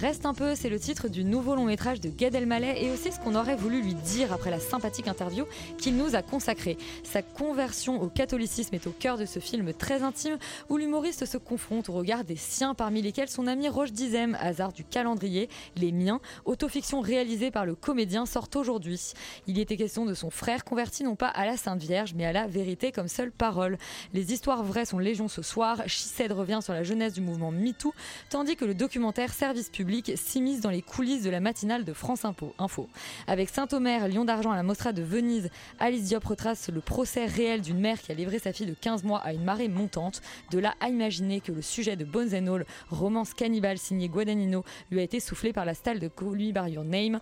Reste 0.00 0.26
un 0.26 0.34
peu, 0.34 0.54
c'est 0.54 0.68
le 0.68 0.78
titre 0.78 1.08
du 1.08 1.24
nouveau 1.24 1.54
long 1.54 1.64
métrage 1.64 2.02
de 2.02 2.10
Gad 2.10 2.34
Elmaleh 2.34 2.84
et 2.84 2.90
aussi 2.90 3.10
ce 3.10 3.18
qu'on 3.18 3.34
aurait 3.34 3.56
voulu 3.56 3.80
lui 3.80 3.94
dire 3.94 4.30
après 4.30 4.50
la 4.50 4.60
sympathique 4.60 5.08
interview 5.08 5.46
qu'il 5.78 5.96
nous 5.96 6.14
a 6.14 6.20
consacrée. 6.20 6.76
Sa 7.02 7.22
conversion 7.22 8.02
au 8.02 8.08
catholicisme 8.08 8.74
est 8.74 8.86
au 8.86 8.90
cœur 8.90 9.16
de 9.16 9.24
ce 9.24 9.38
film 9.38 9.72
très 9.72 10.02
intime 10.02 10.36
où 10.68 10.76
l'humoriste 10.76 11.24
se 11.24 11.38
confronte 11.38 11.88
au 11.88 11.94
regard 11.94 12.24
des 12.24 12.36
siens 12.36 12.74
parmi 12.74 13.00
lesquels 13.00 13.30
son 13.30 13.46
ami 13.46 13.70
Roche 13.70 13.92
Dizem, 13.92 14.36
hasard 14.38 14.74
du 14.74 14.84
calendrier, 14.84 15.48
Les 15.76 15.92
Miens, 15.92 16.20
autofiction 16.44 17.00
réalisée 17.00 17.50
par 17.50 17.64
le 17.64 17.74
comédien 17.74 18.26
sort 18.26 18.50
aujourd'hui. 18.54 19.12
Il 19.46 19.58
était 19.58 19.78
question 19.78 20.04
de 20.04 20.12
son 20.12 20.28
frère 20.28 20.64
converti 20.64 21.04
non 21.04 21.16
pas 21.16 21.28
à 21.28 21.46
la 21.46 21.56
Sainte 21.56 21.80
Vierge 21.80 22.12
mais 22.14 22.26
à 22.26 22.34
la 22.34 22.46
vérité 22.46 22.92
comme 22.92 23.08
seule 23.08 23.32
parole. 23.32 23.78
Les 24.12 24.34
histoires 24.34 24.62
vraies 24.62 24.84
sont 24.84 24.98
légion 24.98 25.28
ce 25.28 25.40
soir, 25.40 25.84
Chissed 25.86 26.32
revient 26.32 26.60
sur 26.62 26.74
la 26.74 26.82
jeunesse 26.82 27.14
du 27.14 27.22
mouvement 27.22 27.50
MeToo, 27.50 27.94
tandis 28.28 28.56
que 28.56 28.66
le 28.66 28.74
documentaire 28.74 29.32
Service 29.32 29.70
public 29.70 29.86
s'immisce 30.16 30.60
dans 30.60 30.70
les 30.70 30.82
coulisses 30.82 31.22
de 31.22 31.30
la 31.30 31.40
matinale 31.40 31.84
de 31.84 31.92
France 31.92 32.24
Info. 32.24 32.54
Info. 32.58 32.88
Avec 33.26 33.48
Saint-Omer, 33.48 34.08
Lion 34.08 34.24
d'Argent 34.24 34.50
à 34.50 34.56
la 34.56 34.62
Mostra 34.62 34.92
de 34.92 35.02
Venise, 35.02 35.50
Alice 35.78 36.04
Diop 36.04 36.24
retrace 36.24 36.68
le 36.68 36.80
procès 36.80 37.26
réel 37.26 37.60
d'une 37.60 37.78
mère 37.78 38.00
qui 38.00 38.12
a 38.12 38.14
livré 38.14 38.38
sa 38.38 38.52
fille 38.52 38.66
de 38.66 38.74
15 38.74 39.04
mois 39.04 39.18
à 39.20 39.32
une 39.32 39.44
marée 39.44 39.68
montante. 39.68 40.22
De 40.50 40.58
là 40.58 40.74
à 40.80 40.88
imaginer 40.88 41.40
que 41.40 41.52
le 41.52 41.62
sujet 41.62 41.96
de 41.96 42.04
Bones 42.04 42.34
and 42.34 42.52
All, 42.52 42.66
romance 42.90 43.34
cannibale 43.34 43.78
signée 43.78 44.08
Guadagnino, 44.08 44.64
lui 44.90 45.00
a 45.00 45.02
été 45.02 45.20
soufflé 45.20 45.52
par 45.52 45.64
la 45.64 45.74
stalle 45.74 45.98
de 45.98 46.08
Call 46.08 46.36
Me 46.36 46.52
By 46.52 46.72
Your 46.72 46.84
Name. 46.84 47.20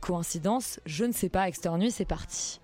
Coïncidence 0.00 0.80
Je 0.86 1.04
ne 1.04 1.12
sais 1.12 1.28
pas, 1.28 1.48
Externe 1.48 1.90
c'est 1.90 2.04
parti. 2.04 2.60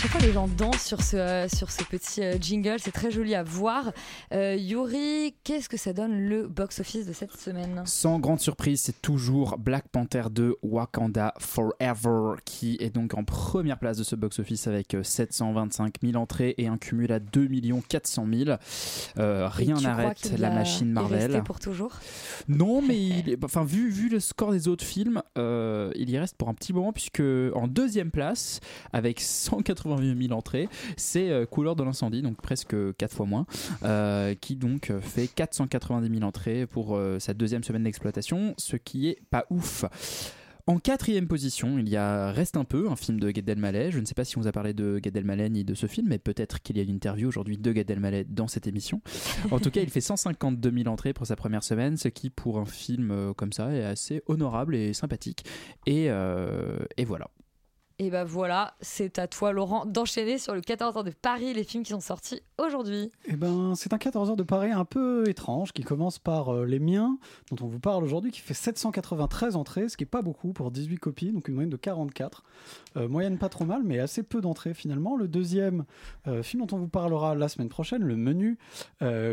Chaque 0.00 0.12
fois, 0.12 0.20
les 0.20 0.32
gens 0.32 0.46
dansent 0.46 0.84
sur 0.84 1.02
ce, 1.02 1.16
euh, 1.16 1.48
sur 1.48 1.72
ce 1.72 1.82
petit 1.82 2.22
euh, 2.22 2.36
jingle, 2.40 2.76
c'est 2.78 2.92
très 2.92 3.10
joli 3.10 3.34
à 3.34 3.42
voir. 3.42 3.90
Euh, 4.32 4.54
Yuri, 4.54 5.34
qu'est-ce 5.42 5.68
que 5.68 5.76
ça 5.76 5.92
donne 5.92 6.20
le 6.20 6.46
box-office 6.46 7.04
de 7.04 7.12
cette 7.12 7.36
semaine? 7.36 7.82
Sans 7.84 8.20
grande 8.20 8.38
surprise, 8.38 8.80
c'est 8.80 9.02
toujours 9.02 9.58
Black 9.58 9.88
Panther 9.88 10.22
2 10.30 10.54
Wakanda 10.62 11.34
Forever 11.40 12.36
qui 12.44 12.76
est 12.78 12.90
donc 12.90 13.14
en 13.14 13.24
première 13.24 13.76
place 13.80 13.96
de 13.98 14.04
ce 14.04 14.14
box-office 14.14 14.68
avec 14.68 14.94
euh, 14.94 15.02
725 15.02 15.94
000 16.00 16.14
entrées 16.14 16.54
et 16.58 16.68
un 16.68 16.78
cumul 16.78 17.10
à 17.10 17.18
2 17.18 17.48
400 17.88 18.26
000. 18.32 18.50
Euh, 19.18 19.48
rien 19.48 19.74
n'arrête 19.80 20.32
la 20.38 20.50
machine 20.50 20.92
Marvel. 20.92 21.22
rester 21.22 21.42
pour 21.42 21.58
toujours? 21.58 21.92
Non, 22.46 22.82
mais 22.82 23.02
il 23.02 23.28
est- 23.30 23.44
enfin, 23.44 23.64
vu, 23.64 23.90
vu 23.90 24.08
le 24.08 24.20
score 24.20 24.52
des 24.52 24.68
autres 24.68 24.84
films, 24.84 25.22
euh, 25.38 25.90
il 25.96 26.08
y 26.08 26.18
reste 26.18 26.36
pour 26.36 26.48
un 26.48 26.54
petit 26.54 26.72
moment, 26.72 26.92
puisque 26.92 27.22
en 27.54 27.66
deuxième 27.66 28.12
place, 28.12 28.60
avec 28.92 29.20
188 29.88 30.28
000 30.28 30.38
entrées, 30.38 30.68
c'est 30.96 31.30
euh, 31.30 31.46
Couleur 31.46 31.76
de 31.76 31.82
l'incendie, 31.82 32.22
donc 32.22 32.36
presque 32.40 32.76
4 32.96 33.14
fois 33.14 33.26
moins, 33.26 33.46
euh, 33.82 34.34
qui 34.34 34.56
donc 34.56 34.90
euh, 34.90 35.00
fait 35.00 35.28
490 35.28 36.18
000 36.18 36.26
entrées 36.26 36.66
pour 36.66 36.98
sa 37.18 37.34
deuxième 37.34 37.62
semaine 37.62 37.84
d'exploitation, 37.84 38.54
ce 38.58 38.76
qui 38.76 39.08
est 39.08 39.18
pas 39.30 39.46
ouf. 39.50 39.84
En 40.66 40.78
quatrième 40.78 41.26
position, 41.26 41.78
il 41.78 41.88
y 41.88 41.96
a 41.96 42.30
Reste 42.30 42.58
un 42.58 42.64
peu, 42.64 42.90
un 42.90 42.96
film 42.96 43.18
de 43.18 43.30
Gad 43.30 43.48
Elmaleh. 43.48 43.90
Je 43.90 44.00
ne 44.00 44.04
sais 44.04 44.12
pas 44.12 44.26
si 44.26 44.36
on 44.36 44.42
vous 44.42 44.48
a 44.48 44.52
parlé 44.52 44.74
de 44.74 44.98
Gad 44.98 45.16
Elmaleh 45.16 45.48
ni 45.48 45.64
de 45.64 45.72
ce 45.72 45.86
film, 45.86 46.08
mais 46.10 46.18
peut-être 46.18 46.60
qu'il 46.60 46.76
y 46.76 46.80
a 46.80 46.82
une 46.82 46.90
interview 46.90 47.26
aujourd'hui 47.26 47.56
de 47.56 47.72
Gad 47.72 47.90
Elmaleh 47.90 48.24
dans 48.24 48.48
cette 48.48 48.66
émission. 48.66 49.00
En 49.50 49.60
tout 49.60 49.70
cas, 49.70 49.80
il 49.80 49.88
fait 49.88 50.02
152 50.02 50.70
000 50.70 50.88
entrées 50.88 51.14
pour 51.14 51.26
sa 51.26 51.36
première 51.36 51.62
semaine, 51.64 51.96
ce 51.96 52.08
qui, 52.08 52.28
pour 52.28 52.58
un 52.58 52.66
film 52.66 53.32
comme 53.36 53.52
ça, 53.52 53.72
est 53.72 53.82
assez 53.82 54.22
honorable 54.26 54.76
et 54.76 54.92
sympathique. 54.92 55.44
Et, 55.86 56.10
euh, 56.10 56.76
et 56.98 57.06
voilà. 57.06 57.30
Et 58.00 58.10
ben 58.10 58.22
voilà, 58.22 58.74
c'est 58.80 59.18
à 59.18 59.26
toi 59.26 59.50
Laurent 59.50 59.84
d'enchaîner 59.84 60.38
sur 60.38 60.54
le 60.54 60.60
14h 60.60 61.02
de 61.02 61.10
Paris 61.10 61.52
les 61.52 61.64
films 61.64 61.82
qui 61.82 61.90
sont 61.90 61.98
sortis 61.98 62.42
aujourd'hui. 62.56 63.10
Eh 63.24 63.34
ben, 63.34 63.74
c'est 63.74 63.92
un 63.92 63.98
14 63.98 64.30
heures 64.30 64.36
de 64.36 64.44
Paris 64.44 64.70
un 64.70 64.84
peu 64.84 65.28
étrange 65.28 65.72
qui 65.72 65.82
commence 65.82 66.20
par 66.20 66.54
euh, 66.54 66.64
Les 66.64 66.78
Miens, 66.78 67.18
dont 67.50 67.64
on 67.64 67.66
vous 67.66 67.80
parle 67.80 68.04
aujourd'hui, 68.04 68.30
qui 68.30 68.40
fait 68.40 68.54
793 68.54 69.56
entrées, 69.56 69.88
ce 69.88 69.96
qui 69.96 70.04
est 70.04 70.06
pas 70.06 70.22
beaucoup 70.22 70.52
pour 70.52 70.70
18 70.70 70.98
copies, 70.98 71.32
donc 71.32 71.48
une 71.48 71.54
moyenne 71.54 71.70
de 71.70 71.76
44. 71.76 72.44
Euh, 72.96 73.08
moyenne 73.08 73.36
pas 73.36 73.48
trop 73.48 73.64
mal, 73.64 73.82
mais 73.84 73.98
assez 73.98 74.22
peu 74.22 74.40
d'entrées 74.40 74.74
finalement. 74.74 75.16
Le 75.16 75.26
deuxième 75.26 75.84
euh, 76.28 76.44
film 76.44 76.64
dont 76.64 76.76
on 76.76 76.78
vous 76.78 76.88
parlera 76.88 77.34
la 77.34 77.48
semaine 77.48 77.68
prochaine, 77.68 78.02
Le 78.02 78.14
Menu, 78.16 78.58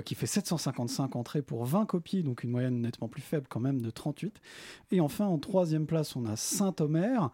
qui 0.05 0.15
fait 0.15 0.25
755 0.25 1.15
entrées 1.15 1.41
pour 1.43 1.65
20 1.65 1.85
copies, 1.85 2.23
donc 2.23 2.43
une 2.43 2.49
moyenne 2.49 2.81
nettement 2.81 3.07
plus 3.07 3.21
faible 3.21 3.45
quand 3.47 3.59
même 3.59 3.81
de 3.81 3.91
38. 3.91 4.41
Et 4.89 5.01
enfin, 5.01 5.25
en 5.25 5.37
troisième 5.37 5.85
place, 5.85 6.15
on 6.15 6.25
a 6.25 6.35
Saint-Omer, 6.35 7.31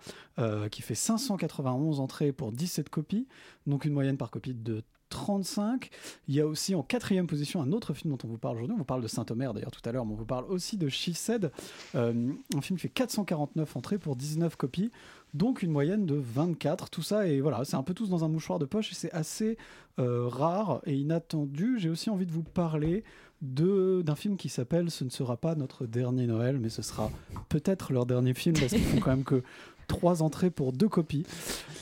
qui 0.71 0.81
fait 0.81 0.95
591 1.21 1.99
entrées 1.99 2.31
pour 2.31 2.51
17 2.51 2.89
copies, 2.89 3.27
donc 3.67 3.85
une 3.85 3.93
moyenne 3.93 4.17
par 4.17 4.31
copie 4.31 4.53
de 4.53 4.83
35. 5.11 5.89
Il 6.27 6.33
y 6.35 6.41
a 6.41 6.47
aussi 6.47 6.73
en 6.73 6.81
quatrième 6.81 7.27
position 7.27 7.61
un 7.61 7.71
autre 7.71 7.93
film 7.93 8.15
dont 8.15 8.17
on 8.23 8.27
vous 8.27 8.39
parle 8.39 8.55
aujourd'hui. 8.55 8.73
On 8.73 8.79
vous 8.79 8.85
parle 8.85 9.03
de 9.03 9.07
Saint-Omer 9.07 9.53
d'ailleurs 9.53 9.71
tout 9.71 9.87
à 9.87 9.91
l'heure, 9.91 10.05
mais 10.05 10.13
on 10.13 10.15
vous 10.15 10.25
parle 10.25 10.45
aussi 10.45 10.77
de 10.77 10.89
She 10.89 11.11
Said, 11.11 11.51
euh, 11.93 12.31
un 12.55 12.61
film 12.61 12.77
qui 12.77 12.83
fait 12.83 12.89
449 12.89 13.77
entrées 13.77 13.99
pour 13.99 14.15
19 14.15 14.55
copies, 14.55 14.89
donc 15.35 15.61
une 15.61 15.71
moyenne 15.71 16.07
de 16.07 16.15
24. 16.15 16.89
Tout 16.89 17.03
ça, 17.03 17.27
et 17.27 17.41
voilà, 17.41 17.63
c'est 17.65 17.75
un 17.75 17.83
peu 17.83 17.93
tous 17.93 18.09
dans 18.09 18.25
un 18.25 18.29
mouchoir 18.29 18.57
de 18.57 18.65
poche 18.65 18.91
et 18.91 18.95
c'est 18.95 19.11
assez 19.11 19.57
euh, 19.99 20.27
rare 20.27 20.81
et 20.85 20.95
inattendu. 20.95 21.77
J'ai 21.77 21.89
aussi 21.89 22.09
envie 22.09 22.25
de 22.25 22.31
vous 22.31 22.43
parler 22.43 23.03
d'un 23.41 24.15
film 24.15 24.37
qui 24.37 24.49
s'appelle 24.49 24.91
Ce 24.91 25.03
ne 25.03 25.09
sera 25.09 25.35
pas 25.35 25.55
notre 25.55 25.85
dernier 25.87 26.27
Noël, 26.27 26.59
mais 26.59 26.69
ce 26.69 26.81
sera 26.81 27.11
peut-être 27.49 27.91
leur 27.91 28.05
dernier 28.05 28.33
film 28.33 28.55
parce 28.57 28.71
qu'ils 28.71 28.83
font 28.83 28.99
quand 28.99 29.09
même 29.09 29.23
que 29.23 29.43
trois 29.91 30.23
entrées 30.23 30.49
pour 30.51 30.71
deux 30.71 30.87
copies, 30.89 31.25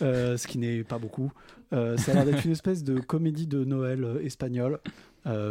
euh, 0.02 0.36
ce 0.36 0.48
qui 0.48 0.58
n'est 0.58 0.84
pas 0.84 0.98
beaucoup. 0.98 1.32
Euh, 1.72 1.96
ça 1.98 2.12
a 2.12 2.16
l'air 2.16 2.26
d'être 2.26 2.44
une 2.46 2.52
espèce 2.54 2.84
de 2.84 3.00
comédie 3.00 3.46
de 3.46 3.64
Noël 3.64 4.04
euh, 4.04 4.26
espagnole. 4.26 4.80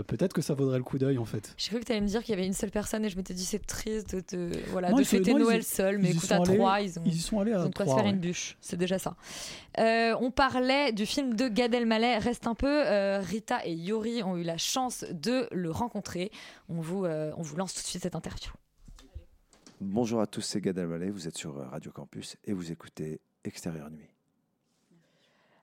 Peut-être 0.08 0.32
que 0.32 0.42
ça 0.42 0.54
vaudrait 0.54 0.78
le 0.78 0.82
coup 0.82 0.98
d'œil 0.98 1.18
en 1.18 1.24
fait. 1.24 1.54
J'ai 1.56 1.68
cru 1.70 1.78
que 1.78 1.84
tu 1.84 1.92
allais 1.92 2.00
me 2.00 2.08
dire 2.08 2.20
qu'il 2.24 2.34
y 2.34 2.38
avait 2.38 2.46
une 2.48 2.52
seule 2.52 2.72
personne 2.72 3.04
et 3.04 3.08
je 3.10 3.16
m'étais 3.16 3.32
dit 3.34 3.44
c'est 3.44 3.64
triste 3.64 4.12
de, 4.12 4.22
de- 4.36 4.50
voilà, 4.72 4.90
Non, 4.90 4.96
de 4.96 5.02
ils 5.02 5.04
fêter 5.04 5.30
non, 5.32 5.38
ils 5.38 5.42
Noël 5.44 5.62
seul, 5.62 5.98
mais 5.98 6.08
ils 6.10 6.16
écoute 6.16 6.32
à 6.32 6.36
allés- 6.38 6.56
trois 6.56 6.80
ils 6.80 6.98
ont, 6.98 7.02
Ils 7.06 7.20
sont 7.20 7.38
allés 7.38 7.52
ils 7.52 7.54
à 7.54 7.64
ont 7.64 7.68
de 7.68 7.74
quoi 7.74 7.84
se 7.84 7.90
trois. 7.90 7.98
faire 7.98 8.06
ouais. 8.06 8.10
une 8.10 8.18
bûche, 8.18 8.56
c'est 8.60 8.76
déjà 8.76 8.98
ça. 8.98 9.14
On 9.78 10.32
parlait 10.34 10.90
du 10.90 11.06
film 11.06 11.34
de 11.36 11.46
Gad 11.46 11.72
Elmaleh, 11.72 12.18
reste 12.18 12.48
un 12.48 12.56
peu. 12.56 12.82
Rita 13.20 13.64
et 13.64 13.72
Yori 13.74 14.24
ont 14.24 14.36
eu 14.36 14.42
la 14.42 14.56
chance 14.58 15.04
de 15.12 15.46
le 15.52 15.70
rencontrer. 15.70 16.32
On 16.68 16.80
vous, 16.80 17.04
on 17.06 17.42
vous 17.42 17.56
lance 17.56 17.74
tout 17.74 17.82
de 17.82 17.86
suite 17.86 18.02
cette 18.02 18.16
interview. 18.16 18.50
Bonjour 19.80 20.20
à 20.20 20.26
tous, 20.26 20.40
c'est 20.40 20.60
Gad 20.60 20.76
Elmaleh, 20.76 21.10
vous 21.10 21.28
êtes 21.28 21.36
sur 21.36 21.56
euh, 21.56 21.64
Radio 21.68 21.92
Campus 21.92 22.36
et 22.44 22.52
vous 22.52 22.72
écoutez 22.72 23.20
Extérieur 23.44 23.90
Nuit. 23.90 24.08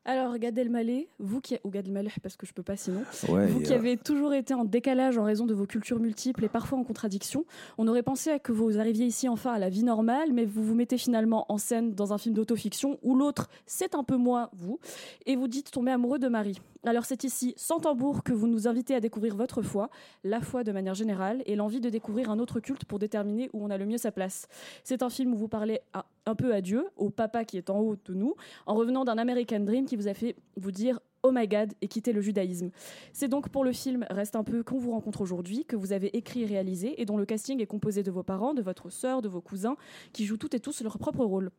Alors, 0.06 0.38
Gad 0.38 0.58
Elmaleh, 0.58 1.10
vous 1.20 1.42
qui... 1.42 1.58
ou 1.66 1.70
Gad 1.70 1.86
Elmaleh, 1.86 2.12
parce 2.24 2.38
que 2.38 2.46
je 2.46 2.54
peux 2.54 2.64
pas 2.64 2.78
sinon, 2.78 3.04
Ouais, 3.28 3.48
vous 3.48 3.60
qui 3.60 3.74
euh, 3.74 3.76
avez 3.76 3.98
toujours 3.98 4.34
été 4.34 4.54
en 4.54 4.64
décalage 4.64 5.18
en 5.18 5.24
raison 5.24 5.46
de 5.46 5.54
vos 5.54 5.66
cultures 5.66 6.00
multiples 6.00 6.46
et 6.46 6.48
parfois 6.48 6.78
en 6.78 6.86
contradiction, 6.86 7.44
on 7.78 7.88
aurait 7.90 8.04
pensé 8.04 8.30
à 8.30 8.40
que 8.40 8.54
vous 8.54 8.80
arriviez 8.80 9.06
ici 9.06 9.28
enfin 9.28 9.52
à 9.52 9.60
la 9.60 9.68
vie 9.68 9.84
normale, 9.84 10.32
mais 10.32 10.46
vous 10.46 10.64
vous 10.64 10.76
mettez 10.76 10.98
finalement 10.98 11.52
en 11.52 11.58
scène 11.58 11.94
dans 11.94 12.14
un 12.14 12.18
film 12.18 12.36
d'autofiction 12.36 13.00
où 13.02 13.16
l'autre, 13.16 13.50
c'est 13.66 13.96
un 13.96 14.04
peu 14.04 14.16
moins 14.16 14.50
vous, 14.54 14.80
et 15.26 15.36
vous 15.36 15.50
dites 15.50 15.72
tomber 15.72 15.92
amoureux 15.92 16.20
de 16.20 16.30
Marie. 16.30 16.62
Alors 16.88 17.06
c'est 17.06 17.24
ici, 17.24 17.56
sans 17.58 17.80
tambour, 17.80 18.24
que 18.24 18.32
vous 18.32 18.48
nous 18.48 18.68
invitez 18.68 18.94
à 18.94 19.00
découvrir 19.00 19.36
votre 19.36 19.64
foi, 19.64 19.90
la 20.24 20.40
foi 20.40 20.64
de 20.64 20.72
manière 20.72 20.94
générale, 20.94 21.42
et 21.48 21.56
l'envie 21.56 21.82
de 21.82 21.90
découvrir 21.90 22.30
un 22.30 22.38
autre 22.38 22.60
culte 22.60 22.86
pour 22.86 23.00
déterminer 23.00 23.50
où 23.54 23.66
on 23.66 23.72
a 23.72 23.78
le 23.80 23.88
mieux 23.88 23.98
sa 23.98 24.12
place. 24.12 24.48
C'est 24.84 25.02
un 25.02 25.10
film 25.10 25.34
où 25.34 25.38
vous 25.38 25.48
parlez 25.48 25.80
un 26.28 26.36
peu 26.36 26.54
à 26.54 26.62
Dieu, 26.62 26.86
au 26.96 27.10
papa 27.10 27.44
qui 27.44 27.58
est 27.58 27.72
en 27.72 27.80
haut 27.80 27.96
de 28.06 28.14
nous, 28.14 28.36
en 28.68 28.76
revenant 28.76 29.04
d'un 29.04 29.18
American 29.18 29.62
Dream 29.62 29.86
qui 29.86 29.96
vous 29.96 30.08
a 30.08 30.14
fait 30.14 30.36
vous 30.58 30.72
dire 30.72 31.00
Oh 31.24 31.32
my 31.34 31.48
God 31.48 31.74
et 31.82 31.88
quitter 31.88 32.14
le 32.14 32.22
judaïsme. 32.22 32.70
C'est 33.14 33.30
donc 33.30 33.50
pour 33.50 33.64
le 33.64 33.72
film 33.72 34.06
Reste 34.12 34.36
un 34.36 34.44
peu 34.44 34.62
qu'on 34.62 34.78
vous 34.78 34.92
rencontre 34.92 35.22
aujourd'hui 35.22 35.66
que 35.66 35.76
vous 35.76 35.92
avez 35.92 36.16
écrit 36.16 36.44
et 36.44 36.46
réalisé 36.46 37.02
et 37.02 37.06
dont 37.06 37.18
le 37.18 37.26
casting 37.26 37.60
est 37.62 37.66
composé 37.66 38.04
de 38.04 38.12
vos 38.12 38.22
parents, 38.22 38.54
de 38.54 38.62
votre 38.62 38.92
sœur, 38.92 39.24
de 39.24 39.28
vos 39.28 39.42
cousins 39.42 39.76
qui 40.14 40.26
jouent 40.26 40.38
toutes 40.38 40.54
et 40.54 40.60
tous 40.60 40.84
leur 40.84 41.00
propre 41.00 41.26
rôle. 41.26 41.50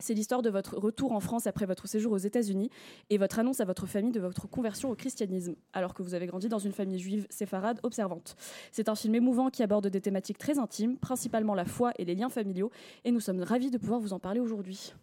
C'est 0.00 0.14
l'histoire 0.14 0.42
de 0.42 0.50
votre 0.50 0.76
retour 0.76 1.10
en 1.10 1.18
France 1.18 1.48
après 1.48 1.66
votre 1.66 1.88
séjour 1.88 2.12
aux 2.12 2.18
États-Unis 2.18 2.70
et 3.10 3.18
votre 3.18 3.40
annonce 3.40 3.58
à 3.58 3.64
votre 3.64 3.86
famille 3.86 4.12
de 4.12 4.20
votre 4.20 4.46
conversion 4.46 4.90
au 4.90 4.94
christianisme, 4.94 5.56
alors 5.72 5.92
que 5.92 6.04
vous 6.04 6.14
avez 6.14 6.26
grandi 6.26 6.48
dans 6.48 6.60
une 6.60 6.70
famille 6.70 7.00
juive 7.00 7.26
séfarade 7.30 7.80
observante. 7.82 8.36
C'est 8.70 8.88
un 8.88 8.94
film 8.94 9.16
émouvant 9.16 9.50
qui 9.50 9.64
aborde 9.64 9.88
des 9.88 10.00
thématiques 10.00 10.38
très 10.38 10.60
intimes, 10.60 10.98
principalement 10.98 11.56
la 11.56 11.64
foi 11.64 11.92
et 11.98 12.04
les 12.04 12.14
liens 12.14 12.28
familiaux, 12.28 12.70
et 13.04 13.10
nous 13.10 13.18
sommes 13.18 13.42
ravis 13.42 13.72
de 13.72 13.78
pouvoir 13.78 13.98
vous 13.98 14.12
en 14.12 14.20
parler 14.20 14.38
aujourd'hui. 14.38 14.94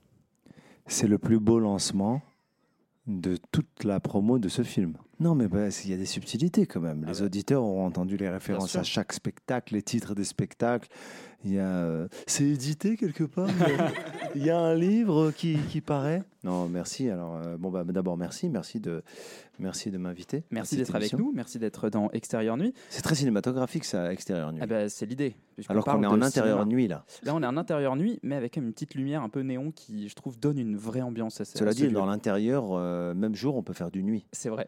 C'est 0.88 1.08
le 1.08 1.18
plus 1.18 1.40
beau 1.40 1.60
lancement 1.60 2.22
de 3.06 3.38
toute 3.52 3.84
la 3.84 4.00
promo 4.00 4.40
de 4.40 4.48
ce 4.48 4.64
film. 4.64 4.94
Non, 5.20 5.34
mais 5.36 5.48
bah, 5.48 5.68
il 5.84 5.92
y 5.92 5.94
a 5.94 5.98
des 5.98 6.06
subtilités 6.06 6.66
quand 6.66 6.82
même. 6.82 7.06
les 7.08 7.22
auditeurs 7.22 7.64
auront 7.64 7.86
entendu 7.86 8.18
les 8.18 8.30
références 8.30 8.76
à 8.76 8.84
chaque 8.84 9.14
spectacle, 9.14 9.74
les 9.74 9.82
titres 9.82 10.14
des 10.16 10.26
spectacles. 10.26 10.90
Il 11.44 11.54
y 11.54 11.60
a, 11.60 11.68
euh, 11.68 12.08
c'est 12.26 12.44
édité 12.44 12.98
quelque 12.98 13.24
part? 13.24 13.48
Il 14.36 14.44
y 14.44 14.50
a- 14.50 14.58
un 14.60 14.74
livre 14.74 15.32
qui, 15.32 15.58
qui 15.70 15.80
paraît? 15.80 16.24
Non, 16.44 16.68
merci. 16.68 17.08
Alors, 17.08 17.36
euh, 17.36 17.56
bon, 17.58 17.70
bah, 17.70 17.84
d'abord, 17.84 18.18
merci, 18.18 18.50
merci 18.50 18.80
de, 18.80 19.04
merci 19.60 19.92
de 19.92 19.98
m'inviter. 20.00 20.44
Merci 20.50 20.76
d'être 20.76 20.96
avec 20.96 21.14
nous, 21.14 21.32
merci 21.36 21.60
d'être 21.60 21.90
dans 21.92 22.10
Extérieur 22.12 22.58
Nuit. 22.58 22.74
C'est 22.90 23.04
très 23.04 23.14
cinématographique, 23.14 23.86
ça, 23.86 24.12
extérieur 24.12 24.52
nuit. 24.52 24.60
Ah 24.64 24.66
bah, 24.66 24.90
c'est 24.90 25.06
l'idée. 25.06 25.36
Alors 25.70 25.86
qu'on 25.86 25.92
parle 25.92 26.04
est 26.04 26.08
en 26.08 26.18
de 26.18 26.24
intérieur 26.24 26.60
cinéma. 26.64 26.76
nuit 26.76 26.88
là. 26.88 27.06
Là, 27.24 27.36
on 27.36 27.44
est 27.44 27.46
en 27.48 27.58
intérieur 27.58 27.96
nuit, 27.96 28.20
mais 28.24 28.36
avec 28.36 28.58
une 28.58 28.74
petite 28.74 28.96
lumière 28.96 29.22
un 29.22 29.30
peu 29.30 29.42
néon 29.42 29.72
qui, 29.72 30.10
je 30.10 30.16
trouve, 30.16 30.40
donne 30.40 30.58
une 30.58 30.76
vraie 30.76 31.02
ambiance 31.02 31.40
à 31.42 31.46
ce 31.46 31.58
Cela 31.60 31.70
à 31.70 31.74
ce 31.74 31.78
dit, 31.78 31.88
lieu. 31.88 31.92
dans 31.94 32.08
l'intérieur, 32.08 32.70
euh, 32.72 33.14
même 33.14 33.36
jour, 33.36 33.56
on 33.56 33.62
peut 33.64 33.74
faire 33.74 33.92
du 33.92 34.02
nuit. 34.04 34.26
C'est 34.32 34.50
vrai. 34.50 34.68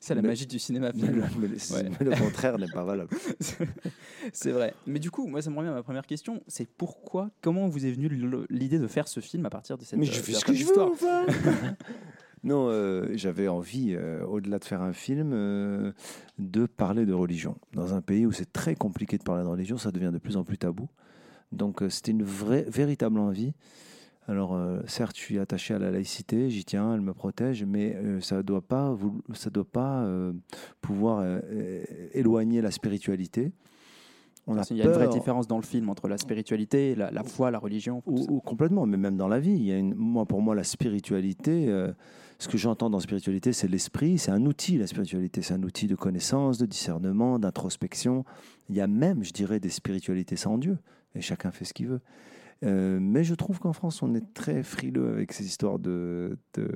C'est 0.00 0.14
la 0.14 0.22
Mais- 0.22 0.28
magie 0.28 0.46
du 0.46 0.58
cinéma. 0.58 0.90
Mais 0.94 1.02
le, 1.08 1.22
finalement. 1.22 1.36
mais 1.40 1.48
le- 1.48 1.74
Ouais. 1.74 1.90
mais 2.00 2.06
le 2.06 2.16
contraire 2.22 2.58
n'est 2.58 2.68
pas 2.68 2.84
valable. 2.84 3.10
c'est 4.32 4.50
vrai. 4.52 4.74
Mais 4.86 4.98
du 4.98 5.10
coup, 5.10 5.26
moi, 5.26 5.42
ça 5.42 5.50
me 5.50 5.56
revient 5.58 5.68
à 5.70 5.74
ma 5.74 5.82
première 5.82 6.06
question. 6.06 6.42
C'est 6.46 6.68
pourquoi, 6.68 7.30
comment 7.40 7.68
vous 7.68 7.86
est 7.86 7.90
venue 7.92 8.08
l'idée 8.50 8.78
de 8.78 8.86
faire 8.86 9.08
ce 9.08 9.20
film 9.20 9.44
à 9.46 9.50
partir 9.50 9.78
de 9.78 9.84
cette 9.84 9.98
Mais 9.98 10.08
euh, 10.08 10.12
je 10.12 10.20
fais 10.20 10.32
ce 10.32 10.44
que 10.44 10.52
je 10.54 10.64
veux, 10.64 10.80
enfin 10.82 11.26
Non, 12.44 12.68
euh, 12.68 13.08
j'avais 13.14 13.48
envie, 13.48 13.94
euh, 13.96 14.22
au-delà 14.26 14.58
de 14.58 14.64
faire 14.64 14.82
un 14.82 14.92
film, 14.92 15.30
euh, 15.32 15.92
de 16.38 16.66
parler 16.66 17.06
de 17.06 17.14
religion. 17.14 17.56
Dans 17.72 17.94
un 17.94 18.02
pays 18.02 18.26
où 18.26 18.32
c'est 18.32 18.52
très 18.52 18.74
compliqué 18.74 19.16
de 19.16 19.22
parler 19.22 19.42
de 19.44 19.48
religion, 19.48 19.78
ça 19.78 19.90
devient 19.90 20.10
de 20.12 20.18
plus 20.18 20.36
en 20.36 20.44
plus 20.44 20.58
tabou. 20.58 20.88
Donc 21.52 21.82
c'était 21.88 22.10
une 22.10 22.22
vraie, 22.24 22.66
véritable 22.68 23.18
envie. 23.18 23.54
Alors 24.26 24.54
euh, 24.54 24.80
certes, 24.86 25.16
je 25.16 25.22
suis 25.22 25.38
attaché 25.38 25.74
à 25.74 25.78
la 25.78 25.90
laïcité, 25.90 26.48
j'y 26.48 26.64
tiens, 26.64 26.94
elle 26.94 27.02
me 27.02 27.12
protège, 27.12 27.64
mais 27.64 27.94
euh, 27.94 28.20
ça 28.20 28.42
doit 28.42 28.62
pas, 28.62 28.96
ça 29.34 29.50
doit 29.50 29.70
pas 29.70 30.02
euh, 30.04 30.32
pouvoir 30.80 31.20
euh, 31.22 31.84
éloigner 32.12 32.62
la 32.62 32.70
spiritualité. 32.70 33.52
On 34.46 34.60
qu'il 34.60 34.76
y 34.76 34.82
a 34.82 34.84
une 34.84 34.90
vraie 34.90 35.08
différence 35.08 35.46
dans 35.46 35.56
le 35.56 35.62
film 35.62 35.88
entre 35.88 36.06
la 36.06 36.18
spiritualité, 36.18 36.94
la, 36.94 37.10
la 37.10 37.22
foi, 37.22 37.50
la 37.50 37.58
religion. 37.58 38.02
ou, 38.06 38.26
ou 38.28 38.40
complètement, 38.40 38.84
mais 38.84 38.98
même 38.98 39.16
dans 39.16 39.28
la 39.28 39.40
vie. 39.40 39.52
Il 39.52 39.64
y 39.64 39.72
a 39.72 39.78
une, 39.78 39.94
moi, 39.94 40.26
pour 40.26 40.42
moi, 40.42 40.54
la 40.54 40.64
spiritualité, 40.64 41.66
euh, 41.68 41.92
ce 42.38 42.48
que 42.48 42.58
j'entends 42.58 42.90
dans 42.90 43.00
spiritualité, 43.00 43.54
c'est 43.54 43.68
l'esprit, 43.68 44.18
c'est 44.18 44.32
un 44.32 44.44
outil, 44.44 44.76
la 44.76 44.86
spiritualité. 44.86 45.40
C'est 45.40 45.54
un 45.54 45.62
outil 45.62 45.86
de 45.86 45.94
connaissance, 45.94 46.58
de 46.58 46.66
discernement, 46.66 47.38
d'introspection. 47.38 48.24
Il 48.68 48.76
y 48.76 48.82
a 48.82 48.86
même, 48.86 49.24
je 49.24 49.32
dirais, 49.32 49.60
des 49.60 49.70
spiritualités 49.70 50.36
sans 50.36 50.58
Dieu, 50.58 50.76
et 51.14 51.22
chacun 51.22 51.50
fait 51.50 51.64
ce 51.64 51.72
qu'il 51.72 51.86
veut. 51.86 52.00
Euh, 52.64 52.98
mais 53.00 53.24
je 53.24 53.34
trouve 53.34 53.58
qu'en 53.60 53.72
France, 53.72 54.02
on 54.02 54.14
est 54.14 54.34
très 54.34 54.62
frileux 54.62 55.08
avec 55.08 55.32
ces 55.32 55.44
histoires 55.44 55.78
de, 55.78 56.38
de, 56.54 56.68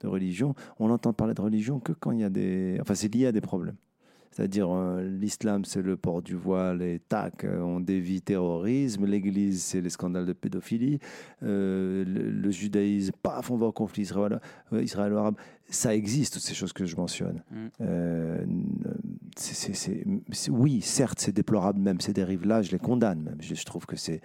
de 0.00 0.06
religion. 0.06 0.54
On 0.78 0.90
entend 0.90 1.12
parler 1.12 1.34
de 1.34 1.40
religion 1.40 1.80
que 1.80 1.92
quand 1.92 2.10
il 2.10 2.20
y 2.20 2.24
a 2.24 2.30
des... 2.30 2.78
Enfin, 2.80 2.94
c'est 2.94 3.14
lié 3.14 3.26
à 3.26 3.32
des 3.32 3.40
problèmes. 3.40 3.76
C'est-à-dire, 4.32 4.68
euh, 4.70 5.02
l'islam, 5.02 5.64
c'est 5.64 5.80
le 5.80 5.96
port 5.96 6.20
du 6.20 6.34
voile 6.34 6.82
et 6.82 6.98
tac, 6.98 7.44
euh, 7.44 7.60
on 7.60 7.80
dévie 7.80 8.20
terrorisme. 8.20 9.06
L'église, 9.06 9.62
c'est 9.62 9.80
les 9.80 9.88
scandales 9.88 10.26
de 10.26 10.34
pédophilie. 10.34 10.98
Euh, 11.42 12.04
le, 12.04 12.30
le 12.30 12.50
judaïsme, 12.50 13.12
paf, 13.22 13.50
on 13.50 13.56
va 13.56 13.66
au 13.66 13.72
conflit 13.72 14.02
israélo- 14.02 14.40
israélo-arabe. 14.72 15.36
Ça 15.70 15.94
existe, 15.94 16.34
toutes 16.34 16.42
ces 16.42 16.54
choses 16.54 16.74
que 16.74 16.84
je 16.84 16.96
mentionne. 16.96 17.42
Mm. 17.50 17.56
Euh, 17.80 18.44
oui, 20.50 20.80
certes, 20.80 21.20
c'est 21.20 21.32
déplorable 21.32 21.80
même, 21.80 22.00
ces 22.00 22.12
dérives-là, 22.12 22.62
je 22.62 22.72
les 22.72 22.78
condamne. 22.78 23.36
Je, 23.40 23.64
trouve 23.64 23.86
que 23.86 23.96
c'est. 23.96 24.20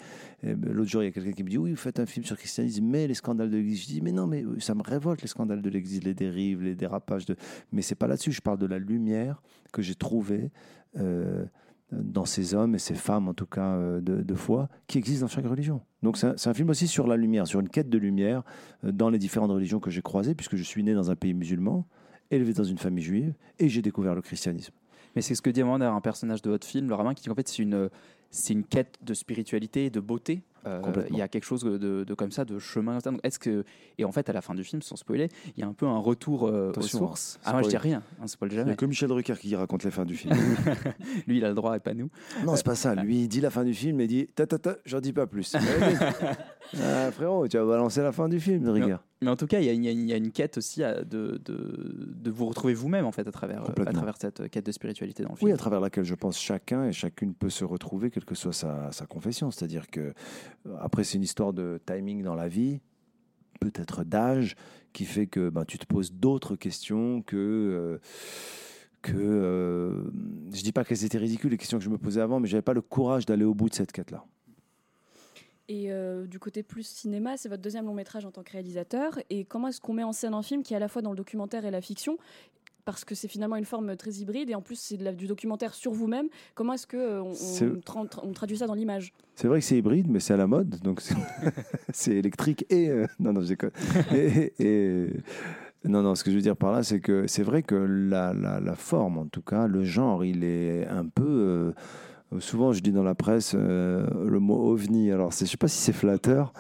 euh, 0.46 0.56
L'autre 0.62 0.90
jour, 0.90 1.04
il 1.04 1.06
y 1.06 1.10
a 1.10 1.12
quelqu'un 1.12 1.32
qui 1.34 1.44
me 1.44 1.50
dit 1.50 1.58
Oui, 1.58 1.72
vous 1.72 1.78
faites 1.78 2.00
un 2.00 2.06
film 2.06 2.26
sur 2.26 2.36
le 2.36 2.40
christianisme, 2.40 2.86
mais 2.86 3.08
les 3.08 3.14
scandales 3.14 3.50
de 3.50 3.58
l'église. 3.58 3.82
Je 3.84 3.88
dis 3.88 4.02
Mais 4.02 4.12
non, 4.12 4.28
mais 4.28 4.44
ça 4.60 4.76
me 4.76 4.82
révolte 4.84 5.22
les 5.22 5.28
scandales 5.28 5.62
de 5.62 5.70
l'église, 5.70 6.04
les 6.04 6.14
dérives, 6.14 6.62
les 6.62 6.76
dérapages. 6.76 7.26
De... 7.26 7.36
Mais 7.72 7.82
c'est 7.82 7.96
pas 7.96 8.08
là-dessus, 8.08 8.32
je 8.32 8.42
parle 8.42 8.58
de 8.60 8.68
la 8.68 8.80
lumière 8.80 9.42
que 9.72 9.82
j'ai 9.82 9.96
trouvée. 9.96 10.52
euh, 10.98 11.46
dans 11.92 12.26
ces 12.26 12.54
hommes 12.54 12.76
et 12.76 12.80
ces 12.80 12.96
femmes, 12.96 13.28
en 13.28 13.34
tout 13.34 13.46
cas 13.46 13.76
euh, 13.76 14.02
de, 14.02 14.36
foi, 14.36 14.70
qui 14.88 14.98
existent 14.98 15.26
dans 15.26 15.32
chaque 15.32 15.46
religion. 15.46 15.82
Donc 16.04 16.18
c'est 16.18 16.28
un, 16.28 16.38
c'est 16.38 16.50
un 16.50 16.54
film 16.54 16.70
aussi 16.70 16.88
sur 16.88 17.08
la 17.08 17.18
lumière, 17.18 17.48
sur 17.48 17.60
une 17.60 17.70
quête 17.70 17.90
de 17.90 17.98
lumière 17.98 18.44
euh, 18.86 18.92
dans 18.92 19.10
les 19.10 19.20
différentes 19.20 19.52
religions 19.52 19.80
que 19.80 19.90
j'ai 19.90 20.02
croisées, 20.02 20.36
puisque 20.36 20.56
je 20.56 20.64
suis 20.64 20.84
né 20.84 20.94
dans 20.94 21.12
un 21.12 21.16
pays 21.16 21.34
musulman, 21.34 21.86
élevé 22.30 22.54
dans 22.54 22.64
une 22.64 22.78
famille 22.78 23.04
juive, 23.04 23.34
et 23.60 23.68
j'ai 23.68 23.82
découvert 23.82 24.16
le 24.16 24.22
christianisme. 24.22 24.74
Mais 25.16 25.22
c'est 25.22 25.36
ce 25.36 25.42
que 25.42 25.50
dit 25.50 25.62
Amanda, 25.62 25.92
un 25.92 26.02
personnage 26.02 26.42
de 26.42 26.50
votre 26.50 26.66
film, 26.66 26.88
le 26.88 26.96
rabbin, 26.96 27.14
qui 27.14 27.24
dit 27.24 27.30
qu'en 27.30 27.36
fait 27.36 27.48
c'est 27.48 27.62
une, 27.62 27.90
c'est 28.32 28.54
une 28.54 28.64
quête 28.64 28.98
de 29.04 29.14
spiritualité 29.14 29.86
et 29.86 29.90
de 29.90 30.00
beauté. 30.00 30.42
Euh, 30.68 30.80
il 31.10 31.18
y 31.18 31.24
a 31.24 31.28
quelque 31.28 31.44
chose 31.46 31.64
de, 31.64 31.78
de 32.04 32.14
comme 32.14 32.32
ça, 32.32 32.46
de 32.46 32.60
chemin. 32.60 33.00
Est-ce 33.24 33.40
que 33.40 33.64
et 33.98 34.06
en 34.06 34.12
fait 34.12 34.30
à 34.30 34.34
la 34.34 34.42
fin 34.42 34.54
du 34.54 34.64
film, 34.64 34.84
sans 34.84 34.96
spoiler, 34.96 35.28
il 35.58 35.60
y 35.60 35.64
a 35.64 35.68
un 35.68 35.74
peu 35.74 35.88
un 35.88 35.98
retour 35.98 36.46
euh, 36.48 36.68
aux 36.68 36.70
Attention, 36.70 37.00
sources. 37.00 37.38
hein, 37.40 37.46
Ah 37.46 37.54
moi 37.54 37.64
je 37.64 37.70
dis 37.70 37.78
rien, 37.78 38.04
on 38.22 38.28
spoil 38.28 38.52
Il 38.52 38.56
jamais. 38.58 38.66
n'y 38.68 38.72
a 38.74 38.76
que 38.76 38.86
Michel 38.86 39.10
Drucker 39.10 39.34
qui 39.40 39.56
raconte 39.56 39.84
la 39.84 39.90
fin 39.90 40.06
du 40.06 40.16
film. 40.16 40.36
Lui 41.28 41.38
il 41.38 41.46
a 41.46 41.50
le 41.50 41.56
droit 41.56 41.76
et 41.76 41.80
pas 41.80 41.96
nous. 41.96 42.12
non, 42.46 42.56
c'est 42.56 42.64
pas 42.66 42.76
ça. 42.76 42.94
Lui, 42.94 43.22
il 43.24 43.28
dit 43.28 43.42
la 43.42 43.50
fin 43.50 43.64
du 43.64 43.74
film 43.74 44.00
et 44.02 44.06
dit 44.08 44.28
Ta 44.36 44.46
ta 44.46 44.60
ta, 44.60 44.76
j'en 44.86 45.00
dis 45.02 45.14
pas 45.14 45.26
plus. 45.26 45.56
ah, 46.80 47.12
frérot, 47.12 47.48
tu 47.48 47.58
vas 47.58 47.66
balancer 47.66 48.02
la 48.02 48.12
fin 48.12 48.30
du 48.30 48.40
film, 48.40 48.64
Drucker. 48.64 48.98
Mais 49.24 49.30
en 49.30 49.36
tout 49.36 49.46
cas, 49.46 49.60
il 49.60 49.66
y 49.66 49.70
a, 49.70 49.74
une- 49.74 49.84
il 49.84 49.92
y 49.92 50.02
il 50.04 50.10
y 50.10 50.14
a 50.14 50.32
quête 50.32 50.58
aussi 50.58 50.84
à- 50.84 51.04
de, 51.04 51.40
de, 51.46 52.16
de 52.16 52.32
vous 52.32 52.46
retrouver 52.48 52.74
vous-même 52.74 53.06
en 53.06 53.12
fait 53.12 53.28
à 53.28 53.32
travers, 53.32 53.64
euh, 53.66 53.84
à 53.86 53.94
travers 53.94 54.16
cette 54.20 54.50
quête 54.50 54.66
de 54.66 54.72
spiritualité 54.72 55.22
dans 55.24 55.30
le 55.30 55.36
film. 55.36 55.48
Oui, 55.48 55.54
à 55.54 55.58
travers 55.58 55.80
laquelle 55.80 56.06
je 56.06 56.16
pense 56.16 56.40
chacun 56.40 56.86
et 56.86 56.92
chacune 56.92 57.34
peut 57.36 57.50
se 57.52 57.64
retrouver, 57.64 58.10
quelle 58.22 58.26
que 58.26 58.36
soit 58.36 58.54
sa, 58.54 59.06
confession. 59.08 59.52
C'est-à-dire 59.52 59.90
que, 59.90 60.14
après, 60.80 61.04
c'est 61.04 61.18
une 61.18 61.24
histoire 61.24 61.54
de 61.54 61.80
timing 61.86 62.24
dans 62.24 62.36
la 62.36 62.48
vie, 62.48 62.80
peut-être 63.60 64.04
d'âge, 64.04 64.56
qui 64.94 65.06
fait 65.06 65.28
que 65.28 65.50
ben, 65.50 65.66
tu 65.66 65.78
te 65.78 65.86
poses 65.86 66.14
d'autres 66.14 66.56
questions 66.56 67.22
que. 67.22 67.38
euh, 67.38 67.98
que 69.02 69.14
euh, 69.16 70.12
je 70.54 70.62
dis 70.62 70.72
pas 70.72 70.84
qu'elles 70.84 71.04
étaient 71.04 71.18
ridicules 71.18 71.50
les 71.50 71.58
questions 71.58 71.80
que 71.80 71.84
je 71.84 71.90
me 71.90 71.98
posais 71.98 72.22
avant, 72.22 72.40
mais 72.40 72.48
j'avais 72.48 72.62
pas 72.62 72.76
le 72.76 72.84
courage 72.84 73.26
d'aller 73.26 73.44
au 73.44 73.56
bout 73.56 73.68
de 73.68 73.74
cette 73.74 73.92
quête-là. 73.92 74.24
Et 75.70 75.92
euh, 75.92 76.28
du 76.28 76.38
côté 76.38 76.62
plus 76.62 76.86
cinéma, 76.86 77.36
c'est 77.36 77.50
votre 77.50 77.64
deuxième 77.64 77.88
long 77.88 77.96
métrage 77.96 78.26
en 78.26 78.32
tant 78.32 78.44
que 78.44 78.52
réalisateur. 78.52 79.18
Et 79.32 79.44
comment 79.44 79.70
est-ce 79.70 79.82
qu'on 79.82 79.94
met 79.94 80.04
en 80.04 80.14
scène 80.14 80.36
un 80.36 80.44
film 80.44 80.62
qui 80.62 80.76
est 80.76 80.78
à 80.78 80.80
la 80.80 80.88
fois 80.88 81.02
dans 81.02 81.10
le 81.10 81.18
documentaire 81.18 81.66
et 81.66 81.72
la 81.72 81.82
fiction 81.82 82.20
parce 82.86 83.06
que 83.06 83.16
c'est 83.16 83.28
finalement 83.28 83.56
une 83.56 83.66
forme 83.66 83.96
très 83.96 84.12
hybride 84.12 84.50
et 84.50 84.56
en 84.56 84.62
plus 84.62 84.76
c'est 84.80 84.98
du 85.16 85.28
documentaire 85.28 85.74
sur 85.74 85.92
vous-même. 85.92 86.28
Comment 86.56 86.74
est-ce 86.74 86.88
que 86.88 86.98
euh, 86.98 87.22
on, 87.22 87.30
on 87.30 87.34
C'est- 87.34 87.66
tra- 87.66 88.08
tra- 88.08 88.22
on 88.24 88.32
traduit 88.34 88.58
ça 88.58 88.68
dans 88.68 88.74
l'image? 88.76 89.14
C'est 89.36 89.48
vrai 89.48 89.60
que 89.60 89.66
c'est 89.66 89.78
hybride, 89.78 90.08
mais 90.10 90.20
c'est 90.20 90.34
à 90.34 90.38
la 90.38 90.48
mode, 90.48 90.80
donc 90.84 91.02
c'est- 91.02 91.16
électrique 92.18 92.66
et 92.70 92.90
euh, 92.90 93.06
non 93.20 93.34
non 93.34 93.42
je 93.42 93.48
déconne. 93.48 93.72
Et, 94.14 94.54
et- 94.60 95.10
non 95.84 96.04
non, 96.04 96.14
ce 96.14 96.24
que 96.24 96.30
je 96.30 96.36
veux 96.36 96.42
dire 96.44 96.56
par 96.56 96.72
là, 96.72 96.84
c'est 96.84 97.00
que 97.00 97.26
c'est 97.26 97.42
vrai 97.42 97.64
que 97.64 97.74
la, 97.74 98.34
la, 98.36 98.60
la 98.60 98.76
forme, 98.76 99.18
en 99.18 99.26
tout 99.26 99.42
cas, 99.42 99.66
le 99.66 99.84
genre, 99.84 100.24
il 100.24 100.44
est 100.44 100.86
un 100.88 101.06
peu. 101.08 101.74
euh, 102.34 102.40
souvent, 102.40 102.72
je 102.72 102.82
dis 102.82 102.92
dans 102.92 103.02
la 103.02 103.16
presse 103.16 103.56
le 103.56 104.38
mot 104.40 104.70
ovni. 104.72 105.12
Alors, 105.12 105.32
je 105.32 105.46
sais 105.46 105.58
pas 105.58 105.68
si 105.68 105.78
c'est 105.80 105.92
flatteur. 105.94 106.54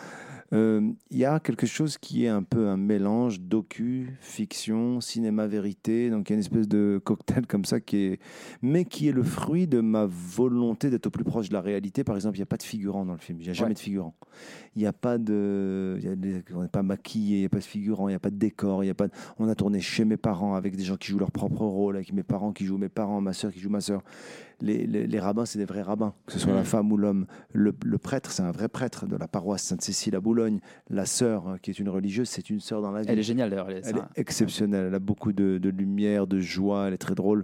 Euh, 0.53 0.91
Il 1.09 1.17
y 1.17 1.23
a 1.25 1.39
quelque 1.39 1.65
chose 1.65 1.97
qui 1.97 2.25
est 2.25 2.29
un 2.29 2.43
peu 2.43 2.67
un 2.67 2.75
mélange 2.77 3.39
docu, 3.39 4.17
fiction, 4.19 4.99
cinéma 4.99 5.47
vérité. 5.47 6.09
Donc 6.09 6.29
il 6.29 6.33
y 6.33 6.33
a 6.33 6.35
une 6.35 6.39
espèce 6.41 6.67
de 6.67 6.99
cocktail 7.03 7.47
comme 7.47 7.63
ça 7.65 7.79
qui 7.79 7.97
est, 7.97 8.19
mais 8.61 8.83
qui 8.85 9.07
est 9.07 9.11
le 9.13 9.23
fruit 9.23 9.67
de 9.67 9.79
ma 9.79 10.05
volonté 10.05 10.89
d'être 10.89 11.07
au 11.07 11.09
plus 11.09 11.23
proche 11.23 11.47
de 11.49 11.53
la 11.53 11.61
réalité. 11.61 12.03
Par 12.03 12.15
exemple, 12.15 12.35
il 12.37 12.39
n'y 12.39 12.43
a 12.43 12.47
pas 12.47 12.57
de 12.57 12.63
figurant 12.63 13.05
dans 13.05 13.13
le 13.13 13.19
film. 13.19 13.39
Il 13.39 13.43
n'y 13.45 13.49
a 13.49 13.53
jamais 13.53 13.69
Ouais. 13.69 13.73
de 13.75 13.79
figurant. 13.79 14.13
Il 14.75 14.79
n'y 14.81 14.85
a 14.87 14.93
pas 14.93 15.17
de, 15.17 15.95
il 15.99 16.05
y 16.05 16.09
a 16.09 16.15
des- 16.15 16.43
on 16.53 16.61
n'est 16.63 16.67
pas 16.67 16.83
maquillé. 16.83 17.37
Il 17.37 17.39
n'y 17.41 17.45
a 17.45 17.49
pas 17.49 17.59
de 17.59 17.63
figurant. 17.63 18.07
Il 18.09 18.11
n'y 18.11 18.15
a 18.15 18.19
pas 18.19 18.29
de 18.29 18.37
décor. 18.37 18.83
Il 18.83 18.87
y 18.87 18.89
a 18.89 18.93
pas. 18.93 19.07
de- 19.07 19.13
on 19.39 19.47
a 19.47 19.55
tourné 19.55 19.79
chez 19.79 20.03
mes 20.05 20.17
parents 20.17 20.55
avec 20.55 20.75
des 20.75 20.83
gens 20.83 20.97
qui 20.97 21.11
jouent 21.11 21.19
leur 21.19 21.31
propre 21.31 21.61
rôle, 21.65 21.95
avec 21.95 22.11
mes 22.13 22.23
parents 22.23 22.51
qui 22.51 22.65
jouent 22.65 22.77
mes 22.77 22.89
parents, 22.89 23.21
ma 23.21 23.33
sœur 23.33 23.51
qui 23.53 23.59
joue 23.59 23.69
ma 23.69 23.81
sœur. 23.81 24.01
Les, 24.61 24.85
les- 24.85 25.07
les 25.07 25.19
rabbins, 25.19 25.45
c'est 25.45 25.57
des 25.59 25.65
vrais 25.65 25.81
rabbins, 25.81 26.13
que 26.25 26.33
ce 26.33 26.39
soit 26.39 26.53
la 26.53 26.59
Mhm. 26.59 26.65
femme 26.65 26.91
ou 26.91 26.97
l'homme. 26.97 27.25
Le, 27.51 27.73
le 27.83 27.97
prêtre, 27.97 28.31
c'est 28.31 28.43
un 28.43 28.51
vrai 28.51 28.67
prêtre 28.69 29.07
de 29.07 29.15
la 29.15 29.27
paroisse 29.27 29.63
Sainte-Cécile 29.63 30.15
à 30.15 30.19
Boulogne. 30.21 30.59
La 30.89 31.05
sœur, 31.05 31.47
hein, 31.47 31.57
qui 31.61 31.71
est 31.71 31.79
une 31.79 31.89
religieuse, 31.89 32.29
c'est 32.29 32.49
une 32.49 32.59
sœur 32.59 32.81
dans 32.81 32.91
la 32.91 33.01
vie. 33.01 33.07
Elle 33.09 33.19
est 33.19 33.23
géniale 33.23 33.49
d'ailleurs. 33.49 33.69
Elle 33.69 33.77
est- 33.77 33.87
Elle 33.87 33.95
ça- 33.97 34.09
est 34.15 34.19
exceptionnelle. 34.21 34.85
Elle 34.87 34.95
a 34.95 34.99
beaucoup 34.99 35.33
de, 35.33 35.57
de 35.57 35.69
lumière, 35.69 36.27
de 36.27 36.39
joie. 36.39 36.87
Elle 36.87 36.93
est 36.93 36.97
très 36.97 37.15
drôle. 37.15 37.43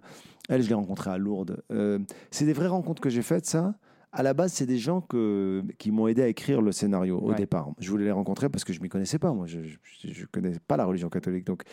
Elle, 0.50 0.62
je 0.62 0.70
l'ai 0.70 0.76
rencontrée 0.76 1.10
à 1.10 1.18
Lourdes. 1.18 1.62
Euh, 1.72 2.00
c'est 2.32 2.46
des 2.46 2.54
vraies 2.54 2.68
rencontres 2.68 3.02
que 3.02 3.10
j'ai 3.10 3.22
faites, 3.24 3.46
ça. 3.46 3.76
À 4.14 4.24
la 4.24 4.34
base, 4.34 4.54
c'est 4.54 4.66
des 4.66 4.78
gens 4.78 5.02
que, 5.02 5.64
qui 5.78 5.92
m'ont 5.92 6.08
aidé 6.08 6.22
à 6.22 6.28
écrire 6.28 6.62
le 6.62 6.72
scénario 6.72 7.20
au 7.20 7.30
Ouais. 7.32 7.36
départ. 7.36 7.70
Je 7.80 7.90
voulais 7.92 8.06
les 8.06 8.12
rencontrer 8.12 8.48
parce 8.50 8.64
que 8.64 8.72
je 8.74 8.82
m'y 8.82 8.88
connaissais 8.90 9.20
pas. 9.20 9.34
Moi, 9.34 9.46
je 9.48 9.60
ne 9.60 10.26
connais 10.32 10.54
pas 10.68 10.78
la 10.78 10.86
religion 10.86 11.10
catholique. 11.10 11.46
Donc, 11.46 11.64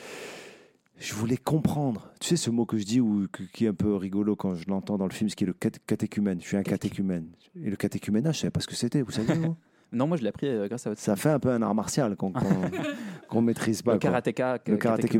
je 0.99 1.15
voulais 1.15 1.37
comprendre. 1.37 2.11
Tu 2.21 2.29
sais 2.29 2.37
ce 2.37 2.51
mot 2.51 2.65
que 2.67 2.79
je 2.79 2.85
dis 2.85 3.01
ou 3.01 3.27
qui 3.53 3.65
est 3.67 3.69
un 3.69 3.75
peu 3.75 3.95
rigolo 3.97 4.37
quand 4.37 4.55
je 4.55 4.69
l'entends 4.69 4.97
dans 4.97 5.07
le 5.07 5.13
film, 5.13 5.29
ce 5.29 5.37
qui 5.37 5.45
est 5.45 5.47
le 5.47 5.53
cat- 5.53 5.71
catéchumène. 5.87 6.41
Je 6.41 6.47
suis 6.47 6.57
un 6.57 6.63
catéchumène. 6.63 7.27
Et 7.63 7.71
le 7.71 7.77
catéchuménage, 7.77 8.37
je 8.37 8.41
savais 8.43 8.51
pas 8.51 8.61
ce 8.61 8.67
que 8.67 8.75
c'était. 8.75 9.03
Vous 9.03 9.11
savez 9.13 9.35
Non, 9.93 10.09
moi 10.09 10.17
je 10.17 10.23
l'ai 10.23 10.29
appris 10.29 10.49
euh, 10.49 10.67
grâce 10.67 10.87
à 10.87 10.91
votre 10.91 11.01
Ça 11.01 11.15
fait 11.15 11.29
un 11.31 11.39
peu 11.39 11.51
un 11.51 11.63
art 11.63 11.75
martial 11.75 12.17
qu'on 12.17 12.33
qu'on 12.33 12.43
qu'on 13.29 13.43
maîtrise 13.43 13.81
pas. 13.83 13.93
Le 13.93 13.99
karatéka, 13.99 14.59
Le 14.67 14.77
karatéka. 14.77 15.19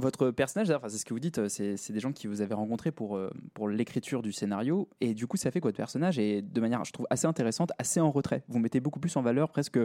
Votre 0.00 0.30
personnage, 0.30 0.70
enfin, 0.70 0.88
c'est 0.88 0.96
ce 0.96 1.04
que 1.04 1.12
vous 1.12 1.20
dites, 1.20 1.38
euh, 1.38 1.48
c'est 1.48 1.92
des 1.92 2.00
gens 2.00 2.12
qui 2.12 2.26
vous 2.26 2.40
avez 2.40 2.54
rencontrés 2.54 2.90
pour, 2.90 3.16
euh, 3.16 3.30
pour 3.52 3.68
l'écriture 3.68 4.22
du 4.22 4.32
scénario. 4.32 4.88
Et 5.02 5.12
du 5.12 5.26
coup, 5.26 5.36
ça 5.36 5.50
fait 5.50 5.60
que 5.60 5.68
votre 5.68 5.76
personnage 5.76 6.18
est 6.18 6.40
de 6.40 6.60
manière, 6.60 6.82
je 6.86 6.92
trouve, 6.92 7.06
assez 7.10 7.26
intéressante, 7.26 7.70
assez 7.78 8.00
en 8.00 8.10
retrait. 8.10 8.42
Vous 8.48 8.58
mettez 8.58 8.80
beaucoup 8.80 8.98
plus 8.98 9.14
en 9.16 9.22
valeur 9.22 9.50
presque 9.50 9.78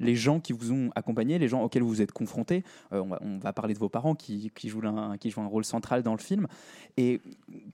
les 0.00 0.16
gens 0.16 0.40
qui 0.40 0.52
vous 0.52 0.72
ont 0.72 0.90
accompagné, 0.96 1.38
les 1.38 1.46
gens 1.46 1.62
auxquels 1.62 1.84
vous 1.84 2.02
êtes 2.02 2.10
confrontés. 2.10 2.64
Euh, 2.92 3.00
on, 3.20 3.38
va, 3.38 3.52
parler 3.52 3.74
de 3.74 3.78
vos 3.78 3.88
parents 3.88 4.16
qui, 4.16 4.50
jouent 4.64 4.84
un, 4.84 5.16
qui 5.18 5.30
jouent 5.30 5.42
un 5.42 5.46
rôle 5.46 5.64
central 5.64 6.02
dans 6.02 6.14
le 6.14 6.20
film. 6.20 6.48
Et 6.96 7.20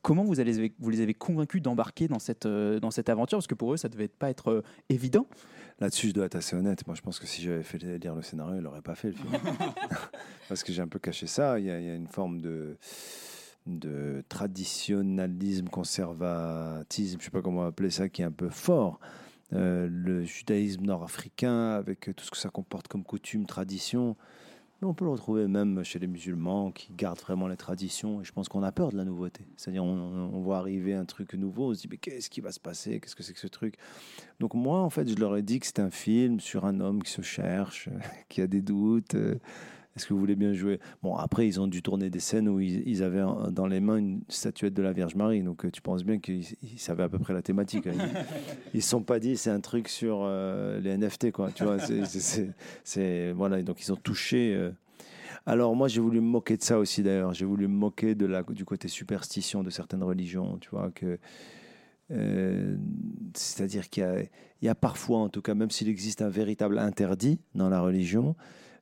comment 0.03 0.25
vous, 0.25 0.39
allez, 0.39 0.75
vous 0.79 0.91
les 0.91 1.01
avez 1.01 1.15
convaincus 1.15 1.63
d'embarquer 1.63 2.09
dans 2.09 2.19
cette, 2.19 2.47
dans 2.47 2.91
cette 2.91 3.09
aventure? 3.09 3.39
Parce 3.39 3.47
que 3.47 3.55
pour 3.55 3.73
eux, 3.73 3.79
ça 3.79 3.89
devait 3.89 4.09
pas 4.09 4.29
être 4.29 4.63
évident. 4.91 5.27
Là-dessus, 5.79 6.09
je 6.09 6.13
dois 6.13 6.27
être 6.27 6.37
assez 6.37 6.57
honnête. 6.57 6.87
Moi, 6.87 6.97
je 6.97 7.03
pense 7.03 7.19
que 7.19 7.27
si 7.27 7.43
j'avais 7.43 7.63
fait 7.63 7.79
lire 7.79 8.15
le 8.15 8.23
scénario, 8.23 8.57
il 8.57 8.63
n'aurait 8.63 8.83
pas 8.83 8.95
fait 8.95 9.09
le 9.09 9.15
film. 9.15 9.31
Parce 10.49 10.63
que 10.63 10.73
j'ai 10.73 10.81
un 10.81 10.89
peu 10.89 10.99
caché 10.99 11.27
ça. 11.27 11.59
Il 11.59 11.67
y 11.67 11.71
a, 11.71 11.79
il 11.79 11.87
y 11.87 11.91
a 11.91 11.95
une 11.95 12.07
forme 12.07 12.41
de, 12.41 12.79
de 13.67 14.25
traditionnalisme, 14.29 15.69
conservatisme, 15.69 17.13
je 17.13 17.17
ne 17.19 17.23
sais 17.23 17.31
pas 17.31 17.43
comment 17.43 17.67
appeler 17.67 17.91
ça, 17.91 18.09
qui 18.09 18.23
est 18.23 18.25
un 18.25 18.33
peu 18.33 18.49
fort. 18.49 19.01
Euh, 19.53 19.87
le 19.91 20.25
judaïsme 20.25 20.85
nord-africain, 20.85 21.71
avec 21.71 22.11
tout 22.17 22.25
ce 22.25 22.31
que 22.31 22.37
ça 22.37 22.49
comporte 22.49 22.89
comme 22.89 23.05
coutume, 23.05 23.47
tradition. 23.47 24.17
Mais 24.81 24.89
on 24.89 24.95
peut 24.95 25.05
le 25.05 25.11
retrouver 25.11 25.47
même 25.49 25.83
chez 25.85 25.99
les 25.99 26.07
musulmans 26.07 26.71
qui 26.71 26.93
gardent 26.93 27.21
vraiment 27.21 27.49
les 27.49 27.57
traditions. 27.57 28.21
Et 28.21 28.25
je 28.25 28.33
pense 28.33 28.49
qu'on 28.49 28.63
a 28.63 28.73
peur 28.73 28.91
de 28.91 28.97
la 28.97 29.05
nouveauté. 29.05 29.47
C'est-à-dire, 29.57 29.85
on, 29.85 30.31
on 30.33 30.41
voit 30.41 30.59
arriver 30.59 30.95
un 30.95 31.05
truc 31.07 31.33
nouveau, 31.35 31.71
on 31.71 31.75
se 31.75 31.81
dit, 31.81 31.89
mais 31.91 31.97
qu'est-ce 31.97 32.29
qui 32.29 32.41
va 32.41 32.53
se 32.53 32.61
passer? 32.61 33.01
Qu'est-ce 33.01 33.17
que 33.17 33.23
c'est 33.23 33.33
que 33.33 33.41
ce 33.41 33.47
truc? 33.47 33.77
Donc, 34.39 34.55
moi, 34.55 34.81
en 34.81 34.91
fait, 34.91 35.09
je 35.09 35.17
leur 35.17 35.37
ai 35.37 35.43
dit 35.43 35.61
que 35.61 35.67
c'était 35.67 35.83
un 35.83 35.91
film 35.91 36.41
sur 36.41 36.67
un 36.67 36.81
homme 36.81 37.03
qui 37.03 37.11
se 37.11 37.23
cherche, 37.23 37.89
qui 38.29 38.43
a 38.43 38.47
des 38.47 38.61
doutes. 38.61 39.17
Est-ce 39.97 40.07
que 40.07 40.13
vous 40.15 40.21
voulez 40.21 40.37
bien 40.37 40.53
jouer? 40.53 40.79
Bon, 41.03 41.17
après, 41.17 41.47
ils 41.49 41.59
ont 41.61 41.67
dû 41.67 41.81
tourner 41.83 42.11
des 42.11 42.21
scènes 42.21 42.49
où 42.49 42.61
ils, 42.61 42.87
ils 42.87 43.03
avaient 43.03 43.23
en- 43.23 43.51
dans 43.51 43.67
les 43.67 43.81
mains 43.81 43.97
une 43.97 44.21
statuette 44.29 44.75
de 44.75 44.83
la 44.83 44.93
Vierge 44.93 45.15
Marie. 45.15 45.43
Donc, 45.43 45.65
euh, 45.65 45.71
tu 45.71 45.81
penses 45.81 46.05
bien 46.05 46.19
qu'ils 46.19 46.45
ils 46.63 46.79
savaient 46.79 47.05
à 47.05 47.09
peu 47.09 47.19
près 47.19 47.33
la 47.33 47.41
thématique. 47.43 47.87
hein. 47.87 47.93
Ils 48.75 48.77
ne 48.79 48.81
se 48.83 48.89
sont 48.91 49.03
pas 49.03 49.19
dit, 49.19 49.37
c'est 49.39 49.51
un 49.51 49.61
truc 49.61 49.89
sur 49.89 50.21
euh, 50.23 50.79
les 50.81 50.91
NFT, 50.99 51.33
quoi. 51.33 51.51
Tu 51.51 51.65
vois, 51.65 51.79
c'est-. 52.85 53.33
Voilà, 53.33 53.63
donc 53.63 53.81
ils 53.83 53.93
ont 53.93 53.97
touché. 53.97 54.55
euh, 54.55 54.71
alors 55.47 55.77
moi 55.77 55.87
j'ai 55.89 56.01
voulu 56.01 56.21
me 56.21 56.27
moquer 56.27 56.57
de 56.57 56.63
ça 56.63 56.79
aussi 56.79 57.03
d'ailleurs. 57.03 57.33
J'ai 57.33 57.45
voulu 57.45 57.69
me 57.69 57.75
moquer 57.75 58.15
de 58.15 58.27
la, 58.27 58.43
du 58.43 58.65
côté 58.65 58.89
superstition 58.89 59.63
de 59.63 59.71
certaines 59.71 60.03
religions, 60.03 60.59
tu 60.61 60.69
vois 60.71 60.91
que 60.91 61.19
euh, 62.13 62.77
c'est-à-dire 63.35 63.89
qu'il 63.89 64.03
y 64.03 64.07
a, 64.07 64.21
il 64.21 64.65
y 64.65 64.69
a 64.69 64.75
parfois 64.75 65.19
en 65.19 65.29
tout 65.29 65.43
cas, 65.43 65.55
même 65.55 65.71
s'il 65.71 65.89
existe 65.89 66.23
un 66.23 66.29
véritable 66.29 66.79
interdit 66.79 67.39
dans 67.55 67.69
la 67.69 67.81
religion, 67.81 68.35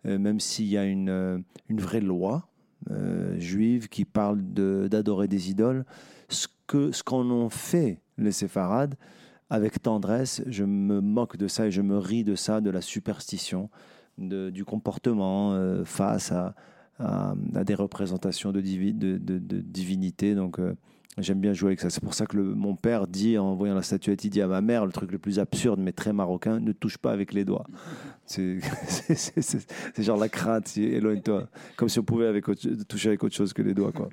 même 0.04 0.40
s'il 0.40 0.66
y 0.66 0.76
a 0.78 0.84
une, 0.84 1.08
euh, 1.08 1.38
une 1.68 1.80
vraie 1.80 2.00
loi 2.00 2.48
euh, 2.90 3.38
juive 3.38 3.88
qui 3.88 4.04
parle 4.04 4.40
d'adorer 4.42 5.28
des 5.28 5.50
idoles, 5.50 5.84
ce 6.28 6.46
que 6.66 6.92
ce 6.92 7.02
qu'en 7.02 7.28
ont 7.30 7.48
fait 7.50 8.00
les 8.18 8.32
séfarades 8.32 8.94
avec 9.50 9.82
tendresse, 9.82 10.42
je 10.46 10.64
me 10.64 11.00
moque 11.00 11.36
de 11.36 11.48
ça 11.48 11.66
et 11.66 11.70
je 11.70 11.82
me 11.82 11.98
ris 11.98 12.24
de 12.24 12.34
ça, 12.34 12.60
de 12.60 12.70
la 12.70 12.80
superstition, 12.80 13.70
de- 14.18 14.50
du 14.50 14.64
comportement 14.64 15.52
euh, 15.52 15.84
face 15.84 16.32
à, 16.32 16.54
à, 16.98 17.34
des 17.64 17.74
représentations 17.74 18.52
de, 18.52 18.60
divi- 18.60 18.94
de, 18.94 19.18
de- 19.18 19.60
divinité. 19.60 20.34
Donc, 20.34 20.58
euh, 20.58 20.74
j'aime 21.18 21.40
bien 21.40 21.52
jouer 21.52 21.68
avec 21.68 21.80
ça. 21.80 21.90
C'est 21.90 22.02
pour 22.02 22.14
ça 22.14 22.26
que 22.26 22.36
le- 22.36 22.54
mon 22.54 22.74
père 22.76 23.06
dit, 23.06 23.38
en 23.38 23.54
voyant 23.54 23.74
la 23.74 23.82
statuette, 23.82 24.24
il 24.24 24.30
dit 24.30 24.40
à 24.40 24.46
ma 24.46 24.60
mère, 24.60 24.84
le 24.86 24.92
truc 24.92 25.12
le 25.12 25.18
plus 25.18 25.38
absurde, 25.38 25.80
mais 25.80 25.92
très 25.92 26.12
marocain, 26.12 26.60
ne 26.60 26.72
touche 26.72 26.98
pas 26.98 27.12
avec 27.12 27.32
les 27.32 27.44
doigts. 27.44 27.66
C'est 28.26 28.58
genre 29.98 30.18
la 30.18 30.28
crainte, 30.28 30.76
éloigne-toi. 30.76 31.48
Comme 31.76 31.88
si 31.88 31.98
on 31.98 32.02
pouvait 32.04 32.26
avec 32.26 32.48
autre- 32.48 32.68
toucher 32.88 33.08
avec 33.08 33.22
autre 33.24 33.34
chose 33.34 33.52
que 33.52 33.62
les 33.62 33.74
doigts. 33.74 33.92
Quoi. 33.92 34.08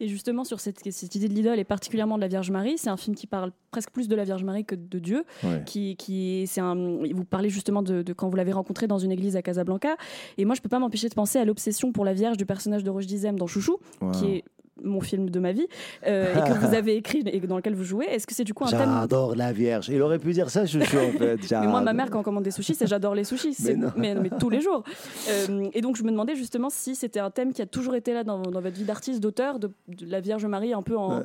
Et 0.00 0.08
justement, 0.08 0.44
sur 0.44 0.60
cette, 0.60 0.80
cette 0.90 1.14
idée 1.14 1.28
de 1.28 1.34
l'idole 1.34 1.58
et 1.58 1.64
particulièrement 1.64 2.16
de 2.16 2.20
la 2.22 2.28
Vierge 2.28 2.50
Marie, 2.50 2.78
c'est 2.78 2.90
un 2.90 2.96
film 2.96 3.14
qui 3.14 3.26
parle 3.26 3.52
presque 3.70 3.90
plus 3.90 4.08
de 4.08 4.16
la 4.16 4.24
Vierge 4.24 4.44
Marie 4.44 4.64
que 4.64 4.74
de 4.74 4.98
Dieu. 4.98 5.24
Ouais. 5.44 5.62
Qui, 5.66 5.96
qui, 5.96 6.46
c'est 6.46 6.60
un, 6.60 6.74
vous 6.74 7.24
parlez 7.24 7.50
justement 7.50 7.82
de, 7.82 8.02
de 8.02 8.12
quand 8.12 8.28
vous 8.28 8.36
l'avez 8.36 8.52
rencontré 8.52 8.86
dans 8.86 8.98
une 8.98 9.12
église 9.12 9.36
à 9.36 9.42
Casablanca. 9.42 9.96
Et 10.36 10.44
moi, 10.44 10.54
je 10.54 10.60
peux 10.60 10.68
pas 10.68 10.78
m'empêcher 10.78 11.08
de 11.08 11.14
penser 11.14 11.38
à 11.38 11.44
l'obsession 11.44 11.92
pour 11.92 12.04
la 12.04 12.14
Vierge 12.14 12.36
du 12.36 12.46
personnage 12.46 12.84
de 12.84 12.90
Roche 12.90 13.06
Dizem 13.06 13.38
dans 13.38 13.46
Chouchou, 13.46 13.76
Wow. 14.00 14.10
qui 14.12 14.26
est 14.26 14.44
mon 14.82 15.00
film 15.00 15.30
de 15.30 15.40
ma 15.40 15.52
vie, 15.52 15.66
euh, 16.06 16.34
et 16.34 16.48
que 16.48 16.54
vous 16.58 16.74
avez 16.74 16.96
écrit 16.96 17.22
et 17.26 17.40
dans 17.40 17.56
lequel 17.56 17.74
vous 17.74 17.84
jouez. 17.84 18.06
Est-ce 18.06 18.26
que 18.26 18.34
c'est 18.34 18.44
du 18.44 18.54
coup 18.54 18.64
un 18.64 18.70
thème 18.70 18.80
J'adore 19.00 19.34
la 19.36 19.52
Vierge. 19.52 19.88
Il 19.88 20.00
aurait 20.02 20.18
pu 20.18 20.32
dire 20.32 20.50
ça, 20.50 20.66
chouchou, 20.66 20.96
en 20.98 21.18
fait. 21.18 21.38
mais 21.50 21.66
moi, 21.66 21.80
ma 21.80 21.92
mère, 21.92 22.10
quand 22.10 22.20
on 22.20 22.22
commande 22.22 22.44
des 22.44 22.50
sushis, 22.50 22.74
c'est 22.74 22.86
j'adore 22.86 23.14
les 23.14 23.24
sushis. 23.24 23.54
C'est- 23.54 23.74
non. 23.76 23.90
Mais, 23.96 24.14
mais 24.14 24.30
tous 24.38 24.50
les 24.50 24.60
jours. 24.60 24.82
Euh, 25.30 25.68
et 25.74 25.80
donc, 25.80 25.96
je 25.96 26.02
me 26.04 26.10
demandais 26.10 26.34
justement 26.36 26.70
si 26.70 26.94
c'était 26.94 27.20
un 27.20 27.30
thème 27.30 27.52
qui 27.52 27.60
a 27.60 27.66
toujours 27.66 27.94
été 27.94 28.14
là 28.14 28.24
dans, 28.24 28.40
dans 28.40 28.60
votre 28.60 28.76
vie 28.76 28.84
d'artiste, 28.84 29.20
d'auteur, 29.20 29.58
de, 29.58 29.70
de 29.88 30.06
la 30.06 30.20
Vierge 30.20 30.46
Marie 30.46 30.72
un 30.72 30.82
peu 30.82 30.96
en. 30.96 31.18
Ouais. 31.18 31.24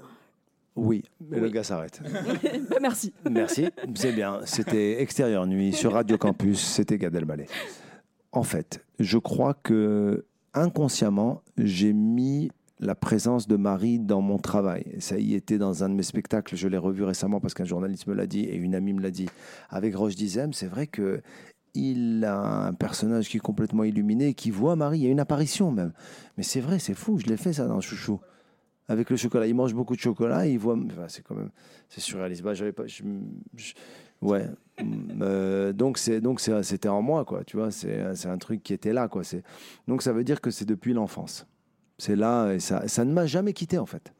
Oui, 0.75 1.03
mais 1.29 1.39
le 1.39 1.49
gars 1.49 1.63
s'arrête. 1.63 2.01
Bah, 2.69 2.77
merci. 2.81 3.13
Merci, 3.29 3.67
c'est 3.93 4.11
bien. 4.11 4.39
C'était 4.45 5.01
Extérieur 5.01 5.45
Nuit 5.45 5.71
sur 5.73 5.93
Radio 5.93 6.17
Campus, 6.17 6.59
c'était 6.59 6.97
Gad 6.97 7.15
Elmaleh. 7.15 7.45
En 8.31 8.43
fait, 8.43 8.83
je 8.99 9.17
crois 9.19 9.53
que 9.53 10.25
inconsciemment, 10.53 11.41
j'ai 11.57 11.93
mis 11.93 12.49
la 12.83 12.95
présence 12.95 13.47
de 13.47 13.55
Marie 13.55 13.99
dans 13.99 14.21
mon 14.21 14.37
travail. 14.37 14.85
Ça 14.99 15.17
y 15.17 15.33
était 15.33 15.57
dans 15.57 15.83
un 15.83 15.89
de 15.89 15.95
mes 15.95 16.03
spectacles, 16.03 16.55
je 16.55 16.67
l'ai 16.67 16.77
revu 16.77 17.03
récemment 17.03 17.39
parce 17.39 17.53
qu'un 17.53 17.65
journaliste 17.65 18.07
me 18.07 18.13
l'a 18.13 18.27
dit 18.27 18.41
et 18.41 18.55
une 18.55 18.75
amie 18.75 18.93
me 18.93 19.01
l'a 19.01 19.11
dit. 19.11 19.29
Avec 19.69 19.95
Roche 19.95 20.15
Dizem, 20.15 20.53
c'est 20.53 20.67
vrai 20.67 20.87
que 20.87 21.21
il 21.73 22.23
a 22.25 22.67
un 22.67 22.73
personnage 22.73 23.29
qui 23.29 23.37
est 23.37 23.39
complètement 23.39 23.83
illuminé, 23.83 24.33
qui 24.35 24.51
voit 24.51 24.75
Marie. 24.75 24.99
Il 24.99 25.03
y 25.05 25.07
a 25.07 25.11
une 25.11 25.19
apparition 25.19 25.71
même. 25.71 25.91
Mais 26.37 26.43
c'est 26.43 26.61
vrai, 26.61 26.77
c'est 26.77 26.93
fou. 26.93 27.17
Je 27.17 27.25
l'ai 27.25 27.37
fait 27.37 27.53
ça 27.53 27.65
dans 27.65 27.81
Chouchou. 27.81 28.19
Avec 28.87 29.09
le 29.09 29.15
chocolat. 29.15 29.47
Il 29.47 29.55
mange 29.55 29.73
beaucoup 29.73 29.95
de 29.95 29.99
chocolat. 29.99 30.45
Il 30.45 30.59
voit. 30.59 30.77
Enfin, 30.77 31.05
c'est 31.07 31.23
quand 31.23 31.35
même. 31.35 31.49
C'est 31.89 32.01
surréaliste. 32.01 32.43
Bah, 32.43 32.53
j'avais 32.53 32.73
pas. 32.73 32.83
ouais. 34.21 34.45
Euh, 35.21 35.73
donc 35.73 35.97
c'est 35.97 36.21
donc 36.21 36.41
c'était 36.41 36.89
en 36.89 37.01
moi 37.01 37.25
quoi. 37.25 37.43
Tu 37.43 37.57
vois. 37.57 37.71
C'est 37.71 38.25
un 38.25 38.37
truc 38.37 38.61
qui 38.61 38.73
était 38.73 38.93
là 38.93 39.07
quoi. 39.07 39.23
C'est 39.23 39.43
donc 39.87 40.03
ça 40.03 40.13
veut 40.13 40.23
dire 40.23 40.41
que 40.41 40.51
c'est 40.51 40.65
depuis 40.65 40.93
l'enfance. 40.93 41.47
C'est 41.97 42.15
là 42.15 42.51
et 42.53 42.59
ça 42.59 42.87
ça 42.87 43.05
ne 43.05 43.13
m'a 43.13 43.25
jamais 43.25 43.53
quitté 43.53 43.77
en 43.77 43.85
fait. 43.85 44.13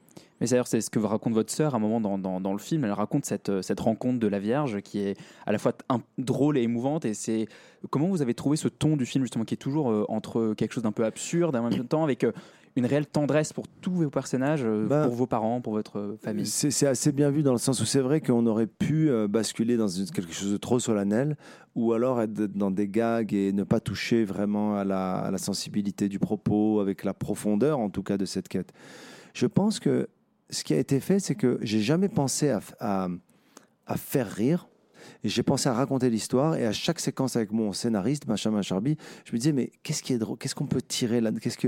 Mais 0.43 0.49
d'ailleurs, 0.49 0.67
c'est 0.67 0.81
ce 0.81 0.89
que 0.89 0.99
raconte 0.99 1.33
votre 1.33 1.53
sœur 1.53 1.73
à 1.73 1.77
un 1.77 1.79
moment 1.79 2.01
dans, 2.01 2.17
dans, 2.41 2.51
le 2.51 2.59
film. 2.59 2.83
Elle 2.83 2.91
raconte 2.91 3.23
cette, 3.23 3.47
euh, 3.47 3.61
cette 3.61 3.79
rencontre 3.79 4.19
de 4.19 4.27
la 4.27 4.39
Vierge 4.39 4.81
qui 4.81 4.99
est 4.99 5.17
à 5.45 5.53
la 5.53 5.57
fois 5.57 5.73
drôle 6.17 6.57
et 6.57 6.61
émouvante. 6.63 7.05
Et 7.05 7.13
c'est 7.13 7.47
comment 7.89 8.07
vous 8.07 8.21
avez 8.21 8.33
trouvé 8.33 8.57
ce 8.57 8.67
ton 8.67 8.97
du 8.97 9.05
film 9.05 9.23
justement 9.23 9.45
qui 9.45 9.53
est 9.53 9.57
toujours 9.57 9.89
euh, 9.89 10.05
entre 10.09 10.53
quelque 10.55 10.73
chose 10.73 10.83
d'un 10.83 10.91
peu 10.91 11.05
absurde 11.05 11.55
et 11.55 11.59
en 11.59 11.69
même 11.69 11.87
temps 11.87 12.03
avec 12.03 12.25
euh, 12.25 12.33
une 12.75 12.85
réelle 12.85 13.05
tendresse 13.05 13.53
pour 13.53 13.67
tous 13.67 13.91
vos 13.91 14.09
personnages, 14.09 14.63
euh, 14.63 14.87
Ben, 14.87 15.05
pour 15.05 15.15
vos 15.15 15.27
parents, 15.27 15.61
pour 15.61 15.73
votre 15.73 15.99
euh, 15.99 16.17
famille. 16.21 16.45
C'est 16.45 16.87
assez 16.87 17.11
bien 17.11 17.29
vu 17.29 17.43
dans 17.43 17.51
le 17.51 17.59
sens 17.59 17.79
où 17.81 17.85
c'est 17.85 17.99
vrai 17.99 18.19
qu'on 18.19 18.45
aurait 18.47 18.67
pu 18.67 19.09
euh, 19.09 19.27
basculer 19.27 19.77
dans 19.77 19.87
quelque 19.87 20.33
chose 20.33 20.51
de 20.51 20.57
trop 20.57 20.79
solennel 20.79 21.37
ou 21.75 21.93
alors 21.93 22.21
être 22.21 22.33
dans 22.33 22.71
des 22.71 22.87
gags 22.87 23.33
et 23.33 23.51
ne 23.51 23.63
pas 23.63 23.79
toucher 23.79 24.25
vraiment 24.25 24.75
à 24.75 24.83
la, 24.83 25.15
à 25.15 25.31
la 25.31 25.37
sensibilité 25.37 26.09
du 26.09 26.19
propos, 26.19 26.79
avec 26.79 27.03
la 27.03 27.13
profondeur 27.13 27.79
en 27.79 27.89
tout 27.89 28.03
cas 28.03 28.17
de 28.17 28.25
cette 28.25 28.47
quête. 28.47 28.71
Je 29.33 29.45
pense 29.45 29.79
que 29.79 30.07
ce 30.49 30.63
qui 30.63 30.73
a 30.73 30.77
été 30.77 30.99
fait, 30.99 31.19
c'est 31.19 31.35
que 31.35 31.57
j'ai 31.61 31.81
jamais 31.81 32.09
pensé 32.09 32.49
à, 32.49 32.59
à, 32.79 33.07
à 33.87 33.97
faire 33.97 34.29
rire. 34.29 34.67
J'ai 35.23 35.43
pensé 35.43 35.67
à 35.67 35.73
raconter 35.73 36.09
l'histoire 36.09 36.55
et 36.55 36.65
à 36.65 36.71
chaque 36.71 36.99
séquence 36.99 37.35
avec 37.35 37.51
mon 37.51 37.73
scénariste, 37.73 38.25
Benjamin 38.25 38.61
Charby, 38.61 38.97
je 39.25 39.33
me 39.33 39.37
disais 39.37 39.51
mais 39.51 39.71
qu'est-ce 39.83 40.01
qui 40.01 40.13
est 40.13 40.17
drôle, 40.17 40.37
qu'est-ce 40.37 40.55
qu'on 40.55 40.65
peut 40.65 40.81
tirer 40.81 41.19
là, 41.19 41.31
qu'est-ce 41.41 41.57
que 41.57 41.67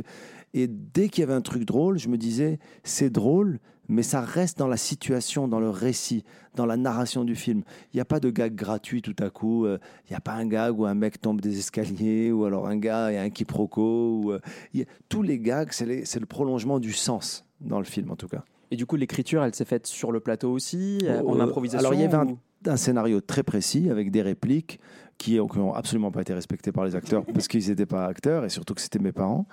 et 0.55 0.67
dès 0.67 1.09
qu'il 1.09 1.21
y 1.21 1.23
avait 1.23 1.33
un 1.33 1.41
truc 1.41 1.65
drôle, 1.65 1.99
je 1.99 2.07
me 2.09 2.17
disais 2.17 2.57
c'est 2.83 3.09
drôle, 3.11 3.59
mais 3.87 4.01
ça 4.01 4.21
reste 4.21 4.57
dans 4.57 4.67
la 4.67 4.77
situation, 4.77 5.47
dans 5.47 5.59
le 5.59 5.69
récit, 5.69 6.23
dans 6.55 6.65
la 6.65 6.75
narration 6.77 7.23
du 7.23 7.35
film. 7.35 7.61
Il 7.93 7.97
n'y 7.97 8.01
a 8.01 8.05
pas 8.05 8.19
de 8.19 8.31
gag 8.31 8.55
gratuit 8.55 9.03
tout 9.03 9.15
à 9.19 9.29
coup. 9.29 9.65
euh, 9.65 9.77
Il 10.09 10.13
n'y 10.13 10.15
a 10.15 10.21
pas 10.21 10.33
un 10.33 10.47
gag 10.47 10.79
où 10.79 10.85
un 10.85 10.95
mec 10.95 11.21
tombe 11.21 11.39
des 11.41 11.59
escaliers, 11.59 12.31
ou 12.31 12.45
alors 12.45 12.65
un 12.67 12.77
gars, 12.77 13.05
a 13.05 13.21
un 13.21 13.29
quiproquo. 13.29 14.21
Ou, 14.23 14.31
euh, 14.31 14.39
a- 14.75 14.79
tous 15.07 15.21
les 15.21 15.37
gags, 15.39 15.69
c'est 15.71 16.19
le 16.19 16.25
prolongement 16.25 16.79
du 16.79 16.93
sens 16.93 17.45
dans 17.61 17.77
le 17.77 17.85
film 17.85 18.09
en 18.09 18.15
tout 18.15 18.27
cas. 18.27 18.43
Et 18.71 18.75
du 18.75 18.85
coup, 18.87 18.95
l'écriture, 18.95 19.43
elle 19.43 19.53
s'est 19.53 19.65
faite 19.65 19.85
sur 19.85 20.11
le 20.11 20.19
plateau 20.19 20.51
aussi, 20.51 20.97
euh, 21.03 21.21
en 21.21 21.39
improvisation 21.39 21.79
Alors 21.87 21.93
il 21.93 22.01
y 22.01 22.05
avait 22.05 22.33
un 22.65 22.77
scénario 22.77 23.21
très 23.21 23.43
précis 23.43 23.89
avec 23.91 24.09
des 24.09 24.23
répliques 24.23 24.79
qui 25.19 25.35
n'ont 25.37 25.73
absolument 25.73 26.11
pas 26.11 26.21
été 26.21 26.33
respectées 26.33 26.71
par 26.71 26.85
les 26.85 26.95
acteurs 26.95 27.23
parce 27.33 27.47
qu'ils 27.47 27.67
n'étaient 27.67 27.85
pas 27.85 28.05
acteurs 28.07 28.43
et 28.45 28.49
surtout 28.49 28.73
que 28.73 28.81
c'était 28.81 28.97
mes 28.99 29.11
parents. 29.11 29.45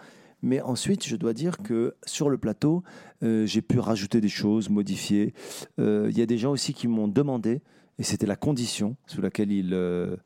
Mais 0.42 0.60
ensuite, 0.60 1.06
je 1.06 1.16
dois 1.16 1.32
dire 1.32 1.58
que 1.58 1.94
sur 2.04 2.28
le 2.28 2.36
plateau, 2.36 2.82
euh, 3.22 3.46
j'ai 3.46 3.62
pu 3.62 3.78
rajouter 3.78 4.20
des 4.20 4.28
choses, 4.28 4.68
modifier. 4.68 5.34
Euh, 5.78 6.08
Il 6.10 6.18
y 6.18 6.22
a 6.22 6.26
des 6.26 6.38
gens 6.38 6.50
aussi 6.50 6.74
qui 6.74 6.88
m'ont 6.88 7.08
demandé, 7.08 7.62
et 7.98 8.02
c'était 8.02 8.26
la 8.26 8.36
condition 8.36 8.96
sous 9.06 9.20
laquelle 9.20 9.52
ils, 9.52 9.72
euh, 9.72 10.16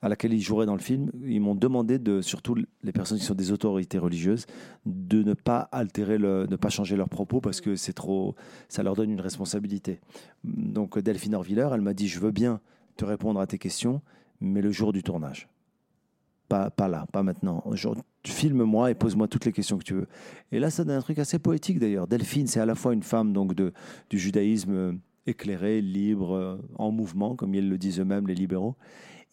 à 0.00 0.08
laquelle 0.08 0.32
ils 0.32 0.40
joueraient 0.40 0.64
dans 0.64 0.74
le 0.74 0.80
film, 0.80 1.10
ils 1.22 1.40
m'ont 1.40 1.54
demandé 1.54 1.98
de, 1.98 2.22
surtout 2.22 2.54
les 2.82 2.92
personnes 2.92 3.18
qui 3.18 3.24
sont 3.24 3.34
des 3.34 3.52
autorités 3.52 3.98
religieuses, 3.98 4.46
de 4.86 5.22
ne 5.22 5.34
pas 5.34 5.68
altérer, 5.72 6.18
ne 6.18 6.56
pas 6.56 6.70
changer 6.70 6.96
leurs 6.96 7.08
propos 7.10 7.40
parce 7.40 7.60
que 7.60 7.76
c'est 7.76 7.92
trop, 7.92 8.36
ça 8.68 8.82
leur 8.82 8.94
donne 8.94 9.10
une 9.10 9.20
responsabilité. 9.20 10.00
Donc 10.44 10.98
Delphine 10.98 11.34
Orviller, 11.34 11.68
elle 11.72 11.82
m'a 11.82 11.94
dit, 11.94 12.08
je 12.08 12.20
veux 12.20 12.30
bien 12.30 12.60
te 12.96 13.04
répondre 13.04 13.40
à 13.40 13.46
tes 13.46 13.58
questions, 13.58 14.00
mais 14.40 14.62
le 14.62 14.70
jour 14.70 14.92
du 14.92 15.02
tournage. 15.02 15.48
Pas, 16.48 16.70
pas 16.70 16.88
là, 16.88 17.06
pas 17.12 17.22
maintenant. 17.22 17.62
Filme-moi 18.24 18.90
et 18.90 18.94
pose-moi 18.94 19.28
toutes 19.28 19.44
les 19.44 19.52
questions 19.52 19.78
que 19.78 19.84
tu 19.84 19.94
veux. 19.94 20.06
Et 20.50 20.58
là, 20.58 20.70
ça 20.70 20.84
donne 20.84 20.96
un 20.96 21.02
truc 21.02 21.18
assez 21.18 21.38
poétique 21.38 21.78
d'ailleurs. 21.78 22.06
Delphine, 22.06 22.46
c'est 22.46 22.60
à 22.60 22.66
la 22.66 22.74
fois 22.74 22.94
une 22.94 23.02
femme 23.02 23.32
donc 23.32 23.54
de, 23.54 23.72
du 24.10 24.18
judaïsme 24.18 24.72
euh, 24.72 24.92
éclairé, 25.26 25.80
libre, 25.80 26.34
euh, 26.34 26.56
en 26.76 26.90
mouvement, 26.90 27.36
comme 27.36 27.54
ils 27.54 27.68
le 27.68 27.78
disent 27.78 28.00
eux-mêmes, 28.00 28.26
les 28.26 28.34
libéraux. 28.34 28.76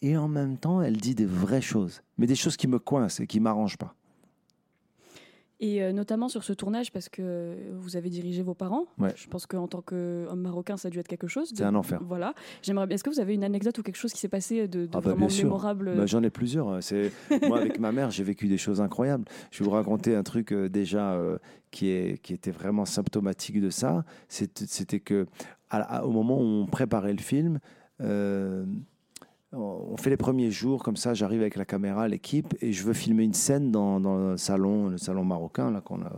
Et 0.01 0.17
en 0.17 0.27
même 0.27 0.57
temps, 0.57 0.81
elle 0.81 0.97
dit 0.97 1.15
des 1.15 1.25
vraies 1.25 1.61
choses, 1.61 2.01
mais 2.17 2.27
des 2.27 2.35
choses 2.35 2.57
qui 2.57 2.67
me 2.67 2.79
coincent 2.79 3.23
et 3.23 3.27
qui 3.27 3.39
m'arrangent 3.39 3.77
pas. 3.77 3.95
Et 5.61 5.81
euh, 5.81 5.93
notamment 5.93 6.27
sur 6.27 6.43
ce 6.43 6.51
tournage, 6.51 6.91
parce 6.91 7.07
que 7.07 7.55
vous 7.73 7.95
avez 7.95 8.09
dirigé 8.09 8.41
vos 8.41 8.53
parents. 8.53 8.87
Ouais. 8.97 9.13
Je 9.15 9.27
pense 9.27 9.45
qu'en 9.45 9.67
tant 9.67 9.81
qu'homme 9.81 10.41
marocain, 10.41 10.75
ça 10.75 10.89
a 10.89 10.91
dû 10.91 10.99
être 10.99 11.07
quelque 11.07 11.27
chose. 11.27 11.51
de- 11.53 11.57
C'est 11.57 11.63
un 11.63 11.75
enfer. 11.75 11.99
Voilà. 12.03 12.33
J'aimerais. 12.61 12.87
Est-ce 12.93 13.03
que 13.05 13.09
vous 13.09 13.21
avez 13.21 13.33
une 13.35 13.43
anecdote 13.43 13.77
ou 13.77 13.81
quelque 13.83 13.95
chose 13.95 14.11
qui 14.11 14.19
s'est 14.19 14.27
passé 14.27 14.67
de, 14.67 14.85
de 14.85 14.89
Ah 14.91 14.99
bah, 14.99 15.11
vraiment 15.11 15.27
mémorable 15.43 15.93
Bah, 15.95 16.05
J'en 16.05 16.21
ai 16.23 16.29
plusieurs. 16.29 16.83
C'est 16.83 17.11
moi 17.47 17.59
avec 17.59 17.79
ma 17.79 17.91
mère, 17.93 18.11
j'ai 18.11 18.23
vécu 18.23 18.47
des 18.47 18.57
choses 18.57 18.81
incroyables. 18.81 19.23
Je 19.51 19.59
vais 19.59 19.65
vous 19.65 19.71
raconter 19.71 20.13
un 20.15 20.23
truc 20.23 20.51
euh, 20.51 20.67
déjà 20.67 21.13
euh, 21.13 21.37
qui 21.71 21.87
est 21.89 22.21
qui 22.21 22.33
était 22.33 22.51
vraiment 22.51 22.83
symptomatique 22.85 23.61
de 23.61 23.69
ça. 23.69 24.03
C'était 24.27 24.65
c'était 24.67 24.99
que 24.99 25.25
à- 25.69 25.99
à- 25.99 26.03
au 26.03 26.11
moment 26.11 26.37
où 26.37 26.43
on 26.43 26.65
préparait 26.65 27.13
le 27.13 27.21
film. 27.21 27.59
On 29.55 29.97
fait 29.97 30.09
les 30.09 30.17
premiers 30.17 30.51
jours 30.51 30.83
comme 30.83 30.97
ça, 30.97 31.13
j'arrive 31.13 31.41
avec 31.41 31.55
la 31.55 31.65
caméra, 31.65 32.07
l'équipe, 32.07 32.53
et 32.61 32.71
je 32.71 32.83
veux 32.83 32.93
filmer 32.93 33.23
une 33.23 33.33
scène 33.33 33.71
dans, 33.71 33.99
dans 33.99 34.31
le 34.31 34.37
salon, 34.37 34.89
le 34.89 34.97
salon 34.97 35.23
marocain 35.23 35.71
là 35.71 35.81
qu'on 35.81 36.01
a, 36.01 36.11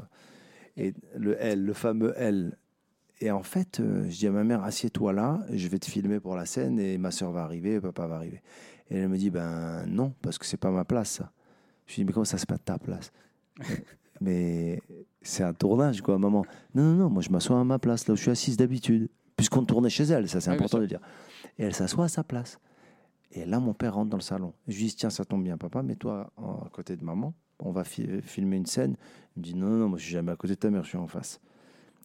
et 0.77 0.93
le 1.15 1.35
L, 1.41 1.63
le 1.63 1.73
fameux 1.73 2.13
L. 2.17 2.57
Et 3.19 3.31
en 3.31 3.41
fait, 3.41 3.79
euh, 3.79 4.03
je 4.09 4.17
dis 4.17 4.27
à 4.27 4.31
ma 4.31 4.43
mère, 4.43 4.63
assieds-toi 4.63 5.11
là, 5.11 5.39
je 5.51 5.67
vais 5.67 5.79
te 5.79 5.87
filmer 5.87 6.19
pour 6.19 6.35
la 6.35 6.45
scène, 6.45 6.79
et 6.79 6.97
ma 6.97 7.11
soeur 7.11 7.31
va 7.31 7.43
arriver, 7.43 7.79
papa 7.79 8.05
va 8.05 8.15
arriver. 8.17 8.41
Et 8.89 8.97
elle 8.97 9.09
me 9.09 9.17
dit, 9.17 9.29
ben 9.29 9.85
non, 9.87 10.13
parce 10.21 10.37
que 10.37 10.45
c'est 10.45 10.57
pas 10.57 10.71
ma 10.71 10.85
place. 10.85 11.09
Ça. 11.09 11.31
Je 11.87 11.93
lui 11.93 12.01
dis, 12.01 12.05
mais 12.05 12.13
comment 12.13 12.25
ça, 12.25 12.37
c'est 12.37 12.47
pas 12.47 12.57
ta 12.57 12.77
place? 12.77 13.11
Mais 14.19 14.81
c'est 15.21 15.43
un 15.43 15.53
tournage, 15.53 16.01
quoi, 16.01 16.17
maman. 16.17 16.43
Non, 16.73 16.83
non, 16.83 16.93
non, 16.93 17.09
moi 17.09 17.21
je 17.21 17.29
m'assois 17.29 17.59
à 17.59 17.63
ma 17.63 17.77
place, 17.77 18.07
là 18.07 18.13
où 18.13 18.17
je 18.17 18.21
suis 18.23 18.31
assise 18.31 18.57
d'habitude, 18.57 19.09
puisqu'on 19.35 19.63
tournait 19.63 19.91
chez 19.91 20.05
elle, 20.05 20.27
ça 20.27 20.41
c'est 20.41 20.49
Oui, 20.49 20.57
bien 20.57 20.65
important 20.65 20.79
de 20.79 20.87
dire. 20.87 21.01
Et 21.59 21.65
elle 21.65 21.75
s'assoit 21.75 22.05
à 22.05 22.07
sa 22.07 22.23
place. 22.23 22.59
Et 23.31 23.45
là, 23.45 23.59
mon 23.59 23.73
père 23.73 23.95
rentre 23.95 24.09
dans 24.09 24.17
le 24.17 24.23
salon. 24.23 24.53
Je 24.67 24.77
lui 24.77 24.85
dis, 24.85 24.95
tiens, 24.95 25.09
ça 25.09 25.25
tombe 25.25 25.43
bien, 25.43 25.57
papa, 25.57 25.83
mets-toi 25.83 26.31
à 26.37 26.69
côté 26.71 26.95
de 26.95 27.03
maman. 27.03 27.33
On 27.59 27.71
va 27.71 27.83
fi- 27.83 28.21
filmer 28.21 28.55
une 28.57 28.65
scène. 28.65 28.95
Il 29.35 29.39
me 29.39 29.43
dit, 29.43 29.55
non, 29.55 29.67
non, 29.67 29.77
non, 29.77 29.89
moi, 29.89 29.97
je 29.97 30.03
suis 30.05 30.13
jamais 30.13 30.31
à 30.31 30.35
côté 30.35 30.53
de 30.53 30.59
ta 30.59 30.69
mère, 30.69 30.83
je 30.83 30.89
suis 30.89 30.97
en 30.97 31.07
face. 31.07 31.39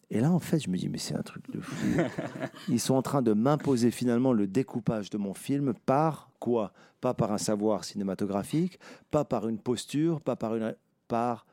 Et 0.09 0.19
là, 0.19 0.31
en 0.31 0.39
fait, 0.39 0.59
je 0.59 0.69
me 0.69 0.77
dis, 0.77 0.89
mais 0.89 0.97
c'est 0.97 1.15
un 1.15 1.23
truc 1.23 1.49
de 1.51 1.59
fou. 1.61 1.87
Ils 2.69 2.79
sont 2.79 2.93
en 2.93 3.01
train 3.01 3.21
de 3.21 3.33
m'imposer 3.33 3.89
finalement 3.89 4.33
le 4.33 4.47
découpage 4.47 5.09
de 5.09 5.17
mon 5.17 5.33
film 5.33 5.73
par 5.85 6.29
quoi? 6.39 6.73
Pas 7.01 7.13
par 7.13 7.31
un 7.31 7.37
savoir 7.37 7.83
cinématographique, 7.83 8.79
pas 9.09 9.25
par 9.25 9.47
une 9.47 9.57
posture, 9.57 10.21
pas 10.21 10.35
par 10.35 10.55
une... 10.55 10.75
par 11.07 11.45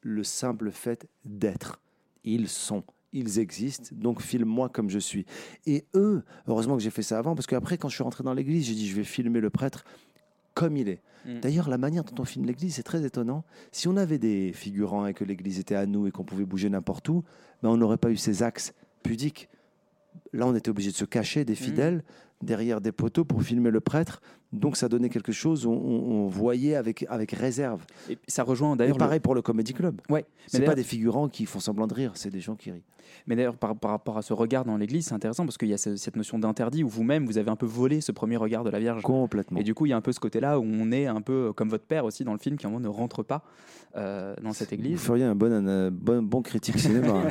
le 0.00 0.24
simple 0.24 0.70
fait 0.70 1.08
d'être. 1.24 1.80
Ils 2.24 2.48
sont, 2.48 2.82
ils 3.12 3.38
existent, 3.38 3.90
donc 3.92 4.20
filme-moi 4.20 4.68
comme 4.68 4.90
je 4.90 4.98
suis. 4.98 5.24
Et 5.66 5.84
eux, 5.94 6.22
heureusement 6.46 6.76
que 6.76 6.82
j'ai 6.82 6.90
fait 6.90 7.02
ça 7.02 7.18
avant, 7.18 7.34
parce 7.34 7.46
qu'après, 7.46 7.78
quand 7.78 7.88
je 7.88 7.94
suis 7.94 8.04
rentré 8.04 8.22
dans 8.24 8.34
l'église, 8.34 8.66
j'ai 8.66 8.74
dit, 8.74 8.88
je 8.88 8.96
vais 8.96 9.04
filmer 9.04 9.40
le 9.40 9.50
prêtre 9.50 9.84
comme 10.54 10.76
il 10.76 10.88
est. 10.88 11.00
Mm. 11.24 11.40
D'ailleurs, 11.40 11.68
la 11.68 11.78
manière 11.78 12.04
dont 12.04 12.22
on 12.22 12.24
filme 12.24 12.44
l'église, 12.44 12.74
c'est 12.74 12.82
très 12.82 13.04
étonnant. 13.04 13.44
Si 13.72 13.88
on 13.88 13.96
avait 13.96 14.18
des 14.18 14.52
figurants 14.52 15.06
et 15.06 15.14
que 15.14 15.24
l'église 15.24 15.58
était 15.58 15.74
à 15.74 15.86
nous 15.86 16.06
et 16.06 16.10
qu'on 16.10 16.24
pouvait 16.24 16.44
bouger 16.44 16.68
n'importe 16.68 17.08
où, 17.08 17.24
ben, 17.62 17.70
on 17.70 17.76
n'aurait 17.76 17.96
pas 17.96 18.10
eu 18.10 18.16
ces 18.16 18.42
axes 18.42 18.74
pudiques. 19.02 19.48
Là, 20.32 20.46
on 20.46 20.54
était 20.54 20.68
obligé 20.68 20.90
de 20.90 20.96
se 20.96 21.04
cacher 21.04 21.44
des 21.44 21.54
fidèles 21.54 22.02
derrière 22.42 22.80
des 22.80 22.92
poteaux 22.92 23.24
pour 23.24 23.42
filmer 23.42 23.70
le 23.70 23.80
prêtre. 23.80 24.20
Donc, 24.52 24.76
ça 24.76 24.88
donnait 24.88 25.10
quelque 25.10 25.32
chose, 25.32 25.66
on, 25.66 25.72
on- 25.72 26.10
on 26.24 26.26
voyait 26.26 26.74
avec, 26.74 27.04
avec 27.10 27.32
réserve. 27.32 27.84
Et 28.08 28.16
ça 28.26 28.42
rejoint 28.44 28.74
Et 28.74 28.78
d'ailleurs. 28.78 28.96
le- 28.96 28.98
pareil 28.98 29.20
pour 29.20 29.34
le 29.34 29.42
Comedy 29.42 29.74
Club. 29.74 30.00
Ouais. 30.08 30.24
C'est 30.46 30.60
Mais 30.60 30.64
pas 30.64 30.74
des 30.74 30.82
figurants 30.84 31.28
qui 31.28 31.44
font 31.44 31.60
semblant 31.60 31.86
de 31.86 31.92
rire, 31.94 32.12
c'est 32.14 32.30
des 32.30 32.40
gens 32.40 32.54
qui 32.54 32.70
rient. 32.70 32.82
Mais 33.26 33.36
d'ailleurs, 33.36 33.56
par, 33.56 33.74
par 33.76 33.90
rapport 33.90 34.16
à 34.18 34.22
ce 34.22 34.32
regard 34.34 34.64
dans 34.64 34.76
l'église, 34.76 35.06
c'est 35.06 35.14
intéressant 35.14 35.44
parce 35.44 35.56
qu'il 35.58 35.68
y 35.68 35.74
a 35.74 35.78
ce- 35.78 35.96
cette 35.96 36.16
notion 36.16 36.38
d'interdit 36.38 36.82
où 36.84 36.88
vous-même, 36.88 37.26
vous 37.26 37.36
avez 37.38 37.50
un 37.50 37.56
peu 37.56 37.66
volé 37.66 38.00
ce 38.00 38.12
premier 38.12 38.36
regard 38.36 38.64
de 38.64 38.70
la 38.70 38.78
Vierge. 38.78 39.02
Complètement. 39.02 39.58
Et 39.60 39.64
du 39.64 39.74
coup, 39.74 39.84
il 39.86 39.90
y 39.90 39.92
a 39.92 39.96
un 39.96 40.00
peu 40.02 40.12
ce 40.12 40.20
côté-là 40.20 40.58
où 40.58 40.62
on 40.64 40.92
est 40.92 41.06
un 41.06 41.20
peu 41.20 41.52
comme 41.54 41.68
votre 41.68 41.84
père 41.84 42.04
aussi 42.06 42.24
dans 42.24 42.32
le 42.32 42.38
film 42.38 42.56
qui, 42.56 42.64
à 42.66 42.68
un 42.68 42.72
moment, 42.72 42.82
ne 42.84 42.88
rentre 42.88 43.22
pas 43.22 43.42
euh, 43.96 44.34
dans 44.42 44.52
cette 44.52 44.68
Vous 44.68 44.74
église. 44.74 45.00
feriez 45.00 45.24
un 45.24 45.34
bon, 45.34 45.50
un 45.52 45.90
bon, 45.90 46.22
bon 46.22 46.42
critique 46.42 46.78
cinéma. 46.78 47.22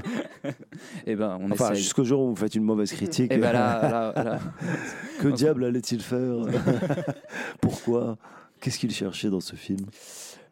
Et 1.06 1.16
ben, 1.16 1.38
on 1.42 1.52
enfin, 1.52 1.74
jusqu'au 1.76 2.04
jour 2.04 2.22
où 2.22 2.30
vous 2.30 2.36
faites 2.36 2.56
une 2.56 2.64
mauvaise 2.64 2.92
critique. 2.92 3.32
Et 3.32 3.38
ben 3.38 3.54
là, 3.54 3.82
là, 4.14 4.24
là. 4.24 4.40
que 5.20 5.28
diable 5.30 5.66
allait-il 5.66 6.02
faire? 6.02 6.18
Pourquoi? 7.62 8.18
Qu'est-ce 8.60 8.80
qu'il 8.80 8.92
cherchait 8.92 9.30
dans 9.30 9.40
ce 9.40 9.56
film? 9.56 9.86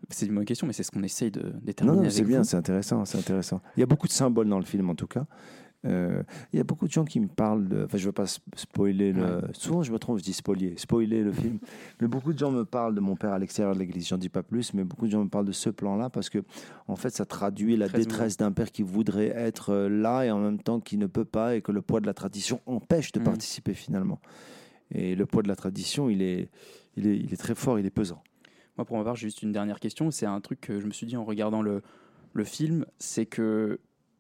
C'est 0.10 0.28
une 0.28 0.36
bonne 0.36 0.46
question, 0.46 0.68
mais 0.68 0.74
c'est 0.74 0.84
ce 0.84 0.92
qu'on 0.92 1.02
essaye 1.04 1.32
de 1.32 1.42
Non, 1.42 1.52
déterminer. 1.64 1.96
non, 1.98 2.02
avec 2.04 2.14
c'est 2.14 2.24
bien, 2.24 2.44
c'est 2.44 2.58
intéressant, 2.58 3.04
c'est 3.06 3.18
intéressant. 3.18 3.62
Il 3.76 3.80
y 3.80 3.84
a 3.84 3.88
beaucoup 3.88 4.08
de 4.08 4.12
symboles 4.14 4.48
dans 4.48 4.60
le 4.60 4.66
film, 4.66 4.90
en 4.90 4.96
tout 4.96 5.08
cas. 5.08 5.26
Euh, 5.86 6.24
il 6.52 6.58
y 6.58 6.60
a 6.60 6.64
beaucoup 6.64 6.88
de 6.88 6.92
gens 6.92 7.06
qui 7.06 7.20
me 7.20 7.28
parlent 7.28 7.68
de. 7.68 7.86
Enfin, 7.86 7.98
je 7.98 8.04
ne 8.04 8.08
veux 8.08 8.12
pas 8.12 8.24
sp- 8.24 8.40
spoiler 8.56 9.14
le. 9.14 9.42
Souvent, 9.54 9.84
je 9.84 9.92
me 9.92 10.00
trompe, 10.00 10.18
je 10.18 10.24
dis 10.24 10.34
spoiler, 10.34 10.74
spoiler 10.78 11.24
le 11.24 11.32
film. 11.32 11.60
Mais 12.02 12.08
beaucoup 12.08 12.34
de 12.34 12.40
gens 12.40 12.50
me 12.52 12.66
parlent 12.66 12.96
de 12.96 13.00
mon 13.02 13.16
père 13.16 13.34
à 13.34 13.40
l'extérieur 13.40 13.76
de 13.76 13.80
l'église. 13.80 14.08
J'en 14.08 14.18
dis 14.18 14.30
pas 14.30 14.42
plus, 14.42 14.74
mais 14.74 14.84
beaucoup 14.84 15.06
de 15.06 15.12
gens 15.12 15.24
me 15.24 15.30
parlent 15.30 15.46
de 15.46 15.52
ce 15.52 15.70
plan-là 15.70 16.10
parce 16.10 16.30
que, 16.30 16.40
en 16.88 16.96
fait, 16.96 17.12
ça 17.12 17.26
traduit 17.26 17.78
la 17.78 17.88
détresse 17.88 18.36
d'un 18.38 18.52
père 18.52 18.72
qui 18.72 18.82
voudrait 18.82 19.28
être 19.36 19.72
euh, 19.72 19.88
là 19.90 20.24
et 20.26 20.32
en 20.32 20.40
même 20.40 20.60
temps 20.60 20.80
qui 20.80 20.98
ne 20.98 21.06
peut 21.06 21.26
pas 21.26 21.56
et 21.56 21.62
que 21.62 21.72
le 21.72 21.84
poids 21.84 22.00
de 22.02 22.08
la 22.08 22.16
tradition 22.16 22.62
empêche 22.66 23.12
de 23.12 23.20
Mhm. 23.20 23.26
participer 23.26 23.74
finalement. 23.76 24.20
Et 24.92 25.16
le 25.16 25.26
poids 25.26 25.42
de 25.44 25.48
la 25.48 25.56
tradition, 25.56 26.10
il 26.10 26.22
est, 26.22 26.50
il 26.96 27.08
est, 27.08 27.18
il 27.18 27.34
est 27.34 27.38
très 27.38 27.56
fort, 27.56 27.80
il 27.80 27.86
est 27.86 27.90
pesant. 27.92 28.22
Moi, 28.78 28.86
pour 28.86 28.98
ma 28.98 29.04
part, 29.04 29.16
j'ai 29.16 29.28
juste 29.28 29.42
une 29.42 29.52
dernière 29.52 29.80
question. 29.80 30.12
C'est 30.12 30.26
un 30.26 30.40
truc 30.42 30.62
que 30.62 30.80
je 30.80 30.86
me 30.86 30.92
suis 30.92 31.08
dit 31.08 31.18
en 31.18 31.24
regardant 31.26 31.62
le, 31.62 31.82
le 32.34 32.44
film, 32.44 32.86
c'est 33.00 33.26
que 33.26 33.80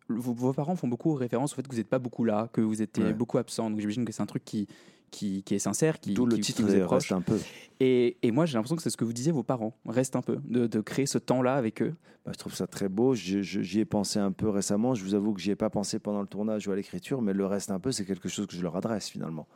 vos, 0.09 0.33
vos 0.33 0.53
parents 0.53 0.75
font 0.75 0.87
beaucoup 0.87 1.13
référence 1.13 1.53
au 1.53 1.55
fait 1.55 1.63
que 1.67 1.71
vous 1.71 1.77
n'êtes 1.77 1.89
pas 1.89 1.99
beaucoup 1.99 2.23
là, 2.23 2.49
que 2.53 2.61
vous 2.61 2.81
étiez 2.81 3.03
Ouais. 3.03 3.13
beaucoup 3.13 3.37
absent. 3.37 3.69
Donc 3.69 3.79
j'imagine 3.79 4.05
que 4.05 4.11
c'est 4.13 4.21
un 4.23 4.25
truc 4.27 4.45
qui, 4.45 4.67
qui, 5.11 5.43
qui 5.43 5.55
est 5.55 5.59
sincère, 5.59 5.99
qui, 5.99 6.13
D'où 6.13 6.25
le 6.25 6.35
qui- 6.35 6.41
titre 6.41 6.57
qui 6.57 6.63
vous 6.63 6.69
est 6.73 6.77
reste 6.77 6.85
proche. 6.85 7.11
un 7.11 7.21
peu. 7.21 7.37
Et, 7.79 8.17
et 8.23 8.31
moi, 8.31 8.45
j'ai 8.45 8.53
l'impression 8.55 8.75
que 8.75 8.81
c'est 8.81 8.89
ce 8.89 8.97
que 8.97 9.05
vous 9.05 9.13
disiez, 9.13 9.31
vos 9.31 9.43
parents. 9.43 9.75
Reste 9.85 10.15
un 10.15 10.21
peu, 10.21 10.39
de, 10.45 10.67
de 10.67 10.79
créer 10.81 11.05
ce 11.05 11.17
temps-là 11.17 11.55
avec 11.55 11.81
eux. 11.81 11.93
Bah, 12.25 12.31
je 12.33 12.37
trouve 12.39 12.55
ça 12.55 12.65
très 12.65 12.87
beau. 12.89 13.13
Je- 13.13 13.41
je- 13.41 13.61
J'y 13.61 13.81
ai 13.81 13.85
pensé 13.85 14.19
un 14.19 14.31
peu 14.31 14.49
récemment. 14.49 14.95
Je 14.95 15.03
vous 15.03 15.13
avoue 15.15 15.33
que 15.33 15.41
j'y 15.41 15.51
ai 15.51 15.55
pas 15.55 15.69
pensé 15.69 15.99
pendant 15.99 16.21
le 16.21 16.27
tournage 16.27 16.67
ou 16.67 16.71
à 16.71 16.75
l'écriture, 16.75 17.21
mais 17.21 17.33
le 17.33 17.45
reste 17.45 17.71
un 17.71 17.79
peu, 17.79 17.91
c'est 17.91 18.05
quelque 18.05 18.29
chose 18.29 18.47
que 18.47 18.55
je 18.55 18.61
leur 18.63 18.75
adresse 18.77 19.09
finalement. 19.09 19.47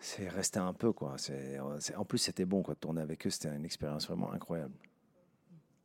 C'est 0.00 0.28
rester 0.28 0.58
un 0.60 0.72
peu 0.72 0.92
quoi. 0.92 1.14
C'est, 1.18 1.58
en 1.96 2.04
plus, 2.04 2.18
c'était 2.18 2.44
bon 2.44 2.62
quoi 2.62 2.74
de 2.74 2.78
tourner 2.80 3.02
avec 3.02 3.26
eux. 3.26 3.30
C'était 3.30 3.48
une 3.54 3.64
expérience 3.64 4.06
vraiment 4.06 4.32
incroyable. 4.32 4.74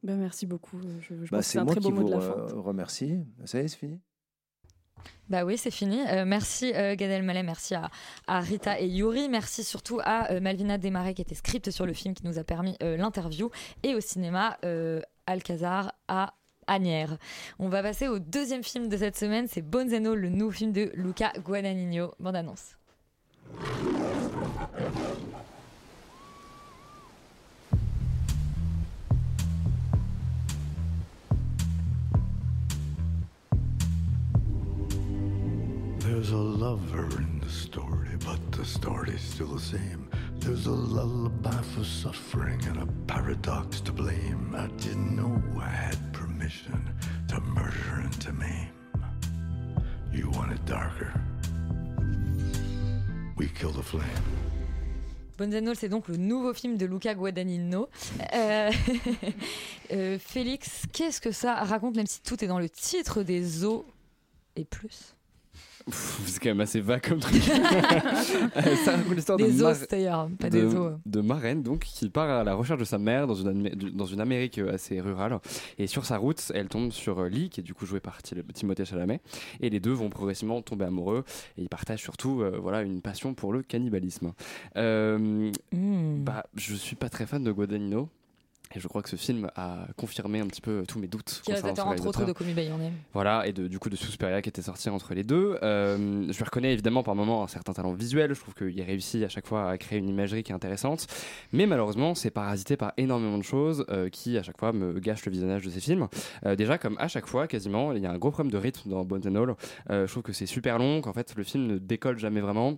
Ben, 0.03 0.17
merci 0.17 0.45
beaucoup. 0.45 0.79
Je, 0.99 1.15
je 1.25 1.31
Bah, 1.31 1.41
c'est 1.41 1.63
moi 1.63 1.71
très 1.73 1.81
qui 1.81 1.89
beau 1.89 1.95
mot 1.95 2.01
vous 2.01 2.07
de 2.09 2.13
la 2.13 2.19
fin. 2.21 2.31
re- 2.35 2.59
remercie. 2.61 3.19
Ça 3.45 3.59
y 3.59 3.65
est, 3.65 3.67
c'est 3.69 3.77
fini? 3.77 3.99
Bah 5.29 5.43
oui, 5.45 5.57
c'est 5.57 5.71
fini. 5.71 5.99
Euh, 6.09 6.25
merci 6.25 6.73
euh, 6.75 6.95
Gad 6.95 7.09
Elmaleh, 7.09 7.43
merci 7.43 7.73
à, 7.75 7.89
à 8.27 8.39
Rita 8.39 8.79
et 8.79 8.87
Yuri, 8.87 9.27
merci 9.29 9.63
surtout 9.63 9.99
à 10.03 10.31
euh, 10.31 10.39
Malvina 10.39 10.77
Desmarais 10.77 11.13
qui 11.13 11.21
était 11.21 11.35
script 11.35 11.71
sur 11.71 11.85
le 11.85 11.93
film 11.93 12.13
qui 12.13 12.25
nous 12.25 12.37
a 12.39 12.43
permis 12.43 12.77
euh, 12.83 12.95
l'interview 12.97 13.49
et 13.83 13.95
au 13.95 13.99
cinéma 14.01 14.57
euh, 14.63 15.01
Alcazar 15.25 15.93
à 16.07 16.33
Agnières. 16.67 17.17
On 17.59 17.67
va 17.69 17.81
passer 17.81 18.07
au 18.07 18.19
deuxième 18.19 18.63
film 18.63 18.87
de 18.87 18.95
cette 18.95 19.17
semaine, 19.17 19.47
c'est 19.47 19.63
All, 19.75 20.13
le 20.13 20.29
nouveau 20.29 20.51
film 20.51 20.71
de 20.71 20.91
Luca 20.93 21.31
Guadagnino. 21.43 22.13
Bande 22.19 22.35
annonce. 22.35 22.77
There's 36.23 36.31
a 36.31 36.37
lover 36.37 37.17
in 37.17 37.41
the 37.41 37.49
story, 37.49 38.15
but 38.25 38.39
the 38.53 38.63
story's 38.63 39.19
still 39.19 39.55
the 39.55 39.59
same. 39.59 40.09
There's 40.39 40.67
a 40.67 40.71
lullaby 40.71 41.61
for 41.75 41.83
suffering 41.83 42.65
and 42.65 42.77
a 42.77 42.87
paradox 43.07 43.81
to 43.81 43.91
blame. 43.91 44.55
I 44.55 44.67
didn't 44.81 45.17
know 45.17 45.43
I 45.59 45.67
had 45.67 45.97
permission 46.13 46.81
to 47.27 47.41
murder 47.41 48.03
and 48.03 48.21
to 48.21 48.31
maim. 48.31 48.69
You 50.13 50.29
want 50.29 50.53
it 50.53 50.65
darker? 50.65 51.11
We 53.35 53.49
kill 53.49 53.71
the 53.71 53.83
flame. 53.83 54.07
Bonzano, 55.37 55.73
c'est 55.73 55.89
donc 55.89 56.07
le 56.07 56.15
nouveau 56.15 56.53
film 56.53 56.77
de 56.77 56.85
Luca 56.85 57.13
Guadagnino. 57.15 57.89
Euh, 58.33 58.71
euh, 59.91 60.17
Félix, 60.19 60.85
qu'est-ce 60.93 61.19
que 61.19 61.33
ça 61.33 61.55
raconte, 61.55 61.97
même 61.97 62.07
si 62.07 62.21
tout 62.21 62.41
est 62.45 62.47
dans 62.47 62.59
le 62.59 62.69
titre 62.69 63.23
des 63.23 63.65
eaux 63.65 63.85
et 64.55 64.63
plus? 64.63 65.15
C'est 65.91 66.41
quand 66.41 66.49
même 66.49 66.61
assez 66.61 66.79
vague 66.79 67.05
comme 67.05 67.19
truc. 67.19 67.41
Ça 67.43 68.95
raconte 68.95 69.15
l'histoire 69.15 69.37
de 69.37 69.43
Mar- 69.61 69.75
pas 70.39 70.49
de, 70.49 70.61
des 70.61 70.75
os. 70.75 70.93
de 71.05 71.21
marraine 71.21 71.61
donc 71.61 71.79
qui 71.81 72.09
part 72.09 72.29
à 72.29 72.43
la 72.45 72.53
recherche 72.53 72.79
de 72.79 72.85
sa 72.85 72.97
mère 72.97 73.27
dans 73.27 73.35
une, 73.35 73.49
Amé- 73.49 73.91
dans 73.91 74.05
une 74.05 74.21
Amérique 74.21 74.59
euh, 74.59 74.73
assez 74.73 75.01
rurale 75.01 75.39
et 75.77 75.87
sur 75.87 76.05
sa 76.05 76.17
route 76.17 76.51
elle 76.55 76.69
tombe 76.69 76.91
sur 76.91 77.19
euh, 77.19 77.27
Lee 77.27 77.49
qui 77.49 77.59
est 77.59 77.63
du 77.63 77.73
coup 77.73 77.85
joué 77.85 77.99
par 77.99 78.21
Ti- 78.23 78.35
Timothée 78.53 78.85
Chalamet 78.85 79.19
et 79.59 79.69
les 79.69 79.79
deux 79.81 79.91
vont 79.91 80.09
progressivement 80.09 80.61
tomber 80.61 80.85
amoureux 80.85 81.25
et 81.57 81.61
ils 81.63 81.69
partagent 81.69 82.01
surtout 82.01 82.41
euh, 82.41 82.57
voilà 82.61 82.81
une 82.81 83.01
passion 83.01 83.33
pour 83.33 83.51
le 83.51 83.61
cannibalisme 83.61 84.31
Euh, 84.77 85.51
Hmm. 85.73 86.23
bah 86.23 86.45
je 86.55 86.75
suis 86.75 86.95
pas 86.95 87.09
très 87.09 87.25
fan 87.25 87.43
de 87.43 87.51
Guadagnino 87.51 88.07
et 88.75 88.79
je 88.79 88.87
crois 88.87 89.01
que 89.01 89.09
ce 89.09 89.15
film 89.15 89.49
a 89.55 89.87
confirmé 89.97 90.39
un 90.39 90.47
petit 90.47 90.61
peu 90.61 90.83
tous 90.87 90.99
mes 90.99 91.07
doutes 91.07 91.41
Qui 91.43 91.51
réalisateur 91.51 91.87
entre 91.87 92.07
autres 92.07 92.25
de 92.25 92.53
Name. 92.53 92.93
Voilà, 93.13 93.47
et 93.47 93.53
de, 93.53 93.67
du 93.67 93.79
coup 93.79 93.89
de 93.89 93.95
Suspiria 93.95 94.41
qui 94.41 94.49
était 94.49 94.61
sorti 94.61 94.89
entre 94.89 95.13
les 95.13 95.23
deux. 95.23 95.57
Euh, 95.63 96.25
je 96.29 96.37
lui 96.37 96.43
reconnais 96.43 96.73
évidemment 96.73 97.03
par 97.03 97.15
moments 97.15 97.43
un 97.43 97.47
certain 97.47 97.73
talent 97.73 97.93
visuel. 97.93 98.33
Je 98.33 98.39
trouve 98.39 98.53
qu'il 98.53 98.81
réussit 98.81 99.23
à 99.23 99.29
chaque 99.29 99.47
fois 99.47 99.69
à 99.69 99.77
créer 99.77 99.99
une 99.99 100.09
imagerie 100.09 100.43
qui 100.43 100.51
est 100.51 100.55
intéressante. 100.55 101.07
Mais 101.51 101.65
malheureusement, 101.65 102.15
c'est 102.15 102.31
parasité 102.31 102.77
par 102.77 102.93
énormément 102.97 103.37
de 103.37 103.43
choses 103.43 103.85
euh, 103.89 104.09
qui, 104.09 104.37
à 104.37 104.43
chaque 104.43 104.57
fois, 104.57 104.73
me 104.73 104.99
gâchent 104.99 105.25
le 105.25 105.31
visionnage 105.31 105.63
de 105.63 105.69
ces 105.69 105.79
films. 105.79 106.07
Euh, 106.45 106.55
déjà, 106.55 106.77
comme 106.77 106.97
à 106.99 107.07
chaque 107.07 107.27
fois, 107.27 107.47
quasiment, 107.47 107.93
il 107.93 108.01
y 108.01 108.05
a 108.05 108.11
un 108.11 108.17
gros 108.17 108.31
problème 108.31 108.51
de 108.51 108.57
rythme 108.57 108.89
dans 108.89 109.03
Bones 109.05 109.23
and 109.27 109.35
All. 109.35 109.55
Euh, 109.89 110.07
je 110.07 110.11
trouve 110.11 110.23
que 110.23 110.33
c'est 110.33 110.45
super 110.45 110.77
long, 110.77 111.01
qu'en 111.01 111.13
fait, 111.13 111.33
le 111.35 111.43
film 111.43 111.67
ne 111.67 111.77
décolle 111.77 112.17
jamais 112.17 112.41
vraiment. 112.41 112.77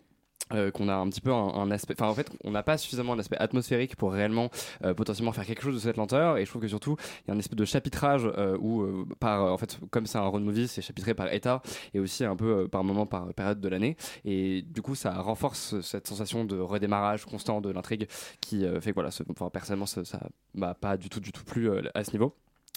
Euh, 0.53 0.69
qu'on 0.69 0.89
a 0.89 0.93
un 0.93 1.09
petit 1.09 1.21
peu 1.21 1.33
un, 1.33 1.71
aspect 1.71 1.95
enfin 1.97 2.07
en 2.07 2.13
fait 2.13 2.29
on 2.43 2.51
n'a 2.51 2.61
pas 2.61 2.77
suffisamment 2.77 3.13
un 3.13 3.19
aspect 3.19 3.37
atmosphérique 3.37 3.95
pour 3.95 4.13
réellement 4.13 4.51
euh, 4.83 4.93
potentiellement 4.93 5.31
faire 5.31 5.43
quelque 5.43 5.63
chose 5.63 5.73
de 5.73 5.79
cette 5.79 5.97
lenteur. 5.97 6.37
Et 6.37 6.45
je 6.45 6.49
trouve 6.51 6.61
que 6.61 6.67
surtout 6.67 6.97
il 6.99 7.29
y 7.29 7.31
a 7.31 7.33
un 7.33 7.39
espèce 7.39 7.55
de 7.55 7.65
chapitrage 7.65 8.29
euh, 8.37 8.55
où 8.59 9.07
par 9.19 9.51
en 9.51 9.57
fait 9.57 9.79
comme 9.89 10.05
c'est 10.05 10.19
un 10.19 10.27
road 10.27 10.43
movie 10.43 10.67
c'est 10.67 10.83
chapitré 10.83 11.15
par 11.15 11.33
état 11.33 11.63
et 11.95 11.99
aussi 11.99 12.23
un 12.25 12.35
peu 12.35 12.67
par 12.67 12.83
moment 12.83 13.07
par 13.07 13.33
période 13.33 13.59
de 13.59 13.67
l'année. 13.67 13.97
Et 14.23 14.61
du 14.61 14.83
coup 14.83 14.93
ça 14.93 15.19
renforce 15.19 15.81
cette 15.81 16.05
sensation 16.05 16.45
de 16.45 16.59
redémarrage 16.59 17.25
constant 17.25 17.59
de 17.59 17.71
l'intrigue 17.71 18.07
qui 18.39 18.65
fait 18.81 18.91
que 18.91 18.95
voilà 18.95 19.09
ce- 19.09 19.23
enfin, 19.31 19.49
personnellement 19.49 19.87
ça 19.87 20.05
ça 20.05 20.19
m'a 20.53 20.75
pas 20.75 20.95
du 20.95 21.09
tout 21.09 21.19
du 21.19 21.31
tout 21.31 21.43
plu 21.43 21.71
à 21.95 22.03
ce 22.03 22.11
niveau 22.11 22.35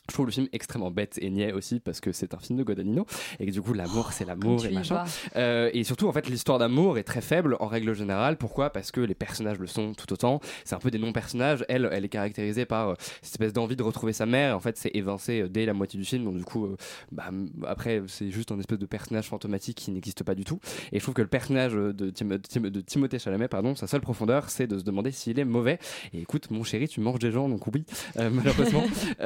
je 0.09 0.15
trouve 0.15 0.27
le 0.27 0.33
film 0.33 0.49
extrêmement 0.53 0.91
bête 0.91 1.19
et 1.21 1.31
niais 1.31 1.53
aussi 1.53 1.81
parce 1.81 2.01
que 2.01 2.13
c'est 2.13 2.35
un 2.35 2.39
film 2.39 2.59
de 2.59 2.65
Guadagnino 2.65 3.07
et 3.39 3.47
que 3.47 3.51
du 3.51 3.61
coup 3.63 3.73
l'amour 3.75 4.13
c'est 4.13 4.25
l'amour 4.25 4.65
et 4.65 4.71
machin 4.75 4.95
euh, 5.37 5.71
et 5.75 5.85
surtout, 5.85 6.09
en 6.09 6.13
fait, 6.13 6.29
l'histoire 6.29 6.59
d'amour 6.59 6.99
est 6.99 7.03
très 7.05 7.21
faible 7.21 7.57
en 7.61 7.67
règle 7.67 7.95
générale. 7.95 8.37
Pourquoi? 8.37 8.71
Parce 8.71 8.91
que 8.91 9.01
les 9.01 9.15
personnages 9.15 9.59
le 9.59 9.67
sont 9.67 9.93
tout 9.95 10.13
autant. 10.13 10.41
C'est 10.65 10.75
un 10.75 10.79
peu 10.79 10.91
des 10.91 10.99
non-personnages. 10.99 11.65
Elle, 11.69 11.89
elle 11.93 12.05
est 12.05 12.09
caractérisée 12.09 12.65
par 12.65 12.89
euh, 12.91 12.95
cette 13.23 13.33
espèce 13.35 13.53
d'envie 13.53 13.77
de 13.77 13.83
retrouver 13.83 14.13
sa 14.13 14.27
mère. 14.27 14.57
En 14.57 14.61
fait, 14.61 14.77
c'est 14.77 14.91
évincé 14.95 15.43
euh, 15.43 15.49
dès 15.49 15.67
la 15.67 15.75
moitié 15.75 15.99
du 15.99 16.05
film. 16.07 16.25
Donc, 16.25 16.37
du 16.37 16.45
coup, 16.45 16.69
bah, 17.13 17.31
après, 17.67 18.03
c'est 18.07 18.31
juste 18.31 18.51
un 18.53 18.59
espèce 18.59 18.79
de 18.79 18.87
personnage 18.87 19.27
fantomatique 19.29 19.77
qui 19.77 19.91
n'existe 19.91 20.25
pas 20.25 20.35
du 20.35 20.45
tout. 20.45 20.59
Et 20.93 20.99
je 20.99 21.03
trouve 21.05 21.15
que 21.15 21.23
le 21.23 21.29
personnage 21.29 21.75
de, 21.75 22.11
Tim- 22.11 22.27
de 22.29 22.37
Tim- 22.39 22.61
de 22.71 22.81
Timothée 22.81 23.19
Chalamet, 23.19 23.49
pardon, 23.49 23.75
sa 23.75 23.87
seule 23.87 24.01
profondeur, 24.01 24.49
c'est 24.51 24.67
de 24.67 24.79
se 24.79 24.85
demander 24.85 25.11
s'il 25.13 25.39
est 25.39 25.45
mauvais. 25.45 25.79
Et 26.15 26.21
écoute, 26.21 26.51
mon 26.51 26.65
chéri, 26.65 26.89
tu 26.89 27.01
manges 27.01 27.19
des 27.19 27.31
gens, 27.31 27.49
donc 27.49 27.67
oui, 27.69 27.85
malheureusement. 28.17 28.85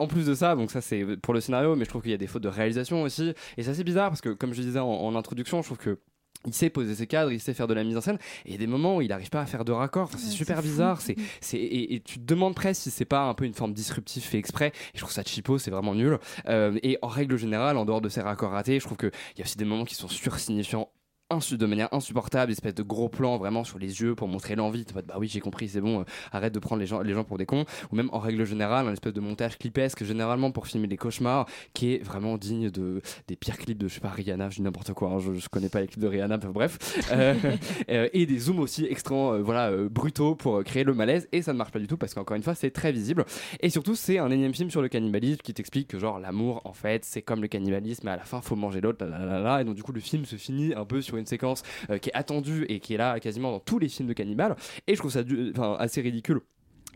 En 0.00 0.06
plus 0.06 0.26
de 0.26 0.34
ça, 0.34 0.56
donc 0.56 0.70
ça 0.70 0.80
c'est 0.80 1.04
pour 1.18 1.34
le 1.34 1.40
scénario, 1.40 1.76
mais 1.76 1.84
je 1.84 1.90
trouve 1.90 2.02
qu'il 2.02 2.10
y 2.10 2.14
a 2.14 2.18
des 2.18 2.26
fautes 2.26 2.42
de 2.42 2.48
réalisation 2.48 3.02
aussi. 3.02 3.34
Et 3.56 3.62
c'est 3.62 3.70
assez 3.70 3.84
bizarre 3.84 4.08
parce 4.08 4.22
que, 4.22 4.30
comme 4.30 4.54
je 4.54 4.62
disais 4.62 4.78
en, 4.78 4.88
en 4.88 5.14
introduction, 5.14 5.60
je 5.60 5.66
trouve 5.66 5.78
que 5.78 5.98
il 6.46 6.54
sait 6.54 6.70
poser 6.70 6.94
ses 6.94 7.06
cadres, 7.06 7.30
il 7.32 7.40
sait 7.40 7.52
faire 7.52 7.66
de 7.66 7.74
la 7.74 7.84
mise 7.84 7.96
en 7.96 8.00
scène, 8.00 8.18
et 8.44 8.48
il 8.48 8.52
y 8.52 8.54
a 8.54 8.58
des 8.58 8.66
moments 8.66 8.96
où 8.96 9.02
il 9.02 9.08
n'arrive 9.08 9.28
pas 9.30 9.42
à 9.42 9.46
faire 9.46 9.64
de 9.64 9.72
raccord. 9.72 10.04
Enfin, 10.04 10.18
c'est 10.18 10.30
super 10.30 10.62
bizarre. 10.62 11.00
C'est, 11.00 11.16
c'est, 11.40 11.58
et, 11.58 11.94
et 11.94 12.00
tu 12.00 12.18
te 12.18 12.24
demandes 12.24 12.54
presque 12.54 12.82
si 12.82 12.90
c'est 12.90 13.04
pas 13.04 13.24
un 13.24 13.34
peu 13.34 13.44
une 13.44 13.54
forme 13.54 13.74
disruptive 13.74 14.22
fait 14.22 14.38
exprès. 14.38 14.68
Et 14.68 14.96
je 14.96 15.00
trouve 15.00 15.12
ça 15.12 15.22
cheapo, 15.22 15.58
c'est 15.58 15.70
vraiment 15.70 15.94
nul. 15.94 16.18
Euh, 16.48 16.78
et 16.82 16.98
en 17.02 17.08
règle 17.08 17.36
générale, 17.36 17.76
en 17.76 17.84
dehors 17.84 18.00
de 18.00 18.08
ces 18.08 18.22
raccords 18.22 18.52
ratés, 18.52 18.80
je 18.80 18.86
trouve 18.86 18.96
qu'il 18.96 19.10
y 19.36 19.42
a 19.42 19.44
aussi 19.44 19.58
des 19.58 19.66
moments 19.66 19.84
qui 19.84 19.94
sont 19.94 20.08
sursignifiants 20.08 20.90
de 21.30 21.66
manière 21.66 21.88
insupportable, 21.92 22.50
espèce 22.50 22.74
de 22.74 22.82
gros 22.82 23.08
plan 23.08 23.38
vraiment 23.38 23.62
sur 23.62 23.78
les 23.78 24.00
yeux 24.00 24.16
pour 24.16 24.26
montrer 24.26 24.56
l'envie. 24.56 24.84
En 24.90 25.00
bah 25.06 25.14
oui, 25.16 25.28
j'ai 25.28 25.38
compris, 25.38 25.68
c'est 25.68 25.80
bon, 25.80 26.00
euh, 26.00 26.04
arrête 26.32 26.52
de 26.52 26.58
prendre 26.58 26.80
les 26.80 26.86
gens, 26.86 27.02
les 27.02 27.14
gens 27.14 27.22
pour 27.22 27.38
des 27.38 27.46
cons. 27.46 27.64
Ou 27.92 27.96
même 27.96 28.08
en 28.12 28.18
règle 28.18 28.44
générale, 28.44 28.88
un 28.88 28.92
espèce 28.92 29.12
de 29.12 29.20
montage 29.20 29.56
clipesque, 29.56 30.02
généralement 30.02 30.50
pour 30.50 30.66
filmer 30.66 30.88
des 30.88 30.96
cauchemars, 30.96 31.46
qui 31.72 31.94
est 31.94 32.02
vraiment 32.02 32.36
digne 32.36 32.68
de, 32.70 33.00
des 33.28 33.36
pires 33.36 33.58
clips 33.58 33.78
de, 33.78 33.86
je 33.86 33.94
sais 33.94 34.00
pas, 34.00 34.08
Rihanna, 34.08 34.50
je 34.50 34.56
dis 34.56 34.62
n'importe 34.62 34.92
quoi, 34.92 35.10
hein, 35.10 35.18
je, 35.20 35.48
connais 35.48 35.68
pas 35.68 35.80
les 35.80 35.86
clips 35.86 36.02
de 36.02 36.08
Rihanna, 36.08 36.36
enfin, 36.36 36.50
bref. 36.50 36.78
Euh, 37.12 37.34
euh, 37.90 38.08
et 38.12 38.26
des 38.26 38.38
zooms 38.38 38.58
aussi 38.58 38.86
extrêmement, 38.90 39.38
voilà, 39.38 39.70
brutaux 39.88 40.34
pour 40.34 40.64
créer 40.64 40.82
le 40.82 40.94
malaise, 40.94 41.28
et 41.30 41.42
ça 41.42 41.52
ne 41.52 41.58
marche 41.58 41.70
pas 41.70 41.78
du 41.78 41.86
tout 41.86 41.96
parce 41.96 42.12
qu'encore 42.12 42.36
une 42.36 42.42
fois, 42.42 42.56
c'est 42.56 42.72
très 42.72 42.90
visible. 42.90 43.24
Et 43.60 43.70
surtout, 43.70 43.94
c'est 43.94 44.18
un 44.18 44.32
énième 44.32 44.52
film 44.52 44.68
sur 44.68 44.82
le 44.82 44.88
cannibalisme 44.88 45.42
qui 45.42 45.54
t'explique 45.54 45.86
que, 45.86 45.98
genre, 46.00 46.18
l'amour, 46.18 46.60
en 46.64 46.72
fait, 46.72 47.04
c'est 47.04 47.22
comme 47.22 47.40
le 47.40 47.48
cannibalisme, 47.48 48.02
mais 48.04 48.10
à 48.10 48.16
la 48.16 48.24
fin, 48.24 48.40
faut 48.40 48.56
manger 48.56 48.80
l'autre, 48.80 49.04
là, 49.04 49.16
là, 49.16 49.24
là, 49.24 49.38
là. 49.38 49.60
Et 49.60 49.64
donc, 49.64 49.76
du 49.76 49.84
coup, 49.84 49.92
le 49.92 50.00
film 50.00 50.24
se 50.24 50.34
finit 50.34 50.74
un 50.74 50.84
peu 50.84 51.00
sur 51.00 51.19
une 51.20 51.26
séquence 51.26 51.62
euh, 51.90 51.98
qui 51.98 52.08
est 52.10 52.14
attendue 52.14 52.66
et 52.68 52.80
qui 52.80 52.94
est 52.94 52.98
là 52.98 53.20
quasiment 53.20 53.52
dans 53.52 53.60
tous 53.60 53.78
les 53.78 53.88
films 53.88 54.08
de 54.08 54.12
cannibales. 54.14 54.56
Et 54.86 54.94
je 54.94 54.98
trouve 54.98 55.12
ça 55.12 55.22
du- 55.22 55.52
assez 55.78 56.00
ridicule. 56.00 56.40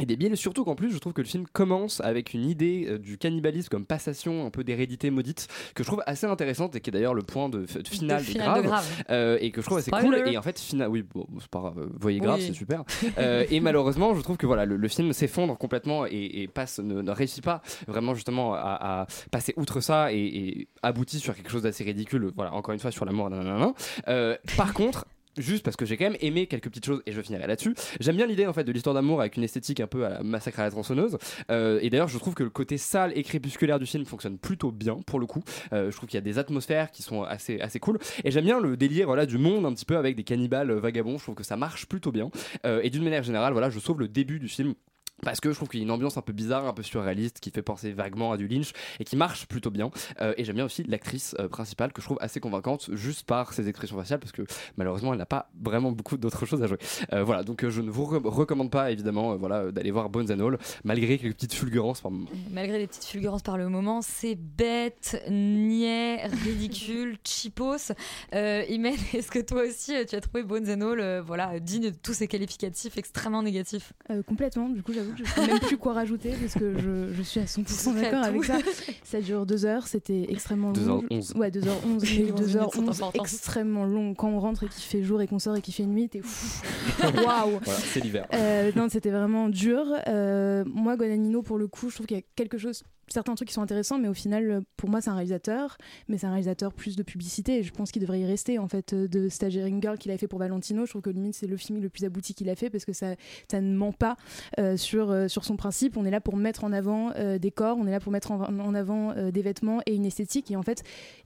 Et 0.01 0.07
débile, 0.07 0.37
surtout 0.37 0.65
qu'en 0.65 0.75
plus, 0.75 0.91
je 0.93 0.99
trouve 0.99 1.13
que 1.13 1.21
le 1.23 1.27
film 1.29 1.45
commence 1.53 2.01
avec 2.01 2.35
une 2.35 2.45
idée 2.49 2.87
euh, 2.89 2.99
du 2.99 3.17
cannibalisme 3.17 3.69
comme 3.69 3.87
passation 3.87 4.45
un 4.47 4.51
peu 4.51 4.65
d'hérédité 4.65 5.11
maudite, 5.11 5.47
que 5.75 5.85
je 5.85 5.89
trouve 5.89 6.03
assez 6.07 6.27
intéressante 6.27 6.75
et 6.75 6.81
qui 6.81 6.91
est 6.91 6.93
d'ailleurs 6.93 7.15
le 7.15 7.23
point 7.23 7.49
de, 7.49 7.61
de 7.61 7.89
finale 7.89 8.25
De 8.25 8.33
de 8.33 8.39
Grave, 8.39 8.63
Grave. 8.65 9.05
euh, 9.11 9.39
et 9.41 9.51
que 9.53 9.61
je 9.61 9.67
trouve 9.67 9.79
assez 9.79 9.91
cool. 9.93 10.17
Et 10.27 10.37
en 10.37 10.43
fait, 10.43 10.59
final, 10.59 10.89
oui, 10.89 11.03
bon, 11.15 11.27
c'est 11.41 11.49
pas 11.49 11.61
grave, 11.61 11.79
euh, 11.79 11.87
voyez 12.01 12.19
Grave, 12.19 12.39
Oui. 12.41 12.47
c'est 12.47 12.53
super. 12.55 12.83
Euh, 13.19 13.45
et 13.51 13.61
malheureusement, 13.61 14.15
je 14.15 14.21
trouve 14.23 14.37
que 14.37 14.47
voilà, 14.47 14.65
le, 14.65 14.77
le 14.77 14.89
film 14.89 15.13
s'effondre 15.13 15.57
complètement 15.57 16.05
et, 16.07 16.43
et 16.43 16.49
passe, 16.49 16.81
ne, 16.81 17.01
ne 17.01 17.11
réussit 17.13 17.45
pas 17.45 17.63
vraiment 17.87 18.15
justement 18.15 18.55
à, 18.55 19.03
à 19.03 19.07
passer 19.31 19.55
outre 19.57 19.81
ça 19.81 20.13
et, 20.13 20.17
et 20.19 20.69
aboutit 20.83 21.21
sur 21.21 21.35
quelque 21.37 21.51
chose 21.51 21.63
d'assez 21.63 21.85
ridicule. 21.85 22.33
Voilà, 22.35 22.53
encore 22.53 22.75
une 22.75 22.81
fois 22.81 22.91
sur 22.91 23.05
l'amour. 23.05 23.31
nanana. 23.31 23.73
Euh, 24.09 24.37
par 24.57 24.73
contre. 24.75 25.07
Juste 25.37 25.65
parce 25.65 25.77
que 25.77 25.85
j'ai 25.85 25.97
quand 25.97 26.05
même 26.05 26.17
aimé 26.21 26.47
quelques 26.47 26.69
petites 26.69 26.87
choses 26.87 27.03
et 27.07 27.13
je 27.13 27.21
finirai 27.21 27.47
là-dessus. 27.47 27.75
J'aime 28.01 28.17
bien 28.17 28.27
l'idée 28.27 28.47
en 28.47 28.53
fait 28.53 28.65
de 28.65 28.73
l'histoire 28.73 28.95
d'amour 28.95 29.21
avec 29.21 29.37
une 29.37 29.43
esthétique 29.43 29.81
un 29.81 29.87
peu 29.87 30.07
à 30.07 30.11
la 30.11 30.23
massacre 30.23 30.61
à 30.61 30.63
la 30.65 30.71
tronçonneuse. 30.71 31.19
Euh, 31.51 31.79
et 31.83 31.91
d'ailleurs, 31.91 32.09
je 32.09 32.19
trouve 32.19 32.35
que 32.35 32.45
le 32.45 32.51
côté 32.51 32.79
sale 32.79 33.13
et 33.17 33.23
crépusculaire 33.23 33.79
du 33.79 33.87
film 33.87 34.05
fonctionne 34.05 34.39
plutôt 34.39 34.71
bien 34.71 34.97
pour 35.07 35.19
le 35.19 35.27
coup. 35.27 35.43
Euh, 35.73 35.91
je 35.91 35.97
trouve 35.97 36.09
qu'il 36.09 36.17
y 36.17 36.19
a 36.19 36.23
des 36.23 36.39
atmosphères 36.39 36.91
qui 36.91 37.03
sont 37.03 37.23
assez 37.25 37.81
cool. 37.81 37.99
Et 38.23 38.31
j'aime 38.31 38.45
bien 38.45 38.61
le 38.61 38.77
délire 38.77 39.07
voilà 39.07 39.27
du 39.27 39.39
monde 39.39 39.67
un 39.67 39.73
petit 39.73 39.85
peu 39.85 39.97
avec 39.97 40.17
des 40.17 40.25
cannibales 40.25 40.73
vagabonds. 40.73 41.19
Je 41.19 41.23
trouve 41.25 41.35
que 41.35 41.45
ça 41.45 41.57
marche 41.57 41.87
plutôt 41.87 42.13
bien. 42.13 42.31
Euh, 42.65 42.81
et 42.83 42.91
d'une 42.91 43.03
manière 43.03 43.23
générale, 43.23 43.53
voilà, 43.53 43.71
je 43.71 43.79
sauve 43.79 44.01
le 44.01 44.09
début 44.09 44.39
du 44.39 44.49
film. 44.49 44.75
Parce 45.25 45.41
que 45.41 45.51
je 45.51 45.57
trouve 45.57 45.69
qu'il 45.69 45.81
y 45.81 45.83
a 45.83 45.85
une 45.85 45.91
ambiance 45.91 46.17
un 46.17 46.23
peu 46.23 46.33
bizarre, 46.33 46.67
un 46.67 46.73
peu 46.73 46.83
surréaliste, 46.83 47.41
qui 47.41 47.51
fait 47.51 47.63
penser 47.63 47.93
vaguement 47.93 48.33
à 48.33 48.37
du 48.37 48.47
Lynch 48.49 48.73
et 49.01 49.05
qui 49.05 49.17
marche 49.17 49.47
plutôt 49.47 49.71
bien. 49.71 49.91
Euh, 50.21 50.35
et 50.37 50.45
j'aime 50.45 50.57
bien 50.57 50.65
aussi 50.65 50.83
l'actrice 50.85 51.35
euh, 51.39 51.49
principale 51.49 51.93
que 51.93 52.01
je 52.01 52.07
trouve 52.07 52.19
assez 52.21 52.41
convaincante 52.41 52.91
juste 52.95 53.25
par 53.27 53.53
ses 53.53 53.69
expressions 53.69 53.97
faciales 53.97 54.21
parce 54.21 54.33
que 54.33 54.43
malheureusement 54.77 55.13
elle 55.13 55.19
n'a 55.19 55.27
pas 55.27 55.51
vraiment 55.61 55.93
beaucoup 55.93 56.17
d'autres 56.17 56.47
choses 56.47 56.63
à 56.63 56.67
jouer. 56.67 56.79
Euh, 57.13 57.25
voilà, 57.25 57.43
donc 57.43 57.65
euh, 57.65 57.71
je 57.71 57.81
ne 57.81 57.91
vous 57.91 58.05
re- 58.05 58.27
recommande 58.27 58.71
pas 58.71 58.91
évidemment 58.91 59.33
euh, 59.33 59.37
voilà, 59.37 59.71
d'aller 59.73 59.91
voir 59.91 60.09
Bones 60.11 60.31
and 60.31 60.41
All 60.47 60.59
malgré 60.85 61.19
quelques 61.19 61.35
petites 61.35 61.55
fulgurances 61.55 62.01
par 62.01 62.11
moment. 62.11 62.29
Malgré 62.51 62.79
les 62.79 62.87
petites 62.87 63.05
fulgurances 63.05 63.43
par 63.43 63.57
le 63.59 63.69
moment, 63.69 64.03
c'est 64.03 64.35
bête, 64.35 65.23
niais, 65.31 66.27
ridicule, 66.27 67.17
cheapos. 67.25 67.93
Euh, 68.35 68.65
Imen, 68.69 68.95
est-ce 69.15 69.31
que 69.31 69.39
toi 69.41 69.63
aussi 69.63 69.95
euh, 69.95 70.05
tu 70.09 70.15
as 70.17 70.21
trouvé 70.21 70.43
Bones 70.43 70.69
and 70.71 70.81
All 70.83 71.01
euh, 71.01 71.23
voilà, 71.23 71.59
digne 71.61 71.91
de 71.91 71.97
tous 71.97 72.13
ces 72.15 72.29
qualificatifs 72.29 72.97
extrêmement 72.99 73.43
négatifs? 73.43 73.93
Euh, 74.11 74.23
complètement, 74.23 74.69
du 74.69 74.83
coup 74.83 74.93
j'avoue 74.93 75.14
je 75.17 75.25
sais 75.25 75.47
même 75.47 75.61
plus 75.61 75.77
quoi 75.77 75.93
rajouter 75.95 76.31
parce 76.41 76.55
que 76.55 76.79
je, 76.79 77.13
je 77.15 77.23
suis 77.23 77.41
à 77.41 77.45
100% 77.45 77.65
C'est 77.67 77.95
d'accord 77.95 78.25
avec 78.25 78.45
ça. 78.45 78.59
Ça 79.03 79.21
dure 79.21 79.47
deux 79.47 79.65
heures, 79.67 79.87
c'était 79.87 80.27
extrêmement 80.29 80.73
long. 80.73 81.03
2h11. 81.11 81.37
Ouais, 81.37 81.51
2h11, 81.51 81.65
mais 81.65 81.95
11 81.95 82.03
minutes 82.19 82.39
sont 82.39 82.45
2h11 82.45 82.89
importantes. 82.91 83.15
extrêmement 83.17 83.85
long. 83.85 84.15
Quand 84.15 84.29
on 84.29 84.41
rentre 84.41 84.65
et 84.65 84.69
qu'il 84.69 84.83
fait 84.83 85.03
jour 85.03 85.21
et 85.23 85.27
qu'on 85.27 85.39
sort 85.39 85.57
et 85.57 85.61
qu'il 85.61 85.75
fait 85.75 85.87
nuit, 85.87 86.09
t'es 86.09 86.21
fou. 86.23 86.65
Waouh! 87.03 87.61
Voilà, 87.63 87.81
c'est 87.81 88.01
l'hiver. 88.01 88.27
Euh, 88.35 88.73
non, 88.77 88.89
c'était 88.89 89.11
vraiment 89.11 89.49
dur. 89.49 89.85
Euh, 90.09 90.65
moi, 90.67 90.97
Guadagnino, 90.97 91.43
pour 91.43 91.59
le 91.59 91.67
coup, 91.69 91.91
je 91.91 91.95
trouve 91.97 92.07
qu'il 92.07 92.17
y 92.17 92.21
a 92.21 92.25
quelque 92.37 92.59
chose, 92.59 92.83
certains 93.15 93.35
trucs 93.35 93.49
qui 93.49 93.55
sont 93.55 93.63
intéressants, 93.63 93.99
mais 93.99 94.09
au 94.09 94.15
final, 94.15 94.51
euh, 94.51 94.61
pour 94.77 94.89
moi, 94.91 95.01
c'est 95.01 95.11
un 95.11 95.15
réalisateur, 95.15 95.79
mais 96.09 96.19
c'est 96.19 96.27
un 96.27 96.31
réalisateur 96.31 96.73
plus 96.73 96.97
de 96.97 97.03
publicité. 97.03 97.59
Et 97.59 97.63
je 97.63 97.73
pense 97.73 97.91
qu'il 97.91 98.03
devrait 98.03 98.21
y 98.21 98.27
rester, 98.27 98.59
en 98.59 98.69
fait, 98.69 98.93
euh, 98.93 99.09
de 99.09 99.29
Stagiaring 99.29 99.81
Girl 99.81 99.97
qu'il 99.99 100.13
a 100.13 100.19
fait 100.19 100.29
pour 100.29 100.39
Valentino. 100.39 100.85
Je 100.85 100.91
trouve 100.91 101.03
que 101.03 101.11
limite, 101.11 101.35
c'est 101.35 101.47
le 101.47 101.57
film 101.57 101.81
le 101.81 101.89
plus 101.89 102.05
abouti 102.05 102.35
qu'il 102.35 102.51
a 102.51 102.57
fait 102.57 102.69
parce 102.71 102.85
que 102.85 102.93
ça, 102.93 103.15
ça 103.51 103.61
ne 103.61 103.75
ment 103.75 103.93
pas 103.93 104.17
euh, 104.59 104.77
sur, 104.77 105.31
sur 105.31 105.45
son 105.45 105.57
principe. 105.57 105.97
On 105.97 106.05
est 106.05 106.11
là 106.11 106.21
pour 106.21 106.37
mettre 106.37 106.65
en 106.65 106.73
avant 106.73 107.13
des 107.41 107.51
corps, 107.51 107.77
on 107.79 107.87
est 107.87 107.91
là 107.91 108.01
pour 108.01 108.11
mettre 108.13 108.33
en, 108.33 108.75
avant 108.75 109.15
des 109.31 109.43
vêtements 109.43 109.81
et 109.87 109.95
une 109.95 110.05
esthétique. 110.05 110.51
Et 110.51 110.57
en 110.57 110.63
fait, 110.63 110.83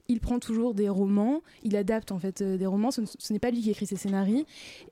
il 0.07 0.19
prend 0.19 0.39
toujours 0.39 0.73
des 0.73 0.89
romans, 0.89 1.41
il 1.63 1.75
adapte 1.75 2.11
en 2.11 2.19
fait 2.19 2.41
des 2.43 2.65
romans. 2.65 2.91
Ce, 2.91 3.01
ne- 3.01 3.05
ce 3.05 3.33
n'est 3.33 3.39
pas 3.39 3.51
lui 3.51 3.61
qui 3.61 3.69
écrit 3.71 3.85
ses 3.85 3.95
scénarios 3.95 4.45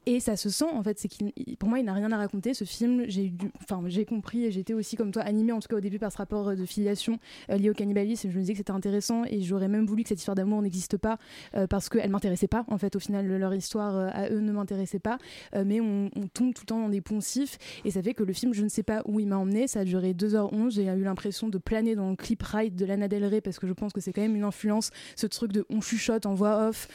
et 0.05 0.19
ça 0.19 0.35
se 0.35 0.49
sent 0.49 0.65
en 0.71 0.81
fait. 0.83 0.99
C'est 0.99 1.07
qu'il, 1.07 1.31
il- 1.35 1.57
pour 1.57 1.69
moi, 1.69 1.79
il 1.79 1.85
n'a 1.85 1.93
rien 1.93 2.11
à 2.11 2.17
raconter. 2.17 2.53
Ce 2.53 2.63
film, 2.63 3.03
j'ai 3.07 3.33
enfin, 3.61 3.81
j'ai 3.87 4.05
compris 4.05 4.45
et 4.45 4.51
j'étais 4.51 4.73
aussi 4.73 4.95
comme 4.95 5.11
toi 5.11 5.21
animée 5.23 5.51
en 5.51 5.59
tout 5.59 5.67
cas 5.67 5.75
au 5.77 5.81
début 5.81 5.99
par 5.99 6.11
ce 6.11 6.17
rapport 6.17 6.55
de 6.55 6.65
filiation 6.65 6.86
filiation 6.87 7.19
euh, 7.49 7.57
liée 7.57 7.69
au 7.69 7.73
cannibalisme. 7.73 8.29
Je 8.29 8.35
me 8.35 8.41
disais 8.41 8.53
que 8.53 8.57
c'était 8.57 8.71
intéressant 8.71 9.23
et 9.25 9.41
j'aurais 9.41 9.67
même 9.67 9.85
voulu 9.85 10.03
que 10.03 10.09
cette 10.09 10.19
histoire 10.19 10.35
d'amour 10.35 10.61
n'existe 10.61 10.97
pas 10.97 11.17
euh, 11.55 11.67
parce 11.67 11.89
qu'elle 11.89 12.09
m'intéressait 12.09 12.47
pas. 12.47 12.65
En 12.67 12.77
fait, 12.77 12.95
au 12.95 12.99
final, 12.99 13.27
leur 13.27 13.53
histoire 13.53 13.95
euh, 13.95 14.09
à 14.13 14.29
eux 14.29 14.39
ne 14.39 14.51
m'intéressait 14.51 14.99
pas. 14.99 15.17
Mais 15.65 15.81
on, 15.81 16.09
tombe 16.33 16.53
tout 16.53 16.61
le 16.63 16.65
temps 16.67 16.79
dans 16.79 16.89
des 16.89 17.01
poncifs 17.01 17.57
et 17.83 17.91
ça 17.91 18.01
fait 18.01 18.13
que 18.13 18.23
le 18.23 18.33
film, 18.33 18.53
je 18.53 18.63
ne 18.63 18.69
sais 18.69 18.83
pas 18.83 19.01
où 19.05 19.19
il 19.19 19.27
m'a 19.27 19.37
emmené. 19.37 19.67
Ça 19.67 19.81
a 19.81 19.83
duré 19.83 20.13
2h11. 20.13 20.71
J'ai 20.71 20.85
eu 20.85 21.03
l'impression 21.03 21.49
de 21.49 21.57
planer 21.57 21.95
dans 21.95 22.09
le 22.09 22.15
clip 22.15 22.43
Ride 22.43 22.75
de 22.75 22.85
Lana 22.85 23.07
Del 23.07 23.25
Rey 23.25 23.41
parce 23.41 23.59
que 23.59 23.67
je 23.67 23.73
pense 23.73 23.93
que 23.93 24.01
c'est 24.01 24.13
quand 24.13 24.21
même 24.21 24.35
une 24.35 24.43
influence, 24.43 24.91
ce 25.15 25.27
truc 25.27 25.51
de 25.51 25.65
on 25.69 25.81
chuchote 25.81 26.25
en 26.25 26.35
voix 26.35 26.67
off 26.67 26.87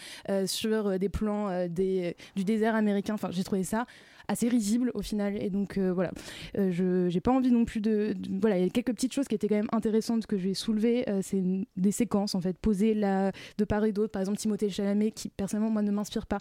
sur 0.47 0.99
des 0.99 1.09
plans 1.09 1.67
du 1.67 2.45
désert 2.45 2.75
américain. 2.75 3.15
Enfin, 3.15 3.29
j'ai 3.31 3.45
trouvé 3.45 3.65
ça 3.65 3.87
assez 4.29 4.49
risible 4.49 4.91
au 4.95 5.03
final. 5.03 5.41
Et 5.41 5.51
donc 5.51 5.79
euh, 5.79 5.93
voilà. 5.93 6.11
Euh, 6.59 6.71
je 6.71 7.09
j'ai 7.09 7.21
pas 7.21 7.33
envie 7.33 7.51
non 7.51 7.65
plus 7.65 7.81
de, 7.81 8.15
voilà 8.41 8.59
il 8.59 8.65
y 8.65 8.67
a 8.67 8.71
quelques 8.71 8.93
petites 8.93 9.13
choses 9.13 9.29
qui 9.29 9.35
étaient 9.35 9.49
quand 9.49 9.57
même 9.57 9.69
intéressantes 9.73 10.27
que 10.27 10.37
je 10.37 10.49
vais 10.49 10.55
soulever. 10.55 11.09
Euh, 11.09 11.21
c'est 11.23 11.43
des 11.77 11.93
séquences 11.93 12.35
en 12.35 12.41
fait. 12.41 12.59
Posées 12.59 12.95
là 12.95 13.33
de 13.59 13.65
part 13.65 13.85
et 13.85 13.93
d'autre. 13.93 14.13
Par 14.13 14.21
exemple 14.21 14.39
Timothée 14.39 14.71
Chalamet 14.71 15.11
qui 15.11 15.29
personnellement 15.29 15.71
moi 15.71 15.83
ne 15.83 15.91
m'inspire 15.91 16.27
pas. 16.27 16.39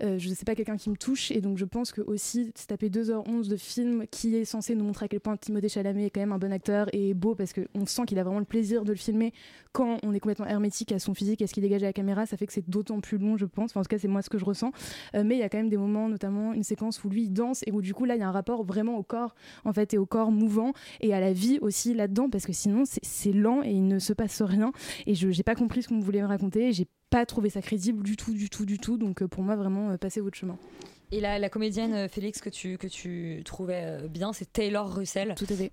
Je 0.00 0.28
sais 0.28 0.44
pas 0.44 0.54
quelqu'un 0.54 0.76
qui 0.76 0.90
me 0.90 0.96
touche. 0.96 1.30
Et 1.30 1.40
donc 1.40 1.58
je 1.58 1.64
pense 1.64 1.92
que 1.92 2.00
aussi 2.00 2.52
se 2.56 2.66
taper 2.66 2.88
2h11 2.88 3.48
de 3.48 3.56
film 3.56 4.06
qui 4.10 4.36
est 4.36 4.44
censé 4.44 4.74
nous 4.74 4.84
montrer 4.84 5.06
à 5.06 5.08
quel 5.08 5.20
point 5.20 5.36
Timothée 5.36 5.68
Chalamet 5.68 6.06
est 6.06 6.10
quand 6.10 6.20
même 6.20 6.32
un 6.32 6.38
bon 6.38 6.52
acteur 6.52 6.88
et 6.92 7.14
beau 7.14 7.34
parce 7.34 7.52
qu'on 7.52 7.86
sent 7.86 8.02
qu'il 8.06 8.18
a 8.18 8.24
vraiment 8.24 8.38
le 8.38 8.44
plaisir 8.44 8.84
de 8.84 8.90
le 8.90 8.96
filmer 8.96 9.32
quand 9.72 9.98
on 10.02 10.12
est 10.12 10.20
complètement 10.20 10.46
hermétique 10.46 10.92
à 10.92 10.98
son 10.98 11.14
physique 11.14 11.42
à 11.42 11.46
ce 11.46 11.54
qu'il 11.54 11.62
dégage 11.62 11.82
à 11.82 11.86
la 11.86 11.92
caméra. 11.92 12.26
Ça 12.26 12.36
fait 12.36 12.46
que 12.46 12.52
c'est 12.52 12.68
d'autant 12.68 13.00
plus 13.00 13.18
long 13.18 13.36
je 13.36 13.46
pense. 13.46 13.76
En 13.76 13.82
tout 13.82 13.88
cas 13.88 13.98
c'est 13.98 14.08
moi 14.08 14.22
ce 14.22 14.30
que 14.30 14.38
je 14.38 14.44
ressens. 14.44 14.72
Mais 15.14 15.36
il 15.36 15.38
y 15.38 15.42
a 15.42 15.48
quand 15.48 15.58
même 15.58 15.68
des 15.68 15.76
moments 15.76 16.08
notamment 16.08 16.52
une 16.52 16.62
séquence 16.62 17.02
où 17.04 17.08
lui 17.08 17.19
danse 17.28 17.62
et 17.66 17.72
où 17.72 17.82
du 17.82 17.92
coup 17.94 18.04
là 18.04 18.14
il 18.16 18.20
y 18.20 18.22
a 18.22 18.28
un 18.28 18.32
rapport 18.32 18.64
vraiment 18.64 18.96
au 18.96 19.02
corps 19.02 19.34
en 19.64 19.72
fait 19.72 19.92
et 19.94 19.98
au 19.98 20.06
corps 20.06 20.32
mouvant 20.32 20.72
et 21.00 21.12
à 21.12 21.20
la 21.20 21.32
vie 21.32 21.58
aussi 21.60 21.92
là-dedans 21.94 22.30
parce 22.30 22.46
que 22.46 22.52
sinon 22.52 22.84
c'est- 22.84 23.32
lent 23.32 23.62
et 23.62 23.70
il 23.70 23.86
ne 23.86 23.98
se 23.98 24.12
passe 24.12 24.42
rien. 24.42 24.72
Et 25.06 25.14
je 25.14 25.30
j'ai 25.30 25.42
pas 25.42 25.54
compris 25.54 25.82
ce 25.82 25.88
qu'on 25.88 26.00
voulait 26.00 26.22
me 26.22 26.26
raconter 26.26 26.72
j'ai 26.72 26.86
pas 27.10 27.26
trouvé 27.26 27.50
ça 27.50 27.60
crédible 27.60 28.02
du 28.02 28.16
tout 28.16 28.32
du 28.32 28.48
tout 28.48 28.64
du 28.64 28.78
tout. 28.78 28.96
Donc 28.96 29.22
euh, 29.22 29.28
pour 29.28 29.42
moi 29.42 29.56
vraiment 29.56 29.90
euh, 29.90 29.96
passez 29.96 30.20
votre 30.20 30.36
chemin 30.36 30.56
Et 31.12 31.20
la, 31.20 31.38
la 31.40 31.48
comédienne 31.48 31.92
euh, 31.94 32.08
Félix 32.08 32.40
que 32.40 32.48
tu, 32.48 32.78
que 32.78 32.86
tu 32.86 33.42
trouvais 33.44 33.82
euh, 33.84 34.08
bien, 34.08 34.32
c'est 34.32 34.52
Taylor 34.52 34.94
Russell. 34.94 35.34
Tout 35.36 35.46
à 35.50 35.54
fait. 35.54 35.70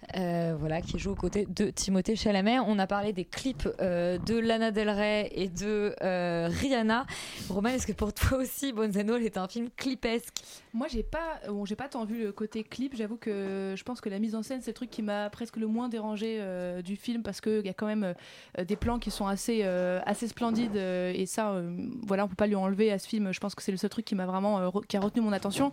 voilà, 0.58 0.82
qui 0.82 0.97
joue 0.97 1.12
aux 1.12 1.15
côtés 1.15 1.45
de 1.45 1.69
Timothée 1.69 2.15
Chalamet. 2.15 2.60
On 2.60 2.80
a 2.80 2.88
parlé 2.88 3.13
des 3.13 3.26
clips 3.26 3.69
euh, 3.80 4.17
de 4.17 4.36
Lana 4.38 4.71
Del 4.71 4.89
Rey 4.89 5.30
et 5.36 5.47
de 5.47 5.95
euh, 6.02 6.50
Rihanna. 6.50 7.06
Romain, 7.50 7.69
est-ce 7.73 7.86
que 7.86 7.93
pour 7.93 8.13
toi 8.13 8.39
aussi, 8.39 8.73
All 8.78 9.23
est 9.23 9.38
un 9.38 9.47
film 9.47 9.69
clipesque? 9.76 10.34
Moi, 10.73 10.88
j'ai 10.89 11.04
pas, 11.04 11.39
bon, 11.47 11.65
j'ai 11.65 11.76
pas 11.76 11.88
tant 11.88 12.04
vu 12.06 12.23
le 12.23 12.32
côté 12.32 12.63
clip. 12.63 12.95
J'avoue 12.95 13.17
que 13.17 13.73
je 13.76 13.84
pense 13.84 14.02
que 14.02 14.10
la 14.10 14.19
mise 14.19 14.34
en 14.36 14.41
scène, 14.43 14.62
c'est 14.62 14.71
le 14.71 14.76
truc 14.76 14.89
qui 14.89 15.04
m'a 15.04 15.30
presque 15.30 15.58
le 15.58 15.67
moins 15.67 15.88
dérangé 15.88 16.38
euh, 16.39 16.82
du 16.82 16.95
film 16.95 17.21
parce 17.21 17.41
qu'il 17.41 17.65
y 17.65 17.69
a 17.69 17.73
quand 17.73 17.88
même 17.88 18.15
euh, 18.58 18.63
des 18.63 18.76
plans 18.76 18.97
qui 18.97 19.12
sont 19.12 19.28
assez, 19.28 19.62
euh, 19.63 20.00
assez 20.06 20.28
splendides 20.28 20.76
euh, 20.76 21.13
et 21.15 21.26
ça, 21.26 21.52
euh, 21.52 21.78
voilà, 22.06 22.26
on 22.26 22.28
peut 22.28 22.36
pas 22.36 22.47
lui 22.47 22.56
enlever 22.56 22.91
à 22.91 23.00
ce 23.00 23.08
film. 23.08 23.32
Je 23.32 23.39
pense 23.39 23.54
que 23.54 23.62
c'est 23.62 23.71
le 23.71 23.78
seul 23.78 23.89
truc 23.91 24.06
qui 24.06 24.15
m'a 24.15 24.26
vraiment 24.26 24.60
euh, 24.60 24.67
re- 24.67 24.86
qui 24.86 24.97
a 24.97 25.00
retenu 25.00 25.21
attention. 25.34 25.72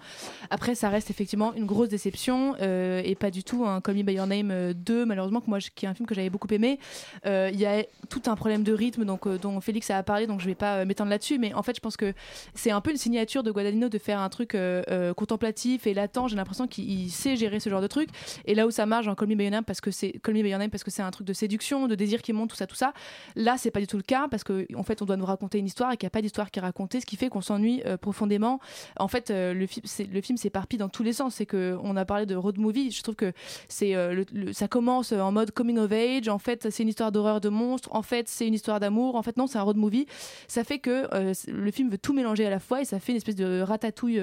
Après, 0.51 0.75
ça 0.75 0.89
reste 0.89 1.11
effectivement 1.11 1.53
une 1.55 1.67
grosse 1.67 1.89
déception 1.89 2.55
euh, 2.61 3.03
et 3.05 3.15
pas 3.15 3.31
du 3.31 3.45
tout 3.45 3.65
un 3.65 3.81
Call 3.81 3.97
Me 3.97 4.03
by 4.03 4.15
Your 4.15 4.27
Name 4.27 4.51
euh, 4.51 4.73
2, 4.75 5.05
malheureusement, 5.05 5.41
que 5.41 5.49
moi, 5.49 5.59
qui 5.59 5.87
est 5.87 5.89
un 5.89 5.95
film 5.95 6.07
que 6.07 6.15
j'avais 6.15 6.31
beaucoup 6.31 6.49
aimé. 6.53 6.79
Euh, 7.27 7.51
Il 7.53 7.61
y 7.61 7.67
a 7.67 7.85
tout 8.09 8.23
un 8.27 8.37
problème 8.37 8.63
de 8.63 8.73
rythme 8.73 9.05
donc, 9.05 9.27
euh, 9.27 9.39
dont 9.39 9.61
Félix 9.61 9.91
a 9.91 10.03
parlé, 10.03 10.27
donc 10.27 10.41
je 10.41 10.47
vais 10.47 10.55
pas 10.55 10.77
euh, 10.77 10.85
m'étendre 10.85 11.11
là-dessus, 11.11 11.39
mais 11.39 11.55
en 11.55 11.63
fait, 11.63 11.77
je 11.77 11.81
pense 11.81 11.97
que 11.97 12.13
c'est 12.55 12.71
un 12.71 12.81
peu 12.81 12.91
une 12.91 12.97
signature 12.97 13.43
de 13.43 13.51
Guadagnino 13.51 13.89
de 13.89 13.99
faire 13.99 14.21
un 14.21 14.29
truc 14.29 14.55
euh, 14.55 14.83
euh, 14.91 15.15
contemplatif 15.15 15.87
et 15.87 15.95
latent. 15.95 16.29
J'ai 16.29 16.37
l'impression 16.37 16.67
qu'il 16.67 16.91
il 16.91 17.11
sait 17.11 17.37
gérer 17.37 17.61
ce 17.61 17.71
genre 17.71 17.81
de 17.81 17.87
truc. 17.87 18.09
Et 18.45 18.55
là 18.55 18.67
où 18.67 18.71
ça 18.71 18.87
marche 18.87 19.07
dans 19.07 19.15
Call 19.15 19.29
Me 19.29 19.35
by 19.35 19.45
Your 19.45 19.53
Name, 19.53 19.65
parce 19.65 19.81
que 19.81 19.91
c'est 19.91 20.13
Call 20.23 20.35
by 20.35 20.49
Your 20.49 20.59
Name 20.59 20.71
parce 20.71 20.85
que 20.85 20.91
c'est 20.91 21.03
un 21.03 21.11
truc 21.11 21.27
de 21.27 21.33
séduction, 21.33 21.89
de 21.89 21.95
désir 21.95 22.23
qui 22.23 22.33
monte, 22.33 22.51
tout 22.51 22.57
ça, 22.57 22.67
tout 22.67 22.75
ça. 22.77 22.93
Là, 23.37 23.57
c'est 23.59 23.71
pas 23.71 23.81
du 23.81 23.87
tout 23.87 23.97
le 23.97 24.03
cas 24.03 24.29
parce 24.31 24.45
que 24.45 24.67
en 24.75 24.83
fait, 24.83 25.03
on 25.03 25.05
doit 25.05 25.17
nous 25.17 25.25
raconter 25.25 25.59
une 25.59 25.67
histoire 25.67 25.93
et 25.93 25.97
qu'il 25.97 26.07
n'y 26.07 26.09
a 26.09 26.11
pas 26.11 26.23
d'histoire 26.23 26.51
qui 26.51 26.59
est 26.59 26.63
racontée, 26.63 27.01
ce 27.01 27.07
qui 27.07 27.17
fait 27.17 27.29
qu'on 27.29 27.41
s'ennuie 27.41 27.83
euh, 27.87 27.97
profondément. 27.97 28.61
En 28.99 29.09
fait, 29.09 29.31
euh, 29.45 29.55
le 29.55 29.67
film, 29.67 29.85
le 30.13 30.21
film 30.21 30.37
s'éparpille 30.37 30.79
dans 30.79 30.89
tous 30.89 31.03
les 31.03 31.13
sens. 31.13 31.37
C'est 31.37 31.47
que 31.47 31.77
on 31.83 31.97
a 31.97 32.05
parlé 32.05 32.27
de 32.27 32.35
road 32.35 32.59
movie. 32.59 32.91
Je 32.91 33.03
trouve 33.03 33.15
que 33.15 33.33
c'est 33.69 33.95
euh, 33.95 34.25
ça 34.53 34.69
commence 34.69 35.13
en 35.13 35.33
mode 35.33 35.51
coming 35.51 35.79
of 35.79 35.93
age. 35.93 36.29
En 36.29 36.39
fait, 36.39 36.71
c'est 36.71 36.83
une 36.83 36.89
histoire 36.89 37.13
d'horreur 37.13 37.41
de 37.41 37.49
monstres. 37.49 37.89
En 37.93 38.03
fait, 38.03 38.29
c'est 38.29 38.47
une 38.47 38.55
histoire 38.55 38.81
d'amour. 38.81 39.17
En 39.17 39.23
fait, 39.23 39.37
non, 39.37 39.47
c'est 39.47 39.59
un 39.59 39.63
road 39.63 39.77
movie. 39.77 40.07
Ça 40.49 40.65
fait 40.65 40.79
que 40.79 41.09
euh, 41.15 41.33
le 41.49 41.71
film 41.71 41.91
veut 41.91 41.99
tout 41.99 42.13
mélanger 42.13 42.47
à 42.47 42.51
la 42.51 42.61
fois 42.61 42.81
et 42.81 42.85
ça 42.85 43.01
fait 43.01 43.13
une 43.13 43.17
espèce 43.17 43.37
de 43.37 43.61
ratatouille 43.61 44.21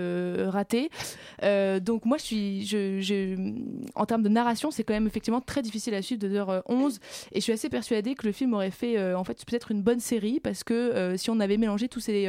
ratée. 0.48 0.90
Donc 1.82 2.06
moi, 2.06 2.18
je 2.18 2.24
suis, 2.24 2.66
je, 2.66 3.36
en 3.96 4.06
termes 4.06 4.24
de 4.24 4.30
narration, 4.30 4.72
c'est 4.72 4.84
quand 4.84 4.94
même 4.94 5.08
effectivement 5.08 5.42
très 5.42 5.62
difficile 5.62 5.94
à 5.94 6.02
suivre 6.02 6.22
de 6.22 6.30
2h11 6.30 7.00
et 7.32 7.36
je 7.36 7.42
suis 7.42 7.54
assez 7.54 7.70
persuadée 7.70 8.16
que 8.16 8.26
le 8.26 8.32
film 8.32 8.54
aurait 8.54 8.72
fait 8.72 9.14
en 9.14 9.24
fait 9.24 9.44
peut-être 9.46 9.72
une 9.72 9.82
bonne 9.82 10.00
série 10.00 10.40
parce 10.40 10.64
que 10.64 11.16
si 11.18 11.30
on 11.30 11.40
avait 11.40 11.58
mélangé 11.58 11.88
tous 11.88 12.00
ces, 12.00 12.28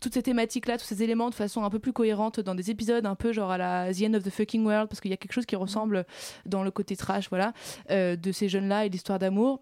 toutes 0.00 0.14
ces 0.14 0.22
thématiques-là, 0.22 0.78
tous 0.78 0.84
ces 0.84 1.02
éléments 1.02 1.30
de 1.30 1.34
façon 1.34 1.64
un 1.64 1.70
peu 1.70 1.78
plus 1.78 1.92
cohérente 1.96 2.40
dans 2.40 2.54
des 2.54 2.70
épisodes 2.70 3.06
un 3.06 3.14
peu 3.14 3.32
genre 3.32 3.50
à 3.50 3.56
la 3.56 3.92
The 3.92 4.02
End 4.02 4.14
of 4.14 4.22
the 4.22 4.28
Fucking 4.30 4.66
World 4.66 4.88
parce 4.88 5.00
qu'il 5.00 5.10
y 5.10 5.14
a 5.14 5.16
quelque 5.16 5.32
chose 5.32 5.46
qui 5.46 5.56
ressemble 5.56 6.04
dans 6.44 6.62
le 6.62 6.70
côté 6.70 6.94
trash, 6.94 7.30
voilà, 7.30 7.54
euh, 7.90 8.16
de 8.16 8.32
ces 8.32 8.50
jeunes-là 8.50 8.84
et 8.84 8.90
l'histoire 8.90 9.18
d'amour 9.18 9.60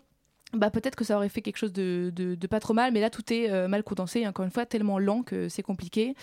bah 0.57 0.71
peut-être 0.71 0.97
que 0.97 1.05
ça 1.05 1.17
aurait 1.17 1.29
fait 1.29 1.43
quelque 1.43 1.57
chose 1.57 1.73
de, 1.73 2.13
de, 2.15 2.35
de 2.35 2.47
pas 2.47 2.61
trop 2.61 2.75
mal, 2.75 2.93
mais 2.93 3.01
là 3.01 3.11
tout 3.11 3.33
est 3.33 3.51
euh, 3.51 3.69
mal 3.69 3.83
condensé, 3.83 4.21
et 4.21 4.27
encore 4.29 4.45
une 4.45 4.51
fois 4.51 4.67
tellement 4.67 4.99
lent 4.99 5.23
que 5.23 5.49
c'est 5.49 5.63
compliqué. 5.63 6.15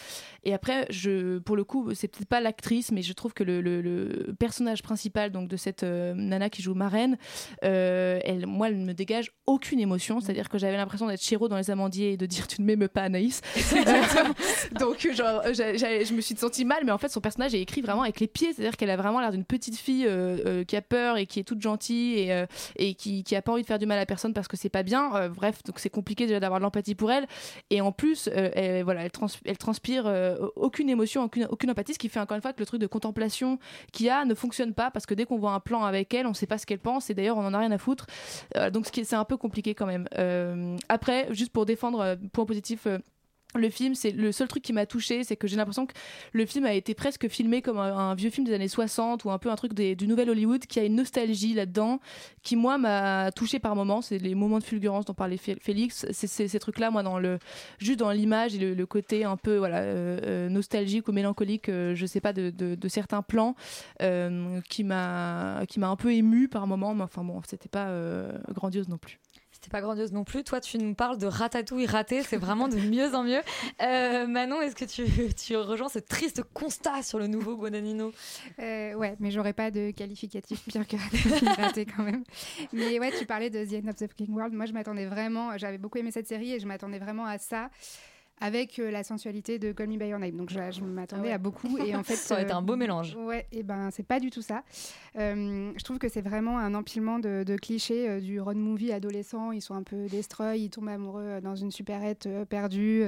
Et 0.43 0.53
après, 0.53 0.85
je, 0.89 1.39
pour 1.39 1.55
le 1.55 1.63
coup, 1.63 1.93
c'est 1.93 2.07
peut-être 2.07 2.27
pas 2.27 2.39
l'actrice, 2.41 2.91
mais 2.91 3.01
je 3.01 3.13
trouve 3.13 3.33
que 3.33 3.43
le, 3.43 3.61
le- 3.61 3.81
le 3.81 4.33
personnage 4.37 4.81
principal 4.83 5.31
donc 5.31 5.47
de 5.47 5.57
cette 5.57 5.83
euh, 5.83 6.13
nana 6.15 6.49
qui 6.49 6.61
joue 6.61 6.73
marraine, 6.73 7.17
euh, 7.63 8.19
elle, 8.23 8.45
moi, 8.47 8.67
elle 8.69 8.79
ne 8.79 8.85
me 8.85 8.93
dégage 8.93 9.31
aucune 9.45 9.79
émotion. 9.79 10.19
C'est-à-dire 10.19 10.49
que 10.49 10.57
j'avais 10.57 10.77
l'impression 10.77 11.07
d'être 11.07 11.21
Chéro 11.21 11.47
dans 11.47 11.57
les 11.57 11.69
Amandiers 11.71 12.13
et 12.13 12.17
de 12.17 12.25
dire 12.25 12.47
tu 12.47 12.61
ne 12.61 12.65
m'aimes 12.67 12.87
pas 12.87 13.03
Anaïs. 13.03 13.41
donc 14.79 15.07
genre, 15.13 15.41
j'ai- 15.53 15.77
j'ai- 15.77 16.05
je 16.05 16.13
me 16.13 16.21
suis 16.21 16.35
sentie 16.35 16.65
mal, 16.65 16.79
mais 16.85 16.91
en 16.91 16.97
fait 16.97 17.09
son 17.09 17.21
personnage 17.21 17.53
est 17.53 17.61
écrit 17.61 17.81
vraiment 17.81 18.03
avec 18.03 18.19
les 18.19 18.27
pieds, 18.27 18.53
c'est-à-dire 18.53 18.77
qu'elle 18.77 18.89
a 18.89 18.97
vraiment 18.97 19.19
l'air 19.19 19.31
d'une 19.31 19.45
petite 19.45 19.77
fille 19.77 20.05
euh, 20.07 20.37
euh, 20.45 20.63
qui 20.63 20.75
a 20.75 20.81
peur 20.81 21.17
et 21.17 21.25
qui 21.25 21.39
est 21.39 21.43
toute 21.43 21.61
gentille 21.61 22.19
et, 22.19 22.33
euh, 22.33 22.45
et 22.75 22.93
qui, 22.93 23.23
qui 23.23 23.35
a 23.35 23.41
pas 23.41 23.51
envie 23.51 23.61
de 23.63 23.67
faire 23.67 23.79
du 23.79 23.85
mal 23.85 23.99
à 23.99 24.05
personne 24.05 24.20
parce 24.33 24.47
que 24.47 24.55
c'est 24.57 24.69
pas 24.69 24.83
bien. 24.83 25.15
Euh, 25.15 25.29
bref, 25.29 25.63
donc 25.63 25.79
c'est 25.79 25.89
compliqué 25.89 26.27
déjà 26.27 26.39
d'avoir 26.39 26.59
de 26.59 26.63
l'empathie 26.63 26.95
pour 26.95 27.11
elle. 27.11 27.27
Et 27.69 27.81
en 27.81 27.91
plus, 27.91 28.27
euh, 28.27 28.49
elle, 28.53 28.83
voilà, 28.83 29.03
elle, 29.03 29.11
trans- 29.11 29.27
elle 29.45 29.57
transpire 29.57 30.05
euh, 30.05 30.37
aucune 30.55 30.89
émotion, 30.89 31.23
aucune, 31.23 31.47
aucune 31.49 31.71
empathie, 31.71 31.93
ce 31.93 31.99
qui 31.99 32.09
fait 32.09 32.19
encore 32.19 32.35
une 32.35 32.41
fois 32.41 32.53
que 32.53 32.59
le 32.59 32.65
truc 32.65 32.79
de 32.79 32.87
contemplation 32.87 33.59
qu'il 33.91 34.05
y 34.05 34.09
a 34.09 34.23
ne 34.25 34.33
fonctionne 34.35 34.73
pas 34.73 34.91
parce 34.91 35.05
que 35.05 35.13
dès 35.13 35.25
qu'on 35.25 35.37
voit 35.37 35.53
un 35.53 35.59
plan 35.59 35.83
avec 35.83 36.13
elle, 36.13 36.27
on 36.27 36.33
sait 36.33 36.47
pas 36.47 36.57
ce 36.57 36.65
qu'elle 36.65 36.79
pense 36.79 37.09
et 37.09 37.13
d'ailleurs 37.13 37.37
on 37.37 37.45
en 37.45 37.53
a 37.53 37.59
rien 37.59 37.71
à 37.71 37.77
foutre. 37.77 38.05
Donc 38.71 38.87
c'est 38.93 39.13
un 39.13 39.25
peu 39.25 39.37
compliqué 39.37 39.73
quand 39.75 39.87
même. 39.87 40.07
Après, 40.89 41.27
juste 41.33 41.51
pour 41.51 41.65
défendre 41.65 42.15
point 42.31 42.45
positif. 42.45 42.87
Le 43.55 43.69
film, 43.69 43.95
c'est 43.95 44.11
le 44.11 44.31
seul 44.31 44.47
truc 44.47 44.63
qui 44.63 44.73
m'a 44.73 44.85
touché, 44.85 45.23
c'est 45.23 45.35
que 45.35 45.47
j'ai 45.47 45.55
l'impression 45.55 45.85
que 45.85 45.93
le 46.33 46.45
film 46.45 46.65
a 46.65 46.73
été 46.73 46.93
presque 46.93 47.27
filmé 47.27 47.61
comme 47.61 47.77
un, 47.79 48.15
vieux 48.15 48.29
film 48.29 48.45
des 48.45 48.53
années 48.53 48.67
60 48.67 49.25
ou 49.25 49.31
un 49.31 49.37
peu 49.37 49.49
un 49.49 49.55
truc 49.55 49.73
du 49.73 50.07
nouvel 50.07 50.29
Hollywood 50.29 50.65
qui 50.65 50.79
a 50.79 50.83
une 50.83 50.95
nostalgie 50.95 51.53
là-dedans 51.53 51.99
qui 52.43 52.55
moi 52.55 52.77
m'a 52.77 53.31
touché 53.31 53.59
par 53.59 53.75
moments. 53.75 54.01
C'est 54.01 54.17
les 54.17 54.35
moments 54.35 54.59
de 54.59 54.63
fulgurance 54.63 55.05
dont 55.05 55.13
parlait 55.13 55.37
Fé- 55.37 55.57
Félix. 55.59 56.05
C'est 56.11 56.47
ces 56.47 56.59
trucs-là, 56.59 56.91
moi, 56.91 57.03
juste 57.77 57.99
dans 57.99 58.11
l'image 58.11 58.55
et 58.55 58.73
le, 58.73 58.85
côté 58.85 59.23
un 59.23 59.37
peu 59.37 59.57
voilà 59.57 59.79
euh, 59.79 60.19
euh, 60.23 60.49
nostalgique 60.49 61.07
ou 61.07 61.11
mélancolique, 61.11 61.69
euh, 61.69 61.95
je 61.95 62.05
sais 62.05 62.19
pas 62.19 62.33
de, 62.33 62.77
certains 62.87 63.21
plans 63.21 63.55
euh, 64.01 64.59
qui 64.69 64.83
m'a 64.83 65.61
un 65.61 65.95
peu 65.95 66.13
ému 66.13 66.47
par 66.47 66.67
moments. 66.67 66.93
Mais 66.93 67.03
enfin 67.03 67.23
bon, 67.23 67.41
c'était 67.47 67.69
pas 67.69 67.91
grandiose 68.53 68.89
non 68.89 68.97
plus. 68.97 69.19
C'était 69.61 69.77
pas 69.77 69.81
grandiose 69.81 70.11
non 70.11 70.23
plus. 70.23 70.43
Toi, 70.43 70.59
tu 70.59 70.79
nous 70.79 70.95
parles 70.95 71.19
de 71.19 71.27
ratatouille 71.27 71.85
raté, 71.85 72.23
c'est 72.23 72.37
vraiment 72.37 72.67
de 72.67 72.77
mieux 72.77 73.13
en 73.13 73.23
mieux. 73.23 73.41
Euh, 73.83 74.25
Manon, 74.25 74.59
est-ce 74.59 74.75
que 74.75 74.85
tu, 74.85 75.55
rejoins 75.55 75.87
ce 75.87 75.99
triste 75.99 76.41
constat 76.55 77.03
sur 77.03 77.19
le 77.19 77.27
nouveau 77.27 77.55
Guadagnino 77.55 78.11
Euh, 78.57 78.95
ouais, 78.95 79.15
mais 79.19 79.29
j'aurais 79.29 79.53
pas 79.53 79.69
de 79.69 79.91
qualificatif 79.91 80.65
pire 80.65 80.87
que 80.87 80.95
raté, 80.97 81.61
raté 81.61 81.85
quand 81.85 82.01
même. 82.01 82.23
Mais 82.73 82.99
ouais, 82.99 83.11
tu 83.11 83.27
parlais 83.27 83.51
de 83.51 83.63
The 83.63 83.85
End 83.85 83.89
of 83.89 83.97
the 83.97 84.07
Fucking 84.07 84.33
World. 84.33 84.55
Moi, 84.55 84.65
je 84.65 84.73
m'attendais 84.73 85.05
vraiment, 85.05 85.55
j'avais 85.59 85.77
beaucoup 85.77 85.99
aimé 85.99 86.09
cette 86.09 86.27
série 86.27 86.53
et 86.53 86.59
je 86.59 86.65
m'attendais 86.65 86.97
vraiment 86.97 87.27
à 87.27 87.37
ça 87.37 87.69
avec 88.41 88.79
euh, 88.79 88.91
la 88.91 89.03
sensualité 89.03 89.59
de 89.59 89.71
Call 89.71 89.87
Me 89.87 89.97
By 89.97 90.07
Your 90.07 90.19
Name. 90.19 90.35
Donc 90.35 90.49
je, 90.49 90.59
je 90.71 90.81
m'attendais 90.81 91.21
Ah 91.21 91.27
ouais. 91.27 91.31
à 91.33 91.37
beaucoup 91.37 91.77
et 91.77 91.95
en 91.95 92.03
fait 92.03 92.15
Ça 92.15 92.33
aurait 92.33 92.43
été 92.43 92.51
un 92.51 92.61
beau 92.61 92.75
mélange. 92.75 93.15
Ouais, 93.15 93.45
et 93.53 93.63
ben 93.63 93.89
c'est 93.91 94.05
pas 94.05 94.19
du 94.19 94.29
tout 94.31 94.41
ça. 94.41 94.63
Euh, 95.17 95.71
je 95.77 95.83
trouve 95.83 95.99
que 95.99 96.09
c'est 96.09 96.21
vraiment 96.21 96.57
un 96.57 96.73
empilement 96.73 97.19
de, 97.19 97.43
de 97.45 97.55
clichés 97.55 98.09
euh, 98.09 98.19
du 98.19 98.41
road 98.41 98.57
movie 98.57 98.91
adolescent. 98.91 99.51
Ils 99.51 99.61
sont 99.61 99.75
un 99.75 99.83
peu 99.83 100.07
destroy, 100.07 100.59
ils 100.59 100.69
tombent 100.69 100.89
amoureux 100.89 101.23
euh, 101.23 101.41
dans 101.41 101.55
une 101.55 101.71
supérette 101.71 102.25
euh, 102.25 102.43
perdue. 102.43 103.05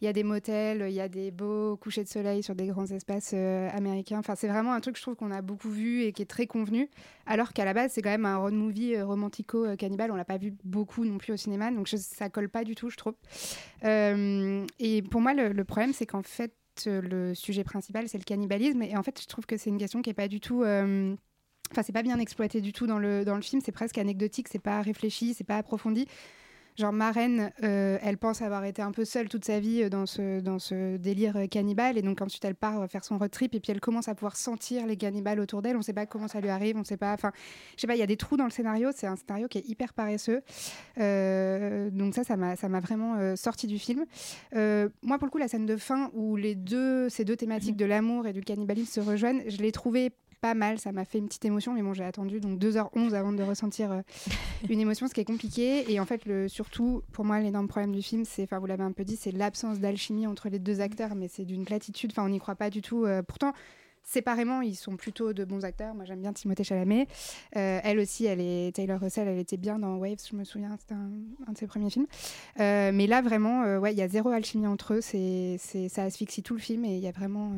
Il 0.00 0.04
y 0.04 0.08
a 0.08 0.12
des 0.12 0.22
motels, 0.22 0.86
il 0.88 0.94
y 0.94 1.00
a 1.00 1.08
des 1.08 1.32
beaux 1.32 1.76
couchers 1.76 2.04
de 2.04 2.08
soleil 2.08 2.42
sur 2.44 2.54
des 2.54 2.66
grands 2.68 2.86
espaces 2.86 3.32
euh, 3.34 3.68
américains. 3.72 4.18
Enfin, 4.20 4.36
c'est 4.36 4.46
vraiment 4.46 4.72
un 4.72 4.80
truc, 4.80 4.96
je 4.96 5.02
trouve, 5.02 5.16
qu'on 5.16 5.32
a 5.32 5.42
beaucoup 5.42 5.70
vu 5.70 6.02
et 6.02 6.12
qui 6.12 6.22
est 6.22 6.26
très 6.26 6.46
convenu. 6.46 6.88
Alors 7.26 7.52
qu'à 7.52 7.64
la 7.64 7.74
base, 7.74 7.92
c'est 7.92 8.02
quand 8.02 8.10
même 8.10 8.24
un 8.24 8.36
road 8.36 8.54
movie 8.54 8.94
euh, 8.94 9.04
romantico-cannibale. 9.04 10.12
On 10.12 10.14
l'a 10.16 10.24
pas 10.24 10.38
vu 10.38 10.54
beaucoup 10.62 11.04
non 11.04 11.18
plus 11.18 11.32
au 11.32 11.36
cinéma, 11.36 11.72
donc 11.72 11.88
je- 11.88 11.96
ça 11.96 12.28
colle 12.28 12.48
pas 12.48 12.62
du 12.62 12.76
tout, 12.76 12.90
je 12.90 12.96
trouve. 12.96 13.14
Euh, 13.84 14.64
et 14.78 15.02
pour 15.02 15.20
moi, 15.20 15.34
le, 15.34 15.52
le 15.52 15.64
problème, 15.64 15.92
c'est 15.92 16.06
qu'en 16.06 16.22
fait, 16.22 16.54
euh, 16.86 17.00
le 17.02 17.34
sujet 17.34 17.64
principal, 17.64 18.08
c'est 18.08 18.18
le 18.18 18.24
cannibalisme. 18.24 18.82
Et 18.82 18.96
en 18.96 19.02
fait, 19.02 19.20
je 19.20 19.26
trouve 19.26 19.46
que 19.46 19.56
c'est 19.56 19.70
une 19.70 19.78
question 19.78 20.00
qui 20.00 20.10
est 20.10 20.14
pas 20.14 20.28
du 20.28 20.40
tout. 20.40 20.62
euh, 20.62 21.14
Enfin, 21.70 21.82
c'est 21.82 21.92
pas 21.92 22.02
bien 22.02 22.18
exploité 22.18 22.62
du 22.62 22.72
tout 22.72 22.86
dans 22.86 22.98
le, 22.98 23.26
dans 23.26 23.36
le 23.36 23.42
film, 23.42 23.60
c'est 23.62 23.72
presque 23.72 23.98
anecdotique, 23.98 24.48
c'est 24.48 24.58
pas 24.58 24.80
réfléchi, 24.80 25.34
c'est 25.34 25.44
pas 25.44 25.58
approfondi. 25.58 26.06
Genre, 26.78 26.92
Marraine, 26.92 27.50
euh, 27.64 27.98
elle 28.02 28.18
pense 28.18 28.40
avoir 28.40 28.64
été 28.64 28.82
un 28.82 28.92
peu 28.92 29.04
seule 29.04 29.28
toute 29.28 29.44
sa 29.44 29.58
vie 29.58 29.82
euh, 29.82 29.88
dans 29.88 30.06
ce, 30.06 30.38
dans 30.38 30.60
ce 30.60 30.96
délire 30.96 31.36
euh, 31.36 31.46
cannibale, 31.48 31.98
et 31.98 32.02
donc 32.02 32.22
ensuite 32.22 32.44
elle 32.44 32.54
part 32.54 32.88
faire 32.88 33.02
son 33.02 33.18
road 33.18 33.32
trip, 33.32 33.52
et 33.56 33.58
puis 33.58 33.72
elle 33.72 33.80
commence 33.80 34.06
à 34.06 34.14
pouvoir 34.14 34.36
sentir 34.36 34.86
les 34.86 34.96
cannibales 34.96 35.40
autour 35.40 35.60
d'elle. 35.60 35.76
On 35.76 35.82
sait 35.82 35.92
pas 35.92 36.06
comment 36.06 36.28
ça 36.28 36.40
lui 36.40 36.50
arrive, 36.50 36.76
on 36.76 36.84
sait 36.84 36.96
pas. 36.96 37.12
Enfin, 37.14 37.32
je 37.74 37.80
sais 37.80 37.88
pas, 37.88 37.96
il 37.96 37.98
y 37.98 38.02
a 38.02 38.06
des 38.06 38.16
trous 38.16 38.36
dans 38.36 38.44
le 38.44 38.52
scénario, 38.52 38.90
c'est 38.94 39.08
un 39.08 39.16
scénario 39.16 39.48
qui 39.48 39.58
est 39.58 39.68
hyper 39.68 39.92
paresseux. 39.92 40.40
Euh, 41.00 41.90
donc, 41.90 42.14
ça, 42.14 42.22
ça 42.22 42.36
m'a 42.36 42.54
ça 42.54 42.68
m'a 42.68 42.78
vraiment 42.78 43.16
euh, 43.16 43.34
sorti 43.34 43.66
du 43.66 43.80
film. 43.80 44.04
Moi, 44.54 45.18
pour 45.18 45.26
le 45.26 45.30
coup, 45.30 45.38
la 45.38 45.48
scène 45.48 45.66
de 45.66 45.76
fin 45.76 46.12
où 46.14 46.36
les 46.36 46.54
deux, 46.54 47.08
ces 47.08 47.24
deux 47.24 47.36
thématiques 47.36 47.76
de 47.76 47.86
l'amour 47.86 48.28
et 48.28 48.32
du 48.32 48.42
cannibalisme 48.42 49.02
se 49.02 49.10
rejoignent, 49.10 49.42
je 49.48 49.56
l'ai 49.56 49.72
trouvée 49.72 50.12
pas 50.40 50.54
mal, 50.54 50.78
ça 50.78 50.92
m'a 50.92 51.04
fait 51.04 51.18
une 51.18 51.26
petite 51.26 51.44
émotion, 51.44 51.72
mais 51.72 51.82
bon, 51.82 51.94
j'ai 51.94 52.04
attendu 52.04 52.40
donc 52.40 52.58
2h11 52.58 53.14
avant 53.14 53.32
de 53.32 53.42
ressentir 53.42 53.90
euh, 53.92 54.00
une 54.68 54.80
émotion, 54.80 55.08
ce 55.08 55.14
qui 55.14 55.20
est 55.20 55.24
compliqué. 55.24 55.90
Et 55.92 55.98
en 56.00 56.06
fait, 56.06 56.26
le, 56.26 56.48
surtout, 56.48 57.02
pour 57.12 57.24
moi, 57.24 57.40
l'énorme 57.40 57.68
problème 57.68 57.92
du 57.92 58.02
film, 58.02 58.24
c'est, 58.24 58.44
enfin, 58.44 58.58
vous 58.58 58.66
l'avez 58.66 58.84
un 58.84 58.92
peu 58.92 59.04
dit, 59.04 59.16
c'est 59.16 59.32
l'absence 59.32 59.80
d'alchimie 59.80 60.26
entre 60.26 60.48
les 60.48 60.58
deux 60.58 60.80
acteurs, 60.80 61.14
mais 61.14 61.28
c'est 61.28 61.44
d'une 61.44 61.64
platitude, 61.64 62.12
enfin, 62.12 62.24
on 62.24 62.28
n'y 62.28 62.38
croit 62.38 62.54
pas 62.54 62.70
du 62.70 62.82
tout. 62.82 63.04
Euh, 63.04 63.22
pourtant, 63.22 63.52
séparément, 64.04 64.60
ils 64.60 64.76
sont 64.76 64.96
plutôt 64.96 65.32
de 65.32 65.44
bons 65.44 65.64
acteurs. 65.64 65.94
Moi, 65.94 66.04
j'aime 66.04 66.20
bien 66.20 66.32
Timothée 66.32 66.64
Chalamet. 66.64 67.08
Euh, 67.56 67.80
elle 67.82 67.98
aussi, 67.98 68.26
elle 68.26 68.40
est 68.40 68.74
Taylor 68.76 69.00
Russell, 69.00 69.26
elle 69.26 69.38
était 69.38 69.56
bien 69.56 69.80
dans 69.80 69.96
Waves, 69.96 70.24
je 70.30 70.36
me 70.36 70.44
souviens, 70.44 70.76
c'était 70.78 70.94
un, 70.94 71.52
de 71.52 71.58
ses 71.58 71.66
premiers 71.66 71.90
films. 71.90 72.06
Mais 72.58 73.06
là, 73.08 73.22
vraiment, 73.22 73.78
ouais, 73.78 73.92
il 73.92 73.98
y 73.98 74.02
a 74.02 74.08
zéro 74.08 74.28
alchimie 74.30 74.68
entre 74.68 74.94
eux. 74.94 75.00
C'est, 75.00 75.58
ça 75.88 76.04
asphyxie 76.04 76.42
tout 76.42 76.54
le 76.54 76.60
film 76.60 76.84
et 76.84 76.96
il 76.96 77.02
y 77.02 77.08
a 77.08 77.12
vraiment 77.12 77.52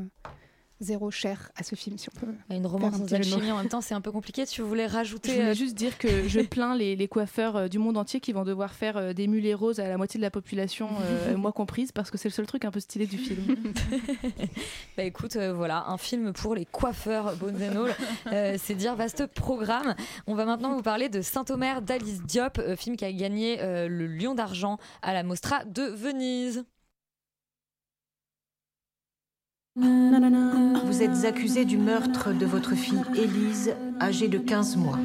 zéro 0.81 1.11
chair 1.11 1.51
à 1.57 1.63
ce 1.63 1.75
film, 1.75 1.99
si 1.99 2.09
on 2.09 2.19
peut. 2.19 2.33
Une 2.51 2.67
romance 2.67 2.95
un 2.95 2.99
sans 2.99 3.05
mots. 3.05 3.15
alchimie 3.15 3.53
en 3.53 3.59
même 3.59 3.69
temps, 3.69 3.81
c'est 3.81 3.95
un 3.95 4.01
peu 4.01 4.11
compliqué. 4.13 4.47
Tu 4.47 4.63
voulais 4.63 4.87
rajouter. 4.87 5.31
Je 5.31 5.37
voulais 5.37 5.51
euh, 5.51 5.55
juste 5.55 5.77
dire 5.77 5.99
que 5.99 6.27
je 6.29 6.41
plains 6.51 6.75
les, 6.75 6.97
les 6.97 7.09
coiffeurs 7.09 7.57
euh, 7.57 7.69
du 7.69 7.79
monde 7.79 7.97
entier 7.97 8.21
qui 8.21 8.33
vont 8.33 8.45
devoir 8.45 8.73
faire 8.73 8.97
euh, 8.97 9.13
des 9.13 9.27
mulets 9.27 9.55
roses 9.55 9.81
à 9.81 9.89
la 9.89 9.97
moitié 9.97 10.19
de 10.19 10.23
la 10.23 10.31
population, 10.31 10.89
euh, 11.03 11.37
moi 11.37 11.53
comprise, 11.53 11.93
parce 11.93 12.11
que 12.11 12.19
c'est 12.19 12.29
le 12.29 12.33
seul 12.33 12.47
truc 12.47 12.65
un 12.65 12.71
peu 12.71 12.81
stylé 12.81 13.07
du 13.07 13.19
film. 13.19 13.43
Bah 14.97 15.05
écoute, 15.05 15.37
euh, 15.37 15.53
voilà, 15.53 15.85
un 15.89 15.97
film 15.97 16.33
pour 16.33 16.55
les 16.55 16.65
coiffeurs 16.67 17.37
Bones 17.37 17.57
and 17.63 17.85
All. 17.85 17.95
Euh, 18.33 18.57
c'est 18.59 18.75
dire 18.75 18.97
vaste 18.97 19.27
programme. 19.27 19.95
On 20.27 20.35
va 20.35 20.45
maintenant 20.45 20.75
vous 20.75 20.83
parler 20.83 21.09
de 21.09 21.23
Saint-Omer 21.23 21.83
d'Alice 21.83 22.23
Diop, 22.23 22.61
film 22.77 22.97
qui 22.97 23.05
a 23.05 23.13
gagné 23.13 23.59
le 23.63 24.07
Lion 24.07 24.35
d'argent 24.35 24.79
à 25.03 25.13
la 25.13 25.23
Mostra 25.23 25.65
de 25.65 25.83
Venise. 25.83 26.65
Vous 29.77 31.01
êtes 31.01 31.25
accusé 31.25 31.65
du 31.65 31.79
meurtre 31.79 32.33
de 32.33 32.45
votre 32.45 32.75
fille 32.75 33.03
Élise, 33.15 33.73
âgée 34.01 34.27
de 34.27 34.39
15 34.39 34.77
mois. 34.77 34.99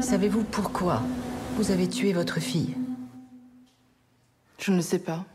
Savez-vous 0.00 0.42
pourquoi 0.44 1.02
vous 1.56 1.70
avez 1.70 1.86
tué 1.86 2.14
votre 2.14 2.40
fille? 2.40 2.74
Je 4.58 4.72
ne 4.72 4.80
sais 4.80 5.00
pas. 5.00 5.26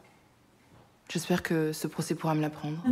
J'espère 1.09 1.43
que 1.43 1.73
ce 1.73 1.85
procès 1.85 2.15
pourra 2.15 2.33
me 2.33 2.41
l'apprendre. 2.41 2.83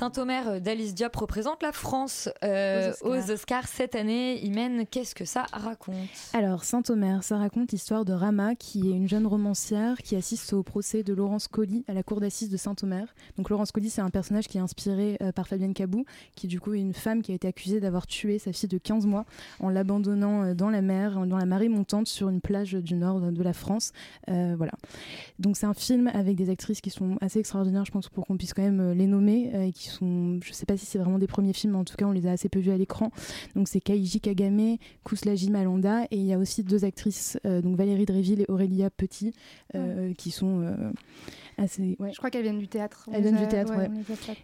Saint-Omer 0.00 0.48
euh, 0.48 0.60
d'Alice 0.60 0.94
Diop 0.94 1.14
représente 1.14 1.62
la 1.62 1.72
France 1.72 2.30
euh, 2.42 2.94
Aux 3.02 3.16
aux, 3.16 3.30
Oscars. 3.32 3.68
Cette 3.68 3.94
année. 3.94 4.42
Imen, 4.42 4.86
qu'est-ce 4.90 5.14
que 5.14 5.26
ça 5.26 5.44
raconte? 5.52 5.94
Alors, 6.32 6.64
Saint-Omer, 6.64 7.22
ça 7.22 7.36
raconte 7.36 7.72
l'histoire 7.72 8.06
de 8.06 8.14
Rama, 8.14 8.54
qui 8.54 8.88
est 8.88 8.94
une 8.94 9.10
jeune 9.10 9.26
romancière 9.26 9.98
qui 9.98 10.16
assiste 10.16 10.54
au 10.54 10.62
procès 10.62 11.02
de 11.02 11.12
Laurence 11.12 11.48
Colli 11.48 11.84
à 11.86 11.92
la 11.92 12.02
cour 12.02 12.18
d'assises 12.18 12.48
de 12.48 12.56
Saint-Omer. 12.56 13.14
Donc, 13.36 13.50
Laurence 13.50 13.72
Colli, 13.72 13.90
c'est 13.90 14.00
un 14.00 14.08
personnage 14.08 14.48
qui 14.48 14.56
est 14.56 14.62
inspiré 14.62 15.18
euh, 15.20 15.32
par 15.32 15.46
Fabienne 15.46 15.74
Cabou, 15.74 16.06
qui 16.34 16.46
du 16.46 16.60
coup 16.60 16.72
est 16.72 16.80
une 16.80 16.94
femme 16.94 17.20
qui 17.20 17.32
a 17.32 17.34
été 17.34 17.46
accusée 17.46 17.78
d'avoir 17.78 18.06
tué 18.06 18.38
sa 18.38 18.54
fille 18.54 18.70
de 18.70 18.78
15 18.78 19.04
mois 19.04 19.26
en 19.58 19.68
l'abandonnant 19.68 20.44
euh, 20.44 20.54
dans 20.54 20.70
la 20.70 20.80
mer, 20.80 21.26
dans 21.26 21.36
la 21.36 21.44
marée 21.44 21.68
montante 21.68 22.08
sur 22.08 22.30
une 22.30 22.40
plage 22.40 22.72
du 22.72 22.94
nord 22.94 23.20
de 23.20 23.42
la 23.42 23.52
France. 23.52 23.92
Voilà. 24.26 24.72
Donc, 25.38 25.58
c'est 25.58 25.66
un 25.66 25.74
film 25.74 26.10
avec 26.14 26.36
des 26.36 26.48
actrices 26.48 26.80
qui 26.80 26.88
sont 26.88 27.18
assez 27.20 27.38
extraordinaires, 27.38 27.84
je 27.84 27.92
pense, 27.92 28.08
pour 28.08 28.26
qu'on 28.26 28.38
puisse 28.38 28.54
quand 28.54 28.62
même 28.62 28.92
les 28.92 29.06
nommer, 29.06 29.68
et 29.68 29.72
qui 29.72 29.89
sont, 29.90 30.40
je 30.42 30.52
sais 30.52 30.66
pas 30.66 30.76
si 30.76 30.86
c'est 30.86 30.98
vraiment 30.98 31.18
des 31.18 31.26
premiers 31.26 31.52
films, 31.52 31.74
mais 31.74 31.78
en 31.78 31.84
tout 31.84 31.96
cas, 31.96 32.06
on 32.06 32.12
les 32.12 32.26
a 32.26 32.32
assez 32.32 32.48
peu 32.48 32.60
vus 32.60 32.70
à 32.70 32.76
l'écran. 32.76 33.10
Donc, 33.54 33.68
c'est 33.68 33.80
Kaiji 33.80 34.20
Kagame, 34.20 34.76
Kouslaji 35.04 35.50
Malanda, 35.50 36.04
et 36.10 36.16
il 36.16 36.26
y 36.26 36.32
a 36.32 36.38
aussi 36.38 36.62
deux 36.62 36.84
actrices, 36.84 37.38
euh, 37.46 37.60
donc 37.60 37.76
Valérie 37.76 38.06
Dréville 38.06 38.42
et 38.42 38.46
Aurélia 38.48 38.90
Petit, 38.90 39.32
euh, 39.74 40.14
qui 40.14 40.30
sont 40.30 40.60
euh, 40.60 40.92
assez. 41.60 41.96
ouais. 42.00 42.10
Je 42.12 42.16
crois 42.18 42.30
qu'elles 42.30 42.42
viennent 42.42 42.58
du 42.58 42.68
théâtre. 42.68 43.08
Viennent 43.10 43.36
a- 43.36 43.40
du 43.42 43.48
théâtre, 43.48 43.76
ouais. 43.76 43.88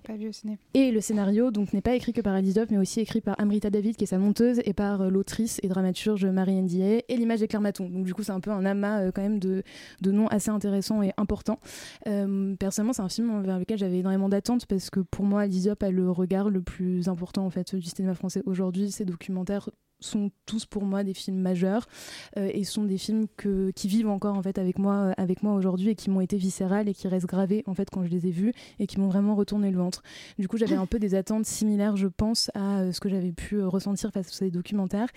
Pas, 0.07 0.13
au 0.15 0.33
ciné. 0.33 0.59
Et 0.75 0.91
le 0.93 1.01
scénario 1.01 1.51
donc 1.51 1.73
n'est 1.73 1.81
pas 1.81 1.95
écrit 1.95 2.13
que 2.13 2.21
par 2.21 2.35
Alice 2.35 2.55
Diop, 2.55 2.71
mais 2.71 2.79
aussi 2.79 3.01
écrit 3.01 3.21
par 3.21 3.35
Amrita 3.41 3.71
David, 3.71 3.97
qui 3.97 4.05
est 4.05 4.09
sa 4.09 4.19
monteuse, 4.19 4.61
et 4.65 4.73
par 4.73 5.03
euh, 5.03 5.09
l'autrice 5.11 5.59
et 5.63 5.69
dramaturge 5.69 6.25
Marie 6.27 6.61
Ndiaye, 6.63 7.03
et 7.09 7.17
l'image 7.17 7.41
de 7.41 7.47
Claire 7.47 7.61
Maton. 7.61 7.89
Donc 7.89 8.05
du 8.05 8.15
coup, 8.15 8.23
c'est 8.23 8.33
un 8.33 8.41
peu 8.41 8.51
un 8.51 8.65
amas 8.65 9.01
euh, 9.03 9.11
quand 9.13 9.23
même 9.23 9.39
de, 9.39 9.63
de 10.01 10.11
noms 10.11 10.27
assez 10.29 10.51
intéressants 10.51 11.03
et 11.03 11.13
importants. 11.17 11.59
Euh, 12.07 12.55
personnellement, 12.57 12.93
c'est 12.93 13.03
un 13.03 13.09
film 13.09 13.43
vers 13.43 13.59
lequel 13.59 13.79
j'avais 13.79 13.99
énormément 13.99 14.29
d'attentes 14.29 14.67
parce 14.67 14.91
que 14.91 15.01
pour 15.01 15.25
moi, 15.25 15.43
Alice 15.43 15.63
Diop 15.63 15.83
a 15.83 15.91
le 15.91 16.11
regard 16.11 16.51
le 16.51 16.63
plus 16.63 17.09
important 17.09 17.45
en 17.45 17.51
fait 17.51 17.75
du 17.75 17.89
cinéma 17.89 18.15
français 18.15 18.43
aujourd'hui. 18.47 18.91
Ses 18.91 19.05
documentaires 19.05 19.71
sont 20.01 20.31
tous 20.45 20.67
pour 20.67 20.85
moi 20.85 21.05
des 21.05 21.15
films 21.15 21.39
majeurs 21.39 21.89
euh, 22.37 22.51
et 22.53 22.65
sont 22.65 22.85
des 22.85 22.99
films 22.99 23.27
que, 23.37 23.71
qui 23.71 23.89
vivent 23.89 24.09
encore 24.09 24.37
en 24.37 24.43
fait 24.43 24.59
avec 24.59 24.79
moi 24.79 24.95
euh, 24.95 25.13
avec 25.17 25.43
moi 25.43 25.55
aujourd'hui 25.55 25.91
et 25.91 25.95
qui 25.95 26.11
m'ont 26.11 26.21
été 26.21 26.37
viscérales 26.37 26.89
et 26.89 26.95
qui 26.95 27.09
restent 27.09 27.27
gravés 27.27 27.63
en 27.67 27.75
fait 27.75 27.89
quand 27.91 28.05
je 28.05 28.11
les 28.11 28.27
ai 28.27 28.31
vus 28.31 28.53
et 28.79 28.87
qui 28.87 29.01
m'ont 29.01 29.09
vraiment 29.09 29.35
retourné 29.35 29.71
le 29.71 29.79
ventre. 29.79 30.03
Du 30.39 30.49
coup, 30.49 30.59
j'avais 30.59 30.75
un 30.75 30.87
peu 30.87 30.99
des 30.99 31.15
attentes 31.15 31.47
similaires, 31.47 31.97
je 31.97 32.09
pense, 32.09 32.51
à 32.55 32.81
euh, 32.81 32.93
ce 32.93 33.01
que 33.01 33.09
j'avais 33.09 33.33
pu 33.33 33.63
ressentir 33.63 34.13
face 34.13 34.29
à 34.29 34.33
ces 34.33 34.51
documentaires. 34.51 35.09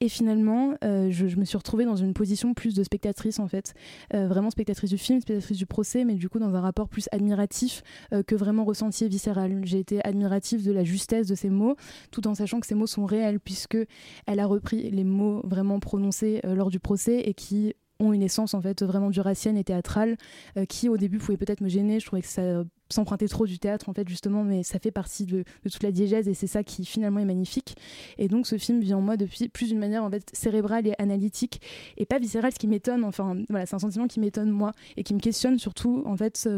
Et 0.00 0.08
finalement, 0.08 0.74
je, 0.82 1.36
me 1.36 1.44
suis 1.44 1.56
retrouvée 1.56 1.84
dans 1.84 1.96
une 1.96 2.14
position 2.14 2.54
plus 2.54 2.74
de 2.74 2.82
spectatrice 2.82 3.38
en 3.38 3.48
fait, 3.48 3.74
vraiment 4.12 4.50
spectatrice 4.50 4.90
du 4.90 4.98
film, 4.98 5.20
spectatrice 5.20 5.56
du 5.56 5.66
procès, 5.66 6.04
mais 6.04 6.14
du 6.14 6.28
coup 6.28 6.38
dans 6.38 6.54
un 6.54 6.60
rapport 6.60 6.88
plus 6.88 7.08
admiratif 7.12 7.82
que 8.26 8.34
vraiment 8.34 8.64
ressenti 8.64 9.04
et 9.04 9.08
viscéral. 9.08 9.60
J'ai 9.64 9.78
été 9.78 10.04
admirative 10.04 10.64
de 10.64 10.72
la 10.72 10.84
justesse 10.84 11.26
de 11.26 11.34
ces 11.34 11.50
mots, 11.50 11.76
tout 12.10 12.26
en 12.26 12.34
sachant 12.34 12.60
que 12.60 12.66
ces 12.66 12.74
mots 12.74 12.86
sont 12.86 13.06
réels 13.06 13.40
puisque 13.40 13.78
elle 14.26 14.40
a 14.40 14.46
repris 14.46 14.90
les 14.90 15.04
mots 15.04 15.40
vraiment 15.44 15.80
prononcés 15.80 16.40
euh, 16.44 16.54
lors 16.54 16.70
du 16.70 16.80
procès 16.80 17.20
et 17.20 17.34
qui 17.34 17.74
ont 17.98 18.12
une 18.12 18.22
essence 18.22 18.54
en 18.54 18.60
fait 18.60 18.82
vraiment 18.82 19.10
duracienne 19.10 19.56
et 19.56 19.64
théâtrale 19.64 20.16
euh, 20.56 20.64
qui 20.64 20.88
au 20.88 20.96
début 20.96 21.18
pouvait 21.18 21.36
peut-être 21.36 21.60
me 21.60 21.68
gêner. 21.68 22.00
Je 22.00 22.06
trouvais 22.06 22.22
que 22.22 22.28
ça 22.28 22.42
euh, 22.42 22.64
s'empruntait 22.88 23.28
trop 23.28 23.46
du 23.46 23.58
théâtre 23.58 23.88
en 23.88 23.94
fait 23.94 24.08
justement 24.08 24.44
mais 24.44 24.62
ça 24.62 24.78
fait 24.78 24.90
partie 24.90 25.24
de, 25.24 25.44
toute 25.62 25.82
la 25.82 25.92
diégèse 25.92 26.28
et 26.28 26.34
c'est 26.34 26.46
ça 26.46 26.64
qui 26.64 26.84
finalement 26.84 27.20
est 27.20 27.24
magnifique. 27.24 27.76
Et 28.18 28.28
donc 28.28 28.46
ce 28.46 28.58
film 28.58 28.80
vit 28.80 28.94
en 28.94 29.00
moi 29.00 29.16
depuis 29.16 29.48
plus 29.48 29.68
d'une 29.68 29.78
manière 29.78 30.04
en 30.04 30.10
fait 30.10 30.28
cérébrale 30.32 30.86
et 30.86 30.94
analytique 30.98 31.60
et 31.96 32.06
pas 32.06 32.18
viscérale 32.18 32.52
ce 32.52 32.58
qui 32.58 32.68
m'étonne 32.68 33.04
enfin 33.04 33.36
voilà 33.48 33.66
c'est 33.66 33.76
un 33.76 33.80
sentiment 33.80 34.08
qui 34.08 34.20
m'étonne 34.20 34.50
moi 34.50 34.72
et 34.96 35.04
qui 35.04 35.14
me 35.14 35.20
questionne 35.20 35.58
surtout 35.58 36.02
en 36.06 36.16
fait 36.16 36.48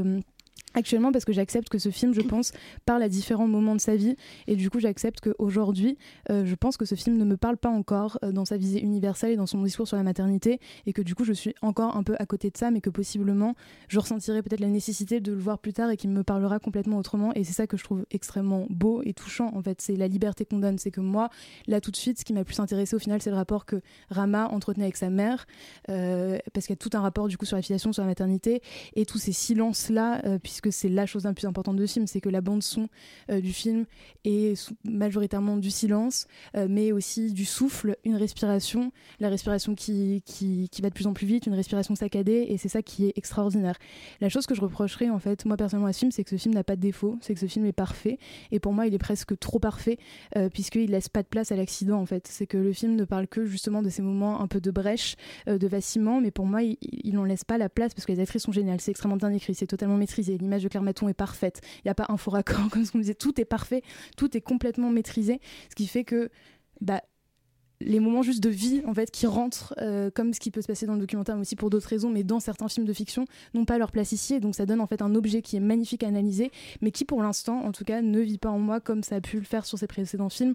actuellement 0.74 1.12
parce 1.12 1.24
que 1.24 1.32
j'accepte 1.32 1.68
que 1.68 1.78
ce 1.78 1.90
film, 1.90 2.14
je 2.14 2.20
pense, 2.20 2.52
parle 2.84 3.02
à 3.02 3.08
différents 3.08 3.46
moments 3.46 3.74
de 3.74 3.80
sa 3.80 3.96
vie. 3.96 4.16
Et 4.46 4.56
du 4.56 4.70
coup 4.70 4.80
j'accepte 4.80 5.20
qu'aujourd'hui, 5.20 5.96
euh, 6.30 6.44
je 6.44 6.54
pense 6.54 6.76
que 6.76 6.84
ce 6.84 6.94
film 6.94 7.16
ne 7.16 7.24
me 7.24 7.36
parle 7.36 7.56
pas 7.56 7.68
encore 7.68 8.18
euh, 8.24 8.32
dans 8.32 8.44
sa 8.44 8.56
visée 8.56 8.82
universelle 8.82 9.32
et 9.32 9.36
dans 9.36 9.46
son 9.46 9.62
discours 9.62 9.88
sur 9.88 9.96
la 9.96 10.02
maternité. 10.02 10.60
Et 10.86 10.92
que 10.92 11.02
du 11.02 11.14
coup 11.14 11.24
je 11.24 11.32
suis 11.32 11.54
encore 11.62 11.96
un 11.96 12.02
peu 12.02 12.16
à 12.18 12.26
côté 12.26 12.50
de 12.50 12.56
ça 12.56 12.70
mais 12.70 12.80
que 12.80 12.90
possiblement 12.90 13.54
je 13.88 13.98
ressentirai 13.98 14.42
peut-être 14.42 14.60
la 14.60 14.68
nécessité 14.68 15.20
de 15.20 15.32
le 15.32 15.38
voir 15.38 15.58
plus 15.58 15.72
tard 15.72 15.90
et 15.90 15.96
qu'il 15.96 16.10
me 16.10 16.22
parlera 16.22 16.58
complètement 16.58 16.98
autrement. 16.98 17.32
Et 17.34 17.44
c'est 17.44 17.52
ça 17.52 17.66
que 17.66 17.76
je 17.76 17.84
trouve 17.84 18.04
extrêmement 18.10 18.66
beau 18.70 19.02
et 19.04 19.14
touchant 19.14 19.50
en 19.54 19.62
fait, 19.62 19.80
c'est 19.80 19.96
la 19.96 20.08
liberté 20.08 20.44
qu'on 20.44 20.58
donne, 20.58 20.78
c'est 20.78 20.90
que 20.90 21.00
moi 21.00 21.30
là 21.66 21.80
tout 21.80 21.90
de 21.90 21.96
suite 21.96 22.18
ce 22.18 22.24
qui 22.24 22.32
m'a 22.32 22.44
plus 22.44 22.58
intéressé 22.60 22.96
au 22.96 22.98
final 22.98 23.20
c'est 23.22 23.30
le 23.30 23.36
rapport 23.36 23.64
que 23.64 23.80
Rama 24.10 24.48
entretenait 24.48 24.84
avec 24.84 24.96
sa 24.96 25.10
mère 25.10 25.46
euh, 25.88 26.38
parce 26.52 26.66
qu'il 26.66 26.74
y 26.74 26.78
a 26.78 26.82
tout 26.82 26.90
un 26.94 27.00
rapport 27.00 27.28
du 27.28 27.38
coup 27.38 27.44
sur 27.44 27.56
la 27.56 27.62
filiation, 27.62 27.92
sur 27.92 28.02
la 28.02 28.08
maternité 28.08 28.62
et 28.94 29.06
tous 29.06 29.18
ces 29.18 29.32
silences 29.32 29.90
là 29.90 30.20
puisque 30.42 30.63
c'est 30.70 30.88
la 30.88 31.06
chose 31.06 31.24
la 31.24 31.32
plus 31.32 31.46
importante 31.46 31.76
du 31.76 31.86
film, 31.86 32.06
c'est 32.06 32.20
que 32.20 32.28
la 32.28 32.40
bande 32.40 32.62
son 32.62 32.88
euh, 33.30 33.40
du 33.40 33.52
film 33.52 33.84
est 34.24 34.72
majoritairement 34.84 35.56
du 35.56 35.70
silence, 35.70 36.26
euh, 36.56 36.66
mais 36.68 36.92
aussi 36.92 37.32
du 37.32 37.44
souffle, 37.44 37.96
une 38.04 38.16
respiration, 38.16 38.92
la 39.20 39.28
respiration 39.28 39.74
qui, 39.74 40.22
qui, 40.24 40.68
qui 40.70 40.82
va 40.82 40.88
de 40.88 40.94
plus 40.94 41.06
en 41.06 41.12
plus 41.12 41.26
vite, 41.26 41.46
une 41.46 41.54
respiration 41.54 41.94
saccadée, 41.94 42.46
et 42.48 42.58
c'est 42.58 42.68
ça 42.68 42.82
qui 42.82 43.06
est 43.06 43.12
extraordinaire. 43.16 43.76
La 44.20 44.28
chose 44.28 44.46
que 44.46 44.54
je 44.54 44.60
reprocherais 44.60 45.10
en 45.10 45.18
fait, 45.18 45.44
moi 45.44 45.56
personnellement 45.56 45.88
à 45.88 45.92
ce 45.92 46.00
film, 46.00 46.10
c'est 46.10 46.24
que 46.24 46.30
ce 46.30 46.36
film 46.36 46.54
n'a 46.54 46.64
pas 46.64 46.76
de 46.76 46.80
défaut, 46.80 47.18
c'est 47.20 47.34
que 47.34 47.40
ce 47.40 47.46
film 47.46 47.66
est 47.66 47.72
parfait, 47.72 48.18
et 48.50 48.60
pour 48.60 48.72
moi 48.72 48.86
il 48.86 48.94
est 48.94 48.98
presque 48.98 49.38
trop 49.38 49.58
parfait, 49.58 49.98
euh, 50.36 50.48
puisqu'il 50.48 50.90
laisse 50.90 51.08
pas 51.08 51.22
de 51.22 51.28
place 51.28 51.52
à 51.52 51.56
l'accident 51.56 52.00
en 52.00 52.06
fait. 52.06 52.26
C'est 52.28 52.46
que 52.46 52.56
le 52.56 52.72
film 52.72 52.96
ne 52.96 53.04
parle 53.04 53.28
que 53.28 53.44
justement 53.44 53.82
de 53.82 53.88
ces 53.88 54.02
moments 54.02 54.40
un 54.40 54.48
peu 54.48 54.60
de 54.60 54.70
brèche, 54.70 55.16
euh, 55.48 55.58
de 55.58 55.66
vacillement, 55.66 56.20
mais 56.20 56.30
pour 56.30 56.46
moi 56.46 56.62
il, 56.62 56.76
il 56.80 57.14
n'en 57.14 57.24
laisse 57.24 57.44
pas 57.44 57.58
la 57.58 57.68
place 57.68 57.94
parce 57.94 58.06
que 58.06 58.12
les 58.12 58.20
actrices 58.20 58.42
sont 58.42 58.52
géniales, 58.52 58.80
c'est 58.80 58.90
extrêmement 58.90 59.16
bien 59.16 59.30
écrit, 59.30 59.54
c'est 59.54 59.66
totalement 59.66 59.96
maîtrisé, 59.96 60.38
l'image 60.54 60.64
de 60.64 60.68
Claire 60.68 60.82
Maton 60.82 61.08
est 61.08 61.14
parfaite, 61.14 61.60
il 61.78 61.86
n'y 61.86 61.90
a 61.90 61.94
pas 61.94 62.06
un 62.08 62.16
faux 62.16 62.30
raccord 62.30 62.68
comme 62.70 62.84
ce 62.84 62.92
qu'on 62.92 62.98
disait, 62.98 63.14
tout 63.14 63.40
est 63.40 63.44
parfait, 63.44 63.82
tout 64.16 64.36
est 64.36 64.40
complètement 64.40 64.90
maîtrisé, 64.90 65.40
ce 65.70 65.74
qui 65.74 65.86
fait 65.86 66.04
que 66.04 66.30
bah, 66.80 67.00
les 67.80 68.00
moments 68.00 68.22
juste 68.22 68.42
de 68.42 68.48
vie 68.48 68.82
en 68.86 68.94
fait 68.94 69.10
qui 69.10 69.26
rentrent 69.26 69.74
euh, 69.80 70.10
comme 70.10 70.32
ce 70.32 70.40
qui 70.40 70.50
peut 70.50 70.62
se 70.62 70.66
passer 70.66 70.86
dans 70.86 70.94
le 70.94 71.00
documentaire 71.00 71.34
mais 71.34 71.42
aussi 71.42 71.56
pour 71.56 71.70
d'autres 71.70 71.88
raisons 71.88 72.08
mais 72.08 72.22
dans 72.22 72.40
certains 72.40 72.68
films 72.68 72.86
de 72.86 72.92
fiction 72.92 73.26
n'ont 73.52 73.64
pas 73.64 73.78
leur 73.78 73.90
place 73.90 74.12
ici. 74.12 74.34
Et 74.34 74.40
donc 74.40 74.54
ça 74.54 74.66
donne 74.66 74.80
en 74.80 74.86
fait 74.86 75.02
un 75.02 75.14
objet 75.14 75.42
qui 75.42 75.56
est 75.56 75.60
magnifique 75.60 76.02
à 76.02 76.08
analyser 76.08 76.50
mais 76.80 76.90
qui 76.90 77.04
pour 77.04 77.22
l'instant 77.22 77.60
en 77.64 77.72
tout 77.72 77.84
cas 77.84 78.00
ne 78.00 78.20
vit 78.20 78.38
pas 78.38 78.50
en 78.50 78.58
moi 78.58 78.80
comme 78.80 79.02
ça 79.02 79.16
a 79.16 79.20
pu 79.20 79.38
le 79.38 79.44
faire 79.44 79.66
sur 79.66 79.78
ses 79.78 79.86
précédents 79.86 80.28
films. 80.28 80.54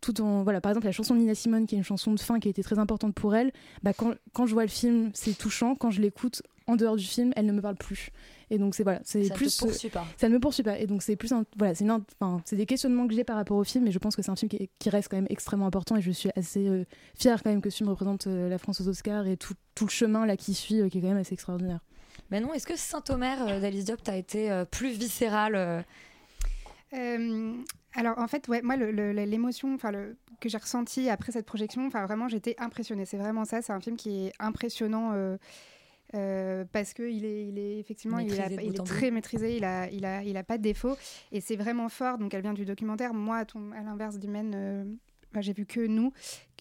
Tout 0.00 0.20
en 0.20 0.42
voilà 0.42 0.60
par 0.60 0.70
exemple 0.70 0.86
la 0.86 0.92
chanson 0.92 1.14
de 1.14 1.20
Nina 1.20 1.34
Simone 1.34 1.66
qui 1.66 1.74
est 1.74 1.78
une 1.78 1.84
chanson 1.84 2.12
de 2.12 2.20
fin 2.20 2.38
qui 2.38 2.48
a 2.48 2.50
été 2.50 2.62
très 2.62 2.78
importante 2.78 3.14
pour 3.14 3.34
elle. 3.34 3.52
Bah, 3.82 3.92
quand 3.92 4.46
je 4.46 4.52
vois 4.52 4.64
le 4.64 4.70
film 4.70 5.10
c'est 5.12 5.36
touchant. 5.36 5.74
Quand 5.74 5.90
je 5.90 6.00
l'écoute 6.00 6.42
en 6.70 6.76
dehors 6.76 6.96
du 6.96 7.04
film 7.04 7.32
elle 7.36 7.46
ne 7.46 7.52
me 7.52 7.60
parle 7.60 7.76
plus 7.76 8.10
et 8.50 8.58
donc 8.58 8.74
c'est 8.74 8.82
voilà 8.82 9.00
c'est 9.04 9.22
Ça 9.24 9.28
ne 9.28 9.34
te 9.34 9.34
plus 9.34 9.56
poursuit 9.58 9.88
pas. 9.90 10.04
ça 10.16 10.28
ne 10.28 10.34
me 10.34 10.40
poursuit 10.40 10.62
pas 10.62 10.78
et 10.78 10.86
donc 10.86 11.02
c'est 11.02 11.16
plus 11.16 11.32
un, 11.32 11.44
voilà 11.56 11.74
c'est 11.74 11.84
enfin 11.90 12.40
c'est 12.44 12.56
des 12.56 12.66
questionnements 12.66 13.06
que 13.06 13.14
j'ai 13.14 13.24
par 13.24 13.36
rapport 13.36 13.56
au 13.56 13.64
film 13.64 13.86
et 13.86 13.92
je 13.92 13.98
pense 13.98 14.16
que 14.16 14.22
c'est 14.22 14.30
un 14.30 14.36
film 14.36 14.48
qui, 14.48 14.56
est- 14.56 14.70
qui 14.78 14.90
reste 14.90 15.08
quand 15.08 15.16
même 15.16 15.26
extrêmement 15.30 15.66
important 15.66 15.96
et 15.96 16.00
je 16.02 16.10
suis 16.10 16.30
assez 16.36 16.66
euh, 16.68 16.84
fière 17.18 17.42
quand 17.42 17.50
même 17.50 17.60
que 17.60 17.70
ce 17.70 17.76
film 17.78 17.88
représente 17.90 18.26
euh, 18.26 18.48
la 18.48 18.58
France 18.58 18.80
aux 18.80 18.88
Oscars 18.88 19.26
et 19.26 19.36
tout, 19.36 19.54
tout 19.74 19.84
le 19.84 19.90
chemin 19.90 20.26
là 20.26 20.36
qui 20.36 20.54
suit 20.54 20.80
euh, 20.80 20.88
qui 20.88 20.98
est 20.98 21.00
quand 21.00 21.08
même 21.08 21.16
assez 21.18 21.34
extraordinaire 21.34 21.80
Manon, 22.30 22.52
est-ce 22.54 22.66
que 22.66 22.76
Saint-Omer 22.76 23.36
euh, 23.48 23.60
d'Alice 23.60 23.84
Diop 23.86 24.02
t'a 24.02 24.16
été 24.16 24.50
euh, 24.50 24.64
plus 24.64 24.90
viscéral 24.92 25.54
euh, 25.56 25.80
Euh, 26.92 27.54
alors 27.94 28.18
en 28.18 28.26
fait, 28.26 28.48
ouais, 28.48 28.62
moi, 28.62 28.76
l'émotion 28.76 29.74
enfin, 29.74 29.90
le- 29.92 30.16
que 30.40 30.48
j'ai 30.48 30.58
ressentie 30.58 31.08
après 31.08 31.32
cette 31.32 31.46
projection, 31.46 31.86
enfin 31.86 32.04
vraiment, 32.04 32.28
j'étais 32.28 32.54
impressionnée. 32.58 33.04
C'est 33.04 33.16
vraiment 33.16 33.44
ça. 33.44 33.62
C'est 33.62 33.72
un 33.72 33.80
film 33.80 33.96
qui 33.96 34.26
est 34.26 34.32
impressionnant. 34.38 35.12
Euh, 36.14 36.64
parce 36.72 36.92
que 36.94 37.02
il 37.02 37.24
est, 37.24 37.46
il 37.46 37.58
est 37.58 37.78
effectivement 37.78 38.18
il, 38.18 38.40
a- 38.40 38.50
est 38.50 38.84
très 38.84 39.10
maîtrisé, 39.10 39.56
il 39.56 39.64
a, 39.64 39.88
il 39.90 40.04
a, 40.04 40.22
il 40.22 40.36
a 40.36 40.42
pas 40.42 40.58
de 40.58 40.62
défaut 40.62 40.96
et 41.32 41.40
c'est 41.40 41.56
vraiment 41.56 41.88
fort. 41.88 42.18
Donc 42.18 42.34
elle 42.34 42.42
vient 42.42 42.54
du 42.54 42.64
documentaire. 42.64 43.14
Moi, 43.14 43.36
à, 43.38 43.82
l'inverse 43.82 44.18
d'Imen, 44.18 44.52
euh, 44.54 44.84
bah, 45.32 45.40
j'ai 45.40 45.52
vu 45.52 45.66
que 45.66 45.86
nous, 45.86 46.12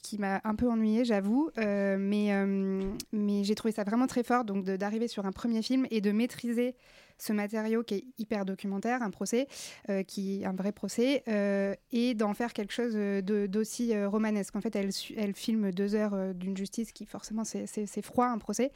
qui 0.01 0.17
m'a 0.17 0.41
un 0.43 0.55
peu 0.55 0.69
ennuyée, 0.69 1.05
j'avoue. 1.05 1.49
Euh, 1.57 1.97
mais 1.99 2.33
euh, 2.33 2.91
mais 3.11 3.43
j'ai 3.43 3.55
trouvé 3.55 3.71
ça 3.71 3.83
vraiment 3.83 4.07
très 4.07 4.23
fort. 4.23 4.45
Donc 4.45 4.63
d'arriver 4.65 5.07
sur 5.07 5.25
un 5.25 5.31
premier 5.31 5.61
film 5.61 5.87
et 5.91 6.01
de 6.01 6.11
maîtriser 6.11 6.75
ce 7.19 7.33
matériau 7.33 7.83
qui 7.83 7.95
est 7.95 8.03
hyper 8.17 8.45
documentaire, 8.45 9.03
un 9.03 9.11
procès, 9.11 9.47
euh, 9.89 10.03
qui 10.03 10.43
un 10.45 10.53
vrai 10.53 10.71
procès, 10.71 11.23
euh, 11.27 11.75
et 11.91 12.13
d'en 12.15 12.33
faire 12.33 12.53
quelque 12.53 12.73
chose 12.73 12.93
euh, 12.95 13.21
d'aussi 13.21 13.93
euh, 13.93 14.09
romanesque. 14.09 14.55
En 14.55 14.61
fait, 14.61 14.75
elle, 14.75 14.89
elle 15.17 15.33
filme 15.35 15.71
deux 15.71 15.93
heures 15.95 16.33
d'une 16.33 16.57
justice 16.57 16.91
qui 16.91 17.05
forcément 17.05 17.43
c'est- 17.43 18.01
froid 18.01 18.27
un 18.27 18.37
procès, 18.37 18.71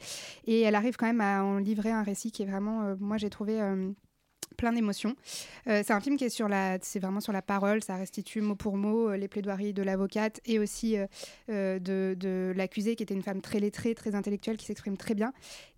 et 0.46 0.60
elle 0.60 0.74
arrive 0.74 0.96
quand 0.96 1.06
même 1.06 1.20
à 1.22 1.42
en 1.42 1.58
livrer 1.58 1.90
un 1.90 2.02
récit 2.02 2.30
qui 2.30 2.42
est 2.42 2.46
vraiment, 2.46 2.94
moi 3.00 3.16
j'ai 3.16 3.30
trouvé 3.30 3.58
plein 4.56 4.72
d'émotions. 4.72 5.16
Euh, 5.68 5.82
c'est 5.84 5.92
un 5.92 6.00
film 6.00 6.16
qui 6.16 6.24
est 6.24 6.30
sur 6.30 6.48
la, 6.48 6.78
c'est 6.82 6.98
vraiment 6.98 7.20
sur 7.20 7.32
la 7.32 7.42
parole, 7.42 7.82
ça 7.82 7.96
restitue 7.96 8.40
mot 8.40 8.54
pour 8.54 8.76
mot 8.76 9.08
euh, 9.08 9.16
les 9.16 9.28
plaidoiries 9.28 9.72
de 9.72 9.82
l'avocate 9.82 10.40
et 10.44 10.58
aussi 10.58 10.96
euh, 10.96 11.78
de, 11.78 12.16
de 12.18 12.52
l'accusé 12.56 12.96
qui 12.96 13.02
était 13.02 13.14
une 13.14 13.22
femme 13.22 13.40
très 13.40 13.60
lettrée, 13.60 13.94
très 13.94 14.14
intellectuelle, 14.14 14.56
qui 14.56 14.66
s'exprime 14.66 14.96
très 14.96 15.14
bien. 15.14 15.32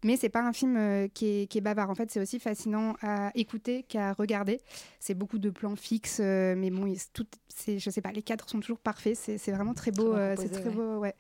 Mais 0.04 0.16
c'est 0.16 0.28
pas 0.28 0.42
un 0.42 0.52
film 0.52 1.08
qui, 1.14 1.42
est, 1.42 1.46
qui 1.46 1.58
est 1.58 1.62
bavard. 1.62 1.90
En 1.90 1.94
fait, 1.94 2.10
c'est 2.10 2.20
aussi 2.20 2.38
fascinant 2.38 2.94
à 3.02 3.30
écouter 3.34 3.82
qu'à 3.82 4.12
regarder. 4.12 4.60
C'est 5.00 5.14
beaucoup 5.14 5.38
de 5.38 5.50
plans 5.50 5.74
fixes, 5.74 6.20
mais 6.20 6.70
bon, 6.70 6.94
tout, 7.12 7.26
c'est, 7.48 7.78
je 7.78 7.90
sais 7.90 8.00
pas, 8.00 8.12
les 8.12 8.22
cadres 8.22 8.48
sont 8.48 8.60
toujours 8.60 8.78
parfaits. 8.78 9.16
C'est, 9.16 9.38
c'est 9.38 9.52
vraiment 9.52 9.74
très 9.74 9.90
beau. 9.90 10.14
c'est 10.36 10.50
très 10.50 10.70
beau, 10.70 10.98
ouais. 10.98 11.14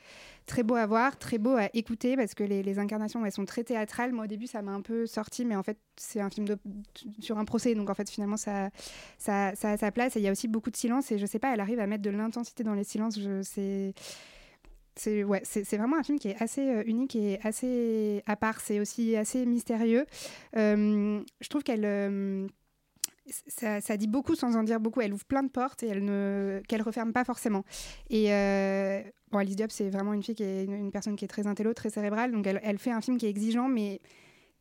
Très 0.46 0.62
beau 0.62 0.76
à 0.76 0.86
voir, 0.86 1.18
très 1.18 1.38
beau 1.38 1.56
à 1.56 1.68
écouter 1.74 2.16
parce 2.16 2.34
que 2.34 2.44
les, 2.44 2.78
incarnations 2.78 3.24
elles 3.26 3.32
sont 3.32 3.44
très 3.44 3.64
théâtrales. 3.64 4.12
Moi 4.12 4.24
au 4.24 4.28
début 4.28 4.46
ça 4.46 4.62
m'a 4.62 4.72
un 4.72 4.80
peu 4.80 5.06
sorti, 5.06 5.44
mais 5.44 5.56
en 5.56 5.62
fait 5.64 5.78
c'est 5.96 6.20
un 6.20 6.30
film 6.30 6.46
sur 7.18 7.38
un 7.38 7.44
procès, 7.44 7.74
donc 7.74 7.90
en 7.90 7.94
fait 7.94 8.08
finalement 8.08 8.36
ça, 8.36 8.70
a 9.26 9.54
sa 9.56 9.92
place. 9.92 10.16
Et 10.16 10.20
il 10.20 10.22
y 10.22 10.28
a 10.28 10.32
aussi 10.32 10.46
beaucoup 10.46 10.70
de 10.70 10.76
silence 10.76 11.10
et 11.10 11.18
je 11.18 11.26
sais 11.26 11.40
pas, 11.40 11.52
elle 11.52 11.60
arrive 11.60 11.80
à 11.80 11.86
mettre 11.86 12.02
de 12.02 12.10
l'intensité 12.10 12.62
dans 12.62 12.74
les 12.74 12.84
silences. 12.84 13.18
Je, 13.18 13.42
c'est, 14.96 15.24
ouais, 15.24 15.42
vraiment 15.72 15.98
un 15.98 16.02
film 16.02 16.18
qui 16.18 16.28
est 16.28 16.42
assez 16.42 16.62
euh, 16.62 16.82
unique 16.86 17.16
et 17.16 17.38
assez 17.42 18.22
à 18.26 18.36
part. 18.36 18.60
C'est 18.60 18.80
aussi 18.80 19.16
assez 19.16 19.44
mystérieux. 19.44 20.06
Euh, 20.56 21.20
je 21.40 21.48
trouve 21.48 21.62
qu'elle 21.62 21.84
euh, 21.84 22.46
ça, 23.48 23.96
dit 23.96 24.06
beaucoup 24.06 24.34
sans 24.34 24.56
en 24.56 24.62
dire 24.62 24.80
beaucoup. 24.80 25.00
Elle 25.00 25.12
ouvre 25.12 25.24
plein 25.24 25.42
de 25.42 25.48
portes 25.48 25.82
et 25.82 25.88
elle 25.88 26.04
ne 26.04 26.60
qu'elle 26.68 26.82
referme 26.82 27.12
pas 27.12 27.24
forcément. 27.24 27.64
Et 28.10 28.32
euh, 28.32 29.02
bon, 29.30 29.38
Alice 29.38 29.56
Diop, 29.56 29.70
c'est 29.70 29.90
vraiment 29.90 30.12
une 30.12 30.22
fille 30.22 30.34
qui 30.34 30.44
est 30.44 30.64
une, 30.64 30.90
personne 30.90 31.16
qui 31.16 31.24
est 31.24 31.28
très 31.28 31.46
intello, 31.46 31.74
très 31.74 31.90
cérébrale. 31.90 32.32
Donc 32.32 32.46
elle 32.46 32.78
fait 32.78 32.92
un 32.92 33.00
film 33.00 33.16
qui 33.18 33.26
est 33.26 33.30
exigeant, 33.30 33.68
mais 33.68 34.00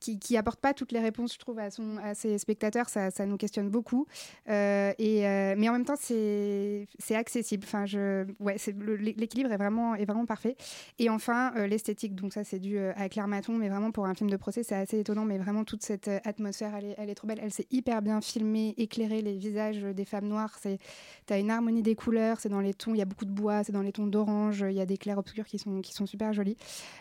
qui, 0.06 0.20
qui 0.20 0.38
apporte 0.38 0.60
pas 0.60 0.74
toutes 0.74 0.91
les 0.91 0.99
réponses, 0.99 1.34
je 1.34 1.39
trouve, 1.39 1.60
à, 1.60 1.70
ses 2.14 2.38
spectateurs. 2.38 2.89
Ça, 2.89 3.26
nous 3.26 3.38
questionne 3.38 3.70
beaucoup. 3.70 4.06
Euh, 4.49 4.93
euh, 4.99 5.56
mais 5.58 5.68
en 5.70 5.74
même 5.74 5.86
temps, 5.86 5.95
c'est 5.97 6.88
accessible. 7.16 7.66
L'équilibre 9.18 9.51
est 9.51 9.58
vraiment, 9.58 10.26
parfait. 10.28 10.56
Et 10.99 11.10
enfin, 11.10 11.53
euh, 11.58 11.68
l'esthétique. 11.68 12.16
Donc 12.16 12.34
ça, 12.34 12.43
c'est 12.43 12.60
dû 12.60 12.78
à 12.78 13.10
Claire 13.10 13.28
Maton, 13.28 13.53
mais 13.53 13.70
vraiment 13.70 13.91
pour 13.91 14.06
un 14.06 14.14
film 14.14 14.30
de 14.30 14.38
procès, 14.38 14.64
c'est 14.64 14.76
assez 14.76 14.99
étonnant. 14.99 15.26
Mais 15.26 15.39
vraiment, 15.39 15.64
toute 15.64 15.82
cette 15.82 16.08
atmosphère, 16.24 16.76
elle 16.76 17.10
est, 17.10 17.16
trop 17.16 17.28
belle. 17.28 17.39
Elle 17.41 17.51
s'est 17.53 17.68
hyper 17.72 18.01
bien 18.01 18.22
filmée, 18.22 18.76
éclairée 18.78 19.22
les 19.22 19.38
visages 19.38 19.82
des 19.82 20.06
femmes 20.06 20.28
noires. 20.28 20.56
C'est, 20.62 20.78
t'as 21.26 21.39
une 21.39 21.49
harmonie 21.49 21.82
des 21.82 21.95
couleurs. 21.95 22.39
C'est 22.39 22.49
dans 22.49 22.62
les 22.62 22.76
tons. 22.76 22.93
Il 22.93 22.99
y 22.99 23.01
a 23.01 23.06
beaucoup 23.06 23.26
de 23.26 23.32
bois. 23.32 23.64
C'est 23.64 23.72
dans 23.74 23.82
les 23.82 23.91
tons 23.91 24.08
d'orange. 24.08 24.64
Il 24.70 24.76
y 24.76 24.82
a 24.82 24.86
des 24.86 24.97
clairs 24.97 25.18
obscurs 25.18 25.45
qui 25.45 25.58
sont, 25.58 25.82
super 26.06 26.32
jolis. 26.34 26.58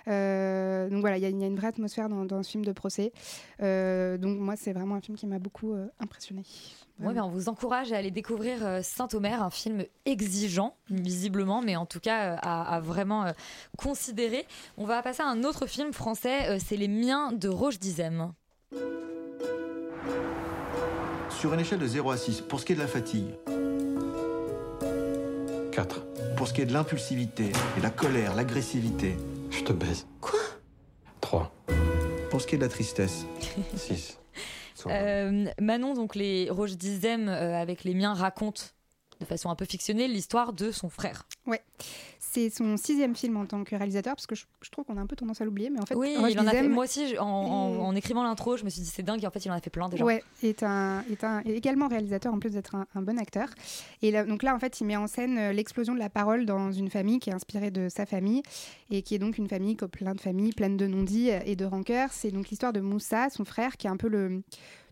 Donc 0.06 1.00
voilà, 1.00 1.18
il 1.18 1.22
y, 1.22 1.26
a- 1.26 1.30
il 1.30 1.38
y 1.38 1.44
a 1.44 1.46
une 1.46 1.56
vraie 1.56 1.66
atmosphère 1.66 2.08
dans, 2.08 2.24
dans 2.24 2.42
ce 2.42 2.50
film 2.50 2.64
de 2.64 2.72
procès. 2.72 2.93
Euh, 3.62 4.16
donc 4.18 4.38
moi, 4.38 4.54
c'est 4.56 4.72
vraiment 4.72 4.94
un 4.96 5.00
film 5.00 5.16
qui 5.16 5.26
m'a 5.26 5.38
beaucoup 5.38 5.72
euh, 5.72 5.86
impressionnée. 6.00 6.44
Ouais, 7.00 7.12
ben, 7.12 7.24
on 7.24 7.28
vous 7.28 7.48
encourage 7.48 7.92
à 7.92 7.96
aller 7.96 8.12
découvrir 8.12 8.64
euh, 8.64 8.80
Saint-Omer, 8.82 9.42
un 9.42 9.50
film 9.50 9.84
exigeant, 10.06 10.76
visiblement, 10.90 11.60
mais 11.60 11.74
en 11.74 11.86
tout 11.86 11.98
cas 11.98 12.36
à, 12.36 12.76
à 12.76 12.80
vraiment 12.80 13.24
euh, 13.24 13.32
considérer. 13.76 14.46
On 14.76 14.84
va 14.84 15.02
passer 15.02 15.22
à 15.22 15.26
un 15.26 15.42
autre 15.42 15.66
film 15.66 15.92
français, 15.92 16.48
euh, 16.50 16.58
c'est 16.64 16.76
Les 16.76 16.88
Miens 16.88 17.32
de 17.32 17.48
Roche 17.48 17.80
Dizem. 17.80 18.32
Sur 21.30 21.52
une 21.52 21.60
échelle 21.60 21.80
de 21.80 21.86
0 21.86 22.10
à 22.12 22.16
6, 22.16 22.42
pour 22.42 22.60
ce 22.60 22.64
qui 22.64 22.72
est 22.72 22.76
de 22.76 22.80
la 22.80 22.86
fatigue 22.86 23.26
4. 25.72 26.06
Pour 26.36 26.46
ce 26.46 26.54
qui 26.54 26.60
est 26.62 26.66
de 26.66 26.72
l'impulsivité 26.72 27.50
et 27.76 27.80
la 27.80 27.90
colère, 27.90 28.34
l'agressivité. 28.36 29.16
Je 29.50 29.62
te 29.64 29.72
baise. 29.72 30.06
Quoi? 30.20 30.38
3. 31.20 31.52
Pour 32.34 32.40
ce 32.40 32.48
qui 32.48 32.56
est 32.56 32.58
de 32.58 32.64
la 32.64 32.68
tristesse 32.68 33.26
6. 33.76 34.18
Euh, 34.86 35.46
Manon, 35.60 35.94
donc 35.94 36.16
les 36.16 36.50
Roche 36.50 36.72
Dizem, 36.72 37.28
euh, 37.28 37.54
avec 37.54 37.84
Les 37.84 37.94
Miens, 37.94 38.12
racontent 38.12 38.64
de 39.20 39.24
façon 39.24 39.50
un 39.50 39.54
peu 39.54 39.64
fictionnelle 39.64 40.12
l'histoire 40.12 40.52
de 40.52 40.72
son 40.72 40.88
frère. 40.88 41.28
Ouais, 41.46 41.62
c'est 42.34 42.50
son 42.50 42.76
sixième 42.76 43.14
film 43.14 43.36
en 43.36 43.46
tant 43.46 43.62
que 43.64 43.76
réalisateur, 43.76 44.14
parce 44.16 44.26
que 44.26 44.34
je, 44.34 44.44
je 44.60 44.70
trouve 44.70 44.84
qu'on 44.84 44.96
a 44.96 45.00
un 45.00 45.06
peu 45.06 45.14
tendance 45.16 45.40
à 45.40 45.44
l'oublier, 45.44 45.70
mais 45.70 45.80
en 45.80 45.86
fait, 45.86 45.94
Oui, 45.94 46.16
Roche 46.16 46.32
il 46.32 46.40
en 46.40 46.46
a 46.46 46.50
fait, 46.50 46.68
moi 46.68 46.84
aussi, 46.84 47.08
je- 47.08 47.16
en, 47.16 47.24
en- 47.26 47.74
est- 47.74 47.78
en 47.78 47.94
écrivant 47.94 48.22
l'intro, 48.24 48.56
je 48.56 48.64
me 48.64 48.70
suis 48.70 48.82
dit 48.82 48.88
c'est 48.88 49.02
dingue, 49.02 49.22
et 49.22 49.26
en 49.26 49.30
fait 49.30 49.44
il 49.44 49.50
en 49.50 49.54
a 49.54 49.60
fait 49.60 49.70
plein 49.70 49.88
déjà. 49.88 50.04
Ouais, 50.04 50.22
est, 50.42 50.62
un, 50.62 51.04
est, 51.10 51.22
un, 51.24 51.40
est 51.40 51.52
également 51.54 51.88
réalisateur 51.88 52.34
en 52.34 52.38
plus 52.38 52.50
d'être 52.50 52.74
un, 52.74 52.86
un 52.94 53.02
bon 53.02 53.18
acteur. 53.18 53.48
Et 54.02 54.10
là, 54.10 54.24
donc 54.24 54.42
là, 54.42 54.54
en 54.54 54.58
fait, 54.58 54.80
il 54.80 54.86
met 54.86 54.96
en 54.96 55.06
scène 55.06 55.38
euh, 55.38 55.52
l'explosion 55.52 55.94
de 55.94 55.98
la 56.00 56.10
parole 56.10 56.44
dans 56.44 56.72
une 56.72 56.90
famille 56.90 57.20
qui 57.20 57.30
est 57.30 57.34
inspirée 57.34 57.70
de 57.70 57.88
sa 57.88 58.04
famille 58.06 58.42
et 58.90 59.02
qui 59.02 59.14
est 59.14 59.18
donc 59.18 59.38
une 59.38 59.48
famille 59.48 59.76
comme 59.76 59.88
plein 59.90 60.14
de 60.14 60.20
familles, 60.20 60.52
pleine 60.52 60.76
de 60.76 60.86
non-dits 60.86 61.30
et 61.30 61.56
de 61.56 61.64
rancœurs. 61.64 62.10
C'est 62.12 62.30
donc 62.30 62.48
l'histoire 62.48 62.72
de 62.72 62.80
Moussa, 62.80 63.28
son 63.30 63.44
frère, 63.44 63.76
qui 63.76 63.86
est 63.86 63.90
un 63.90 63.96
peu 63.96 64.08
le 64.08 64.42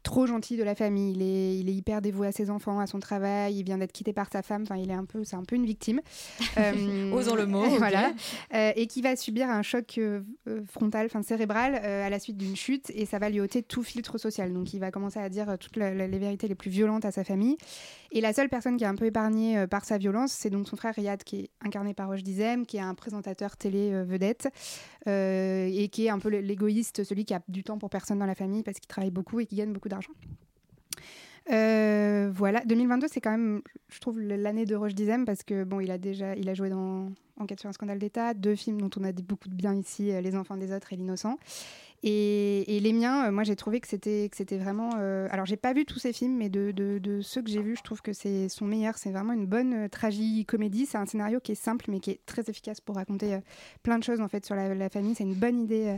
trop 0.02 0.26
gentil 0.26 0.56
de 0.56 0.62
la 0.62 0.74
famille. 0.74 1.12
Il 1.14 1.22
est, 1.22 1.58
il 1.58 1.68
est 1.68 1.74
hyper 1.74 2.02
dévoué 2.02 2.26
à 2.26 2.32
ses 2.32 2.50
enfants, 2.50 2.78
à 2.80 2.86
son 2.86 2.98
travail. 3.00 3.54
Il 3.56 3.64
vient 3.64 3.78
d'être 3.78 3.92
quitté 3.92 4.12
par 4.12 4.28
sa 4.32 4.42
femme. 4.42 4.62
Enfin, 4.62 4.76
il 4.76 4.90
est 4.90 4.94
un 4.94 5.04
peu, 5.04 5.24
c'est 5.24 5.36
un 5.36 5.44
peu 5.44 5.56
une 5.56 5.66
victime. 5.66 6.00
Euh, 6.58 7.10
Osons 7.12 7.34
le 7.34 7.46
mot. 7.46 7.64
Voilà. 7.78 8.12
Euh, 8.54 8.72
et 8.76 8.86
qui 8.86 9.00
va 9.00 9.16
subir 9.16 9.48
un 9.48 9.62
choc 9.62 9.94
euh, 9.98 10.20
euh, 10.48 10.60
frontal, 10.70 11.06
enfin 11.06 11.22
cérébral, 11.22 11.74
à 11.76 12.10
la 12.10 12.18
suite 12.18 12.36
d'une 12.36 12.56
chute, 12.56 12.90
et 12.94 13.06
ça 13.06 13.18
va 13.18 13.30
lui 13.30 13.40
ôter 13.40 13.62
tout 13.62 13.82
filtre 13.82 14.18
social. 14.18 14.52
Donc 14.52 14.74
il 14.74 14.78
va 14.80 14.90
commencer 14.90 15.18
à 15.18 15.28
dire 15.28 15.56
toutes 15.58 15.76
la- 15.76 15.94
la- 15.94 16.06
les 16.06 16.18
vérités 16.18 16.48
les 16.48 16.54
plus 16.54 16.70
violentes 16.70 17.04
à 17.04 17.10
sa 17.10 17.24
famille. 17.24 17.56
Et 18.10 18.20
la 18.20 18.32
seule 18.34 18.48
personne 18.50 18.76
qui 18.76 18.84
est 18.84 18.88
un 18.88 18.94
peu 18.94 19.06
épargnée 19.06 19.66
par 19.66 19.84
sa 19.86 19.96
violence, 19.98 20.32
c'est 20.32 20.50
donc 20.50 20.68
son 20.68 20.76
frère 20.76 20.94
Riyad, 20.94 21.22
qui 21.24 21.36
est 21.40 21.50
incarné 21.64 21.94
par 21.94 22.08
Roche 22.08 22.22
Dizem, 22.22 22.66
qui 22.66 22.76
est 22.76 22.80
un 22.80 22.94
présentateur 22.94 23.56
télé 23.56 24.04
vedette, 24.04 24.48
et 25.06 25.88
qui 25.90 26.06
est 26.06 26.10
un 26.10 26.18
peu 26.18 26.28
l'égoïste, 26.28 27.04
celui 27.04 27.24
qui 27.24 27.32
a 27.34 27.40
du 27.48 27.64
temps 27.64 27.78
pour 27.78 27.88
personne 27.90 28.18
dans 28.18 28.26
la 28.26 28.34
famille 28.34 28.62
parce 28.62 28.78
qu'il 28.78 28.86
travaille 28.88 29.10
beaucoup 29.10 29.40
et 29.40 29.46
qui 29.46 29.56
gagne 29.56 29.72
beaucoup 29.72 29.88
Euh, 31.50 32.30
voilà, 32.32 32.62
2022, 32.64 33.08
c'est 33.08 33.20
quand 33.20 33.32
même, 33.32 33.62
je 33.88 33.98
trouve, 33.98 34.20
l'année 34.20 34.64
de 34.64 34.76
Roche 34.76 34.94
Dizem 34.94 35.24
parce 35.24 35.42
que 35.42 35.64
bon, 35.64 35.80
il 35.80 35.90
a 35.90 35.98
déjà, 35.98 36.36
il 36.36 36.48
a 36.48 36.54
joué 36.54 36.70
dans 36.70 37.10
Enquête 37.38 37.60
sur 37.60 37.68
un 37.68 37.72
scandale 37.72 37.98
d'État, 37.98 38.34
deux 38.34 38.54
films 38.54 38.80
dont 38.80 38.90
on 39.00 39.04
a 39.04 39.10
dit 39.10 39.22
beaucoup 39.22 39.48
de 39.48 39.54
bien 39.54 39.74
ici, 39.74 40.12
euh, 40.12 40.20
Les 40.20 40.36
enfants 40.36 40.56
des 40.56 40.72
autres 40.72 40.92
et 40.92 40.96
L'innocent. 40.96 41.36
Et, 42.04 42.80
les 42.80 42.92
miens, 42.92 43.28
euh, 43.28 43.32
moi, 43.32 43.44
j'ai 43.44 43.54
trouvé 43.54 43.80
que 43.80 43.86
c'était 43.86 44.28
que 44.28 44.36
c'était 44.36 44.58
vraiment. 44.58 44.90
alors, 45.30 45.46
j'ai 45.46 45.56
pas 45.56 45.72
vu 45.72 45.84
tous 45.84 45.98
ces 45.98 46.12
films, 46.12 46.36
mais 46.36 46.48
de, 46.48 46.72
de- 46.72 46.98
de 46.98 47.20
ceux 47.20 47.42
que 47.42 47.50
j'ai 47.50 47.62
vus, 47.62 47.76
je 47.76 47.82
trouve 47.82 48.02
que 48.02 48.12
c'est 48.12 48.48
son 48.48 48.66
meilleur. 48.66 48.98
C'est 48.98 49.10
vraiment 49.10 49.32
une 49.32 49.46
bonne 49.46 49.84
euh, 49.84 49.88
tragicomédie. 49.88 50.86
C'est 50.86 50.98
un 50.98 51.06
scénario 51.06 51.40
qui 51.40 51.52
est 51.52 51.56
simple, 51.56 51.86
mais 51.88 52.00
qui 52.00 52.10
est 52.10 52.20
très 52.26 52.42
efficace 52.48 52.80
pour 52.80 52.96
raconter 52.96 53.38
plein 53.82 53.98
de 53.98 54.04
choses 54.04 54.20
en 54.20 54.28
fait 54.28 54.44
sur 54.44 54.54
la, 54.54 54.88
famille. 54.90 55.14
C'est 55.14 55.24
une 55.24 55.34
bonne 55.34 55.60
idée 55.60 55.96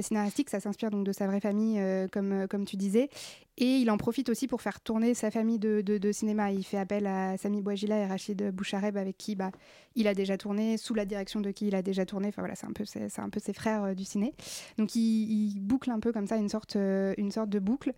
scénaristique. 0.00 0.48
Ça 0.48 0.60
s'inspire 0.60 0.90
donc 0.90 1.04
de 1.04 1.12
sa 1.12 1.26
vraie 1.26 1.40
famille, 1.40 1.78
euh, 1.80 2.06
comme, 2.10 2.32
euh, 2.32 2.46
comme 2.46 2.64
tu 2.64 2.76
disais. 2.76 3.10
Et 3.58 3.76
il 3.76 3.90
en 3.90 3.98
profite 3.98 4.30
aussi 4.30 4.46
pour 4.48 4.62
faire 4.62 4.80
tourner 4.80 5.12
sa 5.12 5.30
famille 5.30 5.58
de, 5.58 5.82
de- 5.82 5.98
de 5.98 6.10
cinéma. 6.12 6.52
Il 6.52 6.64
fait 6.64 6.78
appel 6.78 7.06
à 7.06 7.36
Sami 7.36 7.60
Bouajila 7.60 7.98
et 7.98 8.06
Rachid 8.06 8.50
Bouchareb, 8.50 8.96
avec 8.96 9.18
qui 9.18 9.34
bah, 9.36 9.50
il 9.94 10.08
a 10.08 10.14
déjà 10.14 10.38
tourné, 10.38 10.78
sous 10.78 10.94
la 10.94 11.04
direction 11.04 11.40
de 11.42 11.50
qui 11.50 11.66
il 11.66 11.74
a 11.74 11.82
déjà 11.82 12.06
tourné. 12.06 12.28
Enfin 12.28 12.40
voilà, 12.40 12.54
c'est 12.54 12.64
un 12.66 12.72
peu, 12.72 12.84
c'est 12.86 13.18
un 13.18 13.28
peu 13.28 13.40
ses 13.40 13.52
frères 13.52 13.84
euh, 13.84 13.94
du 13.94 14.04
ciné. 14.04 14.32
Donc 14.78 14.94
il, 14.94 15.50
il 15.54 15.60
boucle 15.60 15.90
un 15.90 16.00
peu 16.00 16.12
comme 16.12 16.26
ça 16.26 16.36
une 16.36 16.48
sorte, 16.48 16.76
euh, 16.76 17.12
une 17.18 17.30
sorte 17.30 17.50
de 17.50 17.58
boucle. 17.58 17.92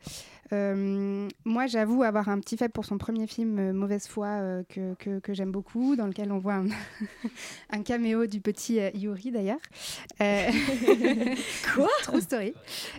Euh, 0.53 1.28
moi, 1.45 1.66
j'avoue 1.68 2.03
avoir 2.03 2.28
un 2.28 2.40
petit 2.40 2.57
faible 2.57 2.72
pour 2.72 2.84
son 2.84 2.99
premier 2.99 3.28
film, 3.28 3.59
euh, 3.61 3.72
Mauvaise 3.72 4.09
foi, 4.09 4.26
euh, 4.26 4.62
que, 4.68 4.95
que, 4.95 5.20
que 5.20 5.34
j'aime 5.34 5.53
beaucoup, 5.53 5.95
dans 5.95 6.09
lequel 6.09 6.32
on 6.32 6.38
voit 6.38 6.55
un, 6.55 6.66
un 7.70 7.82
caméo 7.82 8.26
du 8.26 8.40
petit 8.40 8.80
euh, 8.80 8.90
Yuri 8.92 9.30
d'ailleurs. 9.30 9.61
Euh, 10.20 10.51
Quoi 11.85 11.93
True 12.03 12.20
story. 12.20 12.55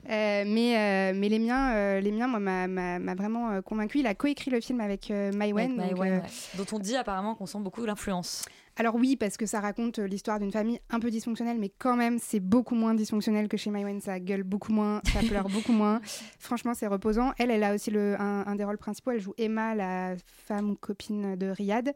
Euh, 0.10 0.44
mais, 0.48 0.78
euh, 0.78 1.14
mais 1.18 1.30
les 1.30 1.40
miens, 1.40 1.74
euh, 1.76 2.00
les 2.00 2.12
miens, 2.12 2.28
moi, 2.28 2.40
m'a- 2.40 3.16
vraiment 3.16 3.62
convaincu. 3.62 4.00
Il 4.00 4.08
a 4.08 4.16
coécrit 4.16 4.52
le 4.52 4.60
film 4.62 4.82
avec 4.82 5.10
Mai 5.10 5.54
Wen. 5.54 5.76
Donc, 5.78 6.00
ouais. 6.00 6.22
Dont 6.58 6.66
on 6.74 6.80
dit 6.80 6.96
apparemment 6.96 7.36
qu'on 7.36 7.46
sent 7.46 7.60
beaucoup 7.60 7.86
l'influence. 7.86 8.46
Alors 8.78 8.96
oui, 8.96 9.16
parce 9.16 9.38
que 9.38 9.46
ça 9.46 9.62
raconte 9.62 10.00
euh, 10.00 10.08
l'histoire 10.08 10.38
d'une 10.38 10.52
famille 10.52 10.82
un 10.90 11.00
peu 11.00 11.10
dysfonctionnelle, 11.10 11.58
mais 11.58 11.72
quand 11.78 11.96
même, 11.96 12.20
c'est 12.20 12.42
beaucoup 12.42 12.76
moins 12.76 12.94
dysfonctionnel 12.94 13.48
que 13.48 13.56
chez 13.56 13.70
Maïwen. 13.70 14.02
Ça 14.02 14.20
gueule 14.20 14.44
beaucoup 14.44 14.74
moins, 14.74 15.02
ça 15.14 15.20
pleure 15.28 15.48
beaucoup 15.48 15.72
moins. 15.72 16.02
Franchement, 16.40 16.74
c'est 16.74 16.88
reposant. 16.88 17.32
Elle, 17.38 17.52
elle 17.52 17.64
a 17.64 17.74
aussi 17.74 17.90
le, 17.90 18.20
un, 18.20 18.46
un 18.46 18.56
des 18.56 18.66
rôles 18.66 18.78
principaux. 18.78 19.12
Elle 19.12 19.22
joue 19.22 19.34
Emma, 19.38 19.76
la 19.76 20.16
femme 20.46 20.72
ou 20.72 20.76
copine 20.76 21.38
de 21.38 21.48
Riyad, 21.48 21.94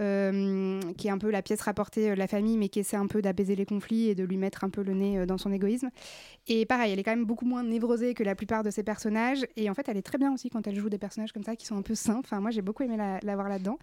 euh, 0.00 0.80
qui 0.96 1.08
est 1.08 1.10
un 1.10 1.18
peu 1.18 1.30
la 1.30 1.42
pièce 1.42 1.60
rapportée 1.60 2.10
euh, 2.10 2.14
de 2.14 2.18
la 2.18 2.26
famille, 2.26 2.56
mais 2.56 2.70
qui 2.70 2.78
essaie 2.78 2.96
un 2.96 3.06
peu 3.06 3.20
d'apaiser 3.20 3.54
les 3.54 3.66
conflits 3.66 4.08
et 4.08 4.14
de 4.14 4.24
lui 4.24 4.38
mettre 4.38 4.64
un 4.64 4.70
peu 4.70 4.82
le 4.82 4.94
nez 4.94 5.26
dans 5.26 5.36
son 5.36 5.52
égoïsme. 5.52 5.90
Et 6.46 6.64
pareil, 6.64 6.92
elle 6.92 6.98
est 6.98 7.04
quand 7.04 7.12
même 7.12 7.26
beaucoup 7.26 7.44
moins 7.44 7.62
névrosée 7.62 8.14
que 8.14 8.22
la 8.22 8.34
plupart 8.34 8.62
de 8.62 8.70
ses 8.70 8.82
personnages. 8.82 9.46
Et 9.56 9.68
en 9.68 9.74
fait, 9.74 9.90
elle 9.90 9.98
est 9.98 10.02
très 10.02 10.16
bien 10.16 10.32
aussi 10.32 10.48
quand 10.48 10.66
elle 10.66 10.76
joue 10.76 10.88
des 10.88 10.98
personnages 10.98 11.32
comme 11.32 11.44
ça 11.44 11.54
qui 11.54 11.66
sont 11.66 11.76
un 11.76 11.82
peu 11.82 11.94
sains. 11.94 12.20
Enfin, 12.24 12.40
moi, 12.40 12.50
j'ai 12.50 12.62
beaucoup 12.62 12.82
aimé 12.82 12.96
la, 12.96 13.18
la 13.22 13.34
voir 13.34 13.50
là-dedans. 13.50 13.78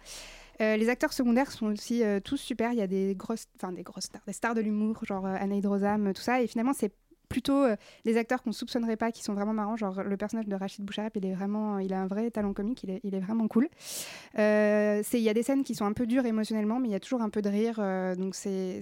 Euh, 0.60 0.76
les 0.76 0.88
acteurs 0.88 1.12
secondaires 1.12 1.50
sont 1.50 1.66
aussi 1.66 2.02
euh, 2.02 2.20
tous 2.20 2.36
super. 2.36 2.72
Il 2.72 2.78
y 2.78 2.82
a 2.82 2.86
des 2.86 3.14
grosses, 3.16 3.46
enfin 3.56 3.72
des 3.72 3.82
grosses 3.82 4.04
stars, 4.04 4.22
des 4.26 4.32
stars 4.32 4.54
de 4.54 4.60
l'humour, 4.60 5.04
genre 5.04 5.26
euh, 5.26 5.34
Anaïd 5.38 5.64
Rosam, 5.66 6.12
tout 6.12 6.22
ça. 6.22 6.42
Et 6.42 6.46
finalement, 6.46 6.72
c'est 6.72 6.92
plutôt 7.28 7.64
euh, 7.64 7.76
des 8.04 8.18
acteurs 8.18 8.42
qu'on 8.42 8.52
soupçonnerait 8.52 8.96
pas, 8.96 9.10
qui 9.10 9.22
sont 9.22 9.32
vraiment 9.32 9.54
marrants. 9.54 9.76
Genre 9.76 10.02
le 10.02 10.16
personnage 10.16 10.46
de 10.46 10.54
Rachid 10.54 10.84
Boucharab, 10.84 11.12
il 11.16 11.24
est 11.26 11.32
vraiment, 11.34 11.78
il 11.78 11.92
a 11.94 12.00
un 12.00 12.06
vrai 12.06 12.30
talent 12.30 12.52
comique. 12.52 12.84
Il 12.84 13.14
est, 13.14 13.20
vraiment 13.20 13.48
cool. 13.48 13.68
Euh, 14.38 15.02
il 15.12 15.20
y 15.20 15.28
a 15.28 15.34
des 15.34 15.42
scènes 15.42 15.64
qui 15.64 15.74
sont 15.74 15.86
un 15.86 15.92
peu 15.94 16.06
dures 16.06 16.26
émotionnellement, 16.26 16.78
mais 16.78 16.88
il 16.88 16.92
y 16.92 16.96
a 16.96 17.00
toujours 17.00 17.22
un 17.22 17.30
peu 17.30 17.42
de 17.42 17.48
rire. 17.48 17.76
euh, 17.78 18.14
donc 18.14 18.34
c'est- 18.34 18.80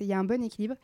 il 0.00 0.06
y 0.06 0.12
a 0.12 0.18
un 0.18 0.24
bon 0.24 0.42
équilibre. 0.42 0.76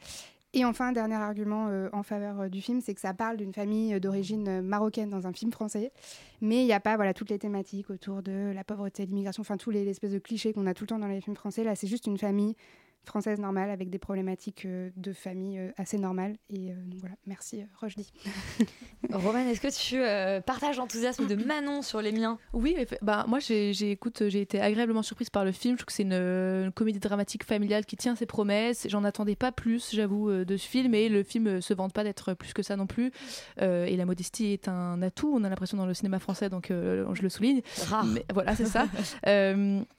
Et 0.54 0.64
enfin, 0.64 0.92
dernier 0.92 1.16
argument 1.16 1.68
euh, 1.68 1.90
en 1.92 2.02
faveur 2.02 2.40
euh, 2.40 2.48
du 2.48 2.62
film, 2.62 2.80
c'est 2.80 2.94
que 2.94 3.02
ça 3.02 3.12
parle 3.12 3.36
d'une 3.36 3.52
famille 3.52 3.92
euh, 3.92 4.00
d'origine 4.00 4.62
marocaine 4.62 5.10
dans 5.10 5.26
un 5.26 5.32
film 5.32 5.52
français, 5.52 5.92
mais 6.40 6.62
il 6.62 6.64
n'y 6.64 6.72
a 6.72 6.80
pas 6.80 6.96
voilà, 6.96 7.12
toutes 7.12 7.28
les 7.28 7.38
thématiques 7.38 7.90
autour 7.90 8.22
de 8.22 8.50
la 8.54 8.64
pauvreté, 8.64 9.04
l'immigration, 9.04 9.42
enfin 9.42 9.58
tous 9.58 9.70
les 9.70 9.86
espèces 9.88 10.12
de 10.12 10.18
clichés 10.18 10.54
qu'on 10.54 10.66
a 10.66 10.72
tout 10.72 10.84
le 10.84 10.88
temps 10.88 10.98
dans 10.98 11.06
les 11.06 11.20
films 11.20 11.36
français. 11.36 11.64
Là, 11.64 11.76
c'est 11.76 11.86
juste 11.86 12.06
une 12.06 12.16
famille 12.16 12.56
française 13.04 13.38
normale 13.40 13.70
avec 13.70 13.88
des 13.90 13.98
problématiques 13.98 14.64
euh, 14.66 14.90
de 14.96 15.12
famille 15.12 15.58
euh, 15.58 15.70
assez 15.78 15.96
normales. 15.98 16.36
Et 16.50 16.72
euh, 16.72 16.74
voilà, 17.00 17.14
merci 17.26 17.62
euh, 17.62 17.64
Rochdy. 17.80 18.12
Roman, 19.12 19.38
est-ce 19.48 19.60
que 19.60 19.74
tu 19.74 19.96
euh, 20.02 20.40
partages 20.40 20.76
l'enthousiasme 20.76 21.26
de 21.26 21.34
Manon 21.34 21.80
sur 21.82 22.02
les 22.02 22.12
miens? 22.12 22.38
Oui, 22.52 22.76
bah, 23.00 23.24
moi 23.28 23.38
j'ai, 23.38 23.72
j'ai- 23.72 23.92
écoute, 23.92 24.24
j'ai 24.28 24.40
été 24.42 24.60
agréablement 24.60 25.02
surprise 25.02 25.30
par 25.30 25.44
le 25.44 25.52
film. 25.52 25.74
Je 25.74 25.78
trouve 25.78 25.86
que 25.86 25.92
c'est 25.92 26.02
une, 26.02 26.12
une 26.12 26.72
comédie 26.72 26.98
dramatique 26.98 27.44
familiale 27.44 27.86
qui 27.86 27.96
tient 27.96 28.14
ses 28.14 28.26
promesses. 28.26 28.86
J'en 28.90 29.04
attendais 29.04 29.36
pas 29.36 29.52
plus, 29.52 29.90
j'avoue, 29.94 30.30
de 30.44 30.56
ce 30.56 30.68
film. 30.68 30.94
Et 30.94 31.08
le 31.08 31.22
film 31.22 31.60
se 31.62 31.72
vante 31.74 31.92
pas 31.94 32.04
d'être 32.04 32.34
plus 32.34 32.52
que 32.52 32.62
ça 32.62 32.76
non 32.76 32.86
plus. 32.86 33.10
Euh, 33.62 33.86
et 33.86 33.96
la 33.96 34.04
modestie 34.04 34.52
est 34.52 34.68
un 34.68 35.00
atout, 35.02 35.32
on 35.34 35.44
a 35.44 35.48
l'impression, 35.48 35.76
dans 35.78 35.86
le 35.86 35.94
cinéma 35.94 36.18
français, 36.18 36.48
donc 36.48 36.70
euh, 36.70 37.06
je 37.14 37.22
le 37.22 37.28
souligne. 37.28 37.62
Rare. 37.88 38.04
Mais, 38.04 38.24
voilà, 38.34 38.54
c'est 38.54 38.66
ça. 38.66 38.86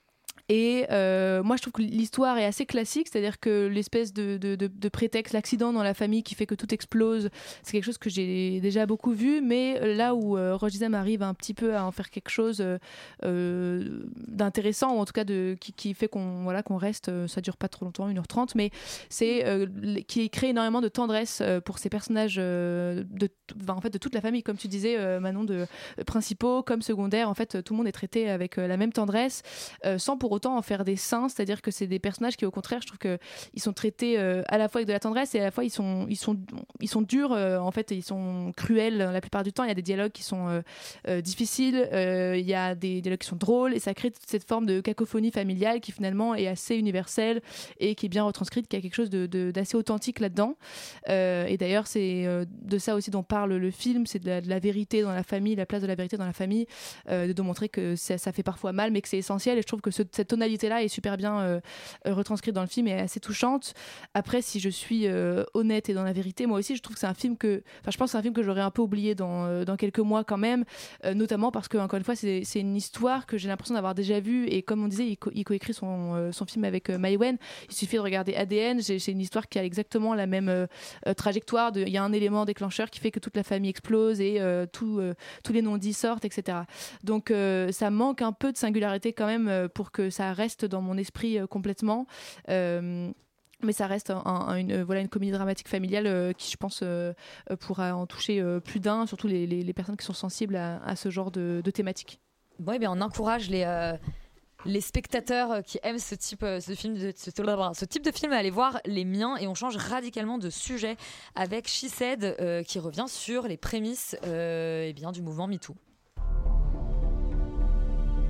Euh, 0.52 0.60
et 0.60 0.86
euh, 0.92 1.44
moi, 1.44 1.56
je 1.56 1.62
trouve 1.62 1.74
que 1.74 1.82
l'histoire 1.82 2.38
est 2.38 2.46
assez 2.46 2.66
classique, 2.66 3.08
c'est-à-dire 3.12 3.40
que 3.40 3.68
l'espèce 3.68 4.14
de, 4.14 4.90
prétexte, 4.90 5.34
l'accident 5.34 5.74
dans 5.74 5.84
la 5.84 5.94
famille 5.94 6.24
qui 6.24 6.36
fait 6.36 6.46
que 6.46 6.56
tout 6.56 6.74
explose, 6.74 7.30
c'est 7.64 7.72
quelque 7.74 7.86
chose 7.86 7.98
que 7.98 8.10
j'ai 8.10 8.60
déjà 8.60 8.86
beaucoup 8.86 9.12
vu, 9.12 9.42
mais 9.42 9.96
là 9.96 10.16
où 10.16 10.38
euh, 10.38 10.58
arrive 10.94 11.24
un 11.24 11.34
petit 11.34 11.54
peu 11.54 11.76
à 11.76 11.86
en 11.86 11.92
faire 11.92 12.10
quelque 12.10 12.30
chose 12.30 12.62
euh, 12.62 12.78
euh, 13.24 14.04
d'intéressant, 14.28 14.96
ou 14.96 15.00
en 15.00 15.06
tout 15.06 15.14
cas 15.14 15.24
de, 15.24 15.56
qui, 15.60 15.94
fait 15.94 16.08
qu'on 16.08 16.44
voilà, 16.44 16.64
qu'on 16.64 16.78
reste, 16.78 17.10
euh, 17.10 17.28
ça 17.28 17.42
dure 17.42 17.58
pas 17.58 17.68
trop 17.68 17.86
longtemps, 17.86 18.10
1h30, 18.10 18.52
mais 18.56 18.72
c'est 19.10 19.46
euh, 19.46 19.68
qui 20.08 20.30
crée 20.30 20.50
énormément 20.50 20.82
de 20.82 20.88
tendresse 20.88 21.40
euh, 21.42 21.62
pour 21.62 21.78
ces 21.78 21.90
personnages 21.90 22.38
euh, 22.38 23.04
de, 23.10 23.30
en 23.68 23.82
fait, 23.82 23.90
de 23.90 23.98
toute 23.98 24.16
la 24.16 24.22
famille, 24.22 24.44
comme 24.44 24.58
tu 24.58 24.68
disais, 24.68 24.98
euh, 24.98 25.20
Manon, 25.20 25.44
de 25.44 25.66
euh, 26.00 26.04
principaux 26.06 26.64
comme 26.64 26.82
secondaires, 26.82 27.30
en 27.30 27.34
fait, 27.34 27.64
tout 27.64 27.74
le 27.74 27.78
monde 27.78 27.88
est 27.88 27.94
traité 27.94 28.30
avec 28.30 28.58
euh, 28.58 28.68
la 28.68 28.78
même 28.78 28.92
tendresse, 28.92 29.42
euh, 29.86 29.98
sans 29.98 30.18
pour 30.18 30.32
autant 30.32 30.39
en 30.48 30.62
faire 30.62 30.84
des 30.84 30.96
saints, 30.96 31.30
c'est-à-dire 31.30 31.62
que 31.62 31.72
c'est 31.72 31.88
des 31.88 32.00
personnages 32.00 32.38
qui, 32.38 32.46
au 32.46 32.52
contraire, 32.52 32.82
je 32.82 32.88
trouve 32.88 33.00
que 33.00 33.18
ils 33.54 33.62
sont 33.62 33.74
traités 33.74 34.20
euh, 34.20 34.44
à 34.48 34.58
la 34.58 34.68
fois 34.68 34.80
avec 34.80 34.88
de 34.88 34.94
la 34.94 35.00
tendresse 35.00 35.36
et 35.36 35.40
à 35.40 35.44
la 35.44 35.52
fois 35.52 35.64
ils 35.64 35.70
sont, 35.70 36.06
ils 36.10 36.16
sont, 36.16 36.38
ils 36.80 36.88
sont 36.88 37.02
durs, 37.02 37.34
euh, 37.34 37.60
en 37.60 37.72
fait, 37.72 37.92
ils 37.92 38.04
sont 38.04 38.52
cruels 38.56 38.98
la 38.98 39.22
plupart 39.22 39.44
du 39.44 39.54
temps. 39.54 39.64
Il 39.64 39.68
y 39.68 39.72
a 39.72 39.76
des 39.76 39.82
dialogues 39.82 40.12
qui 40.12 40.24
sont 40.24 40.62
euh, 41.08 41.22
difficiles, 41.22 41.90
il 41.94 42.46
y 42.46 42.54
a 42.54 42.76
des 42.76 43.02
dialogues 43.02 43.20
qui 43.20 43.28
sont 43.28 43.36
drôles 43.36 43.74
et 43.74 43.80
ça 43.80 43.94
crée 43.94 44.12
toute 44.12 44.26
cette 44.26 44.48
forme 44.48 44.66
de 44.66 44.82
cacophonie 44.82 45.32
familiale 45.32 45.82
qui 45.82 45.92
finalement 45.92 46.36
est 46.36 46.48
assez 46.48 46.76
universelle 46.76 47.42
et 47.80 47.96
qui 47.96 48.06
est 48.06 48.10
bien 48.10 48.24
retranscrite, 48.24 48.68
qui 48.68 48.76
a 48.76 48.82
quelque 48.82 48.96
chose 48.96 49.10
d'assez 49.10 49.78
authentique 49.78 50.20
là-dedans. 50.20 50.56
Et 51.08 51.58
d'ailleurs, 51.58 51.88
c'est 51.88 52.26
de 52.48 52.78
ça 52.78 52.96
aussi 52.96 53.12
dont 53.12 53.24
parle 53.24 53.56
le 53.56 53.72
film, 53.72 54.06
c'est 54.06 54.20
de 54.20 54.42
la, 54.48 54.60
vérité 54.60 55.02
dans 55.02 55.14
la 55.14 55.24
famille, 55.24 55.56
la 55.56 55.66
place 55.66 55.82
de 55.82 55.88
la 55.88 55.96
vérité 55.96 56.18
dans 56.18 56.26
la 56.26 56.34
famille, 56.34 56.68
de 57.08 57.42
montrer 57.42 57.70
que 57.70 57.96
ça, 57.96 58.18
fait 58.32 58.44
parfois 58.44 58.72
mal, 58.72 58.92
mais 58.92 59.02
que 59.02 59.10
c'est 59.10 59.18
essentiel. 59.18 59.58
Et 59.58 59.62
je 59.62 59.68
trouve 59.68 59.82
que 59.82 59.92
ce- 59.92 60.04
cette 60.12 60.29
tonalité-là 60.30 60.84
est 60.84 60.88
super 60.88 61.18
bien 61.18 61.40
euh, 61.42 61.60
euh, 62.08 62.14
retranscrite 62.14 62.56
dans 62.56 62.62
le 62.62 62.68
film 62.68 62.88
et 62.88 62.94
assez 62.94 63.20
touchante. 63.20 63.74
Après, 64.14 64.42
si 64.42 64.60
je 64.62 64.70
suis 64.70 65.08
euh, 65.08 65.44
honnête 65.54 65.90
et 65.90 65.94
dans 65.94 66.04
la 66.04 66.14
vérité, 66.14 66.46
moi 66.46 66.58
aussi, 66.60 66.76
je 66.76 66.82
trouve 66.82 66.96
que 66.96 67.00
c'est 67.02 67.08
un 67.08 67.14
film 67.14 67.36
que, 67.36 67.62
enfin, 67.82 67.92
je 67.92 67.98
pense 67.98 68.08
que 68.08 68.12
c'est 68.14 68.18
un 68.18 68.22
film 68.22 68.34
que 68.34 68.44
j'aurais 68.44 68.62
un 68.62 68.72
peu 68.72 68.82
oublié 68.82 69.14
dans, 69.16 69.64
dans 69.66 69.76
quelques 69.76 70.00
mois 70.00 70.24
quand 70.24 70.38
même, 70.38 70.64
notamment 71.14 71.52
parce 71.52 71.68
que 71.68 71.78
encore 71.78 71.98
une 71.98 72.04
fois, 72.06 72.16
c'est 72.16 72.44
une 72.56 72.76
histoire 72.76 73.26
que 73.26 73.38
j'ai 73.38 73.50
l'impression 73.50 73.76
d'avoir 73.76 73.96
déjà 73.96 74.20
vue. 74.20 74.48
Et 74.48 74.62
comme 74.64 74.84
on 74.84 74.88
disait, 74.88 75.08
il, 75.08 75.18
co- 75.18 75.32
il 75.34 75.44
coécrit 75.44 75.74
son, 75.74 76.32
son 76.32 76.46
film 76.46 76.64
avec 76.64 76.90
euh, 76.90 76.98
Mai 76.98 77.18
Wen. 77.18 77.38
Il 77.70 77.76
suffit 77.76 77.98
de 77.98 78.02
regarder 78.02 78.36
ADN. 78.36 78.82
C'est 78.82 79.12
une 79.12 79.20
histoire 79.22 79.48
qui 79.50 79.60
a 79.60 79.64
exactement 79.64 80.14
la 80.16 80.28
même 80.28 80.68
trajectoire. 81.18 81.72
Il 81.76 81.90
y 81.90 81.98
a 81.98 82.04
un 82.04 82.14
élément 82.14 82.46
déclencheur 82.46 82.90
qui 82.90 83.00
fait 83.00 83.12
que 83.12 83.20
toute 83.20 83.36
la 83.36 83.44
famille 83.44 83.70
explose 83.70 84.22
et 84.22 84.40
tout, 84.72 85.02
tous 85.44 85.54
les 85.54 85.62
non-dits 85.62 85.94
sortent, 85.94 86.26
etc. 86.26 86.60
Donc 87.04 87.34
ça 87.72 87.90
manque 87.90 88.22
un 88.22 88.32
peu 88.32 88.52
de 88.52 88.58
singularité 88.58 89.14
quand 89.14 89.26
même 89.28 89.70
pour 89.74 89.92
que 89.92 90.10
ça 90.10 90.19
reste 90.34 90.66
dans 90.66 90.82
mon 90.82 90.98
esprit 90.98 91.40
euh, 91.40 91.48
complètement. 91.48 92.06
Euh, 92.50 93.12
mais 93.62 93.74
ça 93.74 93.88
reste 93.88 94.10
un- 94.10 94.24
un- 94.26 94.56
une, 94.56 94.72
euh, 94.72 94.84
voilà, 94.86 95.02
une 95.02 95.10
comédie 95.10 95.32
dramatique 95.32 95.68
familiale 95.68 96.34
qui, 96.38 96.52
je 96.52 96.58
pense, 96.58 96.84
pourra 97.60 97.94
en 97.94 98.06
toucher 98.06 98.42
plus 98.64 98.80
d'un, 98.80 99.06
surtout 99.06 99.28
les, 99.28 99.74
personnes 99.74 99.98
qui 99.98 100.06
sont 100.06 100.14
sensibles 100.14 100.56
à, 100.56 100.96
ce 100.96 101.10
genre 101.10 101.30
de, 101.30 101.62
de 101.62 101.72
thématique. 101.72 102.22
Bon, 102.60 102.72
eh 102.72 102.80
bien, 102.80 102.90
on 102.90 103.02
encourage 103.02 103.50
les, 103.50 104.80
spectateurs 104.80 105.62
qui 105.64 105.78
aiment 105.84 106.00
ce 106.00 106.16
type, 106.16 106.46
ce, 106.62 106.74
film 106.74 106.94
de, 106.94 107.12
ce, 107.14 107.86
type 107.86 108.04
de 108.06 108.12
film 108.12 108.32
à 108.32 108.38
aller 108.38 108.50
voir 108.50 108.80
les 108.86 109.04
miens 109.04 109.36
et 109.36 109.48
on 109.48 109.56
change 109.56 109.76
radicalement 109.76 110.38
de 110.38 110.50
sujet 110.50 110.96
avec 111.36 111.68
She 111.68 111.88
Said 111.88 112.64
qui 112.66 112.80
revient 112.80 113.08
sur 113.10 113.46
les 113.46 113.58
prémices 113.58 114.16
euh, 114.26 114.86
eh 114.88 114.94
bien, 114.94 115.12
du 115.12 115.22
mouvement 115.22 115.48
MeToo. 115.48 115.76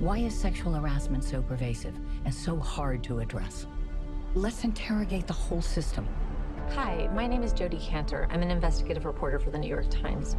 Why 0.00 0.16
is 0.16 0.34
sexual 0.34 0.72
harassment 0.72 1.22
so 1.22 1.42
pervasive 1.42 1.94
and 2.24 2.32
so 2.32 2.56
hard 2.58 3.04
to 3.04 3.18
address? 3.18 3.66
Let's 4.34 4.64
interrogate 4.64 5.26
the 5.26 5.34
whole 5.34 5.60
system. 5.60 6.08
Hi, 6.70 7.10
my 7.14 7.26
name 7.26 7.42
is 7.42 7.52
Jodie 7.52 7.78
Cantor. 7.78 8.26
I'm 8.30 8.40
an 8.40 8.50
investigative 8.50 9.04
reporter 9.04 9.38
for 9.38 9.50
the 9.50 9.58
New 9.58 9.68
York 9.68 9.90
Times. 9.90 10.36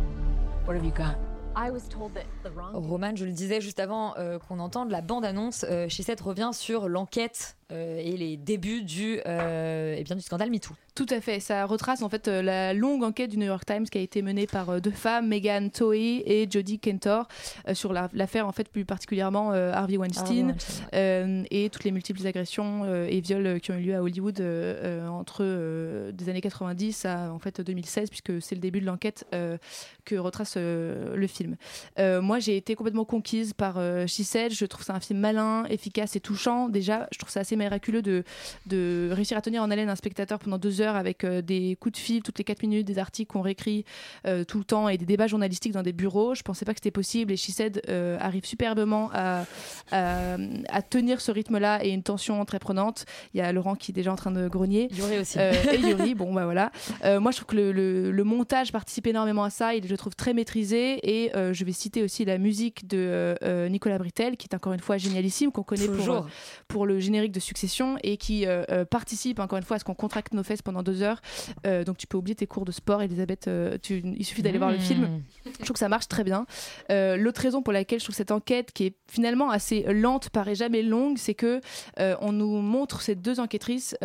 What 0.66 0.76
have 0.76 0.84
you 0.84 0.90
got? 0.90 1.16
I 1.56 1.70
was 1.70 1.88
told 1.88 2.16
that 2.16 2.26
the 2.42 2.50
wrong. 2.50 2.74
Roman, 2.74 3.16
je 3.16 3.24
le 3.24 3.34
disais 3.34 3.62
juste 3.62 3.80
avant 3.80 4.16
euh, 4.18 4.40
qu'on 4.40 4.58
entende 4.58 4.90
la 4.90 5.02
bande-annonce, 5.02 5.64
euh, 5.70 5.88
revient 6.24 6.50
sur 6.54 6.90
l'enquête 6.90 7.56
et 7.72 8.18
les 8.18 8.38
débuts 8.38 8.84
du, 8.84 9.20
euh, 9.26 9.96
eh 9.98 10.04
bien, 10.04 10.16
du 10.16 10.22
scandale 10.22 10.50
MeToo. 10.50 10.74
Tout 10.94 11.06
à 11.10 11.22
fait. 11.22 11.40
Ça 11.40 11.66
retrace 11.66 12.02
en 12.02 12.10
fait 12.10 12.28
euh, 12.28 12.42
la 12.42 12.74
longue 12.74 13.04
enquête 13.04 13.30
du 13.30 13.38
New 13.38 13.46
York 13.46 13.66
Times 13.66 13.86
qui 13.86 13.98
a 13.98 14.02
été 14.02 14.22
menée 14.22 14.46
par 14.46 14.70
euh, 14.70 14.80
deux 14.82 14.92
femmes, 14.92 15.28
Megan 15.28 15.72
Toey 15.72 16.22
et 16.26 16.48
Jodie 16.52 16.80
Kentor, 16.80 17.28
euh, 17.70 17.74
sur 17.74 17.94
la- 17.94 18.10
l'affaire 18.14 18.46
en 18.46 18.52
fait 18.52 18.68
plus 18.68 18.84
particulièrement 18.84 19.54
euh, 19.54 19.72
Harvey 19.72 19.96
Weinstein, 19.98 20.22
Harvey 20.26 20.42
Weinstein, 20.44 20.86
euh, 20.94 21.44
et 21.50 21.70
toutes 21.70 21.86
les 21.86 21.92
multiples 21.92 22.26
agressions 22.28 22.84
euh, 22.84 23.08
et 23.10 23.22
viols 23.22 23.48
euh, 23.48 23.60
qui 23.60 23.72
ont 23.72 23.76
eu 23.76 23.82
lieu 23.84 23.96
à 23.96 24.02
Hollywood 24.04 24.42
euh, 24.42 25.04
euh, 25.06 25.08
entre 25.08 25.38
euh, 25.42 26.12
des 26.12 26.28
années 26.30 26.42
90 26.42 27.06
à 27.06 27.32
en 27.34 27.40
fait 27.40 27.62
2016 27.62 28.10
puisque 28.10 28.42
c'est 28.42 28.56
le 28.56 28.62
début 28.62 28.82
de 28.82 28.86
l'enquête 28.86 29.26
euh, 29.34 29.58
que 30.04 30.16
retrace 30.16 30.56
euh, 30.58 31.16
le 31.16 31.28
film. 31.28 31.56
Euh, 32.00 32.22
moi, 32.22 32.40
j'ai 32.40 32.58
été 32.58 32.76
complètement 32.76 33.06
conquise 33.06 33.54
par 33.54 33.76
euh, 33.78 34.08
She 34.08 34.24
Said. 34.24 34.52
Je 34.54 34.66
trouve 34.66 34.84
c'est 34.84 34.92
un 34.92 35.00
film 35.00 35.20
malin, 35.20 35.64
efficace 35.70 36.16
et 36.16 36.20
touchant. 36.20 36.68
Déjà, 36.68 37.08
je 37.14 37.18
trouve 37.20 37.30
ça 37.32 37.40
assez 37.42 37.56
miraculeux 37.62 38.02
de, 38.02 38.24
de 38.66 39.10
réussir 39.12 39.38
à 39.38 39.42
tenir 39.42 39.62
en 39.64 39.72
haleine 39.72 39.90
un 39.90 39.96
spectateur 39.96 40.40
pendant 40.40 40.58
deux 40.58 40.82
heures 40.82 40.96
avec 40.96 41.24
euh, 41.24 41.42
des 41.42 41.78
coups 41.80 41.94
de 41.94 41.98
fil 41.98 42.22
toutes 42.24 42.38
les 42.38 42.44
quatre 42.44 42.62
minutes, 42.64 42.86
des 42.86 43.00
articles 43.00 43.32
qu'on 43.32 43.42
réécrit 43.42 43.86
euh, 44.28 44.44
tout 44.44 44.58
le 44.58 44.64
temps 44.66 44.90
et 44.90 44.98
des 44.98 45.06
débats 45.06 45.28
journalistiques 45.28 45.72
dans 45.74 45.84
des 45.84 45.94
bureaux. 45.94 46.36
Je 46.36 46.42
pensais 46.42 46.66
pas 46.66 46.74
que 46.74 46.80
c'était 46.80 46.92
possible 46.92 47.32
et 47.32 47.38
She 47.38 47.52
Said 47.52 47.82
euh, 47.90 48.18
arrive 48.20 48.46
superbement 48.46 49.10
à, 49.14 49.46
à, 49.92 50.36
à 50.70 50.82
tenir 50.82 51.22
ce 51.22 51.32
rythme-là 51.32 51.84
et 51.86 51.90
une 51.90 52.04
tension 52.04 52.44
très 52.46 52.60
prenante. 52.60 53.06
Il 53.34 53.38
y 53.38 53.42
a 53.42 53.52
Laurent 53.52 53.76
qui 53.76 53.92
est 53.92 53.94
déjà 53.94 54.12
en 54.12 54.16
train 54.16 54.32
de 54.32 54.48
grogner. 54.48 54.90
Yuri 54.94 55.20
aussi. 55.20 55.38
Et 55.40 55.78
Yuri, 55.80 56.16
bon 56.16 56.34
bah 56.34 56.46
voilà. 56.46 56.72
Moi 57.04 57.32
je 57.32 57.38
trouve 57.38 57.48
que 57.48 57.56
le, 57.56 57.72
le- 57.72 58.12
le 58.12 58.24
montage 58.24 58.72
participe 58.72 59.08
énormément 59.08 59.44
à 59.44 59.50
ça, 59.50 59.76
il 59.76 59.86
je 59.86 59.90
le 59.90 59.98
trouve 59.98 60.16
très 60.16 60.34
maîtrisé 60.34 61.00
et 61.04 61.32
je 61.34 61.66
vais 61.66 61.72
citer 61.72 62.04
aussi 62.04 62.26
la 62.26 62.38
musique 62.38 62.88
de 62.88 63.36
Nicolas 63.70 63.98
Britel 63.98 64.38
qui 64.38 64.48
est 64.50 64.56
encore 64.56 64.74
une 64.74 64.80
fois 64.80 64.98
génialissime, 64.98 65.52
qu'on 65.52 65.64
connaît 65.64 65.86
pour, 65.88 65.96
Toujours. 65.98 66.28
pour 66.68 66.86
le 66.86 67.00
générique 67.00 67.32
de 67.32 67.40
Succession 67.52 67.98
et 68.02 68.16
qui 68.16 68.46
euh, 68.48 68.64
euh, 68.72 68.86
participe 68.86 69.40
encore 69.40 69.58
une 69.58 69.66
fois 69.66 69.76
à 69.76 69.80
ce 69.80 69.84
qu'on 69.84 69.94
contracte 69.94 70.34
nos 70.34 70.42
fesses 70.44 70.62
pendant 70.62 70.84
deux 70.84 71.02
heures. 71.02 71.20
Euh, 71.68 71.84
donc 71.84 71.98
tu 71.98 72.08
peux 72.08 72.18
oublier 72.18 72.34
tes 72.34 72.48
cours 72.48 72.64
de 72.64 72.72
sport, 72.72 73.02
Elisabeth, 73.02 73.50
tu- 73.84 74.02
il 74.06 74.24
suffit 74.26 74.42
d'aller 74.42 74.58
voir 74.58 74.72
le 74.72 74.78
film. 74.78 75.22
Je 75.46 75.52
trouve 75.66 75.74
que 75.74 75.80
ça 75.80 75.90
marche 75.90 76.08
très 76.08 76.24
bien. 76.24 76.46
L'autre 76.90 77.42
raison 77.42 77.62
pour 77.62 77.74
laquelle 77.74 78.00
je 78.00 78.06
trouve 78.06 78.16
cette 78.16 78.32
enquête 78.32 78.72
qui 78.72 78.86
est 78.86 78.96
finalement 79.10 79.50
assez 79.50 79.84
lente 79.92 80.30
paraît 80.30 80.56
jamais 80.56 80.82
longue, 80.82 81.18
c'est 81.18 81.34
que 81.34 81.60
on 81.98 82.32
nous 82.32 82.62
montre 82.62 83.02
ces 83.02 83.16
deux 83.16 83.42
enquêtrices 83.42 83.98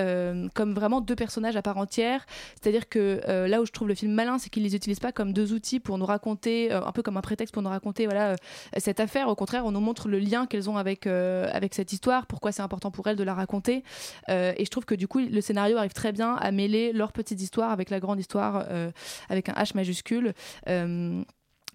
comme 0.55 0.75
vraiment 0.75 1.01
deux 1.01 1.15
personnages 1.17 1.55
à 1.57 1.63
part 1.63 1.79
entière. 1.79 2.27
C'est-à-dire 2.61 2.89
que 2.89 3.21
euh, 3.29 3.47
là 3.47 3.61
où 3.63 3.67
je 3.67 3.71
trouve 3.71 3.87
le 3.87 3.95
film 3.95 4.13
malin, 4.13 4.39
c'est 4.39 4.51
qu'il 4.51 4.65
les 4.65 4.75
utilise 4.75 4.99
pas 4.99 5.13
comme 5.13 5.33
deux 5.33 5.53
outils 5.53 5.79
pour 5.79 5.99
nous 5.99 6.07
raconter, 6.07 6.73
euh, 6.73 6.81
un 6.85 6.93
peu 6.93 7.03
comme 7.03 7.17
un 7.17 7.21
prétexte 7.23 7.55
pour 7.55 7.63
nous 7.63 7.71
raconter 7.71 8.07
voilà 8.07 8.33
euh, 8.33 8.37
cette 8.77 8.99
affaire. 8.99 9.29
Au 9.29 9.37
contraire, 9.37 9.65
on 9.67 9.71
nous 9.71 9.81
montre 9.81 10.09
le 10.09 10.19
lien 10.19 10.47
qu'elles 10.47 10.69
ont 10.69 10.77
avec 10.77 11.07
avec 11.07 11.75
cette 11.75 11.93
histoire, 11.93 12.27
pourquoi 12.27 12.51
c'est 12.53 12.63
important 12.63 12.91
pour 12.91 13.07
elles 13.07 13.17
de 13.17 13.23
la 13.23 13.35
raconter. 13.37 13.83
Euh, 14.29 14.53
et 14.57 14.65
je 14.65 14.71
trouve 14.71 14.85
que 14.85 14.95
du 14.95 15.09
coup, 15.09 15.21
le 15.21 15.41
scénario 15.41 15.77
arrive 15.77 15.93
très 15.93 16.13
bien 16.13 16.35
à 16.35 16.51
mêler 16.53 16.93
leur 16.93 17.13
petite 17.13 17.41
histoire 17.41 17.71
avec 17.71 17.91
la 17.91 18.01
grande 18.01 18.21
histoire, 18.21 18.65
euh, 18.69 18.91
avec 19.29 19.49
un 19.49 19.53
H 19.53 19.75
majuscule. 19.75 20.33
Euh, 20.69 21.23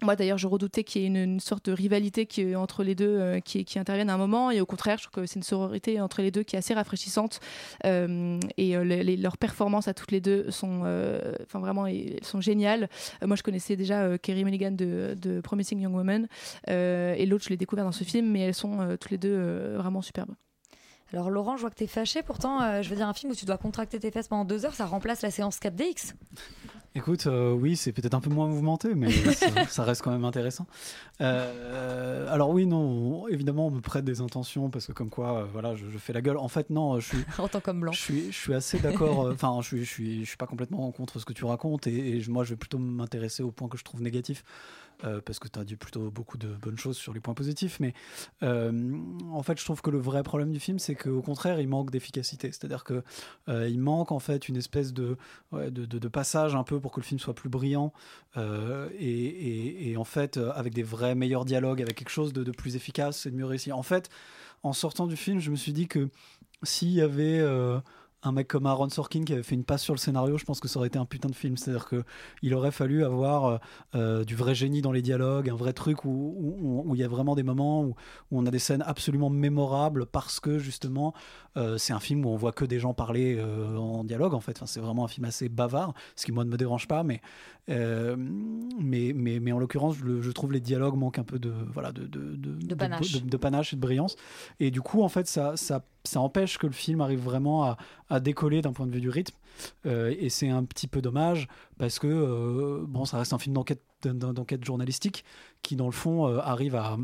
moi 0.00 0.16
d'ailleurs 0.16 0.38
je 0.38 0.48
redoutais 0.48 0.82
qu'il 0.82 1.02
y 1.02 1.04
ait 1.04 1.22
une, 1.22 1.38
sorte 1.38 1.66
de 1.66 1.72
rivalité 1.72 2.26
qui, 2.26 2.56
entre 2.56 2.82
les 2.82 2.96
deux 2.96 3.38
qui, 3.44 3.64
qui 3.64 3.78
intervienne 3.78 4.10
à 4.10 4.14
un 4.14 4.18
moment. 4.18 4.50
Et 4.50 4.60
au 4.60 4.66
contraire 4.66 4.98
je 4.98 5.04
trouve 5.04 5.22
que 5.22 5.26
c'est 5.26 5.36
une 5.36 5.44
sororité 5.44 6.00
entre 6.00 6.22
les 6.22 6.32
deux 6.32 6.42
qui 6.42 6.56
est 6.56 6.58
assez 6.58 6.74
rafraîchissante. 6.74 7.38
Et 7.84 8.74
leurs 9.16 9.38
performances 9.38 9.86
à 9.86 9.94
toutes 9.94 10.10
les 10.10 10.20
deux 10.20 10.50
sont 10.50 10.80
enfin 11.44 11.60
vraiment 11.60 11.86
elles 11.86 12.18
sont 12.24 12.40
géniales. 12.40 12.88
Moi 13.24 13.36
je 13.36 13.44
connaissais 13.44 13.76
déjà 13.76 14.18
Kerry 14.18 14.42
Mulligan 14.42 14.72
de, 14.72 15.16
de 15.16 15.40
Promising 15.40 15.78
Young 15.78 15.94
Woman. 15.94 16.26
Et 16.66 17.24
l'autre 17.24 17.44
je 17.44 17.50
l'ai 17.50 17.56
découvert 17.56 17.84
dans 17.84 17.92
ce 17.92 18.02
film 18.02 18.28
mais 18.28 18.40
elles 18.40 18.54
sont 18.54 18.96
toutes 19.00 19.12
les 19.12 19.18
deux 19.18 19.76
vraiment 19.76 20.02
superbes 20.02 20.34
Alors 21.12 21.30
Laurent, 21.30 21.56
je 21.56 21.62
vois 21.62 21.70
que 21.70 21.74
t'es 21.76 21.86
fâché. 21.86 22.22
Pourtant, 22.22 22.62
euh, 22.62 22.82
je 22.82 22.88
veux 22.88 22.96
dire, 22.96 23.08
un 23.08 23.12
film 23.12 23.32
où 23.32 23.34
tu 23.34 23.44
dois 23.44 23.58
contracter 23.58 23.98
tes 23.98 24.10
fesses 24.10 24.28
pendant 24.28 24.44
deux 24.44 24.64
heures, 24.64 24.74
ça 24.74 24.86
remplace 24.86 25.22
la 25.22 25.30
séance 25.30 25.58
4DX. 25.58 26.14
Écoute, 26.94 27.26
euh, 27.26 27.52
oui, 27.52 27.74
c'est 27.76 27.92
peut-être 27.92 28.12
un 28.12 28.20
peu 28.20 28.28
moins 28.28 28.46
mouvementé, 28.46 28.94
mais 28.94 29.10
ça, 29.32 29.66
ça 29.66 29.82
reste 29.82 30.02
quand 30.02 30.10
même 30.10 30.26
intéressant. 30.26 30.66
Euh, 31.22 32.30
alors 32.30 32.50
oui, 32.50 32.66
non, 32.66 33.26
évidemment, 33.28 33.68
on 33.68 33.70
me 33.70 33.80
prête 33.80 34.04
des 34.04 34.20
intentions 34.20 34.68
parce 34.68 34.86
que 34.86 34.92
comme 34.92 35.08
quoi, 35.08 35.38
euh, 35.38 35.44
voilà, 35.50 35.74
je, 35.74 35.86
je 35.88 35.96
fais 35.96 36.12
la 36.12 36.20
gueule. 36.20 36.36
En 36.36 36.48
fait, 36.48 36.68
non, 36.68 37.00
je 37.00 37.08
suis. 37.08 37.24
en 37.38 37.48
tant 37.48 37.60
qu'homme 37.60 37.80
blanc. 37.80 37.92
Je 37.92 38.00
suis, 38.00 38.26
je 38.30 38.36
suis 38.36 38.52
assez 38.52 38.78
d'accord. 38.78 39.30
Enfin, 39.32 39.56
je 39.62 39.68
suis, 39.68 39.84
je 39.84 39.90
suis, 39.90 40.20
je 40.24 40.28
suis 40.28 40.36
pas 40.36 40.46
complètement 40.46 40.90
contre 40.92 41.18
ce 41.18 41.24
que 41.24 41.32
tu 41.32 41.46
racontes 41.46 41.86
et, 41.86 42.18
et 42.18 42.22
moi, 42.28 42.44
je 42.44 42.50
vais 42.50 42.56
plutôt 42.56 42.78
m'intéresser 42.78 43.42
aux 43.42 43.52
points 43.52 43.68
que 43.68 43.78
je 43.78 43.84
trouve 43.84 44.02
négatifs. 44.02 44.44
Euh, 45.04 45.20
parce 45.24 45.38
que 45.38 45.48
tu 45.48 45.58
as 45.58 45.64
dit 45.64 45.76
plutôt 45.76 46.10
beaucoup 46.10 46.38
de 46.38 46.48
bonnes 46.48 46.78
choses 46.78 46.96
sur 46.96 47.12
les 47.12 47.20
points 47.20 47.34
positifs, 47.34 47.80
mais 47.80 47.94
euh, 48.42 48.72
en 49.30 49.42
fait, 49.42 49.58
je 49.58 49.64
trouve 49.64 49.82
que 49.82 49.90
le 49.90 49.98
vrai 49.98 50.22
problème 50.22 50.52
du 50.52 50.60
film, 50.60 50.78
c'est 50.78 50.94
qu'au 50.94 51.22
contraire, 51.22 51.60
il 51.60 51.68
manque 51.68 51.90
d'efficacité. 51.90 52.48
C'est-à-dire 52.48 52.84
que 52.84 53.02
euh, 53.48 53.68
il 53.68 53.80
manque 53.80 54.12
en 54.12 54.18
fait 54.18 54.48
une 54.48 54.56
espèce 54.56 54.92
de, 54.92 55.16
de, 55.52 56.08
passage 56.08 56.54
un 56.54 56.64
peu 56.64 56.78
pour 56.78 56.92
que 56.92 57.00
le 57.00 57.04
film 57.04 57.18
soit 57.18 57.34
plus 57.34 57.48
brillant 57.48 57.92
euh, 58.36 58.88
et, 58.98 59.94
en 59.96 60.04
fait, 60.04 60.36
avec 60.36 60.74
des 60.74 60.82
vrais 60.82 61.14
meilleurs 61.14 61.44
dialogues, 61.44 61.80
avec 61.80 61.96
quelque 61.96 62.10
chose 62.10 62.32
de, 62.32 62.50
plus 62.52 62.76
efficace 62.76 63.26
et 63.26 63.30
de 63.30 63.36
mieux 63.36 63.46
réussi. 63.46 63.72
En 63.72 63.82
fait, 63.82 64.10
en 64.62 64.72
sortant 64.72 65.06
du 65.06 65.16
film, 65.16 65.40
je 65.40 65.50
me 65.50 65.56
suis 65.56 65.72
dit 65.72 65.88
que 65.88 66.08
s'il 66.62 66.90
y 66.90 67.00
avait 67.00 67.40
un 68.22 68.32
mec 68.32 68.48
comme 68.48 68.66
Aaron 68.66 68.88
Sorkin 68.88 69.24
qui 69.24 69.32
avait 69.32 69.42
fait 69.42 69.54
une 69.54 69.64
passe 69.64 69.82
sur 69.82 69.94
le 69.94 69.98
scénario, 69.98 70.38
je 70.38 70.44
pense 70.44 70.60
que 70.60 70.68
ça 70.68 70.78
aurait 70.78 70.88
été 70.88 70.98
un 70.98 71.04
putain 71.04 71.28
de 71.28 71.34
film. 71.34 71.56
C'est-à-dire 71.56 71.86
que 71.86 72.04
il 72.42 72.54
aurait 72.54 72.70
fallu 72.70 73.04
avoir 73.04 73.60
euh, 73.94 74.24
du 74.24 74.36
vrai 74.36 74.54
génie 74.54 74.82
dans 74.82 74.92
les 74.92 75.02
dialogues, 75.02 75.48
un 75.48 75.56
vrai 75.56 75.72
truc 75.72 76.04
où 76.04 76.90
il 76.94 77.00
y 77.00 77.04
a 77.04 77.08
vraiment 77.08 77.34
des 77.34 77.42
moments 77.42 77.82
où, 77.82 77.94
on 78.30 78.46
a 78.46 78.50
des 78.50 78.58
scènes 78.58 78.82
absolument 78.86 79.30
mémorables 79.30 80.06
parce 80.06 80.40
que 80.40 80.58
justement 80.58 81.14
euh, 81.56 81.76
c'est 81.78 81.92
un 81.92 82.00
film 82.00 82.24
où 82.24 82.30
on 82.30 82.36
voit 82.36 82.52
que 82.52 82.64
des 82.64 82.78
gens 82.78 82.94
parler 82.94 83.36
euh, 83.38 83.76
en 83.76 84.04
dialogue 84.04 84.34
en 84.34 84.40
fait. 84.40 84.60
C'est 84.66 84.80
vraiment 84.80 85.04
un 85.04 85.08
film 85.08 85.24
assez 85.24 85.48
bavard, 85.48 85.94
ce 86.16 86.24
qui 86.24 86.32
moi 86.32 86.44
ne 86.44 86.50
me 86.50 86.56
dérange 86.56 86.88
pas, 86.88 87.02
mais 87.02 87.20
euh, 87.68 88.16
mais, 88.18 89.12
mais, 89.14 89.38
mais 89.40 89.52
en 89.52 89.58
l'occurrence, 89.58 89.96
je, 89.96 90.30
trouve 90.30 90.52
les 90.52 90.60
dialogues 90.60 90.96
manquent 90.96 91.18
un 91.18 91.24
peu 91.24 91.38
de 91.38 91.52
voilà 91.72 91.92
de, 91.92 92.06
de, 92.06 92.34
de, 92.36 92.74
panache. 92.74 93.12
de- 93.12 93.28
de 93.28 93.36
panache 93.36 93.72
et 93.72 93.76
de 93.76 93.80
brillance. 93.80 94.16
Et 94.60 94.70
du 94.70 94.80
coup, 94.80 95.02
en 95.02 95.08
fait, 95.08 95.26
ça, 95.28 95.56
ça, 95.56 95.84
ça 96.04 96.20
empêche 96.20 96.58
que 96.58 96.66
le 96.66 96.72
film 96.72 97.00
arrive 97.00 97.20
vraiment 97.20 97.64
à, 97.64 97.76
à 98.10 98.18
décoller 98.20 98.62
d'un 98.62 98.72
point 98.72 98.86
de 98.86 98.92
vue 98.92 99.00
du 99.00 99.10
rythme. 99.10 99.36
Euh, 99.86 100.14
et 100.18 100.28
c'est 100.28 100.48
un 100.48 100.64
petit 100.64 100.88
peu 100.88 101.00
dommage 101.02 101.46
parce 101.78 101.98
que 101.98 102.06
euh, 102.08 102.84
bon, 102.86 103.04
ça 103.04 103.18
reste 103.18 103.32
un 103.32 103.38
film 103.38 103.54
d'enquête 103.54 103.82
d'en- 104.02 104.32
d'enquête 104.32 104.64
journalistique 104.64 105.24
qui, 105.62 105.76
dans 105.76 105.86
le 105.86 105.92
fond, 105.92 106.26
arrive 106.38 106.74
à 106.74 106.98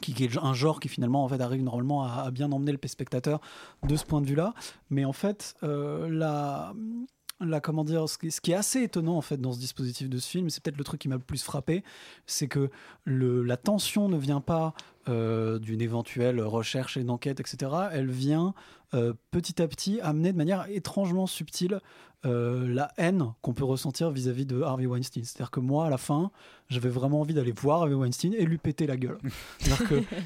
qui, 0.00 0.14
qui 0.14 0.24
est 0.24 0.38
un 0.38 0.54
genre 0.54 0.78
qui 0.80 0.88
finalement 0.88 1.24
en 1.24 1.28
fait 1.28 1.40
arrive 1.40 1.62
normalement 1.62 2.04
à, 2.04 2.22
à 2.26 2.30
bien 2.30 2.52
emmener 2.52 2.72
le 2.72 2.78
spectateur 2.88 3.40
de 3.86 3.96
ce 3.96 4.04
point 4.04 4.20
de 4.20 4.26
vue-là. 4.26 4.54
Mais 4.90 5.04
en 5.04 5.12
fait, 5.12 5.54
euh, 5.62 6.08
la, 6.08 6.72
la 7.40 7.60
comment 7.60 7.84
dire, 7.84 8.08
ce 8.08 8.18
qui, 8.18 8.30
ce 8.30 8.40
qui 8.40 8.52
est 8.52 8.56
assez 8.56 8.82
étonnant 8.82 9.16
en 9.16 9.20
fait 9.20 9.36
dans 9.36 9.52
ce 9.52 9.58
dispositif 9.58 10.08
de 10.08 10.18
ce 10.18 10.28
film, 10.28 10.48
c'est 10.48 10.62
peut-être 10.62 10.78
le 10.78 10.84
truc 10.84 11.00
qui 11.00 11.08
m'a 11.08 11.16
le 11.16 11.20
plus 11.20 11.42
frappé, 11.42 11.84
c'est 12.26 12.48
que 12.48 12.70
le, 13.04 13.42
la 13.42 13.56
tension 13.56 14.08
ne 14.08 14.16
vient 14.16 14.40
pas 14.40 14.74
euh, 15.08 15.58
d'une 15.58 15.80
éventuelle 15.80 16.40
recherche 16.40 16.96
et 16.96 17.04
d'enquête, 17.04 17.38
etc. 17.38 17.70
Elle 17.92 18.10
vient 18.10 18.54
euh, 18.94 19.12
petit 19.30 19.60
à 19.62 19.68
petit 19.68 20.00
amener 20.00 20.32
de 20.32 20.36
manière 20.36 20.66
étrangement 20.68 21.26
subtile 21.26 21.80
euh, 22.24 22.66
la 22.72 22.90
haine 22.96 23.32
qu'on 23.42 23.52
peut 23.52 23.64
ressentir 23.64 24.10
vis-à-vis 24.10 24.46
de 24.46 24.62
Harvey 24.62 24.86
Weinstein. 24.86 25.22
C'est-à-dire 25.22 25.50
que 25.50 25.60
moi, 25.60 25.86
à 25.86 25.90
la 25.90 25.98
fin, 25.98 26.30
j'avais 26.70 26.88
vraiment 26.88 27.20
envie 27.20 27.34
d'aller 27.34 27.52
voir 27.52 27.82
Harvey 27.82 27.94
Weinstein 27.94 28.34
et 28.34 28.44
lui 28.46 28.58
péter 28.58 28.86
la 28.86 28.96
gueule. 28.96 29.18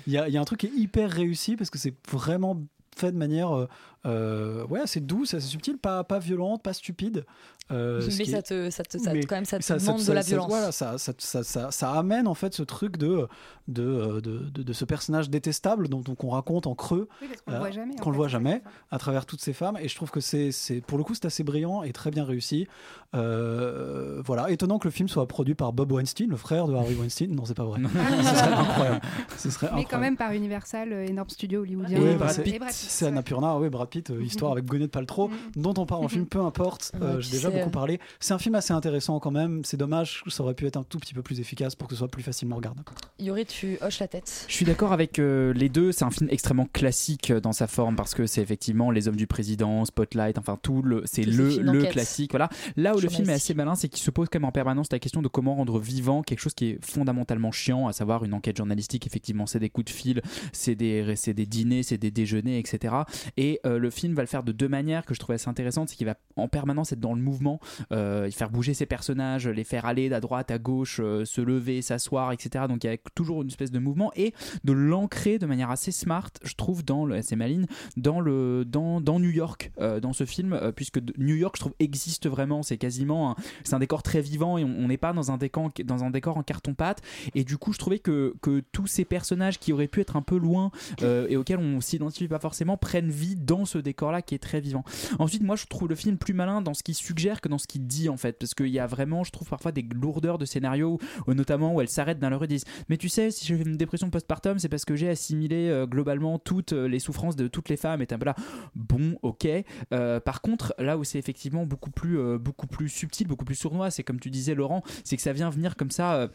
Y, 0.06 0.22
il 0.28 0.32
y 0.32 0.36
a 0.38 0.40
un 0.40 0.44
truc 0.44 0.60
qui 0.60 0.66
est 0.66 0.74
hyper 0.74 1.10
réussi 1.10 1.56
parce 1.56 1.68
que 1.68 1.78
c'est 1.78 1.94
vraiment 2.10 2.62
fait 2.96 3.12
de 3.12 3.16
manière 3.18 3.68
euh, 4.06 4.62
euh, 4.62 4.66
ouais, 4.66 4.80
assez 4.80 5.00
douce, 5.00 5.34
assez 5.34 5.46
subtile, 5.46 5.76
pas, 5.78 6.04
pas 6.04 6.18
violente, 6.18 6.62
pas 6.62 6.72
stupide. 6.72 7.24
euh, 7.70 8.02
mais 8.18 8.24
ça 8.24 8.38
est- 8.38 8.42
te, 8.42 8.70
ça 8.70 8.82
te, 8.82 8.98
ça, 8.98 9.12
mais 9.12 9.22
quand 9.22 9.36
même, 9.36 9.44
ça 9.44 9.58
te 9.58 9.62
ça- 9.64 9.78
ça- 9.78 9.86
demande 9.86 10.00
ça- 10.00 10.08
de 10.10 10.14
la 10.14 10.22
ça- 10.22 10.28
violence. 10.28 10.48
voilà, 10.48 10.72
ça, 10.72 10.98
ça, 10.98 11.12
ça, 11.18 11.44
ça- 11.44 11.70
ça 11.70 11.92
amène 11.92 12.26
en 12.26 12.34
fait 12.34 12.52
ce 12.52 12.62
truc 12.64 12.96
de, 12.96 13.28
de, 13.68 13.82
euh, 13.84 14.20
de, 14.20 14.38
de- 14.50 14.62
de 14.64 14.72
ce 14.72 14.84
personnage 14.84 15.30
détestable 15.30 15.88
dont, 15.88 16.00
dont 16.00 16.16
on 16.24 16.30
raconte 16.30 16.66
en 16.66 16.74
creux, 16.74 17.08
Oui, 17.22 17.28
parce 17.28 17.42
qu'on 17.42 17.52
le 17.52 17.58
voit 17.58 17.70
jamais, 17.70 17.94
qu'on 17.96 18.10
le 18.10 18.16
voit 18.16 18.26
jamais 18.28 18.62
à 18.90 18.98
travers 18.98 19.24
toutes 19.26 19.40
ces 19.40 19.52
femmes. 19.52 19.76
Et 19.80 19.86
je 19.88 19.94
trouve 19.94 20.10
que 20.10 20.20
c'est, 20.20 20.50
c'est 20.50 20.80
pour 20.80 20.98
le 20.98 21.04
coup, 21.04 21.14
c'est 21.14 21.26
assez 21.26 21.44
brillant 21.44 21.82
et 21.84 21.92
très 21.92 22.10
bien 22.10 22.24
réussi. 22.24 22.66
Euh, 23.14 24.22
voilà, 24.24 24.50
étonnant 24.50 24.78
que 24.78 24.88
le 24.88 24.92
film 24.92 25.08
soit 25.08 25.26
produit 25.26 25.54
par 25.54 25.72
Bob 25.72 25.92
Weinstein, 25.92 26.28
le 26.30 26.36
frère 26.36 26.66
de 26.66 26.74
Harvey 26.74 26.94
Weinstein. 26.94 27.34
Non, 27.34 27.44
c'est 27.44 27.54
pas 27.56 27.64
vrai. 27.64 27.80
ce 28.22 28.34
serait 28.34 28.52
incroyable. 28.52 29.00
Ce 29.36 29.50
serait 29.50 29.70
Mais 29.74 29.84
quand 29.84 29.98
même 29.98 30.16
par 30.16 30.32
Universal, 30.32 30.92
euh, 30.92 31.06
énorme 31.06 31.28
studio 31.28 31.60
hollywoodien. 31.62 31.98
Oui, 32.00 32.08
euh, 32.08 32.16
bah, 32.16 32.28
c'est 32.28 32.46
et 32.48 32.58
Brad 32.58 32.70
Pitt, 32.70 32.76
c'est 32.78 33.04
ouais. 33.04 33.10
Annapurna, 33.12 33.56
oui, 33.58 33.68
Brad 33.68 33.88
Pitt, 33.90 34.10
euh, 34.10 34.22
histoire 34.24 34.52
avec 34.52 34.64
Gwyneth 34.64 34.90
Paltrow, 34.90 35.30
dont 35.56 35.74
on 35.76 35.86
parle 35.86 36.04
en 36.04 36.08
film, 36.08 36.26
peu 36.26 36.40
importe, 36.40 36.92
euh, 37.00 37.16
Ouais, 37.16 37.22
j'ai 37.22 37.32
déjà 37.32 37.50
beaucoup 37.50 37.70
parlé. 37.70 38.00
C'est 38.20 38.34
un 38.34 38.38
film 38.38 38.54
assez 38.54 38.72
intéressant 38.72 39.18
quand 39.20 39.30
même, 39.30 39.64
c'est 39.64 39.76
dommage, 39.76 40.22
ça 40.28 40.42
aurait 40.42 40.54
pu 40.54 40.66
être 40.66 40.76
un 40.76 40.82
tout 40.82 40.98
petit 40.98 41.14
peu 41.14 41.22
plus 41.22 41.40
efficace 41.40 41.74
pour 41.74 41.88
que 41.88 41.94
ce 41.94 41.98
soit 41.98 42.08
plus 42.08 42.22
facilement 42.22 42.56
regardable. 42.56 42.84
Yuri, 43.18 43.46
tu 43.46 43.78
hoches 43.82 43.98
la 43.98 44.08
tête. 44.08 44.46
Je 44.48 44.54
suis 44.54 44.64
d'accord 44.64 44.92
avec 44.92 45.18
euh, 45.18 45.52
les 45.52 45.68
deux. 45.68 45.92
C'est 45.92 46.04
un 46.04 46.10
film 46.10 46.28
extrêmement 46.30 46.66
classique 46.72 47.32
dans 47.32 47.52
sa 47.52 47.66
forme 47.66 47.96
parce 47.96 48.14
que 48.14 48.26
c'est 48.26 48.40
effectivement 48.40 48.90
Les 48.90 49.08
Hommes 49.08 49.16
du 49.16 49.26
Président, 49.26 49.84
Spotlight, 49.84 50.38
enfin 50.38 50.58
tout 50.62 50.82
le, 50.82 51.02
c'est 51.04 51.24
le, 51.24 51.58
le 51.58 51.84
classique. 51.84 52.32
Voilà. 52.32 52.48
Là 52.76 52.96
où 52.96 53.00
le 53.00 53.08
film 53.08 53.28
est 53.28 53.34
assez 53.34 53.54
malin, 53.54 53.74
c'est 53.74 53.88
qu'il 53.88 54.02
se 54.02 54.10
pose 54.10 54.28
quand 54.30 54.38
même 54.38 54.48
en 54.48 54.52
permanence 54.52 54.88
la 54.92 54.98
question 54.98 55.22
de 55.22 55.28
comment 55.28 55.54
rendre 55.54 55.78
vivant 55.78 56.22
quelque 56.22 56.40
chose 56.40 56.54
qui 56.54 56.70
est 56.70 56.84
fondamentalement 56.84 57.52
chiant, 57.52 57.88
à 57.88 57.92
savoir 57.92 58.24
une 58.24 58.34
enquête 58.34 58.56
journalistique. 58.56 59.06
Effectivement, 59.06 59.46
c'est 59.46 59.58
des 59.58 59.70
coups 59.70 59.86
de 59.86 59.90
fil, 59.90 60.22
c'est 60.52 60.74
des, 60.74 61.14
c'est 61.16 61.34
des 61.34 61.46
dîners, 61.46 61.82
c'est 61.82 61.98
des 61.98 62.10
déjeuners, 62.10 62.58
etc. 62.58 62.94
Et 63.36 63.60
euh, 63.66 63.78
le 63.80 63.90
film 63.90 64.14
va 64.14 64.22
le 64.22 64.28
faire 64.28 64.42
de 64.42 64.52
deux 64.52 64.68
manières 64.68 65.04
que 65.04 65.14
je 65.14 65.20
trouve 65.20 65.34
assez 65.34 65.48
intéressantes. 65.48 65.88
C'est 65.88 65.96
qu'il 65.96 66.06
va 66.06 66.16
en 66.36 66.48
permanence 66.48 66.92
être 66.92 67.00
dans 67.00 67.14
le 67.14 67.20
mouvement, 67.20 67.60
euh, 67.92 68.30
faire 68.30 68.50
bouger 68.50 68.74
ses 68.74 68.86
personnages, 68.86 69.48
les 69.48 69.64
faire 69.64 69.86
aller 69.86 70.12
à 70.12 70.20
droite, 70.20 70.50
à 70.50 70.58
gauche, 70.58 71.00
euh, 71.02 71.24
se 71.24 71.40
lever, 71.40 71.82
s'asseoir, 71.82 72.32
etc. 72.32 72.66
Donc 72.68 72.84
il 72.84 72.90
y 72.90 72.92
a 72.92 72.96
toujours 73.14 73.42
une 73.42 73.48
espèce 73.48 73.70
de 73.70 73.78
mouvement 73.78 74.12
et 74.16 74.34
de 74.64 74.72
l'ancrer 74.72 75.38
de 75.38 75.46
manière 75.46 75.70
assez 75.70 75.92
smart, 75.92 76.30
je 76.42 76.54
trouve, 76.54 76.84
dans 76.84 77.04
le, 77.04 77.22
c'est 77.22 77.36
Maline, 77.36 77.66
dans 77.96 78.20
le, 78.20 78.64
dans, 78.64 79.00
New 79.00 79.30
York, 79.30 79.72
euh, 79.80 80.00
dans 80.00 80.12
ce 80.12 80.24
film, 80.24 80.58
puisque 80.76 81.00
New 81.18 81.34
York, 81.34 81.56
je 81.56 81.60
trouve, 81.60 81.74
existe 81.78 82.28
vraiment. 82.28 82.62
C'est 82.62 82.78
quasiment, 82.78 83.36
c'est 83.64 83.74
un 83.74 83.78
décor 83.78 84.02
très 84.02 84.20
vivant 84.20 84.58
et 84.58 84.64
on 84.64 84.88
n'est 84.88 84.96
pas 84.96 85.12
dans 85.12 85.30
un 85.30 85.36
décor, 85.36 85.70
dans 85.84 86.04
un 86.04 86.10
décor 86.10 86.36
en 86.36 86.42
carton 86.42 86.74
pâte. 86.74 87.02
Et 87.34 87.44
du 87.44 87.58
coup, 87.58 87.72
je 87.72 87.78
trouvais 87.78 87.98
que, 87.98 88.34
que 88.40 88.62
tous 88.72 88.86
ces 88.86 89.04
personnages 89.04 89.58
qui 89.58 89.72
auraient 89.72 89.88
pu 89.88 90.00
être 90.00 90.16
un 90.16 90.22
peu 90.22 90.36
loin 90.36 90.70
et 91.02 91.36
auxquels 91.36 91.58
on 91.58 91.80
s'identifie 91.80 92.28
pas 92.28 92.38
forcément 92.38 92.76
prennent 92.76 93.10
vie 93.10 93.36
dans 93.36 93.64
ce 93.70 93.78
décor-là 93.78 94.22
qui 94.22 94.34
est 94.34 94.38
très 94.38 94.60
vivant. 94.60 94.84
Ensuite, 95.18 95.42
moi, 95.42 95.56
je 95.56 95.66
trouve 95.66 95.88
le 95.88 95.94
film 95.94 96.16
plus 96.18 96.34
malin 96.34 96.60
dans 96.62 96.74
ce 96.74 96.82
qu'il 96.82 96.94
suggère 96.94 97.40
que 97.40 97.48
dans 97.48 97.58
ce 97.58 97.66
qu'il 97.66 97.86
dit 97.86 98.08
en 98.08 98.16
fait, 98.16 98.38
parce 98.38 98.54
qu'il 98.54 98.68
y 98.68 98.78
a 98.78 98.86
vraiment, 98.86 99.24
je 99.24 99.30
trouve 99.30 99.48
parfois 99.48 99.72
des 99.72 99.82
lourdeurs 99.82 100.38
de 100.38 100.44
scénario, 100.44 100.98
où- 101.26 101.34
notamment 101.34 101.74
où 101.74 101.80
elles 101.80 101.88
s'arrêtent 101.88 102.18
dans 102.18 102.30
leur 102.30 102.46
disent 102.46 102.64
Mais 102.88 102.96
tu 102.96 103.08
sais, 103.08 103.30
si 103.30 103.46
j'ai 103.46 103.54
une 103.56 103.76
dépression 103.76 104.10
postpartum, 104.10 104.58
c'est 104.58 104.68
parce 104.68 104.84
que 104.84 104.96
j'ai 104.96 105.08
assimilé 105.08 105.68
euh, 105.68 105.86
globalement 105.86 106.38
toutes 106.38 106.72
euh, 106.72 106.86
les 106.88 106.98
souffrances 106.98 107.36
de 107.36 107.48
toutes 107.48 107.68
les 107.68 107.76
femmes. 107.76 108.02
Et 108.02 108.12
un 108.12 108.18
peu 108.18 108.26
là, 108.26 108.34
bon, 108.74 109.16
ok. 109.22 109.46
Euh, 109.92 110.20
par 110.20 110.40
contre, 110.42 110.74
là 110.78 110.98
où 110.98 111.04
c'est 111.04 111.18
effectivement 111.18 111.64
beaucoup 111.66 111.90
plus, 111.90 112.18
euh, 112.18 112.38
beaucoup 112.38 112.66
plus 112.66 112.88
subtil, 112.88 113.26
beaucoup 113.26 113.44
plus 113.44 113.54
sournois, 113.54 113.90
c'est 113.90 114.02
comme 114.02 114.20
tu 114.20 114.30
disais, 114.30 114.54
Laurent, 114.54 114.82
c'est 115.04 115.16
que 115.16 115.22
ça 115.22 115.32
vient 115.32 115.50
venir 115.50 115.76
comme 115.76 115.90
ça. 115.90 116.28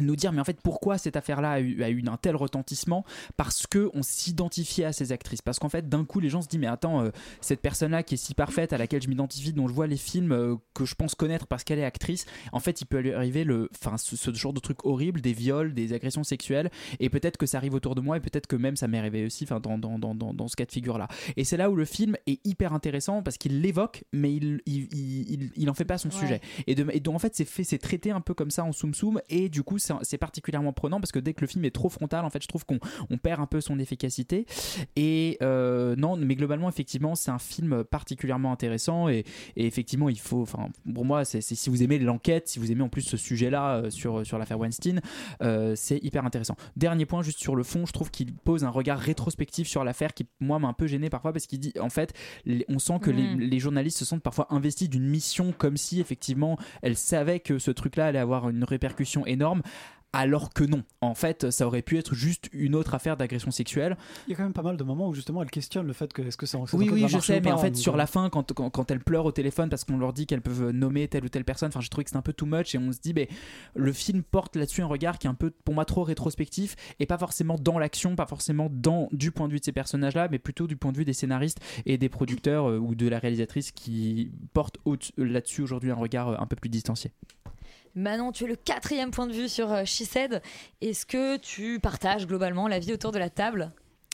Nous 0.00 0.16
dire 0.16 0.32
mais 0.32 0.40
en 0.40 0.44
fait 0.44 0.60
pourquoi 0.62 0.98
cette 0.98 1.16
affaire-là 1.16 1.52
a 1.52 1.60
eu, 1.60 1.82
a 1.82 1.90
eu 1.90 2.02
un 2.06 2.16
tel 2.16 2.36
retentissement? 2.36 3.04
Parce 3.36 3.66
que 3.66 3.90
on 3.94 4.02
s'identifiait 4.02 4.84
à 4.84 4.92
ces 4.92 5.12
actrices. 5.12 5.42
Parce 5.42 5.58
qu'en 5.58 5.68
fait 5.68 5.88
d'un 5.88 6.04
coup 6.04 6.20
les 6.20 6.28
gens 6.28 6.42
se 6.42 6.48
disent 6.48 6.60
mais 6.60 6.66
attends 6.66 7.02
euh, 7.04 7.10
cette 7.40 7.60
personne-là 7.60 8.02
qui 8.02 8.14
est 8.14 8.18
si 8.18 8.34
parfaite 8.34 8.72
à 8.72 8.78
laquelle 8.78 9.02
je 9.02 9.08
m'identifie 9.08 9.52
dont 9.52 9.68
je 9.68 9.72
vois 9.72 9.86
les 9.86 9.96
films 9.96 10.32
euh, 10.32 10.56
que 10.74 10.84
je 10.84 10.94
pense 10.94 11.14
connaître 11.14 11.46
parce 11.46 11.64
qu'elle 11.64 11.78
est 11.78 11.84
actrice 11.84 12.26
en 12.52 12.60
fait 12.60 12.80
il 12.80 12.86
peut 12.86 12.98
lui 12.98 13.12
arriver 13.12 13.44
le 13.44 13.68
enfin 13.74 13.96
ce, 13.98 14.16
ce 14.16 14.32
genre 14.32 14.52
de 14.52 14.60
truc 14.60 14.84
horrible 14.84 15.20
des 15.20 15.32
viols 15.32 15.74
des 15.74 15.92
agressions 15.92 16.24
sexuelles 16.24 16.70
et 17.00 17.08
peut-être 17.10 17.36
que 17.36 17.46
ça 17.46 17.58
arrive 17.58 17.74
autour 17.74 17.94
de 17.94 18.00
moi 18.00 18.16
et 18.16 18.20
peut-être 18.20 18.46
que 18.46 18.56
même 18.56 18.76
ça 18.76 18.88
m'est 18.88 18.98
arrivé 18.98 19.24
aussi 19.26 19.44
enfin 19.44 19.60
dans, 19.60 19.78
dans, 19.78 19.98
dans, 19.98 20.14
dans, 20.14 20.32
dans 20.34 20.48
ce 20.48 20.56
cas 20.56 20.64
de 20.64 20.72
figure 20.72 20.98
là 20.98 21.08
et 21.36 21.44
c'est 21.44 21.56
là 21.56 21.70
où 21.70 21.76
le 21.76 21.84
film 21.84 22.16
est 22.26 22.40
hyper 22.46 22.72
intéressant 22.72 23.22
parce 23.22 23.38
qu'il 23.38 23.60
l'évoque 23.60 24.04
mais 24.12 24.32
il 24.34 24.60
il, 24.66 24.88
il, 24.92 25.30
il, 25.32 25.50
il 25.56 25.70
en 25.70 25.74
fait 25.74 25.84
pas 25.84 25.98
son 25.98 26.08
Ouais. 26.10 26.14
sujet. 26.16 26.40
Et, 26.66 26.74
de, 26.74 26.84
et 26.92 26.98
donc 27.00 27.14
en 27.14 27.18
fait 27.20 27.34
c'est 27.36 27.44
fait 27.44 27.62
c'est 27.64 27.78
traité 27.78 28.10
un 28.10 28.20
peu 28.20 28.34
comme 28.34 28.50
ça 28.50 28.64
en 28.64 28.72
soum 28.72 28.94
soum 28.94 29.20
et 29.28 29.48
du 29.48 29.62
coup 29.62 29.78
c'est 29.80 30.18
particulièrement 30.18 30.72
prenant 30.72 31.00
parce 31.00 31.12
que 31.12 31.18
dès 31.18 31.34
que 31.34 31.40
le 31.40 31.46
film 31.46 31.64
est 31.64 31.74
trop 31.74 31.88
frontal 31.88 32.24
en 32.24 32.30
fait 32.30 32.42
je 32.42 32.48
trouve 32.48 32.64
qu'on 32.64 32.78
on 33.10 33.18
perd 33.18 33.40
un 33.40 33.46
peu 33.46 33.60
son 33.60 33.78
efficacité. 33.78 34.46
Et 34.96 35.38
euh, 35.42 35.96
non 35.96 36.16
mais 36.16 36.34
globalement 36.34 36.68
effectivement 36.68 37.14
c'est 37.14 37.30
un 37.30 37.38
film 37.38 37.84
particulièrement 37.84 38.52
intéressant 38.52 39.08
et, 39.08 39.24
et 39.56 39.66
effectivement 39.66 40.08
il 40.08 40.18
faut 40.18 40.42
enfin 40.42 40.68
pour 40.94 41.04
moi 41.04 41.24
c'est 41.24 41.40
si 41.40 41.70
vous 41.70 41.82
aimez 41.82 41.98
l'enquête 41.98 42.48
si 42.48 42.58
vous 42.58 42.70
aimez 42.70 42.82
en 42.82 42.88
plus 42.88 43.02
ce 43.02 43.16
sujet 43.16 43.50
là 43.50 43.82
sur, 43.90 44.24
sur 44.26 44.38
l'affaire 44.38 44.58
Weinstein 44.58 45.00
euh, 45.42 45.74
c'est 45.76 45.98
hyper 46.02 46.24
intéressant. 46.24 46.56
Dernier 46.76 47.06
point 47.06 47.22
juste 47.22 47.38
sur 47.38 47.56
le 47.56 47.62
fond 47.62 47.86
je 47.86 47.92
trouve 47.92 48.10
qu'il 48.10 48.34
pose 48.34 48.64
un 48.64 48.70
regard 48.70 48.98
rétrospectif 48.98 49.68
sur 49.68 49.84
l'affaire 49.84 50.14
qui 50.14 50.26
moi 50.40 50.58
m'a 50.58 50.68
un 50.68 50.72
peu 50.72 50.86
gêné 50.86 51.10
parfois 51.10 51.32
parce 51.32 51.46
qu'il 51.46 51.60
dit 51.60 51.72
en 51.80 51.90
fait 51.90 52.12
on 52.68 52.78
sent 52.78 52.98
que 53.00 53.10
les, 53.10 53.34
les 53.34 53.58
journalistes 53.58 53.98
se 53.98 54.04
sentent 54.04 54.22
parfois 54.22 54.46
investis 54.50 54.88
d'une 54.88 55.06
mission 55.06 55.52
comme 55.56 55.76
si 55.76 56.00
effectivement 56.00 56.58
elle 56.82 56.96
savait 56.96 57.40
que 57.40 57.58
ce 57.58 57.70
truc 57.70 57.96
là 57.96 58.06
allait 58.06 58.18
avoir 58.18 58.48
une 58.48 58.64
répercussion 58.64 59.26
énorme 59.26 59.62
alors 60.12 60.52
que 60.52 60.64
non. 60.64 60.82
En 61.00 61.14
fait, 61.14 61.50
ça 61.50 61.66
aurait 61.66 61.82
pu 61.82 61.96
être 61.98 62.14
juste 62.14 62.48
une 62.52 62.74
autre 62.74 62.94
affaire 62.94 63.16
d'agression 63.16 63.50
sexuelle. 63.50 63.96
Il 64.26 64.30
y 64.30 64.34
a 64.34 64.36
quand 64.36 64.42
même 64.42 64.52
pas 64.52 64.62
mal 64.62 64.76
de 64.76 64.82
moments 64.84 65.08
où 65.08 65.14
justement 65.14 65.42
elle 65.42 65.50
questionne 65.50 65.86
le 65.86 65.92
fait 65.92 66.12
que 66.12 66.22
est-ce 66.22 66.36
que 66.36 66.46
ça 66.46 66.58
c'est 66.66 66.76
Oui, 66.76 66.88
oui, 66.92 67.04
je 67.08 67.18
sais, 67.20 67.40
mais 67.40 67.52
en 67.52 67.58
fait, 67.58 67.76
sur 67.76 67.94
euh, 67.94 67.96
la 67.96 68.06
fin, 68.06 68.28
quand, 68.28 68.52
quand, 68.52 68.70
quand 68.70 68.90
elles 68.90 69.00
pleurent 69.00 69.26
au 69.26 69.32
téléphone 69.32 69.68
parce 69.68 69.84
qu'on 69.84 69.98
leur 69.98 70.12
dit 70.12 70.26
qu'elles 70.26 70.42
peuvent 70.42 70.70
nommer 70.70 71.06
telle 71.08 71.24
ou 71.24 71.28
telle 71.28 71.44
personne, 71.44 71.68
enfin, 71.68 71.80
j'ai 71.80 71.88
trouvé 71.88 72.04
que 72.04 72.10
c'était 72.10 72.18
un 72.18 72.22
peu 72.22 72.32
too 72.32 72.46
much 72.46 72.74
et 72.74 72.78
on 72.78 72.90
se 72.92 72.98
dit, 73.00 73.14
mais 73.14 73.28
le 73.76 73.92
film 73.92 74.22
porte 74.22 74.56
là-dessus 74.56 74.82
un 74.82 74.86
regard 74.86 75.18
qui 75.18 75.26
est 75.26 75.30
un 75.30 75.34
peu, 75.34 75.50
pour 75.50 75.74
moi, 75.74 75.84
trop 75.84 76.02
rétrospectif 76.02 76.74
et 76.98 77.06
pas 77.06 77.18
forcément 77.18 77.56
dans 77.60 77.78
l'action, 77.78 78.16
pas 78.16 78.26
forcément 78.26 78.68
dans, 78.70 79.08
du 79.12 79.30
point 79.30 79.46
de 79.46 79.52
vue 79.52 79.60
de 79.60 79.64
ces 79.64 79.72
personnages-là, 79.72 80.28
mais 80.30 80.38
plutôt 80.40 80.66
du 80.66 80.76
point 80.76 80.90
de 80.92 80.96
vue 80.98 81.04
des 81.04 81.12
scénaristes 81.12 81.60
et 81.86 81.98
des 81.98 82.08
producteurs 82.08 82.68
euh, 82.68 82.78
ou 82.78 82.94
de 82.94 83.08
la 83.08 83.18
réalisatrice 83.20 83.70
qui 83.70 84.32
portent 84.52 84.78
au- 84.84 84.96
là-dessus 85.16 85.62
aujourd'hui 85.62 85.90
un 85.90 85.94
regard 85.94 86.28
euh, 86.30 86.36
un 86.38 86.46
peu 86.46 86.56
plus 86.56 86.68
distancié. 86.70 87.12
Manon, 87.94 88.32
tu 88.32 88.44
es 88.44 88.46
le 88.46 88.56
quatrième 88.56 89.10
point 89.10 89.26
de 89.26 89.32
vue 89.32 89.48
sur 89.48 89.72
euh, 89.72 89.84
She 89.84 90.02
Said. 90.04 90.42
Est-ce 90.80 91.06
que 91.06 91.36
tu 91.38 91.80
partages 91.80 92.26
globalement 92.26 92.68
la 92.68 92.78
vie 92.78 92.92
autour 92.92 93.12
de 93.12 93.18
la 93.18 93.30
table? 93.30 93.72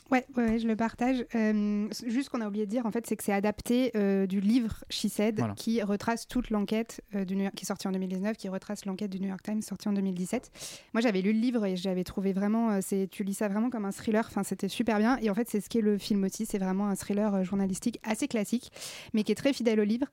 Ouais, 0.09 0.25
ouais, 0.37 0.45
ouais, 0.45 0.57
je 0.59 0.65
le 0.69 0.77
partage. 0.77 1.25
Euh, 1.35 1.87
juste 2.05 2.27
ce 2.27 2.29
qu'on 2.29 2.39
a 2.39 2.47
oublié 2.47 2.65
de 2.65 2.71
dire, 2.71 2.85
en 2.85 2.91
fait, 2.91 3.05
c'est 3.05 3.17
que 3.17 3.23
c'est 3.25 3.33
adapté 3.33 3.91
euh, 3.97 4.25
du 4.25 4.39
livre 4.39 4.85
She 4.89 5.07
Said, 5.07 5.37
Voilà. 5.37 5.53
qui 5.55 5.81
retrace 5.83 6.29
toute 6.29 6.49
l'enquête 6.49 7.01
euh, 7.13 7.25
du 7.25 7.35
New 7.35 7.43
York- 7.43 7.53
qui 7.55 7.65
est 7.65 7.67
sorti 7.67 7.89
en 7.89 7.91
2019, 7.91 8.37
qui 8.37 8.47
retrace 8.47 8.85
l'enquête 8.85 9.09
du 9.11 9.19
New 9.19 9.27
York 9.27 9.43
Times 9.43 9.61
sorti 9.61 9.89
en 9.89 9.91
2017. 9.93 10.49
Moi, 10.93 11.01
j'avais 11.01 11.21
lu 11.21 11.33
le 11.33 11.39
livre 11.39 11.65
et 11.65 11.75
j'avais 11.75 12.05
trouvé 12.05 12.31
vraiment, 12.31 12.71
euh, 12.71 12.79
c'est, 12.81 13.09
tu 13.11 13.25
lis 13.25 13.33
ça 13.33 13.49
vraiment 13.49 13.69
comme 13.69 13.83
un 13.83 13.91
thriller. 13.91 14.25
Enfin, 14.29 14.43
c'était 14.43 14.69
super 14.69 14.97
bien. 14.97 15.17
Et 15.21 15.29
en 15.29 15.35
fait, 15.35 15.49
c'est 15.49 15.59
ce 15.59 15.67
qu'est 15.67 15.81
le 15.81 15.97
film 15.97 16.23
aussi. 16.23 16.45
C'est 16.45 16.57
vraiment 16.57 16.87
un 16.87 16.95
thriller 16.95 17.35
euh, 17.35 17.43
journalistique 17.43 17.99
assez 18.03 18.29
classique, 18.29 18.71
mais 19.13 19.23
qui 19.25 19.33
est 19.33 19.35
très 19.35 19.51
fidèle 19.51 19.81
au 19.81 19.83
livre. 19.85 20.07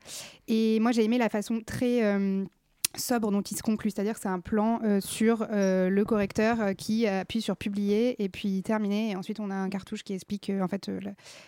Et 0.49 0.81
moi, 0.81 0.91
j'ai 0.91 1.05
aimé 1.05 1.19
la 1.19 1.29
façon 1.29 1.61
très 1.65 2.03
euh, 2.05 2.45
sobre 2.97 3.31
dont 3.31 3.43
il 3.43 3.57
se 3.57 3.63
conclut, 3.63 3.91
c'est-à-dire 3.91 4.15
que 4.15 4.21
c'est 4.21 4.29
un 4.29 4.41
plan 4.41 4.81
euh, 4.85 5.01
sur 5.01 5.47
euh, 5.51 5.89
le 5.89 6.05
correcteur 6.05 6.61
euh, 6.61 6.73
qui 6.75 7.07
appuie 7.07 7.43
sur 7.43 7.57
publier 7.57 8.23
et 8.23 8.29
puis 8.29 8.63
terminer 8.63 9.11
et 9.11 9.17
ensuite 9.17 9.41
on 9.41 9.51
a 9.51 9.55
un 9.55 9.69
cartouche 9.69 10.03
qui 10.05 10.13
explique 10.13 10.51
en 10.61 10.69
fait 10.69 10.89
le- 10.89 11.01